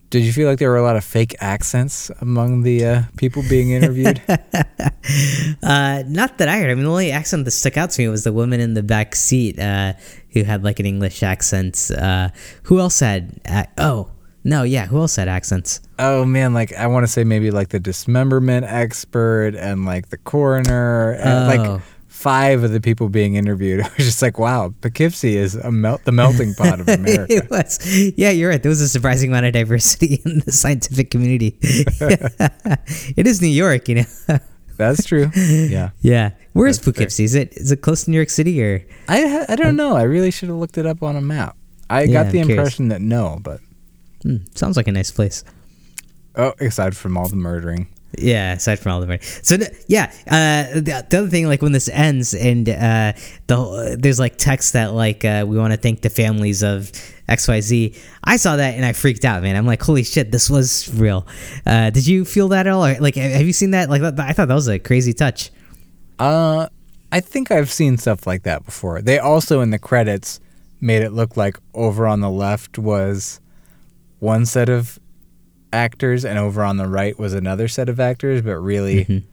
Did 0.09 0.23
you 0.23 0.33
feel 0.33 0.47
like 0.49 0.59
there 0.59 0.69
were 0.69 0.77
a 0.77 0.83
lot 0.83 0.95
of 0.95 1.03
fake 1.03 1.35
accents 1.39 2.11
among 2.21 2.61
the 2.63 2.85
uh, 2.85 3.01
people 3.17 3.43
being 3.49 3.71
interviewed? 3.71 4.21
uh, 5.63 6.03
not 6.07 6.37
that 6.37 6.47
I 6.47 6.57
heard. 6.59 6.69
I 6.69 6.75
mean, 6.75 6.83
the 6.83 6.89
only 6.89 7.11
accent 7.11 7.45
that 7.45 7.51
stuck 7.51 7.77
out 7.77 7.89
to 7.91 8.01
me 8.01 8.07
was 8.07 8.23
the 8.23 8.33
woman 8.33 8.59
in 8.59 8.73
the 8.75 8.83
back 8.83 9.15
seat 9.15 9.57
uh, 9.59 9.93
who 10.33 10.43
had 10.43 10.63
like 10.63 10.79
an 10.79 10.85
English 10.85 11.23
accent. 11.23 11.89
Uh, 11.97 12.29
who 12.63 12.79
else 12.79 12.99
had? 12.99 13.39
oh, 13.77 14.09
no, 14.43 14.63
yeah. 14.63 14.87
Who 14.87 14.97
else 14.99 15.15
had 15.15 15.27
accents? 15.29 15.79
Oh 15.99 16.25
man, 16.25 16.53
like 16.53 16.73
I 16.73 16.87
want 16.87 17.03
to 17.05 17.07
say 17.11 17.23
maybe 17.23 17.49
like 17.51 17.69
the 17.69 17.79
dismemberment 17.79 18.65
expert 18.65 19.55
and 19.55 19.85
like 19.85 20.09
the 20.09 20.17
coroner 20.17 21.11
and 21.13 21.59
Oh. 21.59 21.73
like 21.73 21.81
five 22.07 22.63
of 22.63 22.71
the 22.71 22.79
people 22.81 23.09
being 23.09 23.35
interviewed. 23.35 23.79
It 23.85 23.97
was 23.97 24.05
just 24.05 24.21
like, 24.21 24.37
wow, 24.39 24.73
Poughkeepsie 24.81 25.35
is 25.37 25.55
a 25.55 25.71
melt 25.71 26.03
the 26.05 26.11
melting 26.11 26.53
pot 26.55 26.79
of 26.81 26.87
America. 26.99 27.25
it 27.33 27.49
was. 27.49 27.79
Yeah, 28.17 28.31
you're 28.31 28.49
right. 28.49 28.61
There 28.61 28.69
was 28.69 28.81
a 28.81 28.87
surprising 28.89 29.29
amount 29.29 29.45
of 29.45 29.53
diversity 29.53 30.21
in 30.25 30.39
the 30.45 30.51
scientific 30.51 31.09
community. 31.09 31.57
it 33.15 33.27
is 33.27 33.41
New 33.41 33.47
York, 33.47 33.87
you 33.89 33.95
know. 33.95 34.37
That's 34.77 35.03
true. 35.09 35.31
Yeah. 35.35 35.91
yeah. 36.01 36.31
Where 36.53 36.67
is 36.67 36.77
That's. 36.77 36.85
Poughkeepsie? 36.97 37.23
Is 37.23 37.35
it 37.35 37.53
is 37.57 37.71
it 37.71 37.81
close 37.81 38.03
to 38.05 38.11
New 38.11 38.17
York 38.17 38.29
City 38.29 38.61
or? 38.63 38.85
I 39.07 39.21
ha- 39.27 39.45
I 39.49 39.55
don't 39.55 39.75
know. 39.75 39.95
I 39.95 40.03
really 40.03 40.31
should 40.31 40.49
have 40.49 40.57
looked 40.57 40.77
it 40.77 40.85
up 40.85 41.01
on 41.03 41.15
a 41.15 41.21
map. 41.21 41.55
I 41.89 42.03
Yeah, 42.03 42.23
got 42.23 42.31
the 42.31 42.39
I'm 42.39 42.45
curious. 42.47 42.49
impression 42.59 42.87
that 42.89 43.01
no, 43.01 43.39
but 43.41 43.59
Hmm, 44.23 44.37
sounds 44.55 44.77
like 44.77 44.87
a 44.87 44.91
nice 44.91 45.11
place. 45.11 45.43
oh, 46.35 46.53
aside 46.59 46.95
from 46.95 47.17
all 47.17 47.27
the 47.27 47.35
murdering. 47.35 47.87
Yeah, 48.17 48.53
aside 48.53 48.77
from 48.79 48.91
all 48.91 49.01
the 49.01 49.07
money. 49.07 49.21
So 49.21 49.57
yeah, 49.87 50.11
uh, 50.27 50.79
the, 50.79 51.05
the 51.09 51.17
other 51.17 51.27
thing, 51.27 51.47
like 51.47 51.61
when 51.61 51.71
this 51.71 51.89
ends 51.89 52.33
and 52.35 52.69
uh, 52.69 53.13
the 53.47 53.97
there's 53.99 54.19
like 54.19 54.37
text 54.37 54.73
that 54.73 54.93
like 54.93 55.25
uh, 55.25 55.45
we 55.47 55.57
want 55.57 55.73
to 55.73 55.77
thank 55.77 56.01
the 56.01 56.11
families 56.11 56.61
of 56.61 56.91
X 57.27 57.47
Y 57.47 57.61
Z. 57.61 57.95
I 58.23 58.37
saw 58.37 58.55
that 58.57 58.75
and 58.75 58.85
I 58.85 58.93
freaked 58.93 59.25
out, 59.25 59.41
man. 59.41 59.55
I'm 59.55 59.65
like, 59.65 59.81
holy 59.81 60.03
shit, 60.03 60.31
this 60.31 60.49
was 60.49 60.93
real. 60.93 61.25
Uh, 61.65 61.89
did 61.89 62.05
you 62.05 62.23
feel 62.23 62.49
that 62.49 62.67
at 62.67 62.73
all? 62.73 62.85
Or, 62.85 62.99
like, 62.99 63.15
have 63.15 63.47
you 63.47 63.53
seen 63.53 63.71
that? 63.71 63.89
Like, 63.89 64.03
I 64.03 64.31
thought 64.33 64.47
that 64.47 64.53
was 64.53 64.67
a 64.67 64.77
crazy 64.77 65.13
touch. 65.13 65.49
Uh, 66.19 66.67
I 67.11 67.19
think 67.19 67.49
I've 67.49 67.71
seen 67.71 67.97
stuff 67.97 68.27
like 68.27 68.43
that 68.43 68.65
before. 68.65 69.01
They 69.01 69.17
also 69.17 69.61
in 69.61 69.71
the 69.71 69.79
credits 69.79 70.39
made 70.79 71.01
it 71.01 71.13
look 71.13 71.35
like 71.35 71.57
over 71.73 72.05
on 72.05 72.19
the 72.19 72.29
left 72.29 72.77
was 72.77 73.39
one 74.19 74.45
set 74.45 74.69
of 74.69 74.99
actors 75.73 76.23
and 76.23 76.37
over 76.39 76.63
on 76.63 76.77
the 76.77 76.87
right 76.87 77.17
was 77.17 77.33
another 77.33 77.67
set 77.67 77.89
of 77.89 77.99
actors, 77.99 78.41
but 78.41 78.57
really 78.57 79.05
Mm-hmm. 79.05 79.25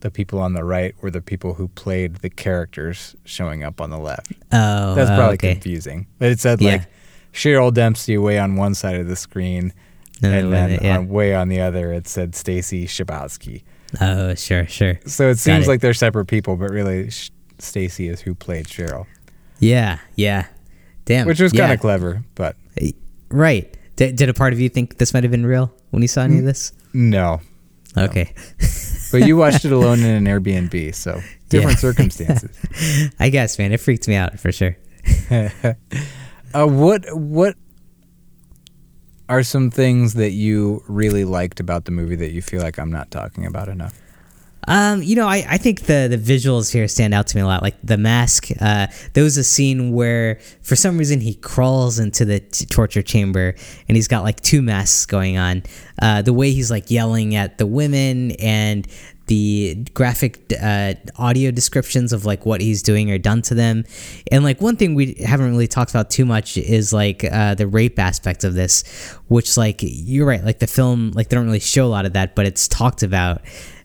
the 0.00 0.10
people 0.10 0.38
on 0.40 0.52
the 0.52 0.64
right 0.64 0.94
were 1.00 1.10
the 1.10 1.22
people 1.22 1.54
who 1.54 1.68
played 1.68 2.16
the 2.16 2.28
characters 2.30 3.16
showing 3.24 3.62
up 3.64 3.80
on 3.80 3.90
the 3.90 3.98
left. 3.98 4.32
Oh, 4.52 4.94
That's 4.94 5.10
oh, 5.10 5.16
probably 5.16 5.34
okay. 5.34 5.52
confusing. 5.52 6.06
But 6.18 6.30
it 6.32 6.40
said 6.40 6.60
Yeah. 6.60 6.72
like 6.72 6.82
Cheryl 7.32 7.72
Dempsey 7.72 8.18
way 8.18 8.38
on 8.38 8.56
one 8.56 8.74
side 8.74 8.96
of 9.00 9.06
the 9.08 9.16
screen 9.16 9.72
And 10.22 10.34
and, 10.34 10.52
then 10.52 10.70
then 10.70 10.80
yeah. 10.82 10.98
on, 10.98 11.08
way 11.08 11.34
on 11.34 11.48
the 11.48 11.60
other 11.60 11.92
it 11.92 12.08
said 12.08 12.34
Stacy 12.34 12.86
Chbosky. 12.86 13.62
Oh, 14.00 14.34
sure, 14.34 14.66
sure. 14.66 14.98
So 15.06 15.28
it 15.30 15.38
seems 15.38 15.66
it. 15.66 15.68
like 15.70 15.80
they're 15.80 15.94
separate 15.94 16.26
people, 16.26 16.56
but 16.56 16.70
really 16.70 17.10
Sh- 17.10 17.30
Stacy 17.58 18.08
is 18.08 18.20
who 18.20 18.34
played 18.34 18.66
Cheryl, 18.66 19.06
Yeah, 19.60 19.98
yeah. 20.16 20.46
Damn. 21.04 21.26
which 21.26 21.40
was 21.40 21.52
yeah. 21.54 21.60
kind 21.62 21.72
of 21.74 21.80
clever. 21.80 22.24
But 22.34 22.56
right. 23.30 23.75
Did, 23.96 24.16
did 24.16 24.28
a 24.28 24.34
part 24.34 24.52
of 24.52 24.60
you 24.60 24.68
think 24.68 24.98
this 24.98 25.12
might 25.14 25.24
have 25.24 25.30
been 25.30 25.46
real 25.46 25.74
when 25.90 26.02
you 26.02 26.08
saw 26.08 26.22
any 26.22 26.38
of 26.38 26.44
this? 26.44 26.72
no, 26.92 27.40
Okay. 27.96 28.34
but 29.10 29.26
you 29.26 29.36
watched 29.36 29.64
it 29.64 29.72
alone 29.72 30.00
in 30.00 30.06
an 30.06 30.24
Airbnb, 30.26 30.94
so 30.94 31.22
different 31.48 31.78
circumstances. 31.78 32.50
I 33.18 33.30
guess, 33.30 33.58
man, 33.58 33.72
it 33.72 33.80
freaked 33.80 34.06
me 34.06 34.14
out 34.14 34.38
for 34.38 34.52
sure. 34.52 34.76
Uh, 35.30 36.66
what 36.66 37.04
what 37.16 37.54
are 39.28 39.42
some 39.42 39.70
things 39.70 40.14
that 40.14 40.30
you 40.30 40.82
really 40.88 41.24
liked 41.24 41.58
about 41.60 41.84
the 41.84 41.90
movie 41.90 42.16
that 42.16 42.32
you 42.32 42.42
feel 42.42 42.60
like 42.60 42.78
I'm 42.78 42.90
not 42.90 43.10
talking 43.10 43.46
about 43.46 43.68
enough? 43.68 43.98
Um, 44.66 45.02
you 45.02 45.14
know, 45.16 45.28
I, 45.28 45.44
I 45.48 45.58
think 45.58 45.82
the 45.82 46.08
the 46.10 46.18
visuals 46.18 46.72
here 46.72 46.88
stand 46.88 47.14
out 47.14 47.26
to 47.28 47.36
me 47.36 47.42
a 47.42 47.46
lot. 47.46 47.62
Like 47.62 47.76
the 47.82 47.96
mask, 47.96 48.48
uh, 48.60 48.88
there 49.12 49.24
was 49.24 49.36
a 49.36 49.44
scene 49.44 49.92
where 49.92 50.40
for 50.62 50.76
some 50.76 50.98
reason 50.98 51.20
he 51.20 51.34
crawls 51.34 51.98
into 51.98 52.24
the 52.24 52.40
t- 52.40 52.66
torture 52.66 53.02
chamber 53.02 53.54
and 53.88 53.96
he's 53.96 54.08
got 54.08 54.24
like 54.24 54.40
two 54.40 54.62
masks 54.62 55.06
going 55.06 55.38
on. 55.38 55.62
Uh, 56.00 56.22
the 56.22 56.32
way 56.32 56.50
he's 56.50 56.70
like 56.70 56.90
yelling 56.90 57.34
at 57.34 57.58
the 57.58 57.66
women 57.66 58.32
and 58.32 58.86
the 59.26 59.74
graphic 59.92 60.52
uh, 60.62 60.94
audio 61.16 61.50
descriptions 61.50 62.12
of 62.12 62.24
like 62.24 62.46
what 62.46 62.60
he's 62.60 62.82
doing 62.82 63.10
or 63.10 63.18
done 63.18 63.42
to 63.42 63.54
them. 63.54 63.84
And 64.30 64.44
like 64.44 64.60
one 64.60 64.76
thing 64.76 64.94
we 64.94 65.14
haven't 65.14 65.50
really 65.50 65.66
talked 65.66 65.90
about 65.90 66.10
too 66.10 66.24
much 66.24 66.56
is 66.56 66.92
like 66.92 67.24
uh, 67.24 67.54
the 67.54 67.66
rape 67.66 67.98
aspect 67.98 68.44
of 68.44 68.54
this, 68.54 68.84
which 69.28 69.56
like 69.56 69.80
you're 69.82 70.26
right, 70.26 70.44
like 70.44 70.60
the 70.60 70.66
film, 70.66 71.10
like 71.12 71.28
they 71.28 71.36
don't 71.36 71.46
really 71.46 71.60
show 71.60 71.86
a 71.86 71.88
lot 71.88 72.06
of 72.06 72.12
that, 72.12 72.36
but 72.36 72.46
it's 72.46 72.68
talked 72.68 73.02
about 73.02 73.42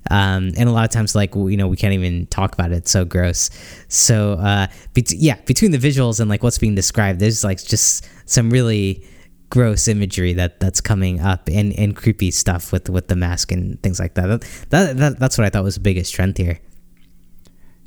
um, 0.09 0.51
and 0.57 0.67
a 0.67 0.71
lot 0.71 0.83
of 0.83 0.89
times 0.89 1.13
like 1.15 1.35
you 1.35 1.55
know 1.57 1.67
we 1.67 1.77
can't 1.77 1.93
even 1.93 2.25
talk 2.27 2.53
about 2.53 2.71
it 2.71 2.75
it's 2.75 2.91
so 2.91 3.05
gross 3.05 3.49
so 3.87 4.33
uh, 4.33 4.67
bet- 4.93 5.11
yeah 5.11 5.35
between 5.45 5.71
the 5.71 5.77
visuals 5.77 6.19
and 6.19 6.29
like 6.29 6.41
what's 6.43 6.57
being 6.57 6.75
described 6.75 7.19
there's 7.19 7.43
like 7.43 7.63
just 7.63 8.07
some 8.25 8.49
really 8.49 9.05
gross 9.49 9.87
imagery 9.87 10.33
that 10.33 10.59
that's 10.59 10.79
coming 10.81 11.19
up 11.19 11.49
and 11.49 11.73
and 11.77 11.95
creepy 11.95 12.31
stuff 12.31 12.71
with 12.71 12.89
with 12.89 13.09
the 13.09 13.15
mask 13.15 13.51
and 13.51 13.81
things 13.83 13.99
like 13.99 14.13
that 14.15 14.27
that, 14.27 14.41
that, 14.69 14.97
that 14.97 15.19
that's 15.19 15.37
what 15.37 15.45
i 15.45 15.49
thought 15.49 15.63
was 15.63 15.75
the 15.75 15.81
biggest 15.81 16.13
trend 16.13 16.37
here 16.37 16.57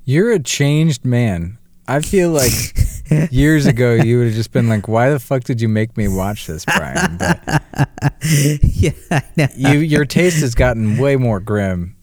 You're 0.05 0.33
a 0.33 0.39
changed 0.39 1.05
man. 1.05 1.57
I 1.89 2.01
feel 2.01 2.31
like 2.31 2.53
years 3.31 3.67
ago 3.67 3.93
you 3.95 4.19
would 4.19 4.27
have 4.29 4.35
just 4.35 4.53
been 4.53 4.69
like, 4.71 4.89
"Why 4.89 5.11
the 5.11 5.19
fuck 5.19 5.45
did 5.45 5.61
you 5.61 5.69
make 5.69 5.97
me 5.97 6.09
watch 6.09 6.47
this, 6.47 6.65
Brian?" 6.65 7.19
But 7.19 7.43
yeah 8.63 9.49
you, 9.57 9.79
your 9.81 10.05
taste 10.07 10.41
has 10.41 10.55
gotten 10.55 10.97
way 10.99 11.17
more 11.17 11.41
grim. 11.41 11.94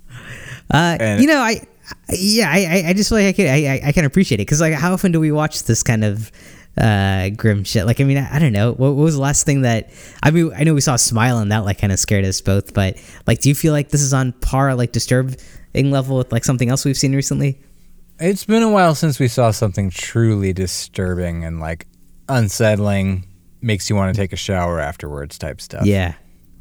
Uh, 0.71 0.97
you 1.21 1.27
know, 1.27 1.39
I, 1.39 1.61
yeah, 2.09 2.49
I, 2.49 2.83
I- 2.87 2.93
just 2.93 3.09
feel 3.09 3.17
like 3.17 3.27
I 3.27 3.33
can, 3.33 3.47
I, 3.47 3.67
I- 3.75 3.81
I 3.87 3.91
can 3.91 4.05
appreciate 4.05 4.37
it 4.39 4.45
because 4.45 4.61
like, 4.61 4.73
how 4.73 4.93
often 4.93 5.11
do 5.11 5.19
we 5.19 5.31
watch 5.31 5.63
this 5.63 5.83
kind 5.83 6.03
of 6.03 6.31
uh, 6.77 7.29
grim 7.29 7.63
shit? 7.65 7.85
Like, 7.85 7.99
I 7.99 8.05
mean, 8.05 8.17
I, 8.17 8.35
I 8.35 8.39
don't 8.39 8.53
know. 8.53 8.69
What, 8.71 8.95
what 8.95 9.03
was 9.03 9.15
the 9.15 9.21
last 9.21 9.45
thing 9.45 9.63
that? 9.63 9.91
I 10.23 10.31
mean, 10.31 10.51
I 10.55 10.63
know 10.63 10.73
we 10.73 10.81
saw 10.81 10.95
Smile 10.95 11.39
and 11.39 11.51
that 11.51 11.65
like 11.65 11.79
kind 11.79 11.91
of 11.91 11.99
scared 11.99 12.23
us 12.25 12.39
both, 12.41 12.73
but 12.73 12.97
like, 13.27 13.41
do 13.41 13.49
you 13.49 13.55
feel 13.55 13.73
like 13.73 13.89
this 13.89 14.01
is 14.01 14.13
on 14.13 14.31
par, 14.33 14.73
like 14.75 14.91
disturbing 14.93 15.91
level 15.91 16.17
with 16.17 16.31
like 16.31 16.45
something 16.45 16.69
else 16.69 16.85
we've 16.85 16.97
seen 16.97 17.13
recently? 17.15 17.59
It's 18.19 18.45
been 18.45 18.63
a 18.63 18.69
while 18.69 18.93
since 18.95 19.19
we 19.19 19.27
saw 19.27 19.51
something 19.51 19.89
truly 19.89 20.53
disturbing 20.53 21.43
and 21.43 21.59
like 21.59 21.87
unsettling, 22.29 23.25
makes 23.61 23.89
you 23.89 23.95
want 23.95 24.13
to 24.15 24.19
take 24.21 24.31
a 24.31 24.37
shower 24.37 24.79
afterwards 24.79 25.37
type 25.37 25.59
stuff. 25.61 25.85
Yeah, 25.85 26.13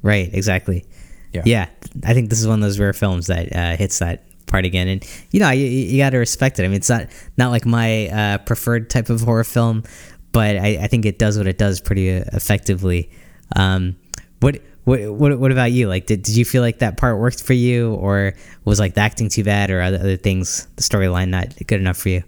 right, 0.02 0.28
exactly. 0.32 0.84
Yeah. 1.32 1.42
yeah. 1.44 1.68
I 2.04 2.14
think 2.14 2.30
this 2.30 2.40
is 2.40 2.46
one 2.46 2.58
of 2.58 2.62
those 2.62 2.78
rare 2.78 2.92
films 2.92 3.28
that 3.28 3.54
uh, 3.54 3.76
hits 3.76 3.98
that 4.00 4.24
part 4.46 4.64
again, 4.64 4.88
and 4.88 5.06
you 5.30 5.40
know, 5.40 5.50
you, 5.50 5.66
you 5.66 5.98
got 5.98 6.10
to 6.10 6.18
respect 6.18 6.58
it. 6.58 6.64
I 6.64 6.68
mean, 6.68 6.76
it's 6.76 6.88
not 6.88 7.06
not 7.36 7.50
like 7.50 7.64
my 7.64 8.08
uh, 8.08 8.38
preferred 8.38 8.90
type 8.90 9.08
of 9.08 9.20
horror 9.20 9.44
film, 9.44 9.84
but 10.32 10.56
I, 10.56 10.78
I 10.82 10.86
think 10.86 11.06
it 11.06 11.18
does 11.18 11.38
what 11.38 11.46
it 11.46 11.58
does 11.58 11.80
pretty 11.80 12.10
uh, 12.10 12.24
effectively. 12.32 13.10
Um, 13.56 13.96
what 14.40 14.60
what 14.84 15.00
what 15.12 15.38
what 15.38 15.52
about 15.52 15.72
you? 15.72 15.88
Like, 15.88 16.06
did, 16.06 16.22
did 16.22 16.36
you 16.36 16.44
feel 16.44 16.62
like 16.62 16.78
that 16.78 16.96
part 16.96 17.18
worked 17.18 17.42
for 17.42 17.52
you, 17.52 17.94
or 17.94 18.34
was 18.64 18.80
like 18.80 18.94
the 18.94 19.00
acting 19.00 19.28
too 19.28 19.44
bad, 19.44 19.70
or 19.70 19.80
other, 19.80 19.98
other 19.98 20.16
things, 20.16 20.66
the 20.76 20.82
storyline 20.82 21.28
not 21.28 21.54
good 21.66 21.80
enough 21.80 21.96
for 21.96 22.08
you? 22.10 22.22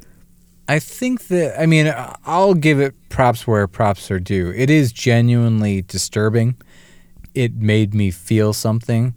I 0.69 0.79
think 0.79 1.27
that 1.29 1.61
I 1.61 1.67
mean 1.67 1.93
I'll 2.25 2.55
give 2.55 2.81
it 2.81 2.95
props 3.09 3.47
where 3.47 3.67
props 3.67 4.11
are 4.11 4.21
due. 4.21 4.53
It 4.57 4.71
is 4.71 4.93
genuinely 4.93 5.83
disturbing. 5.83 6.57
It 7.35 7.55
made 7.55 7.95
me 7.95 8.11
feel 8.11 8.53
something. 8.53 9.15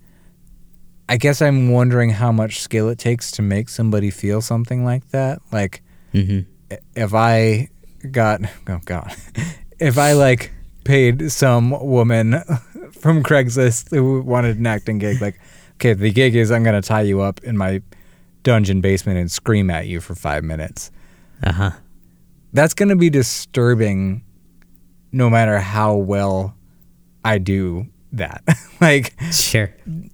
I 1.08 1.18
guess 1.18 1.42
I'm 1.42 1.70
wondering 1.72 2.10
how 2.12 2.32
much 2.32 2.60
skill 2.62 2.90
it 2.90 2.98
takes 2.98 3.30
to 3.32 3.42
make 3.42 3.70
somebody 3.70 4.10
feel 4.10 4.42
something 4.42 4.84
like 4.86 5.10
that. 5.10 5.40
Like 5.52 5.82
Mm-hmm. 6.14 6.76
if 6.96 7.14
I 7.14 7.68
got 8.12 8.42
oh 8.70 8.80
god, 8.86 9.14
if 9.80 9.98
I 9.98 10.14
like 10.14 10.52
paid 10.86 11.30
some 11.32 11.72
woman 11.72 12.36
from 12.92 13.22
Craigslist 13.22 13.90
who 13.90 14.22
wanted 14.22 14.58
an 14.58 14.66
acting 14.66 14.98
gig, 14.98 15.22
like 15.22 15.40
okay, 15.76 15.94
the 15.94 16.12
gig 16.12 16.36
is 16.36 16.52
I'm 16.52 16.64
gonna 16.64 16.82
tie 16.82 17.02
you 17.02 17.20
up 17.22 17.44
in 17.44 17.58
my 17.58 17.82
dungeon 18.44 18.80
basement 18.80 19.18
and 19.20 19.30
scream 19.30 19.70
at 19.70 19.88
you 19.88 20.00
for 20.00 20.16
five 20.16 20.44
minutes 20.44 20.90
Uh 21.44 21.52
huh. 21.52 21.72
that's 22.54 22.74
going 22.76 22.90
to 22.90 22.96
be 22.96 23.10
disturbing 23.10 24.24
no 25.12 25.30
matter 25.32 25.58
how 25.60 25.96
well 25.96 26.56
I 27.26 27.40
do 27.40 27.88
that. 28.18 28.44
like, 28.82 29.14
Sure. 29.32 29.74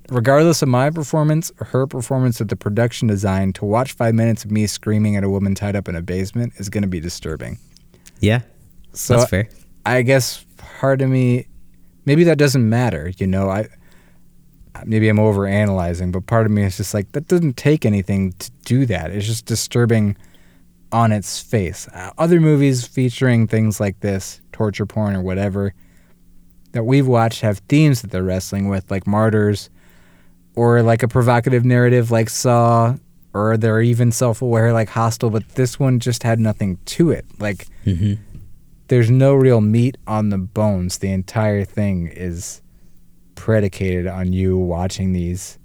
regardless 0.10 0.62
of 0.62 0.70
my 0.70 0.89
performance 0.89 1.52
or 1.60 1.66
her 1.68 1.88
performance 1.88 2.41
of 2.41 2.47
the 2.47 2.56
production 2.56 3.08
design, 3.08 3.54
to 3.54 3.66
watch 3.66 3.93
five 3.93 4.14
minutes 4.16 4.43
of 4.45 4.52
me 4.52 4.68
screaming 4.68 5.16
at 5.16 5.24
a 5.24 5.30
woman 5.30 5.56
tied 5.56 5.76
up 5.76 5.88
in 5.88 5.95
a 5.95 6.02
basement 6.02 6.54
is 6.58 6.70
going 6.70 6.84
to 6.84 6.88
be 6.88 6.99
disturbing. 6.99 7.58
Yeah. 8.20 8.41
So 8.93 9.18
That's 9.18 9.30
fair. 9.30 9.49
I 9.86 10.02
guess 10.02 10.45
part 10.58 11.02
of 11.02 11.10
me, 11.10 11.47
maybe 12.06 12.24
that 12.26 12.38
doesn't 12.38 12.68
matter. 12.68 13.12
You 13.18 13.28
know, 13.28 13.49
I 13.49 13.68
maybe 14.86 15.10
I'm 15.10 15.20
over 15.20 15.47
analyzing, 15.47 16.12
but 16.12 16.26
part 16.28 16.45
of 16.45 16.52
me 16.52 16.64
is 16.64 16.78
just 16.78 16.93
like 16.93 17.12
that 17.14 17.28
doesn't 17.28 17.58
take 17.58 17.86
anything 17.86 18.34
to 18.34 18.52
do 18.66 18.86
that. 18.88 19.12
It's 19.12 19.26
just 19.26 19.45
disturbing 19.45 20.18
on 20.91 21.12
its 21.12 21.39
face. 21.39 21.88
Uh, 21.93 22.12
other 22.18 22.39
movies 22.39 22.86
featuring 22.86 23.47
things 23.47 23.80
like 23.80 23.99
this, 24.02 24.41
torture 24.52 24.86
porn 24.86 25.16
or 25.16 25.22
whatever, 25.22 25.74
that 26.74 26.84
we've 26.84 27.07
watched 27.07 27.41
have 27.41 27.59
themes 27.69 28.01
that 28.01 28.11
they're 28.11 28.24
wrestling 28.24 28.69
with, 28.69 28.89
like 28.91 29.05
Martyrs, 29.07 29.69
or 30.55 30.82
like 30.82 31.03
a 31.03 31.07
provocative 31.07 31.63
narrative 31.65 32.11
like 32.11 32.30
Saw, 32.30 32.95
or 33.34 33.57
they're 33.57 33.82
even 33.82 34.11
self 34.11 34.41
aware 34.41 34.74
like 34.74 34.89
Hostel, 34.89 35.30
but 35.30 35.47
this 35.55 35.80
one 35.80 35.99
just 35.99 36.24
had 36.24 36.39
nothing 36.39 36.78
to 36.86 37.11
it. 37.11 37.26
Like, 37.39 37.67
Mm-hmm. 37.86 38.13
there's 38.89 39.09
no 39.09 39.34
real 39.34 39.61
meat 39.61 39.97
on 40.07 40.30
the 40.30 40.38
bones. 40.38 40.97
The 40.99 41.11
entire 41.11 41.63
thing 41.65 42.07
is 42.07 42.61
predicated 43.36 44.05
on 44.07 44.34
you 44.34 44.57
watching 44.57 45.13
these 45.13 45.57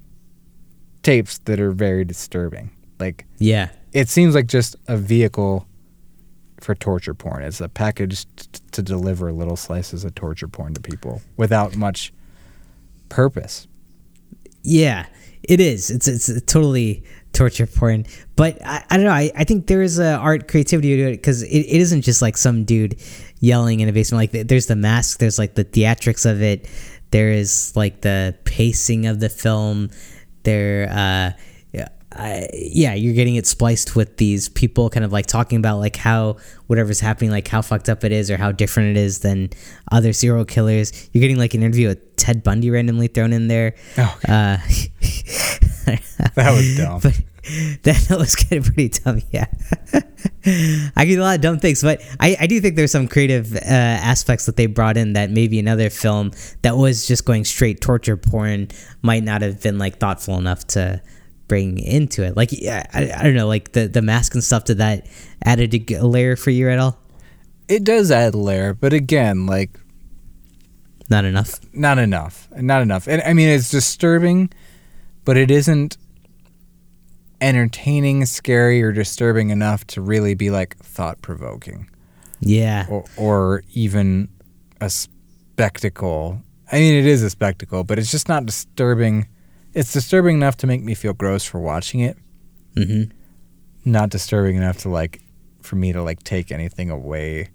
tapes 1.03 1.39
that 1.39 1.61
are 1.61 1.73
very 1.73 2.05
disturbing. 2.05 2.71
Like, 2.99 3.27
Yeah. 3.39 3.69
it 3.93 4.09
seems 4.09 4.35
like 4.35 4.47
just 4.47 4.77
a 4.89 4.97
vehicle 4.97 5.67
for 6.61 6.75
torture 6.75 7.15
porn. 7.15 7.43
It's 7.43 7.61
a 7.61 7.69
package 7.69 8.27
t- 8.37 8.61
to 8.73 8.83
deliver 8.83 9.33
little 9.33 9.57
slices 9.57 10.05
of 10.05 10.15
torture 10.15 10.49
porn 10.49 10.75
to 10.75 10.81
people 10.81 11.23
without 11.37 11.77
much 11.77 12.13
purpose. 13.09 13.67
Yeah, 14.63 15.07
it 15.43 15.61
is. 15.61 15.91
It's 15.91 16.09
it's 16.09 16.43
totally 16.43 17.05
torture 17.33 17.67
porn. 17.67 18.07
But 18.35 18.59
I, 18.65 18.85
I 18.91 18.97
don't 18.97 19.07
know. 19.07 19.13
I, 19.13 19.31
I 19.37 19.45
think 19.45 19.67
there 19.67 19.83
is 19.83 19.99
a 19.99 20.15
art 20.17 20.49
creativity 20.49 20.97
to 20.97 21.03
it 21.09 21.13
because 21.13 21.43
it, 21.43 21.49
it 21.49 21.81
isn't 21.81 22.03
just 22.03 22.23
like 22.23 22.37
some 22.37 22.65
dude 22.65 23.01
yelling 23.41 23.81
in 23.81 23.89
a 23.89 23.93
basement. 23.93 24.35
Like 24.35 24.49
there's 24.49 24.67
the 24.67 24.77
mask. 24.77 25.19
There's 25.19 25.39
like 25.39 25.55
the 25.55 25.65
theatrics 25.65 26.29
of 26.29 26.43
it. 26.43 26.69
There 27.11 27.31
is 27.31 27.75
like 27.77 28.01
the 28.01 28.37
pacing 28.45 29.07
of 29.07 29.21
the 29.21 29.29
film. 29.29 29.91
There, 30.43 30.89
uh, 30.91 31.39
I, 32.19 32.49
yeah, 32.55 32.95
you're 32.95 33.15
getting 33.15 33.37
it 33.37 33.47
spliced 33.47 33.95
with 33.95 34.17
these 34.17 34.49
people 34.49 34.91
kind 34.91 35.05
of 35.05 35.13
like 35.13 35.27
talking 35.27 35.59
about 35.59 35.79
like 35.79 35.97
how 35.97 36.37
whatever's 36.67 37.01
happening, 37.01 37.31
like 37.31 37.47
how 37.49 37.63
fucked 37.63 37.89
up 37.89 38.05
it 38.05 38.13
is 38.13 38.31
or 38.31 38.37
how 38.37 38.53
different 38.53 38.97
it 38.97 39.01
is 39.01 39.21
than 39.21 39.51
other 39.93 40.13
serial 40.13 40.45
killers. 40.45 41.09
You're 41.13 41.21
getting 41.21 41.39
like 41.39 41.55
an 41.55 41.63
interview 41.63 41.89
with 41.89 42.17
Ted 42.17 42.43
Bundy 42.43 42.71
randomly 42.71 43.09
thrown 43.09 43.33
in 43.33 43.49
there. 43.49 43.75
Oh, 43.99 44.19
Uh, 44.27 44.59
that 45.87 46.53
was 46.53 46.77
dumb. 46.77 47.01
but 47.03 47.23
that 47.83 48.17
was 48.19 48.35
kind 48.35 48.59
of 48.67 48.75
pretty 48.75 48.89
dumb. 48.89 49.21
Yeah, 49.31 49.47
I 50.97 51.05
get 51.05 51.19
a 51.19 51.23
lot 51.23 51.37
of 51.37 51.41
dumb 51.43 51.59
things, 51.59 51.83
but 51.83 52.03
I, 52.19 52.37
I 52.41 52.47
do 52.47 52.61
think 52.61 52.77
there's 52.77 52.93
some 52.93 53.07
creative 53.09 53.55
uh, 53.55 53.59
aspects 53.61 54.47
that 54.47 54.57
they 54.57 54.67
brought 54.67 54.97
in 54.97 55.13
that 55.13 55.31
maybe 55.31 55.59
another 55.59 55.91
film 55.91 56.33
that 56.63 56.77
was 56.77 57.07
just 57.07 57.25
going 57.25 57.45
straight 57.45 57.81
torture 57.81 58.17
porn 58.17 58.69
might 59.03 59.23
not 59.23 59.43
have 59.43 59.63
been 59.63 59.79
like 59.79 59.99
thoughtful 59.99 60.39
enough 60.39 60.67
to 60.69 61.01
bring 61.49 61.79
into 61.79 62.23
it. 62.25 62.37
Like, 62.37 62.51
yeah, 62.53 62.85
I, 62.93 63.11
I 63.13 63.23
don't 63.23 63.35
know, 63.35 63.47
like 63.49 63.73
the 63.73 63.89
the 63.89 64.03
mask 64.03 64.35
and 64.35 64.43
stuff. 64.45 64.65
Did 64.65 64.79
that 64.79 65.07
added 65.45 65.75
a 65.93 66.07
layer 66.07 66.37
for 66.37 66.51
you 66.51 66.69
at 66.71 66.79
all? 66.79 66.99
It 67.69 67.85
does 67.85 68.11
add 68.11 68.35
a 68.35 68.39
layer, 68.39 68.75
but 68.75 68.93
again, 68.93 69.47
like 69.47 69.71
Not 71.11 71.25
enough. 71.25 71.61
not 71.73 71.99
enough. 71.99 72.49
Not 72.57 72.83
enough. 72.83 73.07
And 73.09 73.23
I 73.23 73.33
mean, 73.33 73.49
it's 73.49 73.71
disturbing, 73.71 74.51
but 75.25 75.37
it 75.37 75.51
isn't 75.51 75.97
entertaining, 77.41 78.25
scary, 78.27 78.83
or 78.83 78.93
disturbing 78.93 79.51
enough 79.51 79.87
to 79.89 80.01
really 80.01 80.35
be 80.35 80.51
like 80.51 80.77
thought 80.79 81.21
provoking. 81.23 81.89
Yeah, 82.41 82.87
or, 82.89 83.05
or 83.17 83.63
even 83.73 84.29
a 84.81 84.91
spectacle. 84.91 86.43
I 86.71 86.77
mean, 86.77 86.95
it 86.95 87.07
is 87.07 87.23
a 87.23 87.31
spectacle, 87.31 87.85
but 87.85 87.99
it's 87.99 88.11
just 88.11 88.29
not 88.29 88.47
disturbing. 88.47 89.27
It's 89.77 89.93
disturbing 89.93 90.37
enough 90.37 90.57
to 90.59 90.67
make 90.67 90.83
me 90.83 90.95
feel 90.95 91.13
gross 91.13 91.45
for 91.45 91.61
watching 91.61 92.01
it, 92.01 92.17
hmm 92.75 93.05
not 93.85 94.11
disturbing 94.11 94.57
enough 94.57 94.79
to 94.79 94.89
like 94.89 95.21
for 95.63 95.77
me 95.77 95.93
to 95.93 96.03
like 96.03 96.21
take 96.25 96.51
anything 96.51 96.91
away 96.91 97.51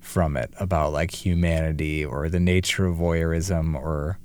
from 0.00 0.36
it 0.36 0.52
about 0.58 0.92
like 0.92 1.12
humanity 1.12 2.04
or 2.04 2.28
the 2.28 2.40
nature 2.40 2.86
of 2.86 2.96
voyeurism 2.96 3.74
or 3.76 4.18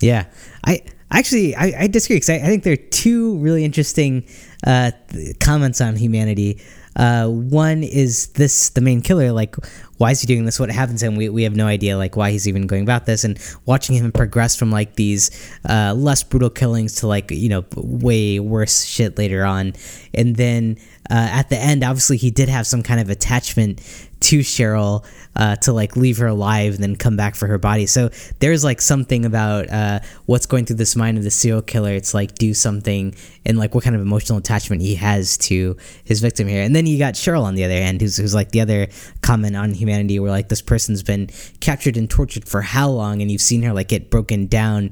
Yeah, 0.00 0.26
I 0.64 0.82
actually 1.10 1.56
I, 1.56 1.72
I 1.80 1.86
disagree 1.88 2.16
because 2.16 2.30
I, 2.30 2.34
I 2.36 2.46
think 2.46 2.62
there 2.62 2.74
are 2.74 2.88
two 2.90 3.36
really 3.38 3.64
interesting 3.64 4.24
uh, 4.66 4.92
th- 5.08 5.38
comments 5.40 5.80
on 5.80 5.96
humanity. 5.96 6.60
Uh, 6.96 7.26
one 7.28 7.82
is 7.82 8.28
this: 8.28 8.70
the 8.70 8.80
main 8.80 9.00
killer, 9.00 9.32
like, 9.32 9.56
why 9.98 10.10
is 10.10 10.20
he 10.20 10.26
doing 10.26 10.44
this? 10.44 10.60
What 10.60 10.70
happens 10.70 11.00
to 11.00 11.06
him? 11.06 11.16
We, 11.16 11.28
we 11.28 11.44
have 11.44 11.56
no 11.56 11.66
idea, 11.66 11.96
like, 11.96 12.16
why 12.16 12.30
he's 12.30 12.46
even 12.48 12.66
going 12.66 12.82
about 12.82 13.06
this. 13.06 13.24
And 13.24 13.38
watching 13.66 13.96
him 13.96 14.12
progress 14.12 14.56
from 14.56 14.70
like 14.70 14.96
these 14.96 15.30
uh, 15.68 15.94
less 15.94 16.22
brutal 16.22 16.50
killings 16.50 16.96
to 16.96 17.06
like 17.06 17.30
you 17.30 17.48
know 17.48 17.64
way 17.76 18.40
worse 18.40 18.84
shit 18.84 19.18
later 19.18 19.44
on, 19.44 19.74
and 20.14 20.36
then 20.36 20.76
uh, 21.10 21.28
at 21.30 21.50
the 21.50 21.58
end, 21.58 21.84
obviously 21.84 22.16
he 22.16 22.30
did 22.30 22.48
have 22.48 22.66
some 22.66 22.82
kind 22.82 23.00
of 23.00 23.10
attachment 23.10 23.80
to 24.20 24.38
Cheryl 24.38 25.04
uh, 25.34 25.56
to 25.56 25.72
like 25.72 25.96
leave 25.96 26.18
her 26.18 26.28
alive 26.28 26.74
and 26.74 26.82
then 26.82 26.96
come 26.96 27.16
back 27.16 27.34
for 27.34 27.48
her 27.48 27.58
body. 27.58 27.86
So 27.86 28.10
there's 28.38 28.62
like 28.64 28.80
something 28.80 29.24
about 29.24 29.68
uh, 29.68 30.00
what's 30.26 30.46
going 30.46 30.64
through 30.64 30.76
this 30.76 30.94
mind 30.94 31.18
of 31.18 31.24
the 31.24 31.30
serial 31.30 31.62
killer. 31.62 31.92
It's 31.92 32.14
like 32.14 32.36
do 32.36 32.54
something 32.54 33.14
and 33.44 33.58
like 33.58 33.74
what 33.74 33.82
kind 33.84 33.96
of 33.96 34.02
emotional 34.02 34.38
attachment 34.38 34.82
he 34.82 34.94
has 34.94 35.36
to 35.38 35.76
his 36.04 36.20
victim 36.20 36.46
here. 36.46 36.62
And 36.62 36.74
then 36.76 36.86
you 36.86 36.98
got 36.98 37.14
Cheryl 37.14 37.42
on 37.42 37.54
the 37.54 37.64
other 37.64 37.74
end, 37.74 38.00
who's, 38.00 38.16
who's 38.16 38.34
like 38.34 38.50
the 38.50 38.60
other 38.60 38.86
comment 39.22 39.56
on 39.56 39.72
humanity, 39.74 40.18
where 40.20 40.30
like 40.30 40.48
this 40.48 40.62
person's 40.62 41.02
been 41.02 41.28
captured 41.60 41.96
and 41.96 42.08
tortured 42.08 42.46
for 42.46 42.62
how 42.62 42.88
long, 42.88 43.20
and 43.22 43.30
you've 43.30 43.40
seen 43.40 43.62
her 43.62 43.72
like 43.72 43.88
get 43.88 44.10
broken 44.10 44.46
down 44.46 44.90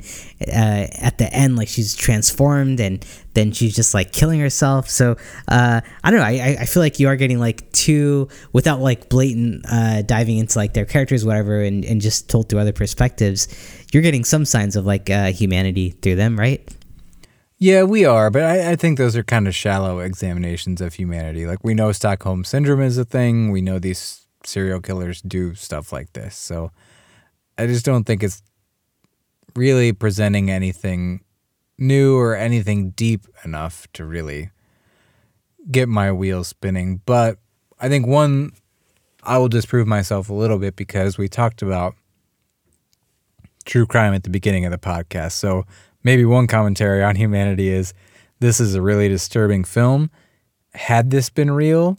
uh, 0.48 0.86
at 1.00 1.18
the 1.18 1.32
end, 1.32 1.56
like 1.56 1.68
she's 1.68 1.94
transformed 1.94 2.80
and 2.80 3.04
then 3.34 3.52
she's 3.52 3.76
just 3.76 3.94
like 3.94 4.12
killing 4.12 4.40
herself. 4.40 4.88
So 4.90 5.16
uh, 5.46 5.80
I 6.02 6.10
don't 6.10 6.18
know. 6.18 6.26
I, 6.26 6.56
I- 6.60 6.66
feel 6.70 6.82
like 6.82 7.00
you 7.00 7.08
are 7.08 7.16
getting 7.16 7.38
like 7.40 7.70
two 7.72 8.28
without 8.52 8.80
like 8.80 9.08
blatant 9.08 9.64
uh, 9.68 10.02
diving 10.02 10.38
into 10.38 10.56
like 10.58 10.72
their 10.72 10.84
characters, 10.84 11.24
whatever, 11.24 11.62
and, 11.62 11.84
and 11.84 12.00
just 12.00 12.28
told 12.28 12.48
through 12.48 12.60
other 12.60 12.72
perspectives. 12.72 13.48
You're 13.92 14.02
getting 14.02 14.24
some 14.24 14.44
signs 14.44 14.76
of 14.76 14.86
like 14.86 15.10
uh, 15.10 15.32
humanity 15.32 15.90
through 15.90 16.14
them, 16.16 16.38
right? 16.38 16.62
Yeah 17.60 17.84
we 17.84 18.04
are 18.04 18.30
but 18.30 18.42
I, 18.42 18.72
I 18.72 18.76
think 18.76 18.98
those 18.98 19.16
are 19.16 19.22
kind 19.22 19.46
of 19.46 19.54
shallow 19.54 20.00
examinations 20.00 20.80
of 20.80 20.94
humanity 20.94 21.46
like 21.46 21.62
we 21.62 21.74
know 21.74 21.92
stockholm 21.92 22.42
syndrome 22.42 22.80
is 22.80 22.98
a 22.98 23.04
thing 23.04 23.52
we 23.52 23.60
know 23.60 23.78
these 23.78 24.26
serial 24.44 24.80
killers 24.80 25.22
do 25.22 25.54
stuff 25.54 25.92
like 25.92 26.12
this 26.14 26.34
so 26.34 26.72
i 27.56 27.66
just 27.66 27.84
don't 27.84 28.04
think 28.04 28.24
it's 28.24 28.42
really 29.54 29.92
presenting 29.92 30.50
anything 30.50 31.22
new 31.78 32.16
or 32.16 32.36
anything 32.36 32.90
deep 32.90 33.26
enough 33.44 33.86
to 33.94 34.04
really 34.04 34.50
get 35.70 35.88
my 35.88 36.12
wheels 36.12 36.48
spinning. 36.48 37.00
But 37.06 37.38
I 37.80 37.88
think 37.88 38.06
one, 38.06 38.52
I 39.22 39.38
will 39.38 39.48
disprove 39.48 39.86
myself 39.86 40.28
a 40.28 40.34
little 40.34 40.58
bit 40.58 40.76
because 40.76 41.18
we 41.18 41.28
talked 41.28 41.62
about 41.62 41.94
true 43.64 43.86
crime 43.86 44.14
at 44.14 44.22
the 44.22 44.30
beginning 44.30 44.64
of 44.64 44.72
the 44.72 44.78
podcast. 44.78 45.32
So 45.32 45.64
maybe 46.02 46.24
one 46.24 46.46
commentary 46.46 47.02
on 47.02 47.16
humanity 47.16 47.68
is 47.68 47.94
this 48.40 48.60
is 48.60 48.74
a 48.74 48.82
really 48.82 49.08
disturbing 49.08 49.64
film. 49.64 50.10
Had 50.74 51.10
this 51.10 51.30
been 51.30 51.50
real, 51.50 51.98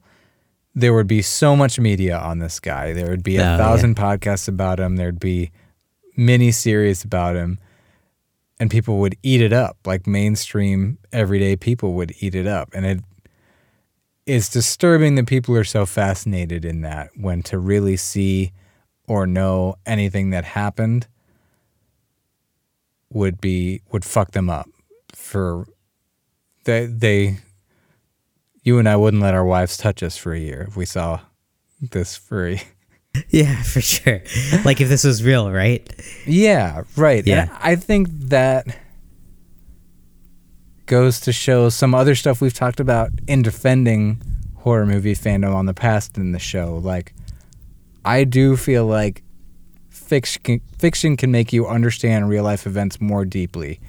there 0.74 0.94
would 0.94 1.08
be 1.08 1.22
so 1.22 1.56
much 1.56 1.80
media 1.80 2.18
on 2.18 2.40
this 2.40 2.60
guy. 2.60 2.94
There 2.94 3.10
would 3.10 3.24
be 3.24 3.38
a 3.38 3.42
Oh, 3.42 3.44
yeah. 3.44 3.58
thousand 3.58 3.96
podcasts 3.96 4.48
about 4.48 4.80
him. 4.80 4.96
There'd 4.96 5.20
be 5.20 5.52
mini 6.18 6.52
series 6.52 7.04
about 7.04 7.36
him 7.36 7.58
and 8.60 8.70
people 8.70 9.00
would 9.00 9.16
eat 9.24 9.42
it 9.42 9.54
up 9.54 9.78
like 9.86 10.06
mainstream 10.06 10.98
everyday 11.12 11.56
people 11.56 11.94
would 11.94 12.14
eat 12.20 12.36
it 12.36 12.46
up 12.46 12.70
and 12.74 12.86
it 12.86 13.00
it's 14.28 14.50
disturbing 14.50 15.16
that 15.16 15.26
people 15.26 15.56
are 15.56 15.64
so 15.64 15.86
fascinated 15.86 16.64
in 16.66 16.82
that 16.82 17.10
when 17.16 17.42
to 17.42 17.58
really 17.58 17.96
see 17.98 18.52
or 19.08 19.26
know 19.26 19.76
anything 19.86 20.30
that 20.32 20.44
happened 20.44 21.08
would 23.12 23.40
be 23.42 23.82
would 23.92 24.06
fuck 24.06 24.32
them 24.32 24.50
up 24.50 24.68
for 25.14 25.68
they 26.66 26.86
they 26.86 27.38
you 28.64 28.80
and 28.80 28.88
I 28.88 28.96
wouldn't 28.96 29.22
let 29.22 29.34
our 29.34 29.46
wives 29.46 29.78
touch 29.78 30.04
us 30.04 30.18
for 30.18 30.34
a 30.34 30.40
year 30.40 30.66
if 30.68 30.76
we 30.78 30.86
saw 30.86 31.20
this 31.80 32.16
free. 32.16 32.62
Yeah, 33.30 33.62
for 33.64 33.82
sure. 33.82 34.22
like 34.64 34.80
if 34.80 34.88
this 34.88 35.04
was 35.04 35.22
real, 35.22 35.52
right? 35.52 35.86
Yeah, 36.26 36.84
right. 36.96 37.28
Yeah. 37.28 37.42
And 37.42 37.52
I 37.60 37.76
think 37.76 38.08
that 38.30 38.66
goes 40.86 41.20
to 41.22 41.34
show 41.34 41.68
some 41.68 41.94
other 41.94 42.16
stuff 42.16 42.40
we've 42.40 42.54
talked 42.54 42.80
about 42.80 43.12
in 43.28 43.42
defending 43.42 44.22
horror 44.60 44.86
movie 44.86 45.14
fandom 45.14 45.54
on 45.54 45.66
the 45.66 45.74
past 45.74 46.18
in 46.18 46.32
the 46.32 46.40
show. 46.40 46.78
Like, 46.78 47.14
I 48.06 48.24
do 48.24 48.56
feel 48.56 48.86
like 48.86 49.24
fiction 50.12 50.60
fiction 50.78 51.16
can 51.16 51.32
make 51.32 51.54
you 51.54 51.66
understand 51.68 52.28
real 52.28 52.44
life 52.44 52.68
events 52.68 53.00
more 53.00 53.24
deeply. 53.24 53.80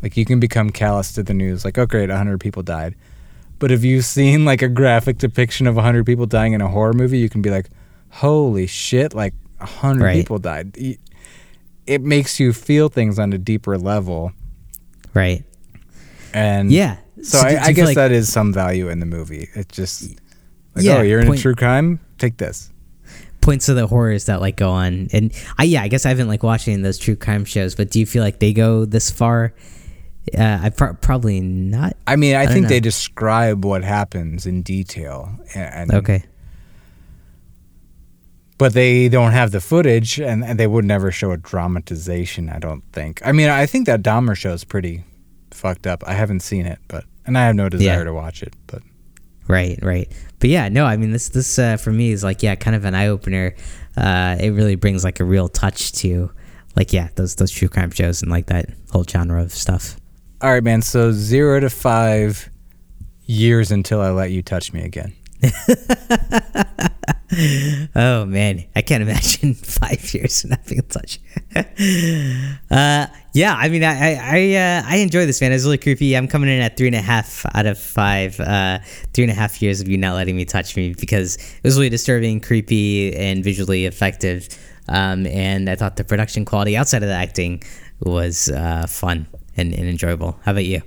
Like, 0.00 0.16
you 0.16 0.24
can 0.24 0.38
become 0.38 0.70
callous 0.70 1.12
to 1.14 1.24
the 1.24 1.34
news. 1.34 1.64
Like, 1.64 1.76
oh 1.76 1.86
great, 1.86 2.08
hundred 2.08 2.38
people 2.38 2.62
died. 2.62 2.94
But 3.58 3.72
if 3.72 3.82
you've 3.82 4.04
seen 4.04 4.44
like 4.44 4.62
a 4.62 4.68
graphic 4.68 5.18
depiction 5.18 5.66
of 5.66 5.74
hundred 5.76 6.06
people 6.06 6.26
dying 6.26 6.52
in 6.52 6.60
a 6.60 6.68
horror 6.68 6.92
movie, 6.92 7.18
you 7.18 7.28
can 7.28 7.42
be 7.42 7.50
like, 7.50 7.68
holy 8.10 8.68
shit, 8.68 9.12
like 9.12 9.34
hundred 9.60 10.04
Right. 10.04 10.14
people 10.16 10.38
died. 10.38 10.76
It 11.86 12.00
makes 12.02 12.38
you 12.38 12.52
feel 12.52 12.88
things 12.88 13.18
on 13.18 13.32
a 13.32 13.38
deeper 13.38 13.76
level. 13.76 14.30
Right. 15.14 15.42
And 16.32 16.70
Yeah. 16.70 16.96
so, 17.22 17.40
do 17.42 17.48
I, 17.48 17.64
I 17.64 17.72
guess 17.72 17.86
like- 17.86 17.96
that 17.96 18.12
is 18.12 18.30
some 18.30 18.52
value 18.52 18.88
in 18.88 19.00
the 19.00 19.06
movie. 19.06 19.48
It's 19.54 19.74
just 19.74 20.10
like, 20.76 20.84
Yeah, 20.84 20.98
oh, 20.98 21.02
you're 21.02 21.20
in 21.20 21.26
point- 21.26 21.40
a 21.40 21.42
true 21.42 21.54
crime? 21.56 21.98
Take 22.18 22.36
this. 22.36 22.70
Points 23.46 23.68
of 23.70 23.76
the 23.76 23.86
horrors 23.86 24.26
that 24.26 24.40
like 24.42 24.56
go 24.56 24.70
on. 24.70 25.08
And 25.12 25.32
I 25.56 25.62
yeah, 25.64 25.82
I 25.82 25.88
guess 25.88 26.04
I 26.04 26.10
haven't 26.10 26.28
like 26.28 26.42
watched 26.42 26.68
any 26.68 26.76
of 26.76 26.82
those 26.82 26.98
true 26.98 27.16
crime 27.16 27.44
shows, 27.46 27.74
but 27.74 27.90
do 27.90 27.98
you 28.00 28.04
feel 28.06 28.22
like 28.22 28.38
they 28.40 28.52
go 28.52 28.84
this 28.84 29.10
far? 29.10 29.54
Uh, 30.36 30.58
I 30.62 30.70
pro- 30.70 30.94
probably 30.94 31.40
not. 31.40 31.96
I 32.06 32.16
mean, 32.16 32.34
I, 32.34 32.44
don't 32.44 32.52
think 32.54 32.62
know. 32.64 32.68
they 32.70 32.80
describe 32.80 33.64
what 33.64 33.84
happens 33.84 34.44
in 34.44 34.62
detail, 34.62 35.30
and, 35.54 35.74
and 35.74 35.94
Okay. 35.94 36.24
but 38.58 38.72
they 38.72 39.08
don't 39.08 39.32
have 39.32 39.52
the 39.52 39.60
footage, 39.60 40.18
and, 40.18 40.42
and 40.44 40.58
they 40.58 40.66
would 40.66 40.84
never 40.84 41.12
show 41.12 41.30
a 41.30 41.36
dramatization. 41.36 42.48
I 42.48 42.58
don't 42.58 42.82
think. 42.92 43.20
I 43.24 43.32
mean, 43.32 43.48
I 43.50 43.66
think 43.66 43.86
that 43.86 44.02
Dahmer 44.02 44.36
show 44.36 44.52
is 44.52 44.64
pretty 44.64 45.04
fucked 45.52 45.86
up. 45.86 46.02
I 46.06 46.14
haven't 46.14 46.40
seen 46.40 46.66
it, 46.66 46.78
but 46.88 47.04
and 47.26 47.36
I 47.38 47.46
have 47.46 47.54
no 47.54 47.68
desire 47.68 47.98
Yeah. 47.98 48.04
to 48.04 48.12
watch 48.12 48.42
it. 48.42 48.54
But 48.66 48.82
Right, 49.48 49.78
right. 49.82 50.10
But 50.38 50.50
yeah, 50.50 50.68
no, 50.68 50.84
I 50.84 50.96
mean 50.96 51.12
this 51.12 51.28
this 51.30 51.58
uh, 51.58 51.76
for 51.76 51.92
me 51.92 52.10
is 52.10 52.22
like 52.22 52.42
yeah, 52.42 52.54
kind 52.54 52.76
of 52.76 52.84
an 52.84 52.94
eye 52.94 53.08
opener. 53.08 53.54
Uh, 53.96 54.36
it 54.38 54.50
really 54.50 54.74
brings 54.74 55.04
like 55.04 55.20
a 55.20 55.24
real 55.24 55.48
touch 55.48 55.92
to 55.92 56.30
like 56.74 56.92
yeah, 56.92 57.08
those 57.14 57.34
those 57.36 57.50
true 57.50 57.68
crime 57.68 57.90
shows 57.90 58.22
and 58.22 58.30
like 58.30 58.46
that 58.46 58.66
whole 58.90 59.04
genre 59.04 59.42
of 59.42 59.52
stuff. 59.52 59.96
all 60.42 60.52
right, 60.52 60.62
man. 60.62 60.82
So 60.82 61.12
zero 61.12 61.60
to 61.60 61.70
five 61.70 62.50
years 63.24 63.70
until 63.72 64.00
I 64.00 64.10
let 64.10 64.30
you 64.30 64.42
touch 64.42 64.72
me 64.72 64.82
again. 64.84 65.14
Oh 67.94 68.24
man, 68.24 68.64
I 68.76 68.82
can't 68.82 69.02
imagine 69.02 69.54
five 69.54 70.14
years 70.14 70.44
not 70.44 70.64
being 70.66 70.80
in 70.80 70.86
touch. 70.86 71.18
uh, 72.70 73.06
yeah, 73.32 73.54
I 73.54 73.68
mean, 73.68 73.82
I 73.82 73.94
I 73.94 74.18
I, 74.20 74.54
uh, 74.54 74.82
I 74.86 74.96
enjoy 74.98 75.26
this 75.26 75.40
man. 75.40 75.52
It's 75.52 75.64
really 75.64 75.78
creepy. 75.78 76.16
I'm 76.16 76.28
coming 76.28 76.50
in 76.50 76.60
at 76.60 76.76
three 76.76 76.86
and 76.86 76.96
a 76.96 77.00
half 77.00 77.44
out 77.54 77.66
of 77.66 77.78
five. 77.78 78.38
Uh, 78.38 78.78
three 79.12 79.24
and 79.24 79.30
a 79.30 79.34
half 79.34 79.60
years 79.60 79.80
of 79.80 79.88
you 79.88 79.98
not 79.98 80.14
letting 80.14 80.36
me 80.36 80.44
touch 80.44 80.76
me 80.76 80.94
because 80.94 81.36
it 81.36 81.64
was 81.64 81.76
really 81.76 81.88
disturbing, 81.88 82.40
creepy, 82.40 83.14
and 83.16 83.42
visually 83.42 83.86
effective. 83.86 84.48
Um, 84.88 85.26
and 85.26 85.68
I 85.68 85.74
thought 85.74 85.96
the 85.96 86.04
production 86.04 86.44
quality 86.44 86.76
outside 86.76 87.02
of 87.02 87.08
the 87.08 87.14
acting 87.14 87.62
was 88.00 88.48
uh, 88.50 88.86
fun 88.86 89.26
and, 89.56 89.74
and 89.74 89.88
enjoyable. 89.88 90.38
How 90.44 90.52
about 90.52 90.64
you? 90.64 90.82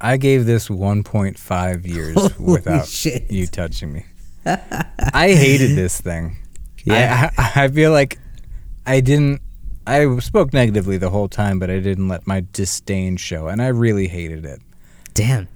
I 0.00 0.18
gave 0.18 0.44
this 0.44 0.68
1.5 0.68 1.86
years 1.86 2.14
Holy 2.14 2.52
without 2.52 2.86
shit. 2.86 3.30
you 3.30 3.46
touching 3.46 3.92
me. 3.92 4.04
I 5.12 5.32
hated 5.32 5.76
this 5.76 6.00
thing. 6.00 6.36
Yeah. 6.84 7.30
I, 7.36 7.62
I, 7.64 7.68
feel 7.68 7.90
like 7.90 8.18
I 8.86 9.00
didn't. 9.00 9.40
I 9.86 10.18
spoke 10.20 10.52
negatively 10.52 10.98
the 10.98 11.10
whole 11.10 11.28
time, 11.28 11.58
but 11.58 11.68
I 11.68 11.80
didn't 11.80 12.08
let 12.08 12.26
my 12.26 12.44
disdain 12.52 13.16
show, 13.16 13.48
and 13.48 13.60
I 13.60 13.68
really 13.68 14.06
hated 14.06 14.44
it. 14.44 14.60
Damn. 15.14 15.48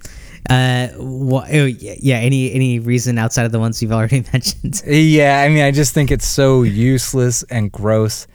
Uh, 0.49 0.89
wha- 0.97 1.45
oh, 1.51 1.65
yeah. 1.65 2.17
Any 2.17 2.51
any 2.51 2.79
reason 2.79 3.17
outside 3.17 3.45
of 3.45 3.53
the 3.53 3.59
ones 3.59 3.81
you've 3.81 3.93
already 3.93 4.25
mentioned? 4.33 4.81
Yeah, 4.85 5.41
I 5.41 5.47
mean, 5.47 5.63
I 5.63 5.71
just 5.71 5.93
think 5.93 6.11
it's 6.11 6.27
so 6.27 6.63
useless 6.63 7.43
and 7.43 7.71
gross, 7.71 8.27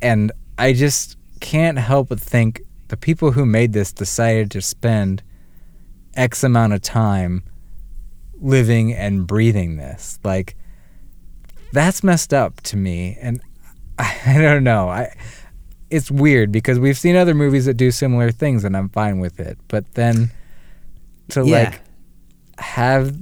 and 0.00 0.30
I 0.56 0.72
just 0.72 1.16
can't 1.40 1.78
help 1.78 2.10
but 2.10 2.20
think 2.20 2.62
the 2.88 2.96
people 2.96 3.32
who 3.32 3.44
made 3.44 3.72
this 3.72 3.92
decided 3.92 4.52
to 4.52 4.60
spend 4.60 5.24
X 6.14 6.44
amount 6.44 6.74
of 6.74 6.82
time 6.82 7.42
living 8.40 8.92
and 8.92 9.26
breathing 9.26 9.76
this. 9.76 10.18
Like, 10.24 10.56
that's 11.72 12.02
messed 12.04 12.32
up 12.32 12.60
to 12.62 12.76
me, 12.76 13.16
and 13.20 13.40
I, 13.98 14.38
don't 14.40 14.64
know. 14.64 14.88
I 14.88 15.14
it's 15.88 16.10
weird 16.10 16.50
because 16.50 16.78
we've 16.80 16.98
seen 16.98 17.14
other 17.16 17.34
movies 17.34 17.66
that 17.66 17.74
do 17.74 17.90
similar 17.90 18.30
things, 18.32 18.64
and 18.64 18.76
I'm 18.76 18.88
fine 18.88 19.20
with 19.20 19.38
it. 19.40 19.58
But 19.68 19.94
then 19.94 20.30
to 21.28 21.44
Yeah. 21.46 21.64
like 21.64 21.80
have 22.58 23.16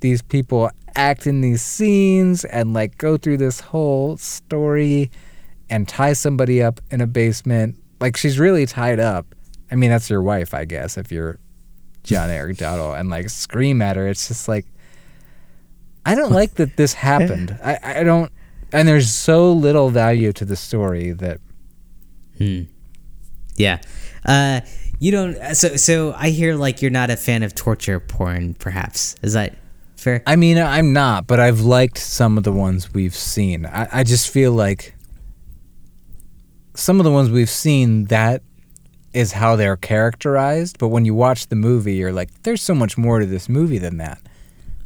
these 0.00 0.22
people 0.22 0.70
act 0.94 1.26
in 1.26 1.40
these 1.40 1.60
scenes 1.62 2.44
and 2.44 2.72
like 2.72 2.98
go 2.98 3.16
through 3.16 3.36
this 3.38 3.60
whole 3.60 4.16
story 4.16 5.10
and 5.70 5.88
tie 5.88 6.12
somebody 6.12 6.62
up 6.62 6.80
in 6.90 7.00
a 7.00 7.06
basement. 7.06 7.76
Like 8.00 8.16
she's 8.16 8.38
really 8.38 8.64
tied 8.66 9.00
up. 9.00 9.34
I 9.70 9.74
mean, 9.74 9.90
that's 9.90 10.08
your 10.08 10.22
wife, 10.22 10.54
I 10.54 10.64
guess, 10.64 10.96
if 10.96 11.10
you're 11.12 11.38
John 12.04 12.30
Erick 12.30 12.56
Dowdle, 12.58 12.98
and 12.98 13.10
like 13.10 13.30
scream 13.30 13.82
at 13.82 13.96
her. 13.96 14.08
It's 14.08 14.28
just 14.28 14.48
like 14.48 14.66
I 16.06 16.14
don't 16.14 16.32
like 16.32 16.54
that 16.54 16.76
this 16.76 16.94
happened. 17.08 17.58
I, 17.62 17.78
I 18.00 18.02
don't 18.02 18.32
and 18.72 18.86
there's 18.86 19.10
so 19.10 19.52
little 19.52 19.90
value 19.90 20.32
to 20.34 20.44
the 20.44 20.56
story 20.56 21.12
that 21.12 21.40
Hmm. 22.38 22.62
Yeah. 23.56 23.80
Uh, 24.24 24.60
you 25.00 25.10
don't. 25.12 25.36
So 25.54 25.76
so 25.76 26.14
I 26.16 26.30
hear 26.30 26.54
like 26.54 26.80
you're 26.82 26.90
not 26.90 27.10
a 27.10 27.16
fan 27.16 27.42
of 27.42 27.54
torture 27.54 28.00
porn. 28.00 28.54
Perhaps 28.54 29.16
is 29.22 29.32
that 29.34 29.56
fair? 29.96 30.22
I 30.26 30.36
mean, 30.36 30.58
I'm 30.58 30.92
not, 30.92 31.26
but 31.26 31.40
I've 31.40 31.60
liked 31.60 31.98
some 31.98 32.38
of 32.38 32.44
the 32.44 32.52
ones 32.52 32.94
we've 32.94 33.14
seen. 33.14 33.66
I, 33.66 33.88
I 33.92 34.04
just 34.04 34.28
feel 34.30 34.52
like 34.52 34.94
some 36.74 37.00
of 37.00 37.04
the 37.04 37.10
ones 37.10 37.30
we've 37.30 37.50
seen, 37.50 38.04
that 38.04 38.42
is 39.14 39.32
how 39.32 39.56
they're 39.56 39.76
characterized. 39.76 40.78
But 40.78 40.88
when 40.88 41.04
you 41.04 41.14
watch 41.14 41.48
the 41.48 41.56
movie, 41.56 41.94
you're 41.94 42.12
like, 42.12 42.30
there's 42.42 42.62
so 42.62 42.74
much 42.74 42.98
more 42.98 43.20
to 43.20 43.26
this 43.26 43.48
movie 43.48 43.78
than 43.78 43.96
that. 43.98 44.18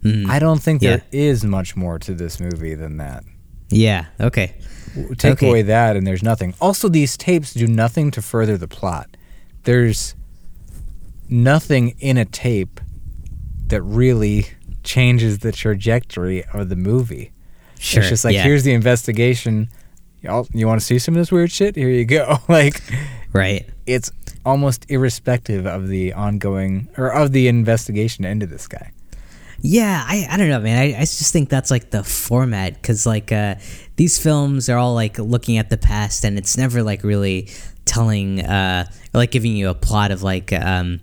Mhm. 0.04 0.28
I 0.28 0.38
don't 0.38 0.60
think 0.62 0.82
Yeah. 0.82 0.96
there 0.96 1.02
is 1.12 1.44
much 1.44 1.76
more 1.76 1.98
to 2.00 2.14
this 2.14 2.40
movie 2.40 2.74
than 2.74 2.96
that. 2.98 3.24
Yeah. 3.70 4.06
Okay. 4.20 4.54
Take 5.16 5.34
Okay. 5.38 5.48
away 5.48 5.62
that, 5.62 5.96
and 5.96 6.06
there's 6.06 6.22
nothing. 6.22 6.54
Also, 6.60 6.88
these 6.88 7.16
tapes 7.16 7.54
do 7.54 7.66
nothing 7.66 8.10
to 8.10 8.20
further 8.22 8.56
the 8.58 8.68
plot. 8.68 9.16
There's 9.64 10.14
nothing 11.28 11.94
in 11.98 12.16
a 12.16 12.24
tape 12.24 12.80
that 13.68 13.80
really 13.82 14.46
changes 14.82 15.38
the 15.38 15.52
trajectory 15.52 16.44
of 16.52 16.68
the 16.68 16.76
movie. 16.76 17.30
Sure. 17.78 18.00
It's 18.02 18.10
just 18.10 18.24
like 18.24 18.34
yeah. 18.34 18.42
here's 18.44 18.64
the 18.64 18.72
investigation. 18.72 19.68
Y'all, 20.20 20.46
you 20.52 20.66
want 20.66 20.80
to 20.80 20.84
see 20.86 20.98
some 20.98 21.14
of 21.14 21.20
this 21.20 21.32
weird 21.32 21.50
shit? 21.50 21.74
Here 21.74 21.88
you 21.88 22.04
go. 22.04 22.38
like 22.48 22.80
right. 23.32 23.68
it's 23.86 24.10
almost 24.44 24.90
irrespective 24.90 25.66
of 25.66 25.88
the 25.88 26.12
ongoing 26.12 26.88
or 26.96 27.12
of 27.12 27.32
the 27.32 27.48
investigation 27.48 28.24
into 28.24 28.46
this 28.46 28.66
guy. 28.66 28.92
Yeah, 29.64 30.04
I, 30.04 30.26
I 30.28 30.36
don't 30.36 30.48
know, 30.48 30.58
man. 30.58 30.76
I, 30.76 30.96
I 30.98 31.00
just 31.02 31.32
think 31.32 31.48
that's 31.48 31.70
like 31.70 31.90
the 31.90 32.02
format 32.02 32.74
because 32.74 33.06
like 33.06 33.30
uh, 33.30 33.54
these 33.94 34.18
films 34.20 34.68
are 34.68 34.76
all 34.76 34.94
like 34.94 35.18
looking 35.18 35.56
at 35.56 35.70
the 35.70 35.78
past 35.78 36.24
and 36.24 36.36
it's 36.36 36.56
never 36.56 36.82
like 36.82 37.04
really 37.04 37.48
telling 37.84 38.40
uh, 38.40 38.86
or 39.14 39.18
like 39.18 39.30
giving 39.30 39.54
you 39.54 39.68
a 39.68 39.74
plot 39.74 40.10
of 40.10 40.24
like 40.24 40.52
um, 40.52 41.00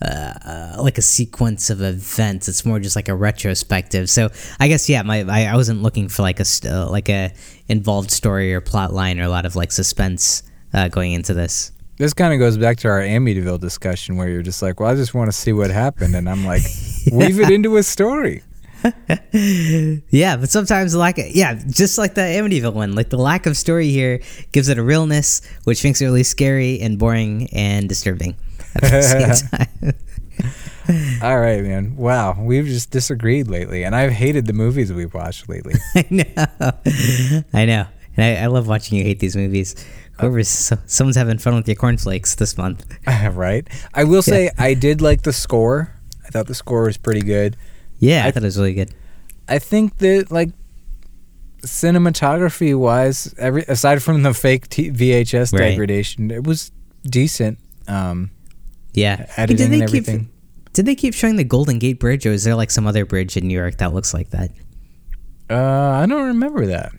uh, 0.00 0.04
uh, 0.08 0.76
like 0.82 0.96
a 0.96 1.02
sequence 1.02 1.68
of 1.68 1.82
events. 1.82 2.48
It's 2.48 2.64
more 2.64 2.80
just 2.80 2.96
like 2.96 3.08
a 3.08 3.14
retrospective. 3.14 4.08
So 4.08 4.30
I 4.58 4.68
guess 4.68 4.88
yeah, 4.88 5.02
my 5.02 5.24
I, 5.28 5.52
I 5.52 5.56
wasn't 5.56 5.82
looking 5.82 6.08
for 6.08 6.22
like 6.22 6.40
a 6.40 6.46
uh, 6.64 6.88
like 6.88 7.10
a 7.10 7.30
involved 7.68 8.10
story 8.10 8.54
or 8.54 8.62
plot 8.62 8.94
line 8.94 9.20
or 9.20 9.24
a 9.24 9.28
lot 9.28 9.44
of 9.44 9.54
like 9.54 9.70
suspense 9.70 10.42
uh, 10.72 10.88
going 10.88 11.12
into 11.12 11.34
this. 11.34 11.72
This 11.98 12.14
kind 12.14 12.32
of 12.32 12.38
goes 12.38 12.56
back 12.56 12.76
to 12.78 12.88
our 12.88 13.00
Amityville 13.00 13.60
discussion 13.60 14.16
where 14.16 14.28
you're 14.28 14.42
just 14.42 14.62
like, 14.62 14.78
well, 14.78 14.88
I 14.88 14.94
just 14.94 15.14
want 15.14 15.28
to 15.28 15.36
see 15.36 15.52
what 15.52 15.70
happened. 15.70 16.14
And 16.14 16.28
I'm 16.28 16.44
like, 16.44 16.62
weave 17.12 17.40
it 17.40 17.50
into 17.50 17.76
a 17.76 17.82
story. 17.82 18.42
Yeah, 20.10 20.36
but 20.36 20.50
sometimes 20.50 20.92
the 20.92 20.98
lack 20.98 21.18
of 21.18 21.26
yeah, 21.30 21.60
just 21.66 21.98
like 21.98 22.14
the 22.14 22.20
Amityville 22.20 22.72
one, 22.74 22.94
like 22.94 23.10
the 23.10 23.16
lack 23.18 23.46
of 23.46 23.56
story 23.56 23.88
here 23.88 24.20
gives 24.52 24.68
it 24.68 24.78
a 24.78 24.82
realness, 24.82 25.42
which 25.64 25.82
makes 25.82 26.00
it 26.00 26.04
really 26.04 26.22
scary 26.22 26.80
and 26.80 26.98
boring 26.98 27.48
and 27.52 27.88
disturbing 27.88 28.36
at 28.76 28.82
the 28.82 29.02
same 29.02 29.92
time. 29.98 31.20
All 31.22 31.38
right, 31.38 31.62
man. 31.62 31.96
Wow. 31.96 32.36
We've 32.40 32.66
just 32.66 32.90
disagreed 32.90 33.48
lately. 33.48 33.84
And 33.84 33.94
I've 33.94 34.12
hated 34.12 34.46
the 34.46 34.52
movies 34.54 34.92
we've 34.92 35.12
watched 35.12 35.48
lately. 35.48 35.74
I 35.94 36.06
know, 36.10 36.24
I 37.52 37.64
know, 37.66 37.86
and 38.16 38.38
I, 38.38 38.44
I 38.44 38.46
love 38.46 38.68
watching 38.68 38.96
you 38.96 39.04
hate 39.04 39.18
these 39.18 39.36
movies. 39.36 39.74
Whoever's 40.20 40.48
so, 40.48 40.76
someone's 40.86 41.16
having 41.16 41.38
fun 41.38 41.54
with 41.54 41.68
your 41.68 41.76
cornflakes 41.76 42.34
this 42.34 42.56
month. 42.58 42.84
right? 43.06 43.66
I 43.94 44.04
will 44.04 44.22
say, 44.22 44.50
I 44.58 44.74
did 44.74 45.00
like 45.00 45.22
the 45.22 45.32
score. 45.32 45.94
I 46.26 46.30
thought 46.30 46.46
the 46.46 46.54
score 46.54 46.82
was 46.84 46.96
pretty 46.96 47.22
good. 47.22 47.56
Yeah, 47.98 48.24
I, 48.24 48.28
I- 48.28 48.30
thought 48.32 48.42
it 48.42 48.46
was 48.46 48.58
really 48.58 48.74
good. 48.74 48.92
I 49.48 49.58
think 49.58 49.96
that, 49.98 50.30
like, 50.30 50.50
cinematography 51.62 52.78
wise, 52.78 53.34
every 53.38 53.62
aside 53.62 54.02
from 54.02 54.22
the 54.22 54.34
fake 54.34 54.68
t- 54.68 54.90
VHS 54.90 55.52
Right. 55.52 55.70
degradation, 55.70 56.30
it 56.30 56.44
was 56.46 56.70
decent. 57.04 57.58
Um, 57.86 58.30
Yeah, 58.94 59.26
editing 59.36 59.66
and 59.72 59.74
keep 59.74 59.82
everything. 60.08 60.28
did 60.72 60.86
they 60.86 60.94
keep 60.94 61.14
showing 61.14 61.36
the 61.36 61.44
Golden 61.44 61.78
Gate 61.78 61.98
Bridge, 61.98 62.26
or 62.26 62.32
is 62.32 62.44
there 62.44 62.54
like 62.54 62.70
some 62.70 62.86
other 62.86 63.04
bridge 63.04 63.36
in 63.36 63.46
New 63.48 63.54
York 63.58 63.78
that 63.78 63.92
looks 63.94 64.12
like 64.14 64.30
that? 64.30 64.50
Uh, 65.50 65.54
I 66.02 66.06
don't 66.06 66.26
remember 66.28 66.66
that. 66.66 66.92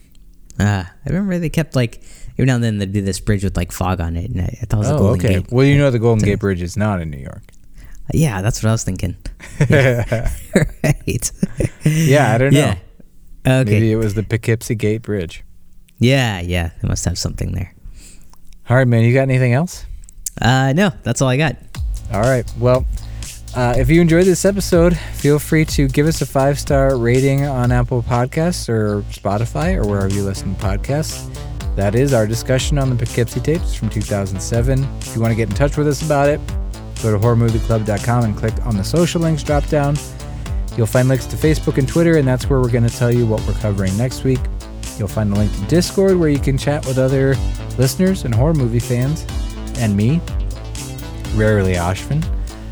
Ah, 0.60 0.92
I 1.06 1.10
remember 1.10 1.38
they 1.40 1.50
kept 1.50 1.76
like 1.76 2.02
every 2.40 2.46
now 2.48 2.56
and 2.56 2.64
then 2.64 2.78
they'd 2.80 2.92
do 2.92 3.02
this 3.02 3.20
bridge 3.20 3.44
with 3.44 3.56
like 3.58 3.72
fog 3.72 4.00
on 4.02 4.16
it, 4.16 4.30
and 4.32 4.42
I, 4.42 4.58
I 4.62 4.66
thought 4.66 4.78
it 4.78 4.80
was 4.80 4.88
the 4.90 4.96
Oh, 4.96 4.98
Golden 5.00 5.26
okay. 5.26 5.34
Gate. 5.42 5.52
Well, 5.52 5.66
you 5.66 5.78
know 5.78 5.92
the 5.92 6.00
Golden 6.00 6.24
Gate 6.26 6.40
Bridge 6.40 6.62
is 6.62 6.76
not 6.78 7.02
in 7.02 7.10
New 7.10 7.18
York. 7.20 7.44
Yeah, 8.14 8.42
that's 8.42 8.64
what 8.64 8.70
I 8.70 8.72
was 8.72 8.84
thinking. 8.84 9.16
yeah, 9.70 10.32
right. 10.84 11.32
Yeah, 11.86 12.34
I 12.34 12.38
don't 12.38 12.54
know. 12.54 12.60
Yeah. 12.60 13.62
Okay. 13.62 13.72
Maybe 13.72 13.92
it 13.92 13.96
was 13.98 14.14
the 14.16 14.24
Poughkeepsie 14.24 14.76
Gate 14.76 15.02
Bridge. 15.02 15.44
Yeah, 16.00 16.40
yeah. 16.42 16.72
They 16.82 16.88
must 16.88 17.06
have 17.06 17.18
something 17.18 17.52
there. 17.54 17.74
All 18.70 18.78
right, 18.78 18.88
man. 18.88 19.04
You 19.04 19.14
got 19.14 19.24
anything 19.24 19.54
else? 19.54 19.86
Uh, 20.42 20.74
no, 20.74 20.92
that's 21.04 21.22
all 21.22 21.28
I 21.30 21.38
got. 21.38 21.56
All 22.14 22.22
right. 22.22 22.50
Well, 22.58 22.86
Uh, 23.56 23.74
if 23.78 23.90
you 23.90 24.00
enjoyed 24.00 24.26
this 24.26 24.46
episode, 24.46 24.96
feel 25.16 25.40
free 25.40 25.66
to 25.66 25.88
give 25.88 26.06
us 26.06 26.22
a 26.22 26.26
five 26.26 26.60
star 26.60 26.96
rating 26.98 27.46
on 27.46 27.72
Apple 27.72 28.04
Podcasts 28.04 28.70
or 28.70 29.02
Spotify 29.12 29.76
or 29.76 29.88
wherever 29.88 30.08
you 30.14 30.24
listen 30.24 30.56
to 30.56 30.62
podcasts. 30.64 31.26
That 31.80 31.96
is 31.96 32.14
our 32.14 32.28
discussion 32.28 32.78
on 32.78 32.90
the 32.90 32.96
Poughkeepsie 32.98 33.40
tapes 33.40 33.74
from 33.74 33.90
2007. 33.90 34.84
If 35.00 35.16
you 35.16 35.22
want 35.22 35.32
to 35.32 35.36
get 35.36 35.48
in 35.48 35.56
touch 35.56 35.78
with 35.78 35.88
us 35.88 36.02
about 36.02 36.28
it, 36.28 36.42
go 37.02 37.10
to 37.10 37.18
horrormovieclub.com 37.18 38.26
and 38.26 38.36
click 38.36 38.54
on 38.66 38.76
the 38.76 38.84
social 38.84 39.22
links 39.22 39.44
drop 39.44 39.66
down. 39.68 39.96
You'll 40.76 40.88
find 40.88 41.08
links 41.08 41.26
to 41.28 41.38
Facebook 41.38 41.78
and 41.78 41.88
Twitter, 41.88 42.18
and 42.18 42.28
that's 42.28 42.50
where 42.50 42.60
we're 42.60 42.70
going 42.70 42.86
to 42.86 42.94
tell 42.94 43.10
you 43.10 43.26
what 43.26 43.42
we're 43.48 43.54
covering 43.54 43.96
next 43.96 44.26
week. 44.26 44.42
You'll 44.98 45.08
find 45.08 45.32
a 45.32 45.38
link 45.38 45.54
to 45.54 45.62
Discord 45.68 46.18
where 46.18 46.28
you 46.28 46.38
can 46.38 46.58
chat 46.58 46.86
with 46.86 46.98
other 46.98 47.38
listeners 47.78 48.26
and 48.26 48.36
horror 48.36 48.54
movie 48.54 48.80
fans, 48.80 49.26
and 49.78 49.96
me, 49.96 50.20
rarely 51.34 51.76
Ashvin. 51.76 52.22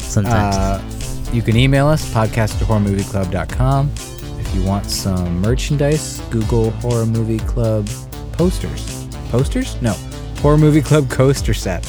Sometimes. 0.02 0.58
Uh, 0.58 1.32
you 1.32 1.42
can 1.42 1.56
email 1.56 1.88
us, 1.88 2.14
podcast 2.14 2.62
at 2.62 2.68
horrormovieclub.com. 2.68 3.90
If 4.38 4.54
you 4.54 4.66
want 4.66 4.86
some 4.88 5.40
merchandise, 5.40 6.20
Google 6.30 6.72
Horror 6.72 7.06
Movie 7.06 7.40
Club 7.40 7.88
posters. 8.34 8.97
Posters? 9.30 9.82
No. 9.82 9.94
Horror 10.41 10.58
Movie 10.58 10.82
Club 10.82 11.10
coaster 11.10 11.54
set. 11.54 11.86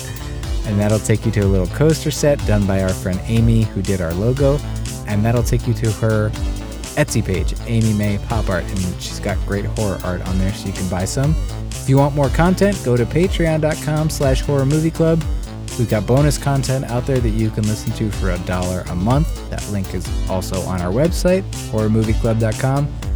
And 0.67 0.79
that'll 0.79 0.99
take 0.99 1.25
you 1.25 1.33
to 1.33 1.41
a 1.41 1.47
little 1.47 1.67
coaster 1.69 2.11
set 2.11 2.39
done 2.47 2.67
by 2.67 2.83
our 2.83 2.89
friend 2.91 3.21
Amy, 3.25 3.63
who 3.63 3.83
did 3.83 4.01
our 4.01 4.13
logo. 4.15 4.59
And 5.07 5.25
that'll 5.25 5.43
take 5.43 5.67
you 5.67 5.75
to 5.75 5.91
her 5.93 6.31
Etsy 6.99 7.25
page, 7.25 7.55
Amy 7.67 7.93
May 7.95 8.19
Pop 8.19 8.49
Art. 8.49 8.65
And 8.65 8.79
she's 9.01 9.21
got 9.21 9.39
great 9.47 9.65
horror 9.65 9.99
art 10.05 10.21
on 10.29 10.39
there, 10.39 10.53
so 10.53 10.67
you 10.67 10.73
can 10.73 10.89
buy 10.89 11.05
some. 11.05 11.35
If 11.71 11.89
you 11.89 11.97
want 11.97 12.15
more 12.15 12.29
content, 12.29 12.81
go 12.85 12.97
to 12.97 13.07
patreon.com 13.07 14.11
slash 14.11 14.43
horror 14.43 14.67
movie 14.67 14.91
club. 14.91 15.23
We've 15.79 15.89
got 15.89 16.07
bonus 16.07 16.37
content 16.37 16.87
out 16.87 17.07
there 17.07 17.21
that 17.21 17.31
you 17.31 17.51
can 17.51 17.67
listen 17.67 17.93
to 17.93 18.11
for 18.11 18.31
a 18.31 18.39
dollar 18.41 18.81
a 18.89 18.95
month. 18.97 19.49
That 19.49 19.67
link 19.71 19.95
is 19.95 20.07
also 20.29 20.61
on 20.63 20.83
our 20.83 20.93
website, 20.93 21.43
horrormovieclub.com. 21.71 23.08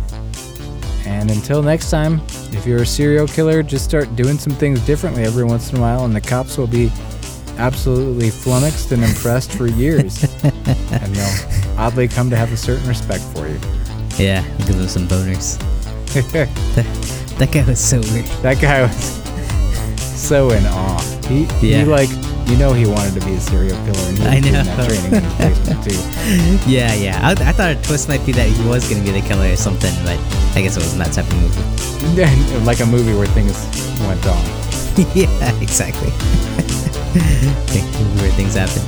And 1.12 1.30
until 1.30 1.62
next 1.62 1.90
time, 1.90 2.20
if 2.52 2.66
you're 2.66 2.82
a 2.82 2.86
serial 2.86 3.26
killer, 3.28 3.62
just 3.62 3.84
start 3.84 4.14
doing 4.16 4.38
some 4.38 4.52
things 4.54 4.80
differently 4.86 5.22
every 5.24 5.44
once 5.44 5.70
in 5.70 5.78
a 5.78 5.80
while, 5.80 6.04
and 6.04 6.14
the 6.16 6.20
cops 6.20 6.56
will 6.58 6.66
be 6.66 6.90
absolutely 7.58 8.30
flummoxed 8.30 8.90
and 8.92 9.04
impressed 9.04 9.52
for 9.52 9.66
years. 9.66 10.24
and 10.44 11.14
they'll 11.14 11.78
oddly 11.78 12.08
come 12.08 12.28
to 12.30 12.36
have 12.36 12.50
a 12.52 12.56
certain 12.56 12.88
respect 12.88 13.22
for 13.34 13.46
you. 13.46 13.58
yeah, 14.18 14.42
give 14.66 14.76
them 14.78 14.88
some 14.88 15.06
boners. 15.06 15.58
That, 16.32 16.48
that 17.38 17.52
guy 17.52 17.64
was 17.64 17.78
so 17.78 18.00
weird. 18.12 18.26
that 18.42 18.60
guy 18.60 18.82
was 18.82 19.22
so 20.20 20.50
in 20.50 20.64
awe. 20.66 21.20
He, 21.28 21.42
Yeah. 21.66 21.78
he 21.80 21.84
like, 21.84 22.08
you 22.46 22.56
know, 22.56 22.72
he 22.72 22.86
wanted 22.86 23.18
to 23.20 23.26
be 23.26 23.34
a 23.34 23.40
serial 23.40 23.76
killer, 23.84 24.08
and 24.08 24.18
he 24.18 24.26
I 24.26 24.40
know. 24.40 24.62
that 24.62 24.88
training 24.88 25.12
in 25.14 25.22
his 25.24 25.34
basement 25.38 25.84
too. 25.84 25.98
Yeah, 26.70 26.94
yeah. 26.94 27.20
I, 27.22 27.32
I 27.32 27.52
thought 27.52 27.70
a 27.72 27.82
twist 27.82 28.08
might 28.08 28.24
be 28.24 28.32
that 28.32 28.48
he 28.48 28.68
was 28.68 28.88
going 28.88 29.04
to 29.04 29.12
be 29.12 29.18
the 29.18 29.26
killer 29.26 29.52
or 29.52 29.56
something, 29.56 29.92
but 30.04 30.18
I 30.56 30.62
guess 30.62 30.76
it 30.76 30.80
wasn't 30.80 31.04
that 31.04 31.12
type 31.12 31.26
of 31.26 31.36
movie. 31.40 32.64
like 32.64 32.80
a 32.80 32.86
movie 32.86 33.14
where 33.14 33.26
things 33.28 33.52
went 34.06 34.24
wrong. 34.24 34.44
yeah, 35.14 35.60
exactly. 35.60 36.10
where 38.20 38.30
things 38.32 38.54
happen. 38.54 38.82